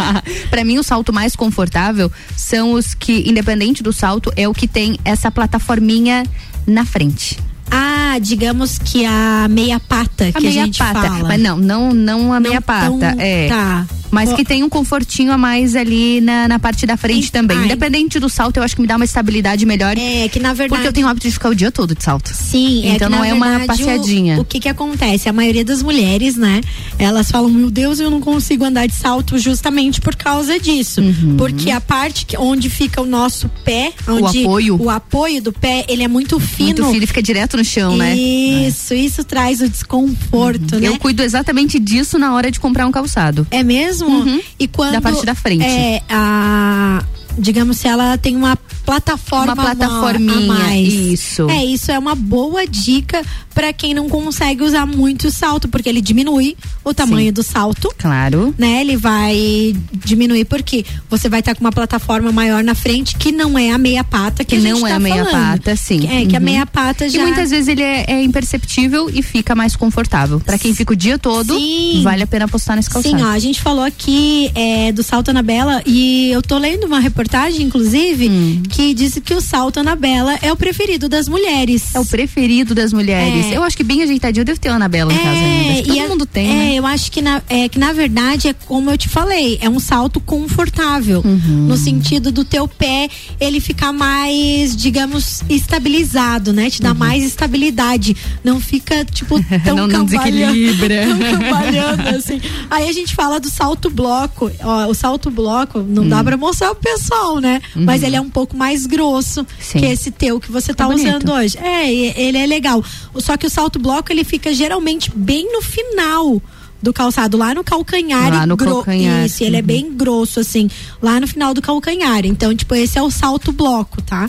Pra 0.48 0.64
mim, 0.64 0.78
o 0.78 0.82
salto 0.82 1.12
mais 1.12 1.36
confortável 1.36 2.10
são 2.36 2.72
os 2.72 2.94
que, 2.94 3.28
independente 3.28 3.82
do 3.82 3.92
salto, 3.92 4.32
é 4.36 4.48
o 4.48 4.54
que 4.54 4.66
tem 4.66 4.96
essa 5.04 5.30
plataforminha 5.30 6.24
na 6.66 6.84
frente. 6.86 7.38
Ah, 7.70 8.16
digamos 8.20 8.78
que 8.78 9.04
a 9.04 9.48
meia 9.50 9.78
pata 9.80 10.28
A 10.28 10.32
que 10.32 10.46
meia 10.46 10.62
a 10.62 10.64
gente 10.66 10.78
pata. 10.78 11.02
fala. 11.02 11.28
Mas 11.28 11.40
não, 11.40 11.56
não, 11.58 11.92
não 11.92 12.32
a 12.32 12.40
Não 12.40 12.48
meia 12.48 12.60
pata. 12.60 12.86
tão- 12.88 13.14
é. 13.18 13.48
tá. 13.48 13.86
Mas 14.10 14.32
que 14.32 14.44
tem 14.44 14.62
um 14.64 14.68
confortinho 14.68 15.32
a 15.32 15.38
mais 15.38 15.74
ali 15.76 16.20
na, 16.20 16.48
na 16.48 16.58
parte 16.58 16.86
da 16.86 16.96
frente 16.96 17.30
também. 17.32 17.56
ai. 17.58 17.64
Independente 17.66 18.18
do 18.18 18.28
salto, 18.28 18.56
eu 18.58 18.62
acho 18.62 18.74
que 18.76 18.80
me 18.82 18.86
dá 18.86 18.96
uma 18.96 19.04
estabilidade 19.04 19.64
melhor. 19.66 19.96
É, 19.98 20.28
que 20.28 20.38
na 20.38 20.50
verdade. 20.52 20.68
Porque 20.68 20.88
eu 20.88 20.92
tenho 20.92 21.06
o 21.06 21.10
hábito 21.10 21.26
de 21.26 21.32
ficar 21.32 21.48
o 21.50 21.54
dia 21.54 21.70
todo 21.70 21.94
de 21.94 22.02
salto. 22.02 22.30
Sim, 22.32 22.86
Então 22.88 23.08
é 23.08 23.10
que, 23.10 23.16
não 23.16 23.24
é 23.24 23.32
uma 23.34 23.58
verdade, 23.58 23.82
o- 23.82 23.86
passeadinha. 23.86 24.40
O, 24.40 24.44
que 24.44 24.60
que 24.60 24.68
acontece? 24.68 25.28
A 25.28 25.32
maioria 25.32 25.64
das 25.64 25.82
mulheres, 25.82 26.36
né? 26.36 26.60
Elas 26.98 27.30
falam, 27.30 27.50
meu 27.50 27.70
Deus, 27.70 28.00
eu 28.00 28.10
não 28.10 28.20
consigo 28.20 28.64
andar 28.64 28.86
de 28.86 28.94
salto 28.94 29.38
justamente 29.38 30.00
por 30.00 30.14
causa 30.16 30.58
disso. 30.58 31.02
Porque 31.36 31.70
a 31.70 31.80
parte 31.80 32.26
que, 32.26 32.36
onde 32.36 32.68
fica 32.70 33.00
o 33.00 33.06
nosso 33.06 33.48
pé, 33.64 33.92
onde 34.08 34.42
apoio. 34.44 34.80
o 34.80 34.88
apoio 34.90 35.42
do 35.42 35.52
pé, 35.52 35.84
ele 35.88 36.02
é 36.02 36.08
muito 36.08 36.38
fino. 36.38 36.66
Muito 36.66 36.90
filho 36.92 37.04
e 37.04 37.06
fica 37.06 37.22
direto 37.22 37.56
no 37.56 37.64
chão, 37.64 37.96
né? 37.96 38.16
Isso, 38.16 38.94
isso 38.94 39.24
traz 39.24 39.60
o 39.60 39.68
desconforto, 39.68 40.78
né? 40.78 40.88
Eu 40.88 40.98
cuido 40.98 41.22
exatamente 41.22 41.78
disso 41.78 42.18
na 42.18 42.34
hora 42.34 42.50
de 42.50 42.60
comprar 42.60 42.86
um 42.86 42.92
calçado. 42.92 43.46
É 43.50 43.62
mesmo? 43.62 43.95
Uhum. 44.04 44.40
E 44.58 44.68
quando 44.68 44.92
Da 44.92 45.00
parte 45.00 45.24
da 45.24 45.34
frente. 45.34 45.64
É 45.64 46.02
a 46.08 47.02
digamos 47.38 47.78
se 47.78 47.88
ela 47.88 48.16
tem 48.16 48.34
uma 48.34 48.56
plataforma 48.86 49.52
Uma 49.54 49.62
plataforminha, 49.74 50.54
a 50.54 50.58
mais. 50.58 50.92
isso. 50.92 51.50
É, 51.50 51.64
isso 51.64 51.90
é 51.90 51.98
uma 51.98 52.14
boa 52.14 52.66
dica 52.66 53.20
para 53.52 53.72
quem 53.72 53.92
não 53.92 54.08
consegue 54.08 54.62
usar 54.62 54.86
muito 54.86 55.30
salto, 55.30 55.66
porque 55.68 55.88
ele 55.88 56.00
diminui 56.00 56.56
o 56.84 56.94
tamanho 56.94 57.26
Sim. 57.28 57.32
do 57.32 57.42
salto. 57.42 57.92
Claro. 57.98 58.54
Né, 58.56 58.80
ele 58.82 58.96
vai 58.96 59.74
diminuir 59.92 60.44
porque 60.44 60.84
você 61.10 61.28
vai 61.28 61.40
estar 61.40 61.54
com 61.54 61.62
uma 61.62 61.72
plataforma 61.72 62.30
maior 62.30 62.62
na 62.62 62.74
frente 62.74 63.16
que 63.16 63.32
não 63.32 63.58
é 63.58 63.70
a 63.72 63.78
meia 63.78 64.04
pata 64.04 64.44
que, 64.44 64.56
Que 64.56 64.62
não 64.62 64.86
é 64.86 64.90
tá 64.90 64.96
a 64.96 65.00
meia 65.00 65.24
falando. 65.24 65.32
pata, 65.58 65.74
sim. 65.76 66.06
É, 66.06 66.24
que 66.26 66.36
a 66.36 66.38
Uhum. 66.38 66.44
meia 66.44 66.66
pata 66.66 67.08
já 67.08 67.18
E 67.18 67.22
muitas 67.22 67.50
vezes 67.50 67.66
ele 67.68 67.82
é, 67.82 68.04
é 68.08 68.22
imperceptível 68.22 69.10
e 69.12 69.22
fica 69.22 69.54
mais 69.54 69.74
confortável. 69.74 70.38
Pra 70.38 70.58
quem 70.58 70.72
fica 70.74 70.92
o 70.92 70.96
dia 70.96 71.18
todo, 71.18 71.54
Sim. 71.58 72.02
vale 72.04 72.22
a 72.22 72.26
pena 72.26 72.44
apostar 72.44 72.76
nesse 72.76 72.88
calçado. 72.90 73.16
Sim, 73.18 73.24
ó, 73.24 73.28
a 73.30 73.38
gente 73.38 73.60
falou 73.60 73.82
aqui 73.84 74.50
é, 74.54 74.92
do 74.92 75.02
salto 75.02 75.30
Anabela 75.30 75.82
e 75.84 76.30
eu 76.30 76.40
tô 76.42 76.56
lendo 76.58 76.84
uma 76.84 77.00
reportagem, 77.00 77.62
inclusive, 77.66 78.28
Hum. 78.28 78.62
Que 78.76 78.92
disse 78.92 79.22
que 79.22 79.32
o 79.32 79.40
salto 79.40 79.80
Anabela 79.80 80.38
é 80.42 80.52
o 80.52 80.56
preferido 80.56 81.08
das 81.08 81.28
mulheres. 81.28 81.94
É 81.94 81.98
o 82.00 82.04
preferido 82.04 82.74
das 82.74 82.92
mulheres. 82.92 83.46
É. 83.46 83.56
Eu 83.56 83.62
acho 83.62 83.74
que 83.74 83.82
bem 83.82 84.02
ajeitadinho. 84.02 84.42
Eu 84.42 84.44
devo 84.44 84.60
ter 84.60 84.68
Anabela 84.68 85.10
em 85.14 85.16
casa 85.16 85.30
ainda. 85.30 85.82
Todo 85.88 86.00
a- 86.00 86.08
mundo 86.08 86.26
tem, 86.26 86.50
é, 86.50 86.52
né? 86.54 86.74
eu 86.74 86.86
acho 86.86 87.10
que 87.10 87.22
na, 87.22 87.40
é, 87.48 87.68
que 87.70 87.78
na 87.78 87.92
verdade 87.94 88.48
é 88.48 88.52
como 88.52 88.90
eu 88.90 88.98
te 88.98 89.08
falei, 89.08 89.58
é 89.62 89.68
um 89.70 89.80
salto 89.80 90.20
confortável. 90.20 91.22
Uhum. 91.24 91.66
No 91.68 91.76
sentido 91.78 92.30
do 92.30 92.44
teu 92.44 92.68
pé 92.68 93.08
ele 93.40 93.60
ficar 93.60 93.92
mais, 93.94 94.76
digamos, 94.76 95.42
estabilizado, 95.48 96.52
né? 96.52 96.68
Te 96.68 96.82
dá 96.82 96.92
mais 96.92 97.24
estabilidade. 97.24 98.14
Não 98.44 98.60
fica, 98.60 99.04
tipo, 99.06 99.36
tão 99.64 99.76
Uhum. 99.76 99.86
Não- 99.86 99.88
não 99.98 100.04
desequilibra. 100.04 101.06
tão 101.06 101.18
cambalhando, 101.40 102.08
assim. 102.10 102.40
Aí 102.70 102.88
a 102.88 102.92
gente 102.92 103.14
fala 103.14 103.38
do 103.40 103.48
salto 103.48 103.88
bloco. 103.90 104.50
Ó, 104.62 104.86
o 104.88 104.94
salto 104.94 105.30
bloco 105.30 105.80
não 105.82 106.06
dá 106.08 106.22
pra 106.22 106.36
mostrar 106.36 106.74
pro 106.74 106.92
pessoal, 106.92 107.40
né? 107.40 107.60
Mas 107.74 108.02
ele 108.02 108.16
é 108.16 108.20
um 108.20 108.28
pouco 108.30 108.56
mais 108.56 108.65
grosso 108.86 109.40
Uhum. 109.40 109.46
Sim. 109.60 109.78
que 109.80 109.86
esse 109.86 110.10
teu 110.10 110.40
que 110.40 110.50
você 110.50 110.74
tá 110.74 110.86
bonito. 110.86 111.06
usando 111.06 111.32
hoje. 111.32 111.56
É, 111.58 111.88
ele 111.92 112.38
é 112.38 112.46
legal. 112.46 112.82
Só 113.16 113.36
que 113.36 113.46
o 113.46 113.50
salto 113.50 113.78
bloco 113.78 114.10
ele 114.12 114.24
fica 114.24 114.52
geralmente 114.52 115.10
bem 115.14 115.50
no 115.52 115.62
final 115.62 116.42
do 116.82 116.92
calçado, 116.92 117.36
lá 117.36 117.54
no 117.54 117.64
calcanhar. 117.64 118.32
Lá 118.32 118.44
e 118.44 118.46
no 118.46 118.56
calcanhar, 118.56 119.26
Isso, 119.26 119.42
ele 119.42 119.56
é 119.56 119.60
uhum. 119.60 119.66
bem 119.66 119.92
grosso, 119.94 120.40
assim, 120.40 120.68
lá 121.00 121.18
no 121.20 121.26
final 121.26 121.52
do 121.54 121.62
calcanhar. 121.62 122.24
Então, 122.24 122.54
tipo, 122.54 122.74
esse 122.74 122.98
é 122.98 123.02
o 123.02 123.10
salto 123.10 123.52
bloco, 123.52 124.02
tá? 124.02 124.28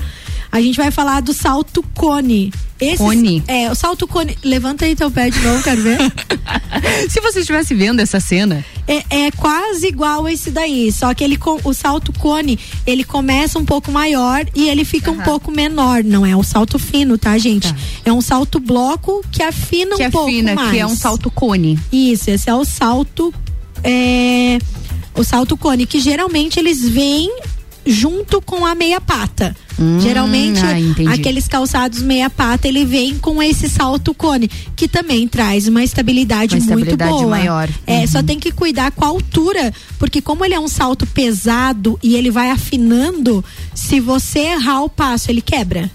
A 0.52 0.62
gente 0.62 0.78
vai 0.78 0.92
falar 0.92 1.22
do 1.22 1.34
salto 1.34 1.84
cone. 1.94 2.52
Cone? 2.98 3.44
É, 3.48 3.72
o 3.72 3.76
salto 3.76 4.08
cone. 4.08 4.38
Levanta 4.44 4.86
aí 4.86 4.96
teu 4.96 5.10
pé 5.10 5.30
de 5.30 5.40
novo, 5.40 5.64
quero 5.64 5.82
ver. 5.82 5.98
Se 7.10 7.20
você 7.20 7.40
estivesse 7.40 7.74
vendo 7.74 8.00
essa 8.00 8.20
cena, 8.20 8.64
É, 8.88 9.26
é 9.26 9.32
quase 9.32 9.88
igual 9.88 10.30
esse 10.30 10.52
daí, 10.52 10.92
só 10.92 11.14
que 11.14 11.24
ele 11.24 11.38
o 11.64 11.74
salto 11.74 12.14
cone, 12.14 12.58
ele 12.86 13.04
começa 13.04 13.60
um 13.60 13.66
pouco 13.66 13.92
maior 13.92 14.46
e 14.56 14.70
ele 14.70 14.86
fica 14.86 15.12
um 15.12 15.20
pouco 15.20 15.52
menor, 15.52 16.04
não 16.04 16.26
é 16.26 16.36
o 16.36 16.44
salto 16.44 16.80
fino, 16.80 17.18
tá, 17.18 17.38
gente? 17.38 17.74
É 18.06 18.14
um 18.14 18.22
salto 18.22 18.60
bloco 18.60 19.26
que 19.32 19.44
afina 19.44 19.96
que 19.96 20.08
um 20.08 20.12
pouco 20.12 20.30
afina, 20.30 20.56
mais. 20.56 20.72
que 20.72 20.80
é 20.80 20.86
um 20.86 20.96
salto 20.96 21.30
cone. 21.32 21.78
Isso, 21.92 22.30
esse 22.38 22.50
é 22.50 22.54
o 22.56 22.64
salto 22.64 23.34
é, 23.84 24.58
o 25.16 25.24
salto 25.24 25.58
cone, 25.58 25.86
que 25.86 26.00
geralmente 26.00 26.60
eles 26.60 26.88
vêm 26.88 27.30
junto 27.86 28.42
com 28.42 28.66
a 28.66 28.76
meia 28.76 29.00
pata. 29.02 29.56
Hum, 29.80 30.00
Geralmente, 30.02 30.60
ah, 30.60 31.14
aqueles 31.14 31.48
calçados 31.48 32.02
meia 32.02 32.30
pata, 32.32 32.68
ele 32.68 32.84
vem 32.84 33.18
com 33.18 33.42
esse 33.42 33.70
salto 33.70 34.14
cone, 34.14 34.50
que 34.76 34.88
também 34.88 35.28
traz 35.28 35.68
uma 35.68 35.84
estabilidade 35.84 36.56
Uma 36.56 36.62
muito 36.66 36.84
estabilidade 36.90 37.12
boa. 37.12 37.28
maior. 37.30 37.70
É, 37.86 38.00
Uhum. 38.00 38.08
só 38.08 38.24
tem 38.24 38.40
que 38.40 38.52
cuidar 38.52 38.92
com 38.92 39.06
a 39.06 39.08
altura, 39.08 39.72
porque 40.00 40.20
como 40.22 40.44
ele 40.44 40.56
é 40.56 40.60
um 40.60 40.68
salto 40.68 41.06
pesado 41.06 41.98
e 42.04 42.16
ele 42.16 42.32
vai 42.32 42.50
afinando, 42.50 43.46
se 43.74 44.00
você 44.00 44.40
errar 44.40 44.82
o 44.84 44.90
passo, 44.90 45.30
ele 45.32 45.42
quebra. 45.42 45.90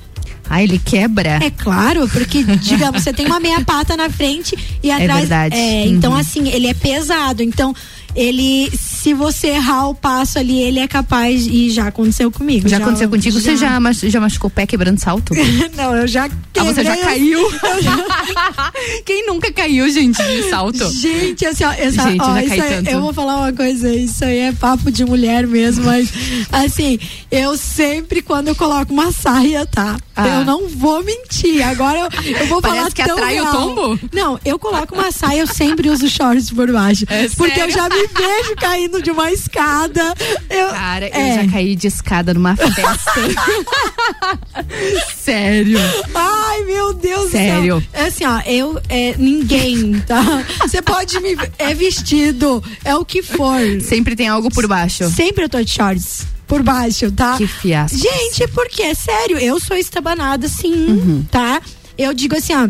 Ah, 0.54 0.62
ele 0.62 0.78
quebra? 0.78 1.38
É 1.42 1.48
claro, 1.50 2.06
porque, 2.10 2.44
digamos, 2.44 3.02
você 3.02 3.10
tem 3.10 3.24
uma 3.24 3.40
meia 3.40 3.64
pata 3.64 3.96
na 3.96 4.10
frente 4.10 4.54
e 4.82 4.90
atrás. 4.90 5.20
verdade. 5.20 5.56
É, 5.56 5.86
Uhum. 5.86 5.94
Então, 5.94 6.14
assim, 6.14 6.46
ele 6.50 6.66
é 6.66 6.74
pesado. 6.74 7.42
Então, 7.42 7.74
ele, 8.14 8.70
se 8.78 9.14
você 9.14 9.48
errar 9.48 9.88
o 9.88 9.94
passo 9.94 10.38
ali, 10.38 10.60
ele 10.62 10.78
é 10.80 10.88
capaz. 10.88 11.46
E 11.46 11.70
já 11.70 11.88
aconteceu 11.88 12.30
comigo. 12.30 12.68
Já, 12.68 12.76
aconteceu 12.78 13.08
contigo? 13.08 13.38
Você 13.40 13.56
já, 13.56 13.78
mas- 13.80 13.98
já 14.00 14.20
machucou 14.20 14.48
o 14.48 14.50
pé 14.50 14.66
quebrando 14.66 14.98
salto? 14.98 15.34
Não, 15.76 15.96
eu 15.96 16.06
já 16.06 16.26
Ah, 16.26 16.64
você 16.64 16.84
já 16.84 16.94
quebrei- 16.96 17.04
caiu? 17.04 17.40
Eu 17.62 17.82
já- 17.82 18.72
Quem 19.04 19.26
nunca 19.26 19.52
caiu, 19.52 19.88
gente, 19.90 20.22
de 20.22 20.48
salto? 20.48 20.90
Gente, 20.92 21.44
assim, 21.46 21.64
ó, 21.64 21.72
essa, 21.72 22.02
Gente, 22.10 22.20
ó, 22.20 22.34
já 22.34 22.64
aí- 22.64 22.84
eu 22.92 23.00
vou 23.00 23.12
falar 23.12 23.36
uma 23.38 23.52
coisa, 23.52 23.92
isso 23.94 24.24
aí 24.24 24.38
é 24.38 24.52
papo 24.52 24.90
de 24.90 25.04
mulher 25.04 25.46
mesmo, 25.46 25.84
mas 25.84 26.12
assim, 26.50 26.98
eu 27.30 27.56
sempre 27.56 28.22
quando 28.22 28.48
eu 28.48 28.54
coloco 28.54 28.92
uma 28.92 29.10
saia, 29.12 29.66
tá? 29.66 29.96
Ah. 30.14 30.28
Eu 30.28 30.44
não 30.44 30.68
vou 30.68 31.02
mentir. 31.02 31.62
Agora 31.66 31.98
eu, 31.98 32.08
eu 32.40 32.46
vou 32.46 32.60
Parece 32.60 32.78
falar 32.80 32.90
que 32.92 33.02
tão 33.04 33.16
atrai 33.16 33.40
o 33.40 33.50
tombo? 33.50 33.98
Não, 34.12 34.38
eu 34.44 34.58
coloco 34.58 34.94
uma 34.94 35.10
saia, 35.10 35.40
eu 35.40 35.46
sempre 35.46 35.88
uso 35.88 36.08
shorts 36.08 36.50
por 36.50 36.70
baixo. 36.70 37.04
É 37.08 37.28
porque 37.30 37.52
eu 37.60 37.70
sério? 37.70 37.74
já 37.74 37.88
me 37.88 38.01
vejo 38.08 38.56
caindo 38.56 39.00
de 39.02 39.10
uma 39.10 39.30
escada. 39.32 40.14
Eu, 40.50 40.68
Cara, 40.68 41.06
é. 41.06 41.30
eu 41.30 41.34
já 41.44 41.50
caí 41.52 41.74
de 41.76 41.86
escada 41.86 42.34
numa 42.34 42.56
festa. 42.56 43.12
Sério. 45.16 45.78
Ai, 46.14 46.62
meu 46.64 46.92
Deus 46.94 47.30
Sério. 47.30 47.76
do 47.76 47.80
céu. 47.80 47.88
É 47.92 48.04
assim, 48.06 48.24
ó, 48.26 48.40
eu, 48.46 48.80
é, 48.88 49.14
ninguém, 49.18 50.00
tá? 50.06 50.22
Você 50.60 50.82
pode 50.82 51.18
me. 51.20 51.36
É 51.58 51.74
vestido, 51.74 52.62
é 52.84 52.94
o 52.94 53.04
que 53.04 53.22
for. 53.22 53.60
Sempre 53.82 54.16
tem 54.16 54.28
algo 54.28 54.48
por 54.52 54.66
baixo. 54.66 55.08
Sempre 55.10 55.44
eu 55.44 55.48
tô 55.48 55.62
de 55.62 55.70
shorts. 55.70 56.26
Por 56.46 56.62
baixo, 56.62 57.10
tá? 57.10 57.36
Que 57.38 57.46
fiasco. 57.46 57.96
Gente, 57.96 58.46
porque 58.48 58.82
é 58.82 58.94
sério, 58.94 59.38
eu 59.38 59.58
sou 59.58 59.76
estabanada 59.76 60.48
sim, 60.48 60.86
Uhum. 60.88 61.24
tá? 61.30 61.62
Eu 61.96 62.12
digo 62.12 62.36
assim, 62.36 62.52
ó. 62.54 62.68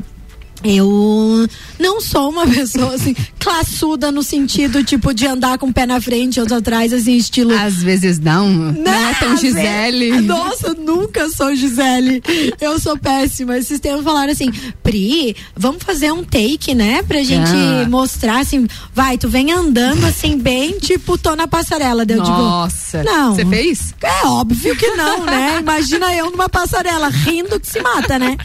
Eu 0.64 1.46
não 1.78 2.00
sou 2.00 2.30
uma 2.30 2.46
pessoa 2.48 2.94
assim, 2.94 3.14
classuda 3.38 4.10
no 4.12 4.22
sentido, 4.22 4.82
tipo, 4.84 5.12
de 5.12 5.26
andar 5.26 5.58
com 5.58 5.66
o 5.66 5.72
pé 5.72 5.86
na 5.86 6.00
frente, 6.00 6.40
outro 6.40 6.56
atrás, 6.56 6.92
assim, 6.92 7.16
estilo. 7.16 7.52
Às 7.54 7.82
vezes 7.82 8.18
não. 8.18 8.48
Não, 8.48 8.92
é 9.10 9.14
tão 9.14 9.36
Gisele. 9.36 10.10
vezes- 10.12 10.26
Nossa, 10.26 10.74
nunca 10.74 11.28
sou 11.30 11.54
Gisele. 11.54 12.22
Eu 12.60 12.78
sou 12.78 12.96
péssima. 12.98 13.58
Esses 13.58 13.80
tempos 13.80 14.04
falaram 14.04 14.32
assim, 14.32 14.50
Pri, 14.82 15.34
vamos 15.56 15.82
fazer 15.82 16.12
um 16.12 16.22
take, 16.24 16.74
né? 16.74 17.02
Pra 17.02 17.22
gente 17.22 17.50
Ah. 17.50 17.86
mostrar 17.88 18.40
assim, 18.40 18.66
vai, 18.94 19.18
tu 19.18 19.28
vem 19.28 19.52
andando 19.52 20.04
assim, 20.06 20.38
bem, 20.38 20.78
tipo, 20.78 21.18
tô 21.18 21.34
na 21.36 21.46
passarela. 21.46 22.04
Daí 22.04 22.16
Eu 22.18 22.22
Nossa. 22.24 22.98
digo, 23.02 23.10
não. 23.10 23.34
Você 23.34 23.44
fez? 23.46 23.94
É 24.02 24.26
óbvio 24.26 24.76
que 24.76 24.86
não, 24.92 25.24
né? 25.24 25.58
Imagina 25.60 26.14
eu 26.14 26.30
numa 26.30 26.48
passarela 26.48 27.08
rindo 27.08 27.58
que 27.58 27.66
se 27.68 27.80
mata, 27.80 28.18
né? 28.18 28.36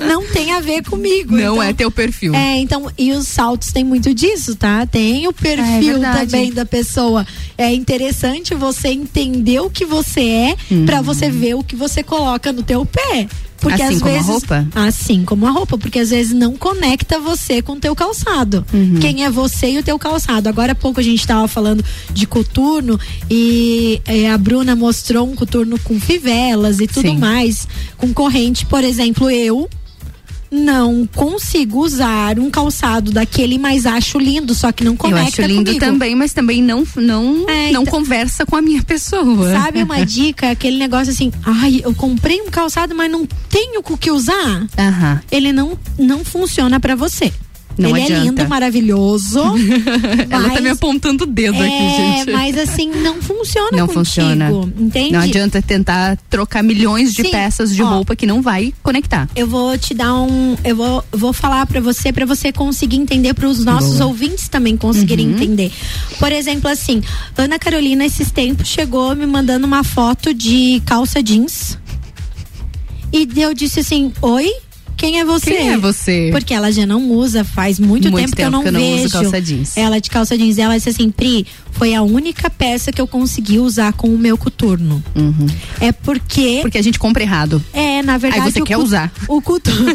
Não 0.00 0.24
tem 0.26 0.52
a 0.52 0.60
ver 0.60 0.82
comigo. 0.84 1.36
Não 1.36 1.54
então- 1.62 1.62
é 1.68 1.72
teu 1.72 1.90
perfil. 1.90 2.34
É, 2.34 2.58
então, 2.58 2.90
e 2.96 3.12
os 3.12 3.26
saltos 3.28 3.72
tem 3.72 3.84
muito 3.84 4.14
disso, 4.14 4.54
tá? 4.56 4.86
Tem 4.86 5.26
o 5.26 5.30
É 5.30 5.32
perfil 5.32 5.92
verdade. 5.94 6.30
também 6.30 6.52
da 6.52 6.64
pessoa. 6.64 7.26
É 7.56 7.72
interessante 7.72 8.54
você 8.54 8.88
entender 8.88 9.60
o 9.60 9.70
que 9.70 9.84
você 9.84 10.20
é 10.20 10.56
pra 10.86 11.00
você 11.02 11.30
ver 11.30 11.54
o 11.54 11.62
que 11.64 11.76
você 11.76 12.02
coloca 12.02 12.52
no 12.52 12.62
teu 12.62 12.84
pé. 12.84 13.28
Porque 13.60 13.80
Assim 13.82 13.94
às 13.94 14.00
como 14.00 14.10
a 14.10 14.14
vezes, 14.14 14.28
roupa? 14.28 14.68
Assim 14.74 15.24
como 15.24 15.46
a 15.46 15.50
roupa, 15.50 15.78
porque 15.78 15.98
às 15.98 16.10
vezes 16.10 16.34
não 16.34 16.54
conecta 16.54 17.18
você 17.18 17.62
com 17.62 17.72
o 17.72 17.80
teu 17.80 17.94
calçado. 17.94 18.62
Uhum. 18.74 18.98
Quem 19.00 19.24
é 19.24 19.30
você 19.30 19.70
e 19.70 19.78
o 19.78 19.82
teu 19.82 19.98
calçado. 19.98 20.48
Agora 20.50 20.72
há 20.72 20.74
pouco 20.74 21.00
a 21.00 21.02
gente 21.02 21.26
tava 21.26 21.48
falando 21.48 21.82
de 22.12 22.26
coturno 22.26 23.00
e 23.30 24.02
eh, 24.04 24.28
a 24.28 24.36
Bruna 24.36 24.76
mostrou 24.76 25.26
um 25.30 25.34
coturno 25.34 25.78
com 25.78 25.98
fivelas 25.98 26.78
e 26.78 26.86
tudo 26.86 27.08
Sim. 27.08 27.16
mais, 27.16 27.66
com 27.96 28.12
corrente, 28.12 28.66
por 28.66 28.84
exemplo, 28.84 29.30
eu 29.30 29.66
não 30.54 31.06
consigo 31.14 31.80
usar 31.80 32.38
um 32.38 32.48
calçado 32.50 33.10
daquele, 33.10 33.58
mas 33.58 33.84
acho 33.86 34.18
lindo, 34.18 34.54
só 34.54 34.70
que 34.70 34.84
não 34.84 34.92
Eu 34.92 34.98
conecta 34.98 35.42
acho 35.42 35.50
lindo 35.50 35.64
comigo. 35.66 35.84
também, 35.84 36.14
mas 36.14 36.32
também 36.32 36.62
não, 36.62 36.84
não, 36.96 37.48
É, 37.48 37.72
não 37.72 37.82
então- 37.82 37.86
conversa 37.86 38.46
com 38.46 38.54
a 38.56 38.62
minha 38.62 38.82
pessoa. 38.82 39.50
Sabe 39.50 39.82
uma 39.82 40.04
dica? 40.06 40.50
Aquele 40.50 40.78
negócio 40.78 41.12
assim, 41.12 41.32
ai, 41.44 41.80
eu 41.84 41.92
comprei 41.94 42.40
um 42.40 42.50
calçado, 42.50 42.94
mas 42.94 43.10
não 43.10 43.26
tenho 43.50 43.82
com 43.82 43.94
o 43.94 43.98
que 43.98 44.10
usar. 44.10 44.66
Aham. 44.78 45.20
Ele 45.30 45.52
não, 45.52 45.76
não 45.98 46.24
funciona 46.24 46.78
pra 46.78 46.94
você. 46.94 47.32
Não 47.76 47.90
Ele 47.90 48.00
é 48.00 48.04
adianta. 48.04 48.24
lindo, 48.24 48.48
maravilhoso. 48.48 49.40
Ela 50.30 50.50
tá 50.50 50.60
me 50.60 50.68
apontando 50.70 51.24
o 51.24 51.26
dedo 51.26 51.60
aqui, 51.60 51.72
é, 51.72 52.16
gente. 52.18 52.32
mas 52.32 52.56
assim, 52.56 52.88
não 53.02 53.20
funciona 53.20 53.70
não 53.72 53.86
contigo, 53.86 53.92
funciona. 54.04 54.50
Entende? 54.78 55.12
Não 55.12 55.20
adianta 55.20 55.60
tentar 55.60 56.16
trocar 56.30 56.62
milhões 56.62 57.12
de 57.12 57.22
Sim, 57.22 57.30
peças 57.30 57.74
de 57.74 57.82
ó. 57.82 57.86
roupa 57.88 58.14
que 58.14 58.26
não 58.26 58.40
vai 58.42 58.72
conectar. 58.82 59.28
Eu 59.34 59.46
vou 59.46 59.76
te 59.76 59.92
dar 59.94 60.14
um. 60.14 60.56
Eu 60.64 60.76
vou, 60.76 61.04
vou 61.12 61.32
falar 61.32 61.66
pra 61.66 61.80
você, 61.80 62.12
pra 62.12 62.24
você 62.24 62.52
conseguir 62.52 62.96
entender, 62.96 63.34
para 63.34 63.48
os 63.48 63.64
nossos 63.64 63.98
Boa. 63.98 64.06
ouvintes 64.06 64.48
também 64.48 64.76
conseguirem 64.76 65.26
Uhum. 65.28 65.34
entender. 65.34 65.72
Por 66.18 66.30
exemplo, 66.32 66.70
assim, 66.70 67.02
Ana 67.36 67.58
Carolina, 67.58 68.04
esses 68.04 68.30
tempos, 68.30 68.68
chegou 68.68 69.14
me 69.16 69.26
mandando 69.26 69.66
uma 69.66 69.82
foto 69.82 70.32
de 70.32 70.80
calça 70.86 71.22
jeans. 71.22 71.78
E 73.12 73.28
eu 73.40 73.54
disse 73.54 73.80
assim: 73.80 74.12
Oi? 74.20 74.50
Quem 75.04 75.20
é 75.20 75.24
você? 75.24 75.50
Quem 75.50 75.70
é 75.72 75.76
você? 75.76 76.28
Porque 76.32 76.54
ela 76.54 76.72
já 76.72 76.86
não 76.86 77.10
usa, 77.10 77.44
faz 77.44 77.78
muito, 77.78 78.10
Muito 78.10 78.24
tempo, 78.24 78.36
que 78.36 78.42
eu 78.42 78.46
tempo 78.46 78.56
não 78.56 78.62
que 78.62 78.68
eu 78.68 78.72
não 78.72 78.80
uso 78.80 79.02
vejo. 79.02 79.08
calça 79.10 79.40
jeans. 79.40 79.76
Ela 79.76 80.00
de 80.00 80.08
calça 80.08 80.38
jeans. 80.38 80.56
Ela 80.56 80.76
disse 80.76 80.88
assim: 80.88 81.10
Pri, 81.10 81.46
foi 81.72 81.94
a 81.94 82.00
única 82.02 82.48
peça 82.48 82.90
que 82.90 83.00
eu 83.00 83.06
consegui 83.06 83.58
usar 83.58 83.92
com 83.92 84.08
o 84.08 84.16
meu 84.16 84.38
coturno. 84.38 85.02
É 85.78 85.92
porque. 85.92 86.60
Porque 86.62 86.78
a 86.78 86.82
gente 86.82 86.98
compra 86.98 87.22
errado. 87.22 87.62
É, 87.74 88.02
na 88.02 88.16
verdade. 88.16 88.46
Aí 88.46 88.52
você 88.52 88.62
quer 88.62 88.78
usar. 88.78 89.12
O 89.28 89.42
coturno, 89.42 89.92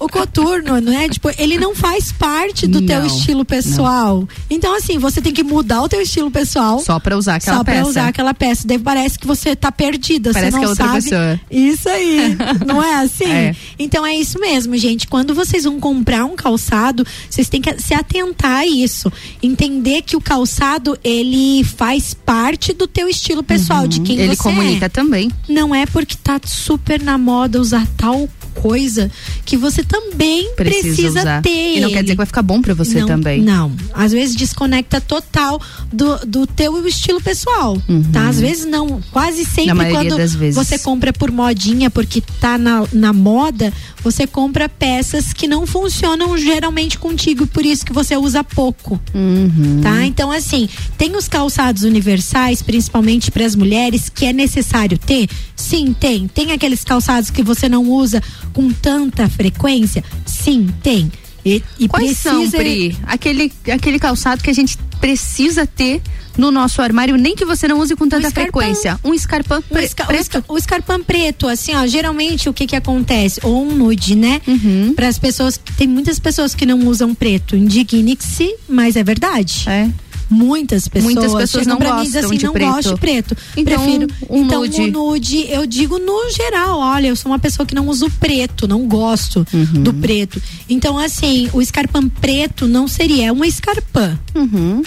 o 0.00 0.08
coturno, 0.08 0.80
não 0.80 0.92
é? 0.92 1.08
Tipo, 1.08 1.30
ele 1.38 1.56
não 1.56 1.74
faz 1.74 2.10
parte 2.10 2.66
do 2.66 2.82
teu 2.82 2.98
Não, 3.00 3.06
estilo 3.06 3.44
pessoal. 3.44 4.26
Então, 4.50 4.74
assim, 4.76 4.98
você 4.98 5.20
tem 5.20 5.32
que 5.32 5.44
mudar 5.44 5.82
o 5.82 5.88
teu 5.88 6.00
estilo 6.00 6.30
pessoal. 6.32 6.80
Só 6.80 6.98
pra 6.98 7.16
usar 7.16 7.36
aquela 7.36 7.58
só 7.58 7.64
pra 7.64 7.74
peça. 7.74 7.88
usar 7.88 8.08
aquela 8.08 8.34
peça. 8.34 8.66
Daí 8.66 8.78
parece 8.78 9.18
que 9.18 9.26
você 9.26 9.54
tá 9.54 9.70
perdida. 9.70 10.32
Parece 10.32 10.50
você 10.50 10.56
não 10.56 10.60
que 10.60 10.64
é 10.66 10.68
outra 10.68 10.86
sabe. 10.86 11.02
pessoa. 11.02 11.40
Isso 11.50 11.88
aí. 11.88 12.36
não 12.66 12.82
é 12.82 12.94
assim? 13.02 13.28
É. 13.38 13.54
Então 13.78 14.04
é 14.06 14.14
isso 14.14 14.40
mesmo, 14.40 14.47
gente. 14.74 15.06
Quando 15.06 15.34
vocês 15.34 15.64
vão 15.64 15.78
comprar 15.80 16.24
um 16.24 16.36
calçado, 16.36 17.06
vocês 17.28 17.48
têm 17.48 17.60
que 17.60 17.80
se 17.80 17.94
atentar 17.94 18.58
a 18.58 18.66
isso. 18.66 19.12
Entender 19.42 20.02
que 20.02 20.16
o 20.16 20.20
calçado, 20.20 20.98
ele 21.02 21.64
faz 21.64 22.14
parte 22.14 22.72
do 22.72 22.86
teu 22.86 23.08
estilo 23.08 23.42
pessoal, 23.42 23.86
de 23.86 24.00
quem 24.00 24.16
Uhum. 24.16 24.24
Ele 24.24 24.36
você 24.36 24.42
comunica 24.42 24.86
é. 24.86 24.88
também. 24.88 25.30
Não 25.48 25.74
é 25.74 25.86
porque 25.86 26.16
tá 26.16 26.40
super 26.44 27.00
na 27.00 27.16
moda 27.16 27.60
usar 27.60 27.86
tal 27.96 28.28
coisa 28.58 29.10
que 29.44 29.56
você 29.56 29.82
também 29.84 30.52
Precisa, 30.54 30.82
precisa, 30.82 31.20
usar. 31.20 31.42
ter. 31.42 31.76
E 31.76 31.80
não 31.80 31.90
quer 31.90 32.02
dizer 32.02 32.14
que 32.14 32.16
vai 32.16 32.26
ficar 32.26 32.42
bom 32.42 32.60
pra 32.60 32.74
você 32.74 33.00
não, 33.00 33.06
também. 33.06 33.40
Não, 33.40 33.72
às 33.94 34.12
vezes 34.12 34.34
desconecta 34.34 35.00
total 35.00 35.60
do, 35.92 36.18
do 36.26 36.46
teu 36.46 36.86
estilo 36.86 37.20
pessoal, 37.20 37.80
tá? 38.12 38.28
Às 38.28 38.40
vezes 38.40 38.66
não, 38.66 39.00
quase 39.12 39.44
sempre 39.44 39.68
Uhum. 39.78 39.92
Quando 39.92 40.16
das 40.16 40.34
vezes. 40.34 40.54
você 40.54 40.78
compra 40.78 41.12
por 41.12 41.30
modinha, 41.30 41.88
porque 41.90 42.20
tá 42.40 42.58
na, 42.58 42.84
na 42.92 43.12
moda, 43.12 43.72
você 44.10 44.26
compra 44.26 44.68
peças 44.68 45.32
que 45.34 45.46
não 45.46 45.66
funcionam 45.66 46.36
geralmente 46.38 46.98
contigo, 46.98 47.46
por 47.46 47.64
isso 47.64 47.84
que 47.84 47.92
você 47.92 48.16
usa 48.16 48.42
pouco, 48.42 48.98
Uhum. 49.14 49.80
tá? 49.82 50.04
Então 50.06 50.32
assim, 50.32 50.66
tem 50.96 51.14
os 51.14 51.28
calçados 51.28 51.82
universais, 51.82 52.62
principalmente 52.62 53.30
para 53.30 53.44
as 53.44 53.54
mulheres, 53.54 54.08
que 54.08 54.24
é 54.24 54.32
necessário 54.32 54.96
ter? 54.98 55.28
Sim, 55.54 55.92
tem. 55.92 56.26
Tem 56.26 56.52
aqueles 56.52 56.82
calçados 56.84 57.28
que 57.30 57.42
você 57.42 57.68
não 57.68 57.84
usa 57.90 58.22
com 58.54 58.72
tanta 58.72 59.28
frequência? 59.28 60.02
Sim, 60.24 60.68
tem. 60.82 61.12
E, 61.48 61.84
e 61.84 61.88
Quais 61.88 62.16
são, 62.18 62.34
precisa 62.36 62.58
Pri? 62.58 62.96
Aquele, 63.06 63.52
aquele 63.72 63.98
calçado 63.98 64.42
que 64.42 64.50
a 64.50 64.52
gente 64.54 64.76
precisa 65.00 65.66
ter 65.66 66.00
no 66.36 66.50
nosso 66.52 66.80
armário, 66.80 67.16
nem 67.16 67.34
que 67.34 67.44
você 67.44 67.66
não 67.66 67.80
use 67.80 67.96
com 67.96 68.08
tanta 68.08 68.28
escarpão. 68.28 68.60
frequência. 68.60 68.98
Um 69.02 69.12
escarpão 69.12 69.58
O, 69.58 69.62
pre- 69.62 69.84
esca- 69.84 70.04
preto. 70.04 70.44
o 70.48 70.56
escarpão 70.56 71.02
preto, 71.02 71.48
assim, 71.48 71.74
ó, 71.74 71.84
geralmente 71.86 72.48
o 72.48 72.52
que 72.54 72.64
que 72.66 72.76
acontece? 72.76 73.40
Ou 73.42 73.64
um 73.66 73.74
nude, 73.74 74.14
né? 74.14 74.40
Uhum. 74.46 74.92
Para 74.94 75.08
as 75.08 75.18
pessoas, 75.18 75.58
tem 75.76 75.88
muitas 75.88 76.18
pessoas 76.20 76.54
que 76.54 76.64
não 76.64 76.78
usam 76.86 77.12
preto. 77.14 77.56
Indigne-se, 77.56 78.54
mas 78.68 78.94
é 78.94 79.02
verdade. 79.02 79.64
É. 79.68 79.88
Muitas 80.30 80.88
pessoas. 80.88 81.14
Muitas 81.14 81.34
pessoas 81.34 81.66
não 81.66 81.76
pra 81.78 81.94
mim 81.96 82.02
gostam 82.04 82.26
assim, 82.26 82.36
de 82.38 82.44
não 82.46 82.52
preto. 82.52 82.72
gosto 82.72 82.94
de 82.94 83.00
preto. 83.00 83.36
Então, 83.56 83.82
Prefiro. 83.82 84.06
um 84.28 84.44
então, 84.44 84.60
nude. 84.60 84.80
o 84.82 84.90
nude, 84.90 85.46
eu 85.50 85.66
digo 85.66 85.98
no 85.98 86.30
geral, 86.30 86.78
olha, 86.78 87.08
eu 87.08 87.16
sou 87.16 87.30
uma 87.32 87.38
pessoa 87.38 87.64
que 87.64 87.74
não 87.74 87.86
uso 87.88 88.10
preto, 88.20 88.68
não 88.68 88.86
gosto 88.86 89.46
Uhum. 89.52 89.82
do 89.82 89.94
preto. 89.94 90.40
Então, 90.68 90.98
assim, 90.98 91.48
o 91.52 91.62
escarpão 91.62 92.08
preto 92.08 92.66
não 92.66 92.86
seria, 92.86 93.26
é 93.28 93.32
um 93.32 93.44
escarpão. 93.44 94.18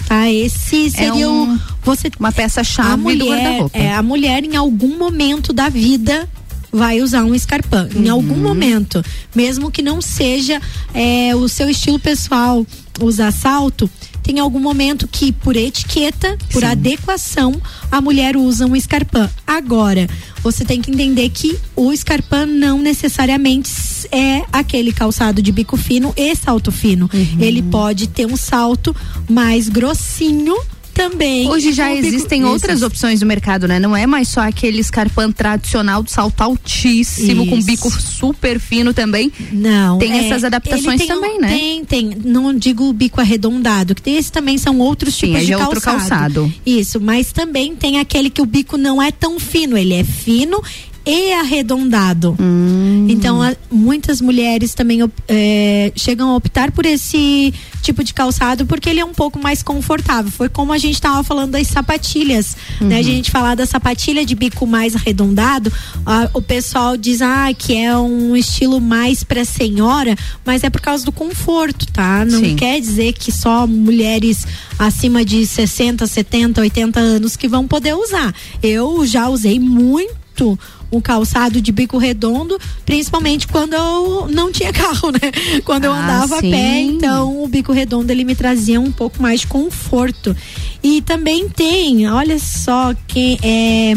Tá? 0.06 0.30
Esse 0.30 0.90
seria 0.90 1.28
um- 1.28 1.54
o. 1.54 1.60
Você, 1.82 2.10
Uma 2.18 2.30
peça-chave 2.32 2.90
a 2.92 3.14
do 3.16 3.26
guarda-roupa. 3.26 3.76
é, 3.78 3.92
a 3.92 4.02
mulher 4.02 4.44
em 4.44 4.54
algum 4.56 4.96
momento 4.96 5.52
da 5.52 5.68
vida 5.68 6.28
vai 6.70 7.02
usar 7.02 7.24
um 7.24 7.34
escarpão. 7.34 7.88
Em 7.94 8.08
algum 8.08 8.36
momento, 8.36 9.04
mesmo 9.34 9.70
que 9.70 9.82
não 9.82 10.00
seja 10.00 10.60
é, 10.94 11.34
o 11.34 11.48
seu 11.48 11.68
estilo 11.68 11.98
pessoal 11.98 12.64
usar 13.00 13.30
salto, 13.32 13.90
tem 14.22 14.38
algum 14.38 14.60
momento 14.60 15.08
que, 15.08 15.32
por 15.32 15.56
etiqueta, 15.56 16.38
por 16.52 16.64
adequação, 16.64 17.60
a 17.90 18.00
mulher 18.00 18.36
usa 18.36 18.66
um 18.66 18.76
escarpão. 18.76 19.28
Agora, 19.46 20.08
você 20.42 20.64
tem 20.64 20.80
que 20.80 20.90
entender 20.90 21.28
que 21.30 21.58
o 21.76 21.92
escarpão 21.92 22.46
não 22.46 22.80
necessariamente 22.80 23.70
é 24.10 24.42
aquele 24.52 24.92
calçado 24.92 25.42
de 25.42 25.52
bico 25.52 25.76
fino 25.76 26.12
e 26.16 26.34
salto 26.34 26.70
fino. 26.70 27.10
Ele 27.38 27.62
pode 27.62 28.08
ter 28.08 28.26
um 28.26 28.36
salto 28.36 28.94
mais 29.28 29.68
grossinho 29.68 30.56
também. 30.92 31.48
Hoje 31.48 31.72
já 31.72 31.88
com 31.88 31.94
bico- 31.96 32.06
existem 32.06 32.44
outras 32.44 32.76
Isso. 32.78 32.86
opções 32.86 33.20
no 33.20 33.26
mercado, 33.26 33.66
né? 33.66 33.78
Não 33.78 33.96
é 33.96 34.06
mais 34.06 34.28
só 34.28 34.40
aquele 34.40 34.80
escarpão 34.80 35.32
tradicional 35.32 36.02
do 36.02 36.10
salto 36.10 36.40
altíssimo, 36.40 37.46
com 37.46 37.56
Isso. 37.56 37.66
bico 37.66 37.90
super 37.90 38.58
fino 38.60 38.92
também. 38.94 39.32
Não. 39.52 39.98
Tem 39.98 40.12
é, 40.12 40.26
essas 40.26 40.44
adaptações 40.44 41.00
tem 41.00 41.10
um- 41.10 41.14
também, 41.14 41.40
né? 41.40 41.48
Tem, 41.48 41.84
tem. 41.84 42.10
Não 42.24 42.54
digo 42.54 42.88
o 42.88 42.92
bico 42.92 43.20
arredondado, 43.20 43.94
que 43.94 44.02
tem- 44.02 44.16
esses 44.16 44.30
também 44.30 44.58
são 44.58 44.78
outros 44.78 45.14
Sim, 45.14 45.28
tipos 45.28 45.46
de 45.46 45.52
é 45.52 45.58
outro 45.58 45.80
calçado. 45.80 46.52
Isso, 46.64 47.00
mas 47.00 47.32
também 47.32 47.74
tem 47.74 47.98
aquele 47.98 48.30
que 48.30 48.42
o 48.42 48.46
bico 48.46 48.76
não 48.76 49.00
é 49.02 49.10
tão 49.10 49.38
fino, 49.40 49.76
ele 49.76 49.94
é 49.94 50.04
fino 50.04 50.62
e 51.04 51.32
arredondado. 51.32 52.36
Hum. 52.40 53.06
Então, 53.08 53.42
a- 53.42 53.54
muitas 53.70 54.20
mulheres 54.20 54.74
também 54.74 55.00
é, 55.28 55.92
chegam 55.96 56.30
a 56.30 56.36
optar 56.36 56.70
por 56.70 56.86
esse 56.86 57.52
tipo 57.82 58.04
de 58.04 58.14
calçado 58.14 58.64
porque 58.64 58.88
ele 58.88 59.00
é 59.00 59.04
um 59.04 59.12
pouco 59.12 59.38
mais 59.40 59.62
confortável. 59.62 60.30
Foi 60.30 60.48
como 60.48 60.72
a 60.72 60.78
gente 60.78 60.94
estava 60.94 61.24
falando 61.24 61.52
das 61.52 61.66
sapatilhas, 61.66 62.56
né? 62.80 62.94
Uhum. 62.94 63.00
A 63.00 63.02
gente 63.02 63.30
falar 63.30 63.54
da 63.56 63.66
sapatilha 63.66 64.24
de 64.24 64.34
bico 64.36 64.66
mais 64.66 64.94
arredondado, 64.94 65.72
ah, 66.06 66.30
o 66.32 66.40
pessoal 66.40 66.96
diz 66.96 67.20
ah, 67.20 67.52
que 67.56 67.76
é 67.76 67.96
um 67.96 68.36
estilo 68.36 68.80
mais 68.80 69.24
para 69.24 69.44
senhora, 69.44 70.16
mas 70.44 70.62
é 70.62 70.70
por 70.70 70.80
causa 70.80 71.04
do 71.04 71.10
conforto, 71.12 71.86
tá? 71.92 72.24
Não 72.24 72.38
Sim. 72.40 72.54
quer 72.56 72.80
dizer 72.80 73.12
que 73.14 73.32
só 73.32 73.66
mulheres 73.66 74.46
acima 74.78 75.24
de 75.24 75.44
60, 75.44 76.06
70, 76.06 76.60
80 76.60 77.00
anos 77.00 77.36
que 77.36 77.48
vão 77.48 77.66
poder 77.66 77.94
usar. 77.94 78.32
Eu 78.62 79.04
já 79.04 79.28
usei 79.28 79.58
muito 79.58 80.58
um 80.92 81.00
calçado 81.00 81.60
de 81.60 81.72
bico 81.72 81.96
redondo, 81.96 82.58
principalmente 82.84 83.48
quando 83.48 83.72
eu 83.74 84.28
não 84.28 84.52
tinha 84.52 84.70
carro, 84.74 85.10
né? 85.10 85.32
Quando 85.64 85.84
eu 85.86 85.92
Ah, 85.92 85.98
andava 86.04 86.38
sim. 86.40 86.48
a 86.48 86.56
pé, 86.56 86.80
então 86.82 87.42
o 87.42 87.48
bico 87.48 87.72
redondo 87.72 88.12
ele 88.12 88.24
me 88.24 88.34
trazia 88.34 88.80
um 88.80 88.92
pouco 88.92 89.20
mais 89.22 89.40
de 89.40 89.46
conforto. 89.46 90.36
E 90.82 91.00
também 91.00 91.48
tem, 91.48 92.08
olha 92.10 92.38
só, 92.38 92.94
que 93.06 93.38
é 93.42 93.94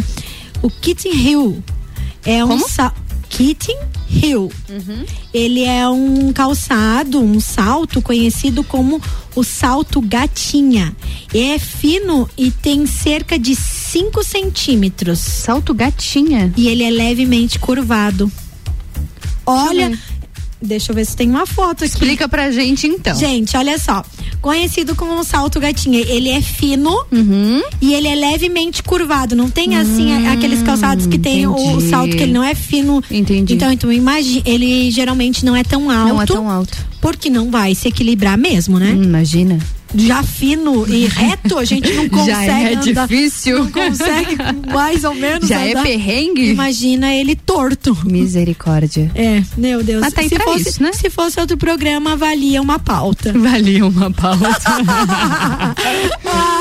o 0.61 0.69
Kitten 0.69 1.13
Hill. 1.13 1.63
É 2.25 2.43
um 2.45 2.59
sa- 2.67 2.93
Kitten 3.35 3.77
Hill. 4.09 4.49
Ele 5.33 5.65
é 5.65 5.85
um 5.89 6.31
calçado, 6.31 7.19
um 7.19 7.37
salto 7.41 8.01
conhecido 8.01 8.63
como 8.63 9.01
o 9.35 9.43
salto 9.43 9.99
gatinha. 9.99 10.95
É 11.33 11.59
fino 11.59 12.29
e 12.37 12.49
tem 12.49 12.85
cerca 12.85 13.37
de 13.37 13.53
5 13.53 14.23
centímetros. 14.23 15.19
Salto 15.19 15.73
gatinha? 15.73 16.53
E 16.55 16.69
ele 16.69 16.83
é 16.83 16.89
levemente 16.89 17.59
curvado. 17.59 18.31
Olha. 19.45 19.99
Deixa 20.61 20.93
eu 20.93 20.95
ver 20.95 21.05
se 21.05 21.17
tem 21.17 21.29
uma 21.29 21.45
foto 21.45 21.83
aqui. 21.83 21.93
Explica 21.93 22.29
pra 22.29 22.49
gente 22.51 22.87
então. 22.87 23.15
Gente, 23.15 23.57
olha 23.57 23.77
só. 23.77 24.01
Conhecido 24.49 24.95
como 24.95 25.11
um 25.11 25.23
salto 25.23 25.59
gatinha. 25.59 25.99
Ele 26.01 26.29
é 26.29 26.39
fino 26.39 27.03
Uhum. 27.11 27.63
e 27.81 27.95
ele 27.95 28.07
é 28.07 28.13
levemente 28.13 28.83
curvado. 28.83 29.35
Não 29.35 29.49
tem 29.49 29.75
assim 29.75 30.11
a- 30.27 30.33
aqueles 30.33 30.61
calçados 30.61 31.07
que 31.07 31.17
tem 31.17 31.47
o 31.47 31.55
Hum, 31.55 31.57
entendi. 31.71 31.89
salto 31.89 32.15
que 32.15 32.21
ele 32.21 32.31
não 32.31 32.43
é 32.43 32.53
fino. 32.53 33.03
Entendi. 33.09 33.55
Então, 33.55 33.71
então 33.71 33.91
imagine, 33.91 34.43
ele 34.45 34.91
geralmente 34.91 35.43
não 35.43 35.55
é 35.55 35.63
tão 35.63 35.89
alto. 35.89 36.09
Não 36.13 36.21
é 36.21 36.25
tão 36.27 36.47
alto. 36.47 36.77
Porque 37.01 37.27
não 37.27 37.49
vai 37.49 37.73
se 37.73 37.87
equilibrar 37.87 38.37
mesmo, 38.37 38.77
né? 38.77 38.91
imagina. 38.91 39.57
Já 39.97 40.23
fino 40.23 40.87
e 40.87 41.05
reto, 41.07 41.57
a 41.57 41.65
gente 41.65 41.91
não 41.93 42.09
consegue 42.09 42.31
Já 42.31 42.43
é 42.43 42.73
andar, 42.75 43.07
difícil. 43.07 43.59
Não 43.59 43.71
consegue 43.71 44.37
mais 44.71 45.03
ou 45.03 45.13
menos 45.13 45.47
Já 45.47 45.61
é 45.61 45.71
andar. 45.71 45.83
perrengue? 45.83 46.49
Imagina 46.49 47.13
ele 47.13 47.35
torto. 47.35 47.97
Misericórdia. 48.05 49.11
É, 49.15 49.43
meu 49.57 49.83
Deus. 49.83 50.01
Mas 50.01 50.13
tá 50.13 50.23
se, 50.23 50.37
fosse, 50.37 50.69
isso, 50.69 50.83
né? 50.83 50.91
se 50.93 51.09
fosse 51.09 51.39
outro 51.39 51.57
programa, 51.57 52.15
valia 52.15 52.61
uma 52.61 52.79
pauta. 52.79 53.33
Valia 53.33 53.85
uma 53.85 54.11
pauta. 54.11 54.45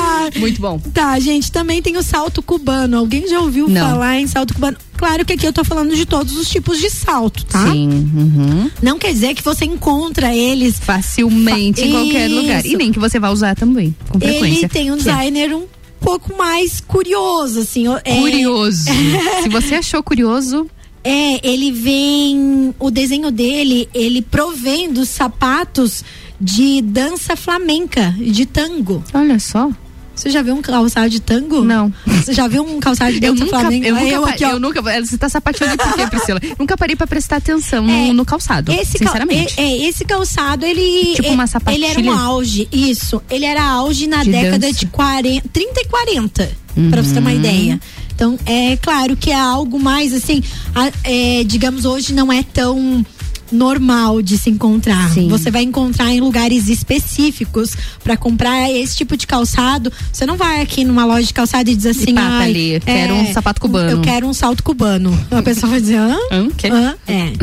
Muito 0.37 0.61
bom. 0.61 0.79
Tá, 0.93 1.19
gente, 1.19 1.51
também 1.51 1.81
tem 1.81 1.97
o 1.97 2.03
salto 2.03 2.41
cubano. 2.41 2.97
Alguém 2.97 3.27
já 3.27 3.39
ouviu 3.39 3.67
Não. 3.67 3.81
falar 3.89 4.19
em 4.19 4.27
salto 4.27 4.53
cubano? 4.53 4.77
Claro 4.97 5.25
que 5.25 5.33
aqui 5.33 5.45
eu 5.45 5.51
tô 5.53 5.63
falando 5.63 5.95
de 5.95 6.05
todos 6.05 6.37
os 6.37 6.49
tipos 6.49 6.79
de 6.79 6.89
salto, 6.89 7.45
tá? 7.45 7.71
Sim. 7.71 7.89
uhum. 7.89 8.71
Não 8.81 8.97
quer 8.97 9.11
dizer 9.13 9.33
que 9.35 9.43
você 9.43 9.65
encontra 9.65 10.33
eles 10.33 10.79
Facilmente 10.79 11.81
em 11.81 11.91
qualquer 11.91 12.29
Isso. 12.29 12.41
lugar. 12.41 12.65
E 12.65 12.75
nem 12.77 12.91
que 12.91 12.99
você 12.99 13.19
vai 13.19 13.31
usar 13.31 13.55
também, 13.55 13.95
com 14.09 14.19
frequência. 14.19 14.59
Ele 14.65 14.69
tem 14.69 14.89
um 14.91 14.95
é 14.95 14.97
designer 14.97 15.53
um 15.53 15.65
pouco 15.99 16.37
mais 16.37 16.79
curioso, 16.79 17.59
assim. 17.59 17.85
é- 18.05 18.15
Curioso. 18.19 18.83
Se 19.43 19.49
você 19.49 19.75
achou 19.75 20.01
curioso, 20.03 20.67
É, 21.03 21.47
ele 21.47 21.71
vem. 21.71 22.73
O 22.79 22.89
desenho 22.89 23.29
dele, 23.31 23.87
ele 23.93 24.21
provém 24.23 24.91
dos 24.91 25.09
sapatos 25.09 26.03
de 26.41 26.81
dança 26.81 27.35
flamenca, 27.35 28.13
de 28.17 28.45
tango. 28.45 29.03
olha 29.13 29.39
só. 29.39 29.69
Você 30.15 30.29
já 30.29 30.41
viu 30.41 30.55
um 30.55 30.61
calçado 30.61 31.09
de 31.09 31.19
tango? 31.19 31.61
Não. 31.63 31.91
Você 32.07 32.33
já 32.33 32.47
viu 32.47 32.63
um 32.63 32.79
calçado 32.79 33.11
de 33.19 33.25
Eu 33.25 33.35
dança 33.35 33.49
flamenca? 33.49 33.87
eu 33.87 33.95
nunca, 33.95 34.21
pa- 34.21 34.29
aqui, 34.29 34.43
eu 34.43 34.59
nunca, 34.59 34.81
você 34.81 35.17
tá 35.17 35.27
sapateando 35.27 35.77
por 35.77 35.93
quê, 35.93 36.07
Priscila? 36.07 36.39
nunca 36.57 36.77
parei 36.77 36.95
pra 36.95 37.05
prestar 37.05 37.35
atenção 37.37 37.83
no, 37.85 37.91
É, 37.91 38.13
no 38.13 38.23
calçado, 38.25 38.71
Esse 38.71 38.97
cal- 38.97 39.07
sinceramente. 39.09 39.53
é, 39.57 39.63
é, 39.63 39.87
esse 39.89 40.05
calçado, 40.05 40.65
ele. 40.65 41.15
Tipo 41.15 41.27
é- 41.27 41.31
uma 41.31 41.43
Ele 41.43 41.85
era 41.85 41.99
um 41.99 42.03
sapatilha? 42.03 42.13
auge, 42.13 42.67
isso. 42.71 43.21
Ele 43.29 43.45
era 43.45 43.61
auge 43.63 44.07
na 44.07 44.23
De 44.23 44.31
década 44.31 44.59
dança. 44.59 44.79
de 44.79 44.85
40, 44.87 45.49
30 45.51 45.81
e 45.81 45.85
40, 45.85 46.51
pra 46.89 47.03
você 47.03 47.13
ter 47.13 47.19
uma 47.19 47.29
Uhum. 47.31 47.35
ideia. 47.35 47.79
Então, 48.15 48.39
é 48.45 48.77
claro 48.77 49.17
que 49.17 49.29
é 49.31 49.35
algo 49.37 49.77
mais 49.77 50.13
assim, 50.13 50.41
a- 50.73 50.89
é, 51.03 51.43
digamos, 51.43 51.83
hoje 51.83 52.13
não 52.13 52.31
é 52.31 52.41
tão 52.41 53.05
normal 53.51 54.21
de 54.21 54.37
se 54.37 54.49
encontrar. 54.49 55.09
Sim. 55.13 55.27
Você 55.27 55.51
vai 55.51 55.63
encontrar 55.63 56.11
em 56.11 56.19
lugares 56.19 56.67
específicos 56.67 57.75
pra 58.03 58.17
comprar 58.17 58.69
esse 58.71 58.95
tipo 58.97 59.15
de 59.15 59.27
calçado. 59.27 59.91
Você 60.11 60.25
não 60.25 60.35
vai 60.37 60.61
aqui 60.61 60.83
numa 60.83 61.05
loja 61.05 61.25
de 61.27 61.33
calçado 61.33 61.69
e 61.69 61.75
diz 61.75 61.85
assim, 61.85 62.15
"Ai, 62.17 62.49
ali, 62.49 62.79
quero 62.85 63.13
um 63.15 63.33
sapato 63.33 63.61
cubano." 63.61 63.89
Eu 63.91 64.01
quero 64.01 64.27
um 64.27 64.33
salto 64.33 64.63
cubano. 64.63 65.17
A 65.31 65.41
pessoa 65.41 65.69
vai 65.71 65.81
dizer, 65.81 65.97
hã? 65.97 66.17
Hã? 66.31 66.47
Hã? 66.71 66.95
É. 67.07 67.33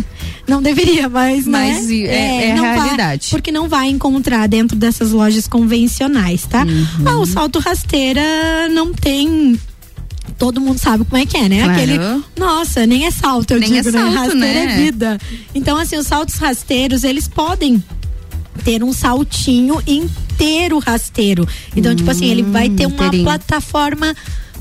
Não 0.49 0.61
deveria, 0.61 1.09
mas, 1.09 1.47
Mas 1.47 1.87
né? 1.87 1.95
é- 1.99 2.47
é 2.49 2.53
a 2.53 2.57
não 2.57 2.62
vai- 2.65 2.74
realidade. 2.81 3.29
porque 3.31 3.53
não 3.53 3.69
vai 3.69 3.89
encontrar 3.89 4.49
dentro 4.49 4.77
dessas 4.77 5.12
lojas 5.12 5.47
convencionais, 5.47 6.45
tá? 6.47 6.65
Uhum. 6.65 6.87
Ah, 7.07 7.19
o 7.20 7.27
salto 7.27 7.59
rasteira 7.61 8.20
não 8.74 8.93
tem 8.93 9.59
todo 10.39 10.61
mundo 10.61 10.78
sabe 10.78 11.05
como 11.05 11.20
é 11.23 11.27
que 11.27 11.36
é, 11.36 11.49
né? 11.49 11.62
Claro. 11.65 11.73
Aquele, 11.73 11.99
nossa, 12.39 12.86
nem 12.86 13.07
é 13.07 13.11
salto, 13.11 13.53
eu 13.53 13.61
Nem 13.61 13.73
digo, 13.73 13.89
é 13.89 13.93
né? 13.93 13.99
salto, 14.01 14.15
Rasteira 14.15 14.39
né? 14.66 14.73
é 14.73 14.77
vida. 14.77 15.19
Então, 15.55 15.77
assim, 15.77 15.97
os 15.97 16.07
saltos 16.07 16.36
rasteiros, 16.36 17.05
eles 17.05 17.27
podem 17.28 17.82
ter 18.65 18.82
um 18.85 18.93
saltinho 18.93 19.81
inteiro 19.86 20.78
rasteiro. 20.78 21.47
Então, 21.77 21.94
tipo 21.97 22.11
assim, 22.11 22.27
ele 22.27 22.43
vai 22.43 22.69
ter 22.69 22.86
uma 22.86 22.93
Hum, 22.94 23.07
inteirinho. 23.07 23.24
plataforma 23.24 24.15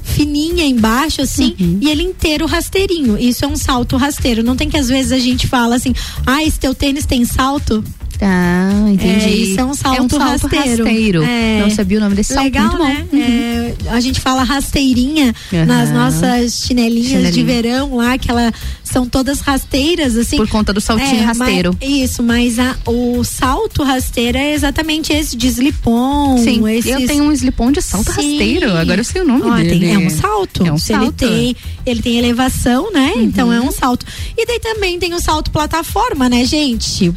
fininha 0.03 0.65
embaixo, 0.65 1.21
assim, 1.21 1.55
Uhum. 1.59 1.77
e 1.81 1.89
ele 1.89 2.01
inteiro 2.03 2.45
rasteirinho. 2.47 3.17
Isso 3.19 3.45
é 3.45 3.47
um 3.47 3.55
salto 3.55 3.97
rasteiro. 3.97 4.41
Não 4.43 4.55
tem 4.55 4.69
que 4.69 4.77
às 4.77 4.87
vezes 4.89 5.11
a 5.11 5.19
gente 5.19 5.47
fala 5.47 5.75
assim, 5.75 5.93
ah, 6.25 6.43
esse 6.43 6.59
teu 6.59 6.73
tênis 6.73 7.05
tem 7.05 7.23
salto? 7.25 7.83
Ah, 8.23 8.85
entendi. 8.87 9.25
É, 9.25 9.29
isso 9.29 9.59
é 9.59 9.65
um 9.65 9.73
salto, 9.73 10.17
rasteiro. 10.17 11.23
É. 11.23 11.59
Não 11.61 11.69
sabia 11.71 11.97
o 11.97 12.01
nome 12.01 12.15
desse 12.15 12.33
salto. 12.33 12.43
Legal, 12.45 12.67
Muito 12.67 12.77
bom. 12.77 12.87
né? 12.87 13.05
Uhum. 13.11 13.19
É, 13.19 13.75
a 13.89 13.99
gente 13.99 14.19
fala 14.19 14.43
rasteirinha 14.43 15.33
Aham. 15.51 15.65
nas 15.65 15.89
nossas 15.91 16.53
chinelinhas 16.65 17.07
de 17.33 17.39
Chinelinho. 17.39 17.45
verão 17.45 17.95
lá, 17.95 18.17
que 18.19 18.29
elas 18.29 18.53
são 18.83 19.07
todas 19.07 19.39
rasteiras, 19.39 20.15
assim. 20.15 20.37
Por 20.37 20.47
conta 20.49 20.71
do 20.71 20.79
saltinho 20.79 21.21
É, 21.21 21.25
rasteiro. 21.25 21.75
mas- 21.81 21.89
isso, 21.89 22.21
mas 22.21 22.59
a- 22.59 22.75
o 22.85 23.23
salto 23.23 23.83
rasteiro 23.83 24.37
é 24.37 24.53
exatamente 24.53 25.11
esse 25.13 25.35
de 25.35 25.47
slip-on. 25.47 26.37
Sim, 26.37 26.67
esses... 26.69 26.91
eu 26.91 27.07
tenho 27.07 27.23
um 27.23 27.31
slip-on 27.31 27.71
de 27.71 27.81
salto 27.81 28.11
Sim. 28.11 28.37
rasteiro. 28.37 28.75
Agora 28.77 28.99
eu 28.99 29.05
sei 29.05 29.21
o 29.21 29.25
nome 29.25 29.41
Ó, 29.45 29.55
tem- 29.55 29.65
dele. 29.65 29.91
é 29.91 29.97
um 29.97 30.09
salto. 30.11 30.61
É 30.63 30.71
um 30.71 30.75
Ele 30.75 30.79
salto. 30.79 31.05
Uhum. 31.05 31.11
tem, 31.29 31.55
ele 31.85 32.01
tem 32.03 32.17
elevação, 32.19 32.91
né? 32.91 33.13
Então 33.15 33.51
é 33.51 33.59
um 33.59 33.71
salto. 33.71 34.05
E 34.37 34.45
daí 34.45 34.59
também 34.59 34.99
tem 34.99 35.13
o 35.15 35.19
salto 35.19 35.49
plataforma, 35.49 36.29
né, 36.29 36.45
gente? 36.45 37.11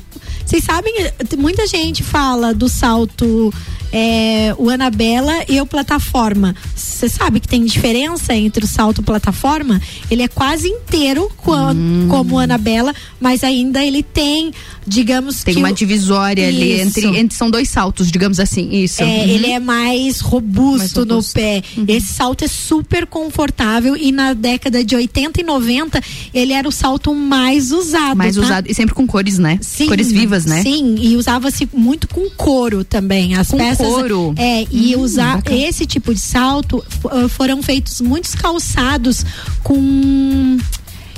Vocês 0.45 0.65
sabem, 0.65 0.95
muita 1.39 1.66
gente 1.66 2.03
fala 2.03 2.53
do 2.55 2.69
salto 2.69 3.53
é, 3.93 4.55
o 4.59 4.69
Anabela 4.70 5.32
e 5.48 5.61
o 5.61 5.66
plataforma. 5.66 6.55
Você 6.74 7.09
sabe 7.09 7.40
que 7.40 7.48
tem 7.48 7.65
diferença 7.65 8.35
entre 8.35 8.65
o 8.65 8.69
salto 8.69 9.01
e 9.01 9.05
plataforma? 9.05 9.81
Ele 10.11 10.23
é 10.23 10.28
quase 10.28 10.69
inteiro 10.69 11.31
Hum. 11.47 12.06
como 12.09 12.36
o 12.36 12.39
Anabela, 12.39 12.94
mas 13.20 13.44
ainda 13.44 13.85
ele 13.85 14.02
tem 14.02 14.52
digamos 14.86 15.43
Tem 15.43 15.55
que 15.55 15.61
uma 15.61 15.70
o- 15.70 15.74
divisória 15.74 16.47
ali 16.47 16.74
Isso. 16.81 16.98
entre, 17.01 17.19
entre. 17.19 17.36
São 17.36 17.51
dois 17.51 17.70
saltos, 17.70 18.11
digamos 18.11 18.39
assim. 18.39 18.69
Isso. 18.70 19.02
É, 19.02 19.06
Uhum. 19.06 19.23
ele 19.28 19.51
é 19.51 19.59
mais 19.59 20.20
robusto, 20.20 20.78
Mais 20.78 20.93
robusto. 20.93 21.15
Uhum. 21.15 21.16
no 21.16 21.85
pé. 21.86 21.93
Esse 21.93 22.12
salto 22.12 22.44
é 22.44 22.48
super 22.48 23.06
confortável 23.06 23.97
e 23.97 24.12
na 24.12 24.35
década 24.35 24.85
de 24.85 24.94
80 24.94 25.40
e 25.40 25.44
90 25.44 26.01
ele 26.35 26.52
era 26.52 26.69
o 26.69 26.73
salto 26.73 27.15
mais 27.15 27.73
usado. 27.73 28.16
mais 28.16 28.36
tá? 28.36 28.43
usado. 28.43 28.70
E 28.70 28.74
sempre 28.74 28.94
com 28.94 29.06
cores, 29.06 29.39
né? 29.39 29.59
Sim, 29.62 29.86
cores 29.86 30.12
vivas, 30.12 30.44
né? 30.44 30.62
Sim, 30.62 30.97
e 30.98 31.16
usava-se 31.16 31.66
muito 31.73 32.06
com 32.09 32.28
couro 32.31 32.85
também. 32.85 33.35
As 33.36 33.48
Com 33.48 33.56
peças. 33.56 33.84
Couro? 33.90 34.35
É, 34.36 34.66
e 34.70 34.94
Hum, 34.97 35.01
usar 35.01 35.36
bacana. 35.36 35.56
esse 35.56 35.86
tipo 35.86 36.12
de 36.15 36.20
salto 36.20 36.85
ah, 37.11 37.28
foram 37.28 37.62
feitos 37.62 38.01
muitos 38.01 38.35
calçados 38.35 39.24
com. 39.62 40.56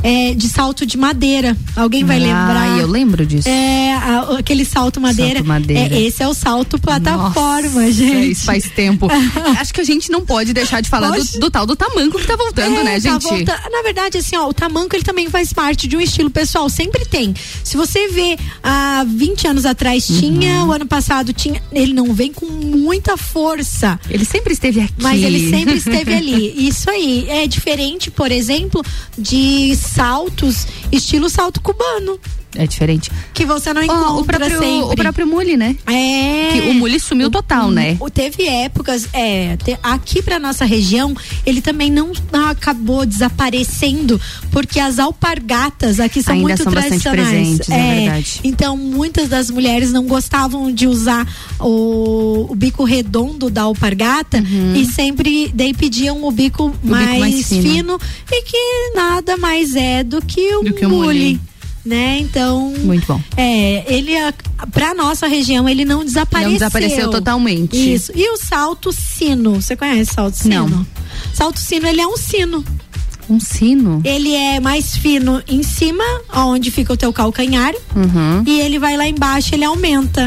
É, 0.02 0.35
de 0.35 0.48
salto 0.48 0.85
de 0.86 0.97
madeira. 0.97 1.56
Alguém 1.74 2.05
vai 2.05 2.16
Ah, 2.18 2.20
lembrar? 2.23 2.78
eu 2.78 2.86
lembro 2.86 3.24
disso. 3.27 3.48
É, 3.48 3.94
a- 3.94 4.36
aquele 4.39 4.64
salto 4.64 5.01
madeira. 5.01 5.35
Salto 5.36 5.47
madeira. 5.48 5.94
É, 5.94 6.02
esse 6.02 6.23
é 6.23 6.28
o 6.28 6.35
salto 6.35 6.78
plataforma, 6.78 7.81
Nossa, 7.82 7.93
gente. 7.93 8.32
Isso 8.32 8.44
faz 8.44 8.64
tempo. 8.70 9.09
Acho 9.59 9.73
que 9.74 9.81
a 9.81 9.85
gente 9.85 10.10
não 10.10 10.24
pode 10.24 10.52
deixar 10.52 10.81
de 10.81 10.89
falar 10.89 11.10
do, 11.10 11.24
do 11.40 11.51
tal 11.51 11.66
do 11.66 11.74
tamanco 11.77 12.18
que 12.18 12.27
tá 12.27 12.36
voltando, 12.36 12.77
É, 12.81 12.85
né, 12.85 12.93
tá 12.94 12.98
gente? 12.98 13.23
volta- 13.23 13.60
Na 13.70 13.82
verdade, 13.82 14.18
assim, 14.18 14.36
ó, 14.36 14.48
o 14.48 14.55
tamanco 14.55 14.94
ele 14.94 15.05
também 15.05 15.28
faz 15.28 15.52
parte 15.52 15.86
de 15.89 15.97
um 15.97 16.01
estilo 16.01 16.31
pessoal, 16.31 16.68
sempre 16.68 17.05
tem. 17.05 17.35
Se 17.64 17.77
você 17.77 18.09
vê 18.09 18.36
há 18.62 19.05
20 19.09 19.47
anos 19.47 19.64
atrás 19.66 20.09
Uhum. 20.09 20.18
tinha, 20.20 20.64
o 20.64 20.73
ano 20.73 20.86
passado 20.86 21.32
tinha, 21.32 21.62
ele 21.73 21.93
não 21.93 22.12
vem 22.14 22.32
com 22.32 22.47
muita 22.47 23.16
força. 23.16 23.98
Ele 24.09 24.24
sempre 24.24 24.52
esteve 24.52 24.81
aqui. 24.81 24.94
Mas 25.01 25.23
ele 25.23 25.51
sempre 25.51 25.74
esteve 25.77 26.12
ali. 26.14 26.66
Isso 26.68 26.90
aí 26.90 27.27
é 27.28 27.47
diferente, 27.47 28.10
por 28.10 28.31
exemplo, 28.31 28.82
de 29.16 29.77
saltos 29.86 30.66
estilo 30.92 31.28
salto 31.28 31.60
cubano, 31.60 32.18
É 32.54 32.66
diferente. 32.66 33.10
que 33.34 33.44
você 33.44 33.72
não 33.72 33.82
encontra 33.82 34.12
o 34.12 34.24
próprio, 34.24 34.58
sempre. 34.58 34.92
o 34.92 34.96
próprio 34.96 35.26
mule, 35.26 35.56
né? 35.56 35.76
É. 35.86 36.48
Que 36.52 36.60
o 36.70 36.74
mule 36.74 36.98
sumiu 36.98 37.30
total, 37.30 37.70
né? 37.70 37.96
O- 38.00 38.08
Teve 38.10 38.46
épocas, 38.46 39.08
é, 39.12 39.56
te- 39.58 39.78
aqui 39.82 40.22
pra 40.22 40.38
nossa 40.38 40.64
região, 40.64 41.14
ele 41.44 41.60
também 41.60 41.90
não 41.90 42.12
acabou 42.48 43.04
desaparecendo, 43.04 44.20
porque 44.50 44.80
as 44.80 44.98
alpargatas 44.98 46.00
aqui 46.00 46.22
são 46.22 46.34
Ainda 46.34 46.46
muito 46.48 46.62
são 46.62 46.72
tradicionais. 46.72 47.28
presentes, 47.28 47.68
é 47.68 47.94
verdade. 48.00 48.40
Então, 48.44 48.76
muitas 48.76 49.28
das 49.28 49.50
mulheres 49.50 49.92
não 49.92 50.06
gostavam 50.06 50.72
de 50.72 50.86
usar 50.86 51.26
o, 51.60 52.46
o 52.50 52.54
bico 52.54 52.84
redondo 52.84 53.50
da 53.50 53.62
alpargata 53.62 54.42
e 54.74 54.84
sempre 54.86 55.50
daí 55.54 55.74
pediam 55.74 56.24
o 56.24 56.30
bico, 56.30 56.74
mais, 56.82 57.10
Uhum. 57.12 57.18
mais 57.20 57.48
fino. 57.48 57.62
fino. 57.62 58.00
e 58.32 58.42
que 58.42 58.92
nada 58.94 59.36
mais 59.36 59.74
é 59.76 60.02
do 60.02 60.20
que 60.22 60.54
o 60.56 60.62
Do 60.62 60.72
que 60.77 60.86
o 60.86 60.90
mule. 60.90 61.40
Né? 61.85 62.19
Então, 62.19 62.74
Muito 62.82 63.07
bom. 63.07 63.20
é, 63.36 63.85
ele 63.86 64.11
pra 64.73 64.93
nossa 64.93 65.28
região 65.28 65.69
ele 65.69 65.85
não 65.85 66.05
desapareceu. 66.05 66.48
Não 66.51 66.59
desapareceu 66.59 67.11
totalmente. 67.12 67.77
Isso. 67.94 68.11
E 68.12 68.28
o 68.32 68.36
salto 68.36 68.90
sino, 68.93 69.61
você 69.62 69.77
conhece 69.77 70.12
salto 70.12 70.35
sino? 70.35 70.69
Não. 70.69 70.86
Salto 71.32 71.61
sino, 71.61 71.86
ele 71.86 72.01
é 72.01 72.07
um 72.07 72.16
sino. 72.16 72.65
Um 73.31 73.39
sino. 73.39 74.01
Ele 74.05 74.35
é 74.35 74.59
mais 74.59 74.97
fino 74.97 75.40
em 75.47 75.62
cima, 75.62 76.03
onde 76.35 76.73
fica 76.73 76.93
o 76.93 76.97
teu 76.97 77.12
calcanhar, 77.12 77.73
Uhum. 77.94 78.43
e 78.44 78.59
ele 78.61 78.81
vai 78.81 78.97
lá 78.97 79.07
embaixo, 79.07 79.55
ele 79.55 79.65
aumenta. 79.65 80.27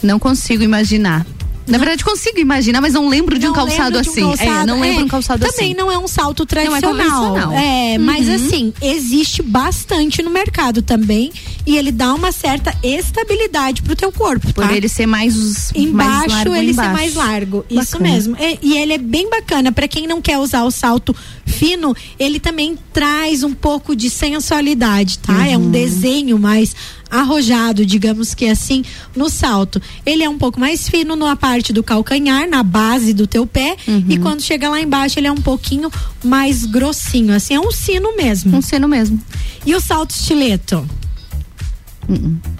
Não 0.00 0.20
consigo 0.20 0.62
imaginar. 0.62 1.26
Na 1.66 1.78
verdade, 1.78 2.02
consigo 2.02 2.38
imaginar, 2.40 2.80
mas 2.80 2.94
não 2.94 3.08
lembro 3.08 3.38
de 3.38 3.46
um 3.46 3.50
Não 3.50 3.54
calçado 3.54 3.96
lembro 3.96 4.02
de 4.02 4.08
um 4.08 4.12
assim. 4.32 4.42
é, 4.42 4.46
calçado, 4.46 4.66
não 4.66 4.80
lembro 4.80 5.00
é, 5.00 5.04
um 5.04 5.08
calçado 5.08 5.46
Também 5.46 5.66
assim. 5.70 5.74
não 5.74 5.92
é 5.92 5.96
um 5.98 6.08
salto 6.08 6.40
Não 6.40 6.60
é 6.76 6.80
tradicional. 6.80 7.52
É, 7.52 7.96
mas 7.98 8.26
Uhum. 8.26 8.34
assim, 8.34 8.72
existe 8.82 9.40
bastante 9.42 10.20
no 10.22 10.30
mercado 10.30 10.82
também. 10.82 11.30
E 11.66 11.76
ele 11.76 11.92
dá 11.92 12.12
uma 12.14 12.32
certa 12.32 12.74
estabilidade 12.82 13.82
pro 13.82 13.94
teu 13.94 14.10
corpo. 14.10 14.52
Por 14.52 14.66
tá? 14.66 14.72
ele 14.72 14.88
ser 14.88 15.06
mais, 15.06 15.36
mais 15.36 15.70
Embaixo 15.76 16.28
largo 16.34 16.54
ele 16.56 16.70
embaixo. 16.72 16.90
ser 16.90 16.96
mais 16.96 17.14
largo. 17.14 17.64
Isso 17.70 17.92
Bacana. 17.92 18.10
mesmo. 18.10 18.36
E, 18.40 18.58
e 18.62 18.78
ele 18.78 18.92
é 18.94 18.98
bem 18.98 19.30
bacana. 19.30 19.70
Pra 19.70 19.86
quem 19.86 20.06
não 20.08 20.20
quer 20.20 20.38
usar 20.38 20.64
o 20.64 20.70
salto 20.72 21.14
fino, 21.46 21.94
ele 22.18 22.40
também 22.40 22.76
traz 22.92 23.44
um 23.44 23.52
pouco 23.54 23.94
de 23.94 24.10
sensualidade, 24.10 25.18
tá? 25.18 25.46
É 25.46 25.56
Uhum. 25.56 25.66
um 25.66 25.70
desenho 25.70 26.38
mais 26.38 26.74
arrojado, 27.10 27.84
digamos 27.84 28.34
que 28.34 28.46
assim, 28.46 28.84
no 29.16 29.28
salto. 29.28 29.80
Ele 30.06 30.22
é 30.22 30.28
um 30.28 30.38
pouco 30.38 30.60
mais 30.60 30.88
fino 30.88 31.16
na 31.16 31.34
parte 31.36 31.72
do 31.72 31.82
calcanhar, 31.82 32.48
na 32.48 32.62
base 32.62 33.12
do 33.12 33.26
teu 33.26 33.46
pé, 33.46 33.76
Uhum. 33.88 34.04
e 34.08 34.18
quando 34.18 34.40
chega 34.42 34.68
lá 34.68 34.80
embaixo 34.80 35.18
ele 35.18 35.26
é 35.26 35.32
um 35.32 35.40
pouquinho 35.40 35.90
mais 36.24 36.64
grossinho, 36.64 37.34
assim, 37.34 37.54
é 37.54 37.60
um 37.60 37.70
sino 37.72 38.16
mesmo. 38.16 38.56
Um 38.56 38.62
sino 38.62 38.86
mesmo. 38.88 39.20
E 39.66 39.74
o 39.74 39.80
salto 39.80 40.10
estileto? 40.10 40.86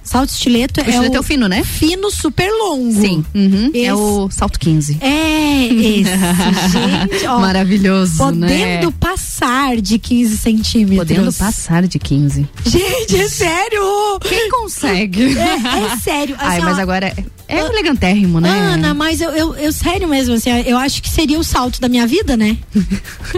Salto 0.02 0.31
estileto 0.31 0.81
O 0.81 0.85
estileto 0.89 1.16
é 1.16 1.20
o 1.20 1.22
fino, 1.22 1.48
né? 1.48 1.62
Fino 1.64 2.10
super 2.10 2.48
longo. 2.51 3.01
Sim. 3.01 3.24
Uhum. 3.35 3.70
Esse- 3.74 3.85
É 3.86 3.94
o 3.94 4.28
salto 4.31 4.59
15. 4.59 4.98
É, 5.01 5.64
esse, 5.66 6.05
gente, 7.12 7.27
ó, 7.27 7.39
Maravilhoso, 7.40 8.16
podendo 8.18 8.86
né? 8.86 8.93
passar 8.98 9.77
de 9.81 9.98
15 9.98 10.36
centímetros. 10.39 10.98
Podendo 10.98 11.32
passar 11.32 11.86
de 11.86 11.98
15. 11.98 12.48
Gente, 12.66 13.16
é 13.16 13.28
sério! 13.28 14.18
Quem 14.22 14.51
consegue? 14.51 15.36
É, 15.39 15.93
é 15.94 15.97
sério. 16.02 16.36
Ai, 16.39 16.56
assim, 16.56 16.64
mas 16.66 16.78
ó, 16.78 16.81
agora 16.81 17.06
é, 17.06 17.24
é 17.48 17.60
elegantérrimo, 17.60 18.40
né? 18.40 18.48
Ana, 18.48 18.94
mas 18.94 19.20
eu, 19.20 19.31
eu, 19.31 19.55
eu 19.56 19.72
sério 19.72 20.09
mesmo, 20.09 20.35
assim, 20.35 20.51
eu 20.66 20.77
acho 20.78 21.02
que 21.02 21.09
seria 21.09 21.39
o 21.39 21.44
salto 21.44 21.81
da 21.81 21.89
minha 21.89 22.06
vida, 22.06 22.36
né? 22.36 22.56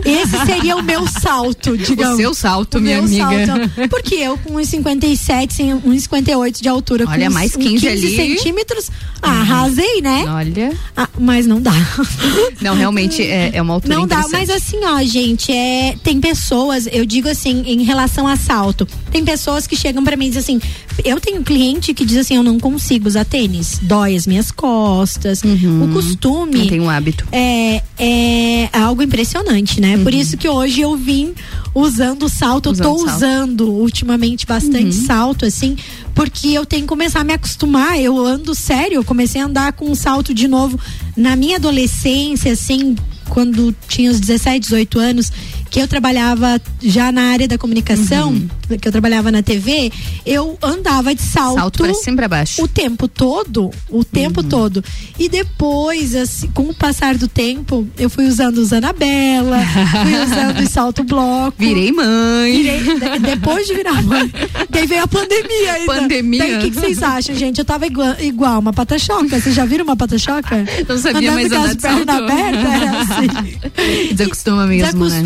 Esse 0.05 0.47
seria 0.47 0.77
o 0.77 0.83
meu 0.83 1.07
salto, 1.07 1.77
digamos. 1.79 2.15
O 2.15 2.17
seu 2.17 2.35
salto, 2.35 2.79
O 2.79 2.81
minha 2.81 3.01
meu 3.03 3.25
amiga. 3.25 3.47
salto. 3.47 3.89
Porque 3.89 4.15
eu 4.17 4.37
com 4.39 4.55
1,57, 4.55 5.81
1,58 6.09 6.61
de 6.63 6.69
altura, 6.69 7.05
Olha, 7.09 7.27
com 7.29 7.35
mais 7.35 7.57
uns 7.57 7.63
15 7.65 7.89
ali. 7.89 8.07
Uhum. 8.09 8.17
centímetros, 8.17 8.91
ah, 9.23 9.31
arrasei, 9.41 10.01
né? 10.01 10.25
Olha. 10.29 10.73
Ah, 10.97 11.09
mas 11.19 11.47
não 11.47 11.61
dá. 11.61 11.73
Não, 12.61 12.75
realmente 12.77 13.23
é, 13.23 13.51
é 13.55 13.63
uma 13.63 13.75
altura 13.75 13.95
Não 13.95 14.07
dá, 14.07 14.25
mas 14.31 14.49
assim, 14.49 14.79
ó, 14.85 15.03
gente, 15.03 15.51
é, 15.53 15.97
tem 16.03 16.21
pessoas, 16.21 16.87
eu 16.93 17.05
digo 17.05 17.29
assim, 17.29 17.63
em 17.67 17.83
relação 17.83 18.27
a 18.27 18.37
salto, 18.37 18.87
tem 19.11 19.25
pessoas 19.25 19.67
que 19.67 19.77
chegam 19.77 20.05
pra 20.05 20.17
mim 20.17 20.27
e 20.27 20.31
dizem 20.31 20.57
assim, 20.59 20.69
eu 21.05 21.21
tenho 21.21 21.43
cliente 21.43 21.93
que 21.93 22.05
diz 22.05 22.17
assim, 22.19 22.37
eu 22.37 22.43
não 22.43 22.59
consigo 22.61 23.09
usar 23.09 23.25
tênis, 23.25 23.79
dói 23.83 24.15
as 24.15 24.27
minhas 24.27 24.51
costas, 24.53 25.43
o 25.43 25.89
costume. 25.93 26.59
Não 26.59 26.67
tem 26.69 26.81
um 26.81 26.89
hábito. 26.91 27.27
É, 27.33 27.83
é 27.99 28.69
algo 28.73 29.03
impressionante, 29.03 29.81
né? 29.81 29.99
Por 29.99 30.15
isso 30.15 30.37
que 30.37 30.49
hoje 30.49 30.81
eu 30.81 30.97
vim 30.97 31.33
usando 31.75 32.29
salto, 32.29 32.69
eu 32.71 32.77
tô 32.77 32.93
Usando 32.95 33.07
salto. 33.09 33.17
usando 33.17 33.71
ultimamente 33.73 34.47
bastante 34.47 34.85
Uhum. 34.99 35.07
salto, 35.07 35.45
assim, 35.47 35.77
porque 36.15 36.49
eu 36.49 36.67
tenho 36.67 36.83
que 36.83 36.89
começar 36.89 37.21
a 37.21 37.25
me 37.25 37.33
acostumar. 37.33 38.01
Eu 38.01 38.19
ando 38.25 38.55
sério, 38.55 38.97
eu 38.97 39.05
comecei 39.05 39.41
a 39.41 39.47
andar 39.47 39.73
com 39.73 39.91
um 39.91 39.95
salto 39.95 40.35
de 40.35 40.47
novo 40.47 40.79
na 41.17 41.37
minha 41.37 41.57
adolescência, 41.57 42.53
assim, 42.53 42.97
quando 43.29 43.75
tinha 43.89 44.11
os 44.11 44.21
17, 44.21 44.61
18 44.61 44.99
anos, 44.99 45.33
que 45.73 45.81
eu 45.81 45.89
trabalhava 45.89 46.61
já 46.83 47.11
na 47.11 47.31
área 47.33 47.49
da 47.49 47.57
comunicação, 47.57 48.29
Uhum. 48.29 48.77
que 48.79 48.87
eu 48.87 48.93
trabalhava 48.93 49.33
na 49.33 49.43
TV, 49.43 49.91
eu 50.27 50.59
andava 50.63 51.15
de 51.15 51.23
salto. 51.23 51.59
Salto 51.59 51.83
pra 51.83 51.95
cima 51.95 52.17
pra 52.19 52.29
baixo. 52.29 52.63
O 52.63 52.69
tempo 52.69 53.09
todo, 53.09 53.71
o 53.89 54.05
tempo 54.05 54.43
Uhum. 54.43 54.49
todo. 54.49 54.85
E 55.19 55.31
depois, 55.31 56.15
assim, 56.15 56.49
com 56.49 56.65
o 56.65 56.75
passar 56.75 57.17
do 57.17 57.27
tempo, 57.27 57.89
eu 57.99 58.11
fui 58.11 58.27
usando 58.27 58.59
os 58.59 58.71
Anabela, 58.71 59.59
fui 60.05 60.15
usando 60.15 60.61
o 60.61 60.69
salto 60.69 61.03
bloco. 61.05 61.55
Virei 61.59 61.91
mãe. 61.91 62.53
Virei- 62.63 62.81
de- 62.81 63.19
depois 63.21 63.67
de 63.67 63.75
virar 63.75 64.03
mãe. 64.03 64.31
Daí 64.69 64.87
veio 64.87 65.03
a 65.05 65.09
pandemia 65.09 65.73
ainda. 65.73 65.87
Pandemia. 65.95 66.39
Daí 66.39 66.57
o 66.57 66.61
que, 66.61 66.71
que 66.71 66.77
vocês 66.81 67.03
acham, 67.03 67.35
gente? 67.35 67.59
Eu 67.59 67.65
tava 67.65 67.87
igual, 67.87 68.15
igual 68.21 68.61
uma 68.61 68.75
pata-choca. 68.75 69.41
Vocês 69.41 69.55
já 69.55 69.65
viram 69.65 69.85
uma 69.85 69.97
pata-choca? 69.97 70.65
Não 70.87 70.99
sabia 70.99 71.31
Andando 71.33 71.49
com 71.51 71.57
andar 71.57 71.75
de 71.75 71.81
pernas 71.81 72.05
salto. 72.05 72.11
abertas, 72.11 72.73
era 72.73 73.01
assim. 73.01 74.13
Desacostuma 74.15 74.67
mesmo, 74.67 75.09
né? 75.09 75.21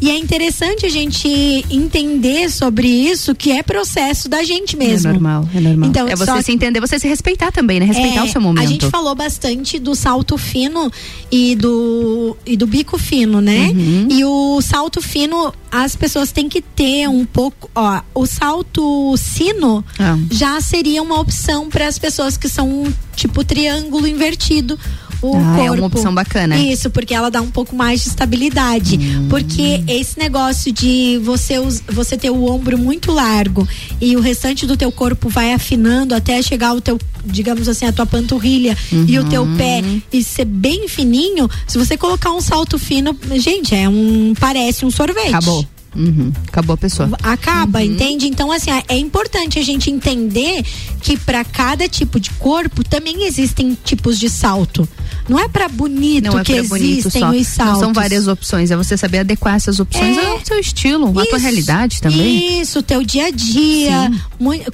E 0.00 0.10
é 0.10 0.16
interessante 0.18 0.84
a 0.86 0.88
gente 0.88 1.28
entender 1.70 2.50
sobre 2.50 2.86
isso, 2.88 3.34
que 3.34 3.50
é 3.52 3.62
processo 3.62 4.28
da 4.28 4.42
gente 4.42 4.76
mesmo. 4.76 5.08
É 5.08 5.12
normal, 5.12 5.48
é 5.54 5.60
normal. 5.60 5.88
Então, 5.88 6.08
é 6.08 6.16
você 6.16 6.26
só- 6.26 6.42
se 6.42 6.52
entender, 6.52 6.80
você 6.80 6.98
se 6.98 7.08
respeitar 7.08 7.50
também, 7.52 7.80
né? 7.80 7.86
Respeitar 7.86 8.20
É, 8.20 8.24
o 8.24 8.28
seu 8.28 8.40
momento. 8.40 8.64
A 8.64 8.66
gente 8.68 8.86
falou 8.90 9.14
bastante 9.14 9.78
do 9.78 9.94
salto 9.94 10.36
fino 10.38 10.90
e 11.30 11.54
do, 11.56 12.36
e 12.44 12.56
do 12.56 12.66
bico 12.66 12.98
fino, 12.98 13.40
né? 13.40 13.70
Uhum. 13.74 14.08
E 14.10 14.24
o 14.24 14.60
salto 14.60 15.00
fino, 15.00 15.52
as 15.70 15.94
pessoas 15.96 16.32
têm 16.32 16.48
que 16.48 16.60
ter 16.60 17.08
um 17.08 17.24
pouco. 17.24 17.70
Ó, 17.74 18.00
o 18.14 18.26
salto 18.26 19.14
sino 19.16 19.84
Ah. 19.98 20.16
já 20.30 20.60
seria 20.60 21.02
uma 21.02 21.18
opção 21.20 21.68
para 21.68 21.86
as 21.86 21.98
pessoas 21.98 22.36
que 22.36 22.48
são 22.48 22.84
tipo 23.14 23.44
triângulo 23.44 24.06
invertido. 24.06 24.78
O 25.22 25.34
Ah, 25.36 25.40
corpo. 25.56 25.60
é 25.62 25.70
uma 25.70 25.86
opção 25.86 26.14
bacana. 26.14 26.56
Isso, 26.58 26.90
porque 26.90 27.14
ela 27.14 27.30
dá 27.30 27.40
um 27.40 27.50
pouco 27.50 27.74
mais 27.74 28.02
de 28.02 28.08
estabilidade. 28.08 28.96
Hum. 28.98 29.26
Porque 29.28 29.82
esse 29.88 30.18
negócio 30.18 30.70
de 30.72 31.18
você, 31.24 31.54
você 31.88 32.16
ter 32.16 32.30
o 32.30 32.44
ombro 32.50 32.76
muito 32.78 33.10
largo 33.12 33.66
e 34.00 34.14
o 34.16 34.20
restante 34.20 34.66
do 34.66 34.76
teu 34.76 34.92
corpo 34.92 35.28
vai 35.28 35.52
afinando 35.52 36.14
até 36.14 36.40
chegar 36.42 36.68
ao 36.68 36.80
teu, 36.80 36.98
digamos 37.24 37.68
assim, 37.68 37.86
a 37.86 37.92
tua 37.92 38.06
panturrilha 38.06 38.76
e 39.06 39.18
o 39.18 39.24
teu 39.24 39.42
Uhum. 39.42 39.56
pé 39.56 39.82
e 40.12 40.22
ser 40.22 40.44
bem 40.44 40.88
fininho, 40.88 41.48
se 41.66 41.78
você 41.78 41.96
colocar 41.96 42.32
um 42.32 42.40
salto 42.40 42.78
fino, 42.78 43.16
gente, 43.36 43.74
é 43.74 43.88
um 43.88 44.34
parece 44.38 44.84
um 44.84 44.90
sorvete. 44.90 45.28
Acabou. 45.28 45.66
Uhum. 45.96 46.32
Acabou 46.48 46.74
a 46.74 46.76
pessoa. 46.76 47.10
Acaba, 47.22 47.82
entende? 47.82 48.26
Então, 48.26 48.52
assim, 48.52 48.70
é 48.88 48.96
importante 48.98 49.58
a 49.58 49.62
gente 49.62 49.90
entender 49.90 50.64
que 51.00 51.16
para 51.16 51.44
cada 51.44 51.88
tipo 51.88 52.18
de 52.20 52.30
corpo 52.32 52.82
também 52.84 53.24
existem 53.26 53.76
tipos 53.84 54.18
de 54.18 54.28
salto. 54.28 54.88
Não 55.28 55.38
é 55.40 55.48
para 55.48 55.68
bonito 55.68 56.24
Não 56.24 56.38
é 56.38 56.44
que 56.44 56.60
bonito 56.62 56.98
existem 57.08 57.20
só. 57.22 57.30
os 57.30 57.46
saltos. 57.46 57.74
Não 57.74 57.80
são 57.80 57.92
várias 57.92 58.28
opções, 58.28 58.70
é 58.70 58.76
você 58.76 58.96
saber 58.96 59.18
adequar 59.20 59.54
essas 59.56 59.80
opções 59.80 60.16
É. 60.16 60.26
ao 60.26 60.44
seu 60.44 60.58
estilo, 60.58 61.18
à 61.18 61.26
tua 61.26 61.38
realidade 61.38 62.00
também. 62.00 62.60
Isso, 62.60 62.82
teu 62.82 63.02
dia 63.02 63.26
a 63.26 63.30
dia. 63.30 64.10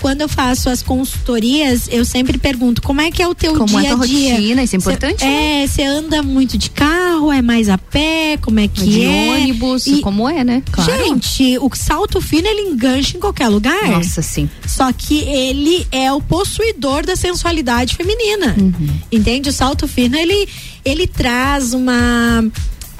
Quando 0.00 0.20
eu 0.22 0.28
faço 0.28 0.68
as 0.68 0.82
consultorias, 0.82 1.88
eu 1.90 2.04
sempre 2.04 2.36
pergunto 2.38 2.82
como 2.82 3.00
é 3.00 3.10
que 3.10 3.22
é 3.22 3.28
o 3.28 3.34
teu 3.34 3.54
Como 3.56 3.78
é 3.78 3.82
dia 3.82 3.90
a 3.90 3.94
a 3.94 3.96
tua 3.98 4.06
dia. 4.06 4.34
rotina, 4.34 4.62
isso 4.62 4.76
é 4.76 4.80
Cê- 4.80 4.88
importante, 4.90 5.24
É, 5.24 5.66
você 5.66 5.82
anda 5.84 6.22
muito 6.22 6.58
de 6.58 6.70
carro, 6.70 7.30
é 7.32 7.40
mais 7.42 7.68
a 7.68 7.78
pé, 7.78 8.36
como 8.40 8.58
é 8.60 8.68
que 8.68 8.82
de 8.84 9.02
é? 9.04 9.30
ônibus, 9.34 9.86
E- 9.86 10.00
como 10.00 10.28
é, 10.28 10.42
né? 10.44 10.62
Claro. 10.72 10.92
Gente, 11.04 11.11
o 11.60 11.70
salto 11.74 12.20
fino 12.20 12.46
ele 12.46 12.70
engancha 12.70 13.16
em 13.16 13.20
qualquer 13.20 13.48
lugar. 13.48 13.88
Nossa, 13.90 14.22
sim. 14.22 14.48
Só 14.66 14.92
que 14.92 15.18
ele 15.20 15.86
é 15.90 16.12
o 16.12 16.20
possuidor 16.20 17.04
da 17.04 17.16
sensualidade 17.16 17.94
feminina. 17.94 18.54
Uhum. 18.58 19.00
Entende? 19.10 19.48
O 19.48 19.52
salto 19.52 19.86
fino 19.88 20.16
ele 20.16 20.48
ele 20.84 21.06
traz 21.06 21.72
uma 21.74 22.44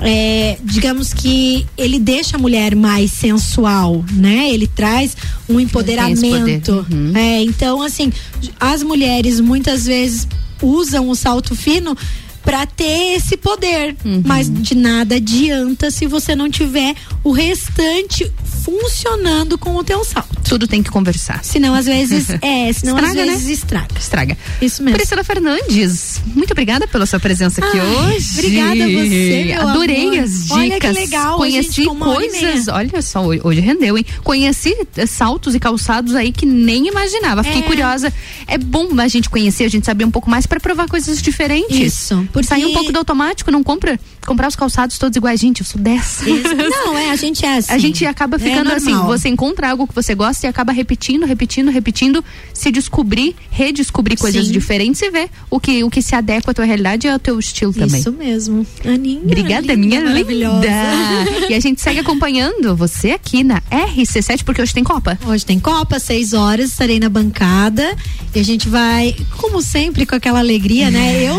é, 0.00 0.58
digamos 0.64 1.12
que 1.12 1.66
ele 1.76 1.98
deixa 1.98 2.36
a 2.36 2.38
mulher 2.38 2.74
mais 2.74 3.12
sensual, 3.12 4.04
né? 4.12 4.50
Ele 4.50 4.66
traz 4.66 5.16
um 5.48 5.60
empoderamento. 5.60 6.86
Uhum. 6.90 7.12
É, 7.14 7.42
então, 7.42 7.80
assim, 7.80 8.12
as 8.58 8.82
mulheres 8.82 9.38
muitas 9.40 9.84
vezes 9.86 10.26
usam 10.60 11.08
o 11.08 11.14
salto 11.14 11.54
fino 11.54 11.96
para 12.44 12.66
ter 12.66 13.14
esse 13.16 13.36
poder, 13.36 13.94
Uhum. 14.04 14.22
mas 14.24 14.50
de 14.52 14.74
nada 14.74 15.16
adianta 15.16 15.90
se 15.90 16.06
você 16.06 16.34
não 16.34 16.50
tiver 16.50 16.94
o 17.22 17.30
restante 17.32 18.30
funcionando 18.64 19.58
com 19.58 19.76
o 19.76 19.84
teu 19.84 20.04
salto. 20.04 20.28
Tudo 20.48 20.66
tem 20.66 20.82
que 20.82 20.90
conversar. 20.90 21.42
Senão 21.44 21.74
às 21.74 21.86
vezes 21.86 22.28
é, 22.42 22.72
senão 22.72 22.96
Estraga, 22.96 23.20
às 23.22 23.26
né? 23.26 23.32
vezes 23.32 23.48
estraga. 23.58 23.88
Estraga. 23.98 24.38
Isso 24.60 24.82
mesmo. 24.82 24.96
Priscila 24.98 25.24
Fernandes, 25.24 26.20
muito 26.34 26.50
obrigada 26.52 26.86
pela 26.86 27.06
sua 27.06 27.18
presença 27.20 27.64
aqui 27.64 27.78
Ai, 27.78 28.16
hoje. 28.16 28.28
obrigada 28.38 28.84
a 28.84 28.88
você, 28.88 29.44
meu 29.46 29.68
Adorei 29.68 30.06
amor. 30.08 30.18
as 30.20 30.30
dicas. 30.42 30.50
Olha 30.52 30.80
que 30.80 30.86
legal, 30.88 31.36
Conheci 31.38 31.82
gente 31.84 31.98
coisas. 31.98 32.68
Olha 32.68 33.02
só, 33.02 33.24
hoje- 33.24 33.40
hoje 33.44 33.60
rendeu, 33.60 33.96
hein? 33.98 34.04
Conheci 34.22 34.76
eh, 34.96 35.06
saltos 35.06 35.54
e 35.54 35.60
calçados 35.60 36.14
aí 36.14 36.32
que 36.32 36.46
nem 36.46 36.86
imaginava. 36.88 37.42
Fiquei 37.42 37.60
É. 37.60 37.64
curiosa. 37.64 38.12
É 38.46 38.58
bom 38.58 38.88
a 39.00 39.08
gente 39.08 39.28
conhecer, 39.30 39.64
a 39.64 39.68
gente 39.68 39.86
saber 39.86 40.04
um 40.04 40.10
pouco 40.10 40.28
mais 40.30 40.46
para 40.46 40.60
provar 40.60 40.86
coisas 40.88 41.20
diferentes. 41.22 41.78
Isso, 41.78 42.28
porque- 42.32 42.46
Sair 42.48 42.66
um 42.66 42.72
pouco 42.72 42.92
do 42.92 42.98
automático, 42.98 43.50
não 43.50 43.62
compra. 43.62 43.98
Comprar 44.26 44.48
os 44.48 44.56
calçados 44.56 44.98
todos 44.98 45.16
iguais. 45.16 45.40
Gente, 45.40 45.60
eu 45.60 45.66
sou 45.66 45.80
dessa. 45.80 46.24
Não, 46.24 46.96
é, 46.96 47.10
a 47.10 47.16
gente 47.16 47.44
é 47.44 47.56
assim. 47.58 47.72
A 47.72 47.78
gente 47.78 48.06
acaba 48.06 48.36
É 48.36 48.38
ficando 48.38 48.72
assim, 48.72 48.90
normal. 48.92 49.06
você 49.18 49.28
encontra 49.28 49.70
algo 49.70 49.86
que 49.86 49.94
você 49.94 50.14
gosta 50.14 50.46
e 50.46 50.48
acaba 50.48 50.72
repetindo, 50.72 51.26
repetindo, 51.26 51.70
repetindo, 51.70 52.24
se 52.54 52.70
descobrir, 52.70 53.34
redescobrir 53.50 54.16
coisas 54.18 54.46
Sim. 54.46 54.52
diferentes 54.52 55.02
e 55.02 55.10
ver 55.10 55.28
o 55.50 55.58
que, 55.58 55.82
o 55.84 55.90
que 55.90 56.00
se 56.00 56.14
adequa 56.14 56.52
à 56.52 56.54
tua 56.54 56.64
realidade 56.64 57.06
e 57.06 57.10
ao 57.10 57.18
teu 57.18 57.38
estilo 57.38 57.72
também. 57.72 58.00
Isso 58.00 58.12
mesmo. 58.12 58.66
Aninha. 58.84 59.20
Obrigada, 59.24 59.74
linda, 59.74 59.76
minha 59.76 60.00
maravilhosa. 60.02 60.60
linda. 60.60 61.42
E 61.52 61.54
a 61.54 61.60
gente 61.60 61.80
segue 61.80 61.98
acompanhando 62.00 62.74
você 62.76 63.10
aqui 63.10 63.42
na 63.44 63.60
RC7, 63.70 64.44
porque 64.44 64.62
hoje 64.62 64.72
tem 64.72 64.84
Copa. 64.84 65.18
Hoje 65.26 65.44
tem 65.44 65.58
Copa, 65.58 65.98
seis 65.98 66.32
horas, 66.32 66.70
estarei 66.70 66.98
na 67.00 67.08
bancada 67.08 67.94
e 68.34 68.38
a 68.40 68.42
gente 68.44 68.68
vai, 68.68 69.14
como 69.36 69.60
sempre, 69.60 70.06
com 70.06 70.14
aquela 70.14 70.38
alegria, 70.38 70.90
né? 70.90 71.22
Eu, 71.22 71.34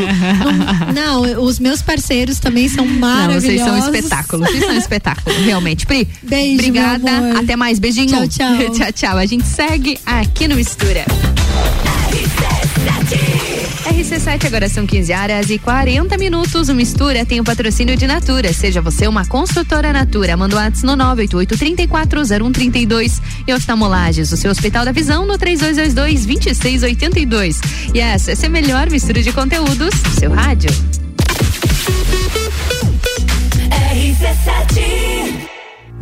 não, 0.93 1.23
não, 1.33 1.43
os 1.45 1.59
meus 1.59 1.81
parceiros 1.81 2.39
também 2.39 2.65
são 2.73 2.85
Não, 2.85 2.99
maravilhosos. 2.99 3.43
vocês 3.43 3.61
são 3.61 3.73
um 3.73 3.77
espetáculo. 3.77 4.45
Vocês 4.45 4.65
são 4.65 4.73
um 4.73 4.77
espetáculo, 4.77 5.35
realmente. 5.43 5.85
Pri, 5.85 6.07
Beijo, 6.21 6.55
obrigada. 6.55 7.39
Até 7.39 7.55
mais. 7.55 7.79
Beijinho. 7.79 8.07
Tchau, 8.07 8.27
tchau. 8.27 8.71
tchau, 8.75 8.91
tchau. 8.91 9.17
A 9.17 9.25
gente 9.25 9.45
segue 9.45 9.97
aqui 10.05 10.47
no 10.47 10.55
Mistura. 10.55 11.05
RC7, 13.85 14.45
agora 14.45 14.67
são 14.69 14.85
15 14.85 15.13
horas 15.13 15.49
e 15.49 15.57
40 15.59 16.17
minutos. 16.17 16.67
O 16.69 16.75
Mistura 16.75 17.25
tem 17.25 17.39
o 17.39 17.43
patrocínio 17.43 17.95
de 17.95 18.05
Natura. 18.07 18.51
Seja 18.53 18.81
você 18.81 19.07
uma 19.07 19.25
construtora 19.25 19.93
Natura. 19.93 20.35
Manda 20.37 20.55
o 20.55 20.59
WhatsApp 20.59 20.85
no 20.85 20.93
988-340132. 21.15 23.21
E 23.47 23.53
Oftalmolages, 23.53 24.31
o 24.31 24.37
seu 24.37 24.51
Hospital 24.51 24.85
da 24.85 24.91
Visão, 24.91 25.25
no 25.25 25.37
3222-2682. 25.37 27.57
E 27.93 27.99
essa, 27.99 28.31
essa 28.31 28.45
é 28.45 28.47
a 28.47 28.51
melhor 28.51 28.89
mistura 28.89 29.21
de 29.21 29.31
conteúdos 29.31 29.89
do 29.89 30.09
seu 30.19 30.31
rádio. 30.31 30.71
RC7 33.93 35.52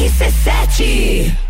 RC7 0.00 1.49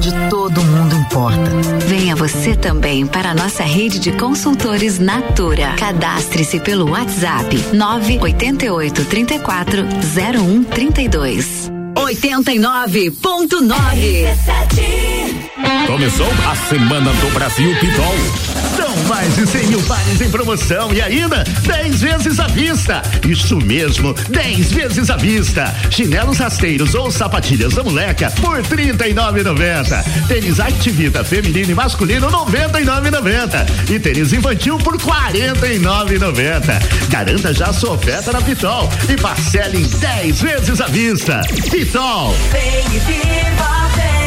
Onde 0.00 0.30
todo 0.30 0.62
mundo 0.62 0.96
importa. 0.96 1.50
Venha 1.86 2.16
você 2.16 2.56
também 2.56 3.06
para 3.06 3.32
a 3.32 3.34
nossa 3.34 3.62
rede 3.62 3.98
de 3.98 4.12
consultores 4.12 4.98
Natura. 4.98 5.74
Cadastre-se 5.76 6.58
pelo 6.58 6.92
WhatsApp 6.92 7.54
988 7.74 9.04
34 9.04 9.82
0132. 10.72 11.70
89.9 11.94 13.12
Começou 15.86 16.28
a 16.50 16.56
Semana 16.70 17.12
do 17.12 17.30
Brasil 17.34 17.70
Pitol. 17.78 18.69
São 18.90 19.04
mais 19.04 19.32
de 19.36 19.46
100 19.46 19.66
mil 19.68 19.80
pares 19.82 20.20
em 20.20 20.28
promoção 20.28 20.92
e 20.92 21.00
ainda 21.00 21.44
10 21.44 22.00
vezes 22.00 22.40
à 22.40 22.48
vista. 22.48 23.00
Isso 23.24 23.56
mesmo, 23.58 24.12
10 24.28 24.72
vezes 24.72 25.08
à 25.10 25.16
vista. 25.16 25.72
Chinelos 25.92 26.38
rasteiros 26.38 26.92
ou 26.96 27.08
sapatilhas 27.08 27.72
da 27.74 27.84
moleca 27.84 28.32
por 28.40 28.56
R$ 28.56 28.62
39,90. 28.64 30.26
Tênis 30.26 30.58
Activita 30.58 31.22
feminino 31.22 31.70
e 31.70 31.74
masculino 31.74 32.26
R$ 32.26 32.34
99,90. 32.34 33.90
E 33.90 34.00
tênis 34.00 34.32
infantil 34.32 34.76
por 34.78 34.96
R$ 34.96 35.04
49,90. 35.32 37.08
Garanta 37.10 37.54
já 37.54 37.72
sua 37.72 37.92
oferta 37.92 38.32
na 38.32 38.42
Pitol 38.42 38.88
e 39.08 39.16
parcele 39.16 39.82
em 39.82 39.86
10 39.86 40.42
vezes 40.42 40.80
à 40.80 40.86
vista. 40.86 41.42
Pitol. 41.70 42.34
Vem 42.50 42.96
e 42.96 42.98
viva, 42.98 43.88
vem. 43.94 44.19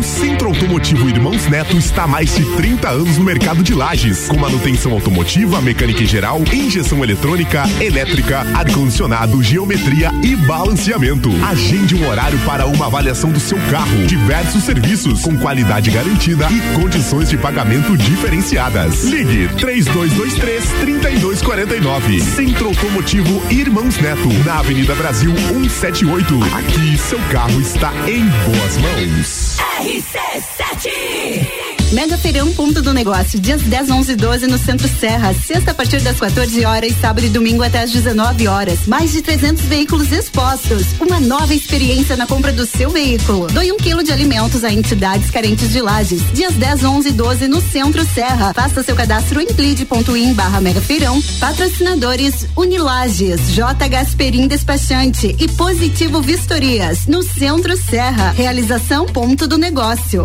O 0.00 0.02
Centro 0.02 0.48
Automotivo 0.48 1.10
Irmãos 1.10 1.46
Neto 1.46 1.76
está 1.76 2.04
há 2.04 2.06
mais 2.06 2.34
de 2.34 2.42
30 2.56 2.88
anos 2.88 3.18
no 3.18 3.24
mercado 3.24 3.62
de 3.62 3.74
lajes, 3.74 4.28
com 4.28 4.38
manutenção 4.38 4.92
automotiva, 4.92 5.60
mecânica 5.60 6.02
em 6.02 6.06
geral, 6.06 6.40
injeção 6.50 7.04
eletrônica, 7.04 7.64
elétrica, 7.78 8.38
ar-condicionado, 8.54 9.42
geometria 9.42 10.10
e 10.22 10.34
balanceamento. 10.34 11.28
Agende 11.44 11.94
um 11.96 12.08
horário 12.08 12.38
para 12.46 12.64
uma 12.64 12.86
avaliação 12.86 13.30
do 13.30 13.38
seu 13.38 13.58
carro. 13.70 14.06
Diversos 14.06 14.64
serviços 14.64 15.20
com 15.20 15.36
qualidade 15.36 15.90
garantida 15.90 16.48
e 16.50 16.80
condições 16.80 17.28
de 17.28 17.36
pagamento 17.36 17.94
diferenciadas. 17.94 19.04
Ligue 19.04 19.50
3223 19.58 20.64
3249. 20.80 22.20
Centro 22.22 22.68
Automotivo 22.68 23.42
Irmãos 23.50 23.98
Neto, 23.98 24.32
na 24.46 24.60
Avenida 24.60 24.94
Brasil 24.94 25.36
178. 25.36 26.40
Aqui 26.54 26.96
seu 26.96 27.18
carro 27.30 27.60
está 27.60 27.92
em 28.08 28.24
boas 28.24 28.78
mãos. 28.78 29.58
RC7 29.90 31.69
Mega 31.92 32.16
Feirão 32.16 32.52
Ponto 32.52 32.80
do 32.80 32.94
Negócio, 32.94 33.40
dias 33.40 33.62
10, 33.62 33.90
11 33.90 34.12
e 34.12 34.16
12 34.16 34.46
no 34.46 34.58
Centro 34.58 34.86
Serra. 34.86 35.34
Sexta 35.34 35.72
a 35.72 35.74
partir 35.74 36.00
das 36.00 36.20
14 36.20 36.64
horas, 36.64 36.94
sábado 37.00 37.26
e 37.26 37.28
domingo 37.28 37.64
até 37.64 37.80
as 37.80 37.90
19 37.90 38.46
horas. 38.46 38.86
Mais 38.86 39.10
de 39.10 39.20
300 39.20 39.64
veículos 39.64 40.12
expostos. 40.12 40.86
Uma 41.00 41.18
nova 41.18 41.52
experiência 41.52 42.16
na 42.16 42.28
compra 42.28 42.52
do 42.52 42.64
seu 42.64 42.90
veículo. 42.90 43.48
Doe 43.48 43.72
um 43.72 43.76
quilo 43.76 44.04
de 44.04 44.12
alimentos 44.12 44.62
a 44.62 44.72
entidades 44.72 45.32
carentes 45.32 45.72
de 45.72 45.80
lajes. 45.80 46.22
Dias 46.32 46.54
10, 46.54 46.84
11 46.84 47.08
e 47.08 47.12
12 47.12 47.48
no 47.48 47.60
Centro 47.60 48.04
Serra. 48.04 48.54
Faça 48.54 48.84
seu 48.84 48.94
cadastro 48.94 49.40
em 49.40 49.48
plid.in 49.48 50.32
barra 50.34 50.60
Mega 50.60 50.80
Feirão. 50.80 51.20
Patrocinadores 51.40 52.46
Unilages, 52.56 53.52
J. 53.52 53.88
Gasperim 53.88 54.46
Despachante 54.46 55.34
e 55.40 55.48
Positivo 55.48 56.22
Vistorias. 56.22 57.08
No 57.08 57.24
Centro 57.24 57.76
Serra. 57.76 58.30
Realização 58.30 59.06
Ponto 59.06 59.48
do 59.48 59.58
Negócio. 59.58 60.24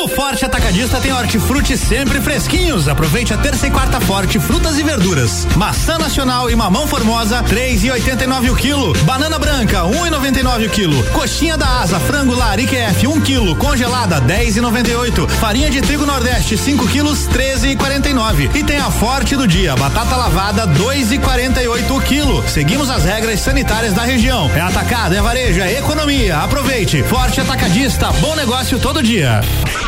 O 0.00 0.06
Forte 0.06 0.44
Atacadista 0.44 1.00
tem 1.00 1.12
hortifruti 1.12 1.76
sempre 1.76 2.20
fresquinhos. 2.20 2.86
Aproveite 2.86 3.34
a 3.34 3.36
terça 3.36 3.66
e 3.66 3.70
quarta 3.70 4.00
forte, 4.00 4.38
frutas 4.38 4.78
e 4.78 4.84
verduras. 4.84 5.44
Maçã 5.56 5.98
nacional 5.98 6.48
e 6.48 6.54
mamão 6.54 6.86
formosa, 6.86 7.42
três 7.42 7.82
e 7.82 7.90
oitenta 7.90 8.22
e 8.22 8.26
nove 8.28 8.48
o 8.48 8.54
quilo. 8.54 8.92
Banana 9.02 9.40
branca, 9.40 9.84
um 9.86 10.06
e 10.06 10.10
noventa 10.10 10.38
e 10.38 10.42
nove 10.44 10.66
o 10.66 10.70
quilo. 10.70 11.02
Coxinha 11.10 11.58
da 11.58 11.80
asa, 11.80 11.98
frango 11.98 12.32
lar 12.32 12.60
IQF, 12.60 13.08
um 13.08 13.20
quilo, 13.20 13.56
congelada, 13.56 14.20
dez 14.20 14.56
e 14.56 14.60
noventa 14.60 14.88
e 14.88 14.94
oito. 14.94 15.26
Farinha 15.26 15.68
de 15.68 15.80
trigo 15.80 16.06
nordeste, 16.06 16.56
5 16.56 16.86
quilos, 16.86 17.26
treze 17.26 17.70
e 17.70 17.76
quarenta 17.76 18.08
e 18.08 18.14
nove. 18.14 18.48
E 18.54 18.62
tem 18.62 18.78
a 18.78 18.92
forte 18.92 19.34
do 19.34 19.48
dia, 19.48 19.74
batata 19.74 20.14
lavada, 20.14 20.64
dois 20.64 21.10
e 21.10 21.18
quarenta 21.18 21.60
e 21.60 21.66
oito 21.66 21.96
o 21.96 22.00
quilo. 22.00 22.48
Seguimos 22.48 22.88
as 22.88 23.04
regras 23.04 23.40
sanitárias 23.40 23.94
da 23.94 24.04
região. 24.04 24.48
É 24.54 24.60
atacado, 24.60 25.16
é 25.16 25.20
varejo, 25.20 25.60
é 25.60 25.76
economia. 25.76 26.38
Aproveite. 26.38 27.02
Forte 27.02 27.40
Atacadista, 27.40 28.12
bom 28.20 28.36
negócio 28.36 28.78
todo 28.78 29.02
dia. 29.02 29.40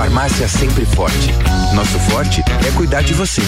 Farmácia 0.00 0.48
Sempre 0.48 0.86
Forte. 0.86 1.30
Nosso 1.74 1.98
forte 2.08 2.42
é 2.66 2.70
cuidar 2.70 3.02
de 3.02 3.12
você. 3.12 3.42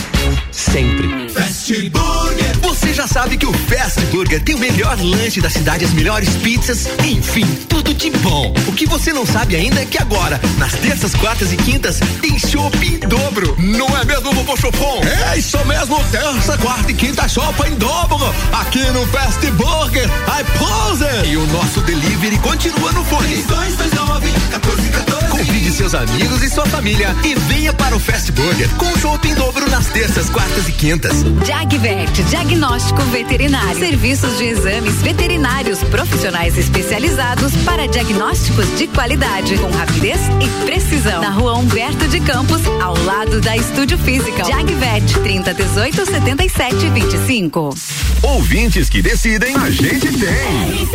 Sempre. 0.51 1.27
Fast 1.31 1.89
Burger. 1.89 2.59
Você 2.61 2.93
já 2.93 3.07
sabe 3.07 3.39
que 3.39 3.47
o 3.47 3.53
Fast 3.55 3.99
Burger 4.11 4.43
tem 4.45 4.55
o 4.55 4.59
melhor 4.59 4.99
lanche 5.01 5.41
da 5.41 5.49
cidade, 5.49 5.83
as 5.83 5.95
melhores 5.95 6.29
pizzas, 6.37 6.91
enfim, 7.07 7.47
tudo 7.71 7.95
de 7.95 8.11
bom. 8.11 8.53
O 8.67 8.73
que 8.75 8.85
você 8.85 9.15
não 9.15 9.25
sabe 9.25 9.57
ainda 9.57 9.81
é 9.81 9.87
que 9.87 9.97
agora, 9.97 10.39
nas 10.59 10.75
terças, 10.75 11.15
quartas 11.15 11.55
e 11.55 11.57
quintas, 11.57 11.99
tem 12.21 12.39
chopp 12.39 12.77
em 12.87 12.99
dobro. 12.99 13.57
Não 13.59 13.89
é 13.97 14.05
mesmo, 14.05 14.31
Vovô 14.35 14.55
Chopon? 14.55 15.01
É 15.33 15.39
isso 15.39 15.57
mesmo, 15.65 16.05
terça, 16.11 16.59
quarta 16.59 16.91
e 16.91 16.95
quinta, 16.95 17.27
chopp 17.31 17.67
em 17.67 17.75
dobro. 17.77 18.19
Aqui 18.53 18.85
no 18.91 19.07
Fast 19.07 19.41
Burger, 19.53 20.05
I 20.05 20.45
pose. 20.59 21.31
E 21.31 21.35
o 21.35 21.47
nosso 21.47 21.81
delivery 21.81 22.37
continua 22.41 22.93
no 22.93 23.03
fone. 23.07 23.43
3229 23.43 24.27
1414. 24.27 25.32
Convide 25.45 25.73
seus 25.73 25.93
amigos 25.93 26.41
e 26.45 26.49
sua 26.49 26.65
família 26.67 27.17
e 27.25 27.35
venha 27.35 27.73
para 27.73 27.97
o 27.97 27.99
Fast 27.99 28.31
Burger 28.31 28.69
com 28.77 28.97
chopp 28.97 29.27
em 29.27 29.35
dobro 29.35 29.69
nas 29.69 29.89
terças, 29.89 30.31
quartas 30.31 30.69
e 30.69 30.73
quintas. 30.73 31.25
Jagvet, 31.45 32.23
diagnóstico 32.31 33.03
veterinário. 33.07 33.77
Serviços 33.77 34.39
de 34.39 34.45
exames 34.45 35.03
veterinários 35.03 35.83
profissionais 35.83 36.57
especializados 36.57 37.57
para 37.65 37.89
diagnósticos 37.89 38.67
de 38.79 38.87
qualidade, 38.87 39.59
com 39.59 39.69
rapidez 39.73 40.21
e 40.41 40.65
precisão. 40.65 41.21
Na 41.21 41.31
rua 41.31 41.59
Humberto 41.59 42.07
de 42.07 42.21
Campos, 42.21 42.63
ao 42.81 42.97
lado 43.03 43.41
da 43.41 43.57
Estúdio 43.57 43.99
Física. 43.99 44.45
Jagvet, 44.45 45.13
30 45.25 45.55
18 45.55 46.07
77 46.07 46.89
25. 46.89 47.75
Ouvintes 48.23 48.89
que 48.89 49.03
decidem, 49.03 49.57
a 49.57 49.69
gente 49.69 50.07
tem. 50.07 50.87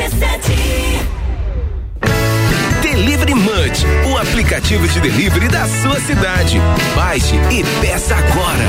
Delivery 3.28 3.36
Munch, 3.36 3.86
o 4.10 4.18
aplicativo 4.18 4.88
de 4.88 5.00
delivery 5.02 5.48
da 5.50 5.68
sua 5.68 6.00
cidade. 6.00 6.58
Baixe 6.96 7.36
e 7.52 7.64
peça 7.82 8.16
agora. 8.16 8.64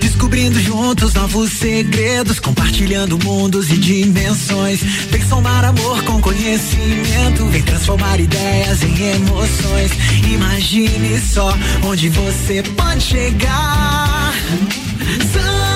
Descobrindo 0.00 0.60
juntos 0.60 1.14
novos 1.14 1.52
segredos, 1.52 2.38
compartilhando 2.38 3.18
mundos 3.24 3.70
e 3.70 3.78
dimensões. 3.78 4.82
Vem 5.10 5.22
somar 5.22 5.64
amor 5.64 6.02
com 6.04 6.20
conhecimento, 6.20 7.46
vem 7.46 7.62
transformar 7.62 8.20
ideias 8.20 8.82
em 8.82 9.14
emoções. 9.14 9.92
Imagine 10.30 11.20
só 11.20 11.56
onde 11.84 12.10
você 12.10 12.62
pode 12.76 13.02
chegar. 13.02 14.34
Santa 15.32 15.75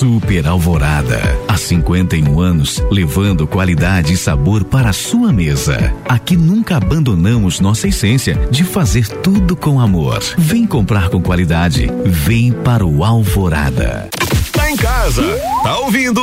Super 0.00 0.46
Alvorada. 0.46 1.20
Há 1.46 1.58
51 1.58 2.40
anos, 2.40 2.82
levando 2.90 3.46
qualidade 3.46 4.14
e 4.14 4.16
sabor 4.16 4.64
para 4.64 4.88
a 4.88 4.94
sua 4.94 5.30
mesa. 5.30 5.94
Aqui 6.08 6.38
nunca 6.38 6.78
abandonamos 6.78 7.60
nossa 7.60 7.86
essência 7.86 8.34
de 8.50 8.64
fazer 8.64 9.06
tudo 9.06 9.54
com 9.54 9.78
amor. 9.78 10.22
Vem 10.38 10.66
comprar 10.66 11.10
com 11.10 11.20
qualidade. 11.20 11.90
Vem 12.06 12.50
para 12.50 12.82
o 12.82 13.04
Alvorada. 13.04 14.08
Tá 14.50 14.70
em 14.70 14.76
casa, 14.76 15.22
tá 15.62 15.78
ouvindo? 15.80 16.22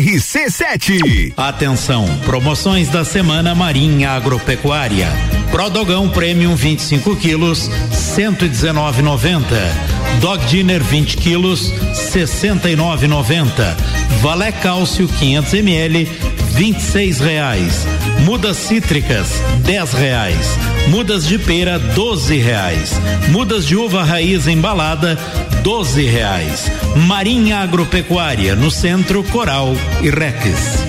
RC7. 0.00 1.32
Atenção, 1.36 2.06
promoções 2.24 2.88
da 2.88 3.04
semana 3.04 3.54
Marinha 3.54 4.10
Agropecuária. 4.10 5.06
Prodogão 5.52 6.08
Premium 6.08 6.56
25 6.56 7.14
quilos, 7.14 7.70
119,90. 7.92 9.95
Dog 10.20 10.44
Dinner 10.46 10.82
20 10.82 11.16
quilos, 11.16 11.72
69,90. 11.92 13.76
Valé 14.20 14.50
Cálcio 14.52 15.06
500 15.06 15.54
ml, 15.54 16.08
26 16.54 17.20
reais. 17.20 17.86
Mudas 18.24 18.56
cítricas, 18.56 19.28
10 19.64 19.92
reais. 19.92 20.58
Mudas 20.88 21.26
de 21.26 21.38
pera, 21.38 21.78
12 21.78 22.36
reais. 22.38 22.92
Mudas 23.28 23.66
de 23.66 23.76
uva 23.76 24.04
raiz 24.04 24.46
embalada, 24.46 25.18
12 25.62 26.04
reais. 26.04 26.70
Marinha 27.06 27.58
Agropecuária, 27.58 28.54
no 28.54 28.70
centro 28.70 29.22
Coral 29.24 29.74
e 30.02 30.10
Rex. 30.10 30.84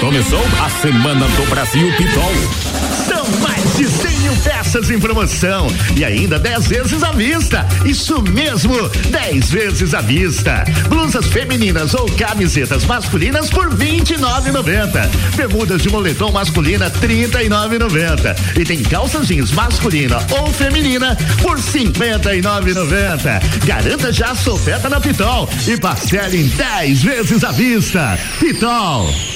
Começou 0.00 0.42
a 0.64 0.70
Semana 0.80 1.26
do 1.28 1.46
Brasil 1.50 1.90
Pitol. 1.96 2.75
São 3.06 3.26
mais 3.40 3.76
de 3.76 3.88
100 3.88 4.18
mil 4.20 4.36
peças 4.36 4.90
em 4.90 4.98
promoção 4.98 5.66
e 5.96 6.04
ainda 6.04 6.38
10 6.38 6.66
vezes 6.66 7.02
à 7.02 7.12
vista. 7.12 7.66
Isso 7.84 8.22
mesmo, 8.22 8.74
10 9.10 9.50
vezes 9.50 9.94
à 9.94 10.00
vista. 10.00 10.64
Blusas 10.88 11.26
femininas 11.26 11.94
ou 11.94 12.06
camisetas 12.12 12.84
masculinas 12.84 13.50
por 13.50 13.72
R$ 13.72 14.00
29,90. 14.00 15.08
Bermudas 15.36 15.82
de 15.82 15.90
moletom 15.90 16.32
masculina 16.32 16.86
R$ 16.86 17.08
39,90. 17.08 18.58
E 18.58 18.64
tem 18.64 18.82
calças 18.82 19.28
jeans 19.28 19.52
masculina 19.52 20.18
ou 20.38 20.52
feminina 20.52 21.16
por 21.42 21.56
R$ 21.56 21.62
59,90. 21.62 23.64
Garanta 23.64 24.12
já 24.12 24.30
a 24.30 24.34
sua 24.34 24.54
oferta 24.54 24.88
na 24.88 25.00
Pitol 25.00 25.48
e 25.66 25.76
parcele 25.76 26.42
em 26.42 26.48
10 26.48 27.02
vezes 27.02 27.44
à 27.44 27.52
vista. 27.52 28.18
Pitol. 28.40 29.35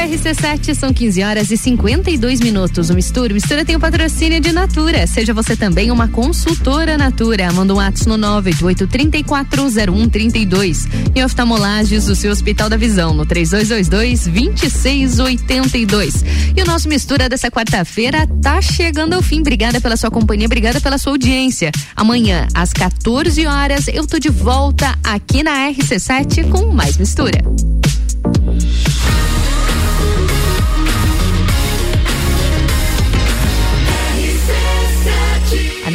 RC7 0.00 0.74
são 0.74 0.92
15 0.94 1.22
horas 1.22 1.50
e 1.50 1.58
52 1.58 2.40
minutos. 2.40 2.88
O 2.88 2.94
Mistura, 2.94 3.34
Mistura 3.34 3.66
tem 3.66 3.76
o 3.76 3.80
patrocínio 3.80 4.40
de 4.40 4.50
Natura. 4.50 5.06
Seja 5.06 5.34
você 5.34 5.54
também 5.54 5.90
uma 5.90 6.08
consultora 6.08 6.96
Natura. 6.96 7.52
Manda 7.52 7.74
um 7.74 7.80
ato 7.80 8.08
no 8.08 8.16
988340132. 8.40 10.88
E 11.14 11.22
oftalmolages, 11.22 12.08
o 12.08 12.16
seu 12.16 12.32
Hospital 12.32 12.70
da 12.70 12.78
Visão, 12.78 13.12
no 13.12 13.26
3222-2682. 13.26 16.24
E 16.56 16.62
o 16.62 16.66
nosso 16.66 16.88
Mistura 16.88 17.28
dessa 17.28 17.50
quarta-feira 17.50 18.26
tá 18.42 18.62
chegando 18.62 19.12
ao 19.12 19.22
fim. 19.22 19.40
Obrigada 19.40 19.82
pela 19.82 19.98
sua 19.98 20.10
companhia, 20.10 20.46
obrigada 20.46 20.80
pela 20.80 20.96
sua 20.96 21.12
audiência. 21.12 21.70
Amanhã, 21.94 22.48
às 22.54 22.72
14 22.72 23.46
horas, 23.46 23.86
eu 23.86 24.06
tô 24.06 24.18
de 24.18 24.30
volta 24.30 24.98
aqui 25.04 25.42
na 25.42 25.70
RC7 25.70 26.48
com 26.48 26.72
mais 26.72 26.96
Mistura. 26.96 27.42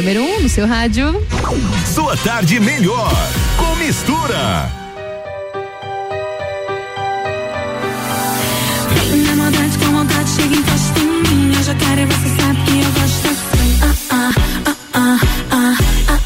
número 0.06 0.22
1 0.22 0.36
um 0.36 0.42
no 0.42 0.48
seu 0.48 0.68
rádio. 0.68 1.26
Sua 1.92 2.16
tarde 2.18 2.60
melhor 2.60 3.10
com 3.56 3.74
mistura. 3.74 4.70
Na 9.26 9.34
maldade 9.34 9.78
com 9.78 9.86
maldade 9.86 10.30
chega 10.30 10.54
em 10.54 10.58
encosta 10.58 11.00
em 11.00 11.22
mim. 11.22 11.56
Eu 11.56 11.62
já 11.64 11.74
quero 11.74 12.02
e 12.02 12.06
você 12.06 12.28
sabe 12.40 12.62
que 12.66 12.78
eu 12.78 12.92
gosto 12.92 13.26
assim. 13.26 13.78
Ah, 13.82 13.94
ah, 14.10 14.32
ah, 14.66 14.76
ah, 14.94 15.18
ah, 15.50 15.76
ah. 16.08 16.12
ah. 16.12 16.25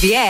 Xavier. 0.00 0.29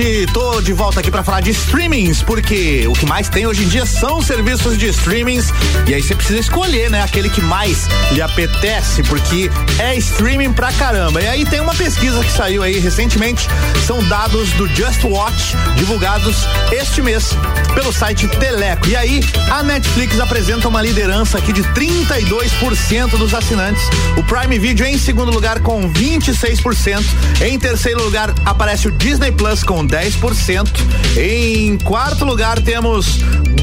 RC7, 0.00 0.32
tô 0.32 0.62
de 0.62 0.72
volta 0.72 1.00
aqui 1.00 1.10
pra 1.10 1.22
falar 1.22 1.40
de 1.40 1.50
streamings, 1.50 2.22
porque 2.22 2.86
o 2.88 2.92
que 2.94 3.04
mais 3.04 3.28
tem 3.28 3.46
hoje 3.46 3.64
em 3.64 3.68
dia 3.68 3.84
são 3.84 4.22
serviços 4.22 4.78
de 4.78 4.88
streamings, 4.88 5.52
e 5.86 5.94
aí 5.94 6.02
você 6.02 6.14
precisa 6.14 6.38
escolher, 6.38 6.90
né, 6.90 7.02
aquele 7.02 7.28
que 7.28 7.42
mais 7.42 7.86
lhe 8.10 8.22
apetece, 8.22 9.02
porque 9.02 9.50
é 9.78 9.96
streaming 9.96 10.52
pra 10.52 10.72
caramba. 10.72 11.20
E 11.20 11.28
aí 11.28 11.44
tem 11.44 11.60
uma 11.60 11.74
pesquisa 11.74 12.22
que 12.24 12.32
saiu 12.32 12.62
aí 12.62 12.78
recentemente, 12.78 13.46
são 13.86 14.02
dados 14.04 14.50
do 14.52 14.66
Just 14.68 15.04
Watch, 15.04 15.54
divulgados 15.76 16.46
este 16.72 17.02
mês 17.02 17.30
pelo 17.74 17.92
site 17.92 18.26
Teleco. 18.28 18.88
E 18.88 18.96
aí, 18.96 19.20
a 19.50 19.62
Netflix 19.62 20.18
apresenta 20.18 20.68
uma 20.68 20.80
liderança 20.80 21.38
aqui 21.38 21.52
de 21.52 21.62
32% 21.62 23.18
dos 23.18 23.34
assinantes. 23.34 23.82
O 24.16 24.24
Prime 24.24 24.58
Video 24.58 24.86
em 24.86 24.98
segundo 24.98 25.30
lugar 25.30 25.60
com 25.60 25.92
26%. 25.92 27.04
Em 27.42 27.58
terceiro 27.58 28.02
lugar 28.02 28.34
aparece 28.44 28.88
o 28.88 28.92
Disney 28.92 29.32
Plus 29.32 29.62
com 29.62 29.84
10%. 29.90 30.68
Em 31.16 31.76
quarto 31.78 32.24
lugar 32.24 32.60
temos 32.60 33.18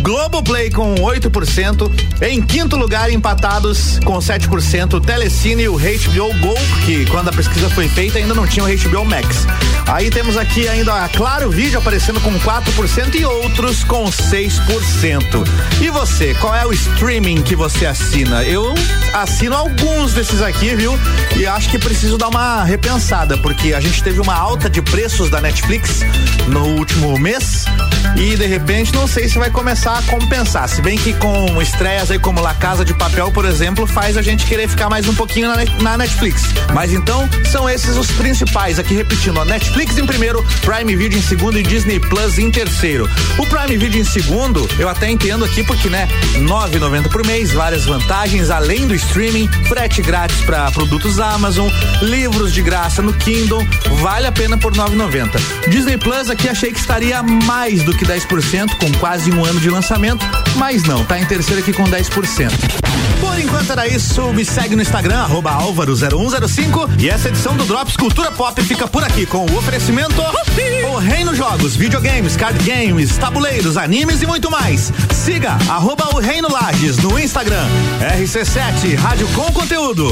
Globoplay 0.07 0.71
com 0.71 0.95
8%. 0.95 1.91
Em 2.21 2.41
quinto 2.41 2.77
lugar, 2.77 3.11
empatados 3.11 3.99
com 4.05 4.17
7%, 4.17 4.93
o 4.93 5.01
Telecine 5.01 5.63
e 5.63 5.67
o 5.67 5.73
HBO 5.73 6.33
Go, 6.39 6.55
que 6.85 7.05
quando 7.07 7.27
a 7.27 7.33
pesquisa 7.33 7.69
foi 7.69 7.89
feita 7.89 8.17
ainda 8.17 8.33
não 8.33 8.47
tinha 8.47 8.63
o 8.63 8.69
HBO 8.69 9.03
Max. 9.03 9.45
Aí 9.85 10.09
temos 10.09 10.37
aqui 10.37 10.65
ainda 10.65 10.93
a 10.93 11.09
Claro 11.09 11.49
Vídeo 11.49 11.77
aparecendo 11.77 12.21
com 12.21 12.31
4% 12.39 13.15
e 13.15 13.25
outros 13.25 13.83
com 13.83 14.05
6%. 14.05 15.45
E 15.81 15.89
você, 15.89 16.33
qual 16.35 16.55
é 16.55 16.65
o 16.65 16.71
streaming 16.71 17.41
que 17.41 17.55
você 17.55 17.85
assina? 17.85 18.45
Eu 18.45 18.73
assino 19.13 19.57
alguns 19.57 20.13
desses 20.13 20.41
aqui, 20.41 20.73
viu? 20.73 20.97
E 21.35 21.45
acho 21.45 21.69
que 21.69 21.77
preciso 21.77 22.17
dar 22.17 22.29
uma 22.29 22.63
repensada, 22.63 23.37
porque 23.37 23.73
a 23.73 23.81
gente 23.81 24.01
teve 24.01 24.21
uma 24.21 24.35
alta 24.35 24.69
de 24.69 24.81
preços 24.81 25.29
da 25.29 25.41
Netflix 25.41 25.99
no 26.47 26.65
último 26.77 27.19
mês 27.19 27.65
e 28.17 28.35
de 28.35 28.45
repente 28.45 28.93
não 28.93 29.07
sei 29.07 29.29
se 29.29 29.37
vai 29.37 29.51
começar 29.51 29.97
a 29.97 30.01
compensar. 30.01 30.67
Se 30.67 30.81
bem 30.81 30.97
que 30.97 31.13
com 31.13 31.61
estreias 31.61 32.09
aí 32.09 32.17
como 32.17 32.41
La 32.41 32.53
Casa 32.55 32.83
de 32.83 32.93
Papel, 32.93 33.31
por 33.31 33.45
exemplo, 33.45 33.85
faz 33.85 34.17
a 34.17 34.21
gente 34.21 34.45
querer 34.45 34.67
ficar 34.67 34.89
mais 34.89 35.07
um 35.07 35.13
pouquinho 35.13 35.47
na, 35.81 35.97
Netflix. 35.97 36.43
Mas 36.73 36.91
então 36.91 37.29
são 37.51 37.69
esses 37.69 37.95
os 37.95 38.09
principais. 38.11 38.79
Aqui 38.79 38.95
repetindo, 38.95 39.43
Netflix 39.45 39.97
em 39.97 40.05
primeiro, 40.05 40.43
Prime 40.61 40.95
Video 40.95 41.19
em 41.19 41.21
segundo 41.21 41.59
e 41.59 41.63
Disney 41.63 41.99
Plus 41.99 42.39
em 42.39 42.49
terceiro. 42.49 43.07
O 43.37 43.45
Prime 43.45 43.77
Video 43.77 44.01
em 44.01 44.03
segundo, 44.03 44.67
eu 44.79 44.89
até 44.89 45.09
entendo 45.09 45.45
aqui 45.45 45.63
porque, 45.63 45.87
né, 45.87 46.07
9,90 46.39 47.09
por 47.09 47.25
mês, 47.25 47.51
várias 47.51 47.85
vantagens, 47.85 48.49
além 48.49 48.87
do 48.87 48.95
streaming, 48.95 49.47
frete 49.67 50.01
grátis 50.01 50.41
para 50.41 50.71
produtos 50.71 51.19
Amazon, 51.19 51.69
livros 52.01 52.51
de 52.51 52.63
graça 52.63 53.01
no 53.01 53.13
Kindle, 53.13 53.65
vale 54.01 54.25
a 54.25 54.31
pena 54.31 54.57
por 54.57 54.73
9,90. 54.73 55.39
Disney 55.69 55.97
Plus 55.97 56.29
aqui 56.29 56.49
achei 56.49 56.71
que 56.71 56.79
estaria 56.79 57.21
mais 57.21 57.83
do 57.83 57.95
que 57.95 58.06
10%, 58.07 58.77
com 58.77 58.91
quase 58.99 59.29
um 59.31 59.43
ano 59.43 59.59
de 59.59 59.69
lançamento, 59.69 60.25
mas 60.55 60.83
não, 60.83 61.03
tá 61.03 61.19
em 61.19 61.25
terceiro 61.25 61.61
aqui 61.61 61.73
com 61.73 61.83
10%. 61.83 62.51
Por 63.19 63.37
enquanto 63.39 63.71
era 63.71 63.87
isso, 63.87 64.31
me 64.33 64.45
segue 64.45 64.75
no 64.75 64.81
Instagram, 64.81 65.17
arroba 65.17 65.51
álvaro0105 65.51 67.01
e 67.01 67.09
essa 67.09 67.27
edição 67.27 67.55
do 67.57 67.65
Drops 67.65 67.97
Cultura 67.97 68.31
Pop 68.31 68.61
fica 68.63 68.87
por 68.87 69.03
aqui 69.03 69.25
com 69.25 69.45
o 69.45 69.57
oferecimento 69.57 70.21
O 70.89 70.97
Reino 70.97 71.35
Jogos, 71.35 71.75
videogames, 71.75 72.37
card 72.37 72.63
games, 72.63 73.17
tabuleiros, 73.17 73.75
animes 73.75 74.21
e 74.21 74.25
muito 74.25 74.49
mais. 74.49 74.91
Siga 75.13 75.57
arroba 75.67 76.09
o 76.15 76.19
Reino 76.19 76.47
Lages 76.49 76.97
no 76.97 77.19
Instagram, 77.19 77.65
RC7, 77.99 78.95
Rádio 78.95 79.27
com 79.29 79.51
Conteúdo. 79.51 80.11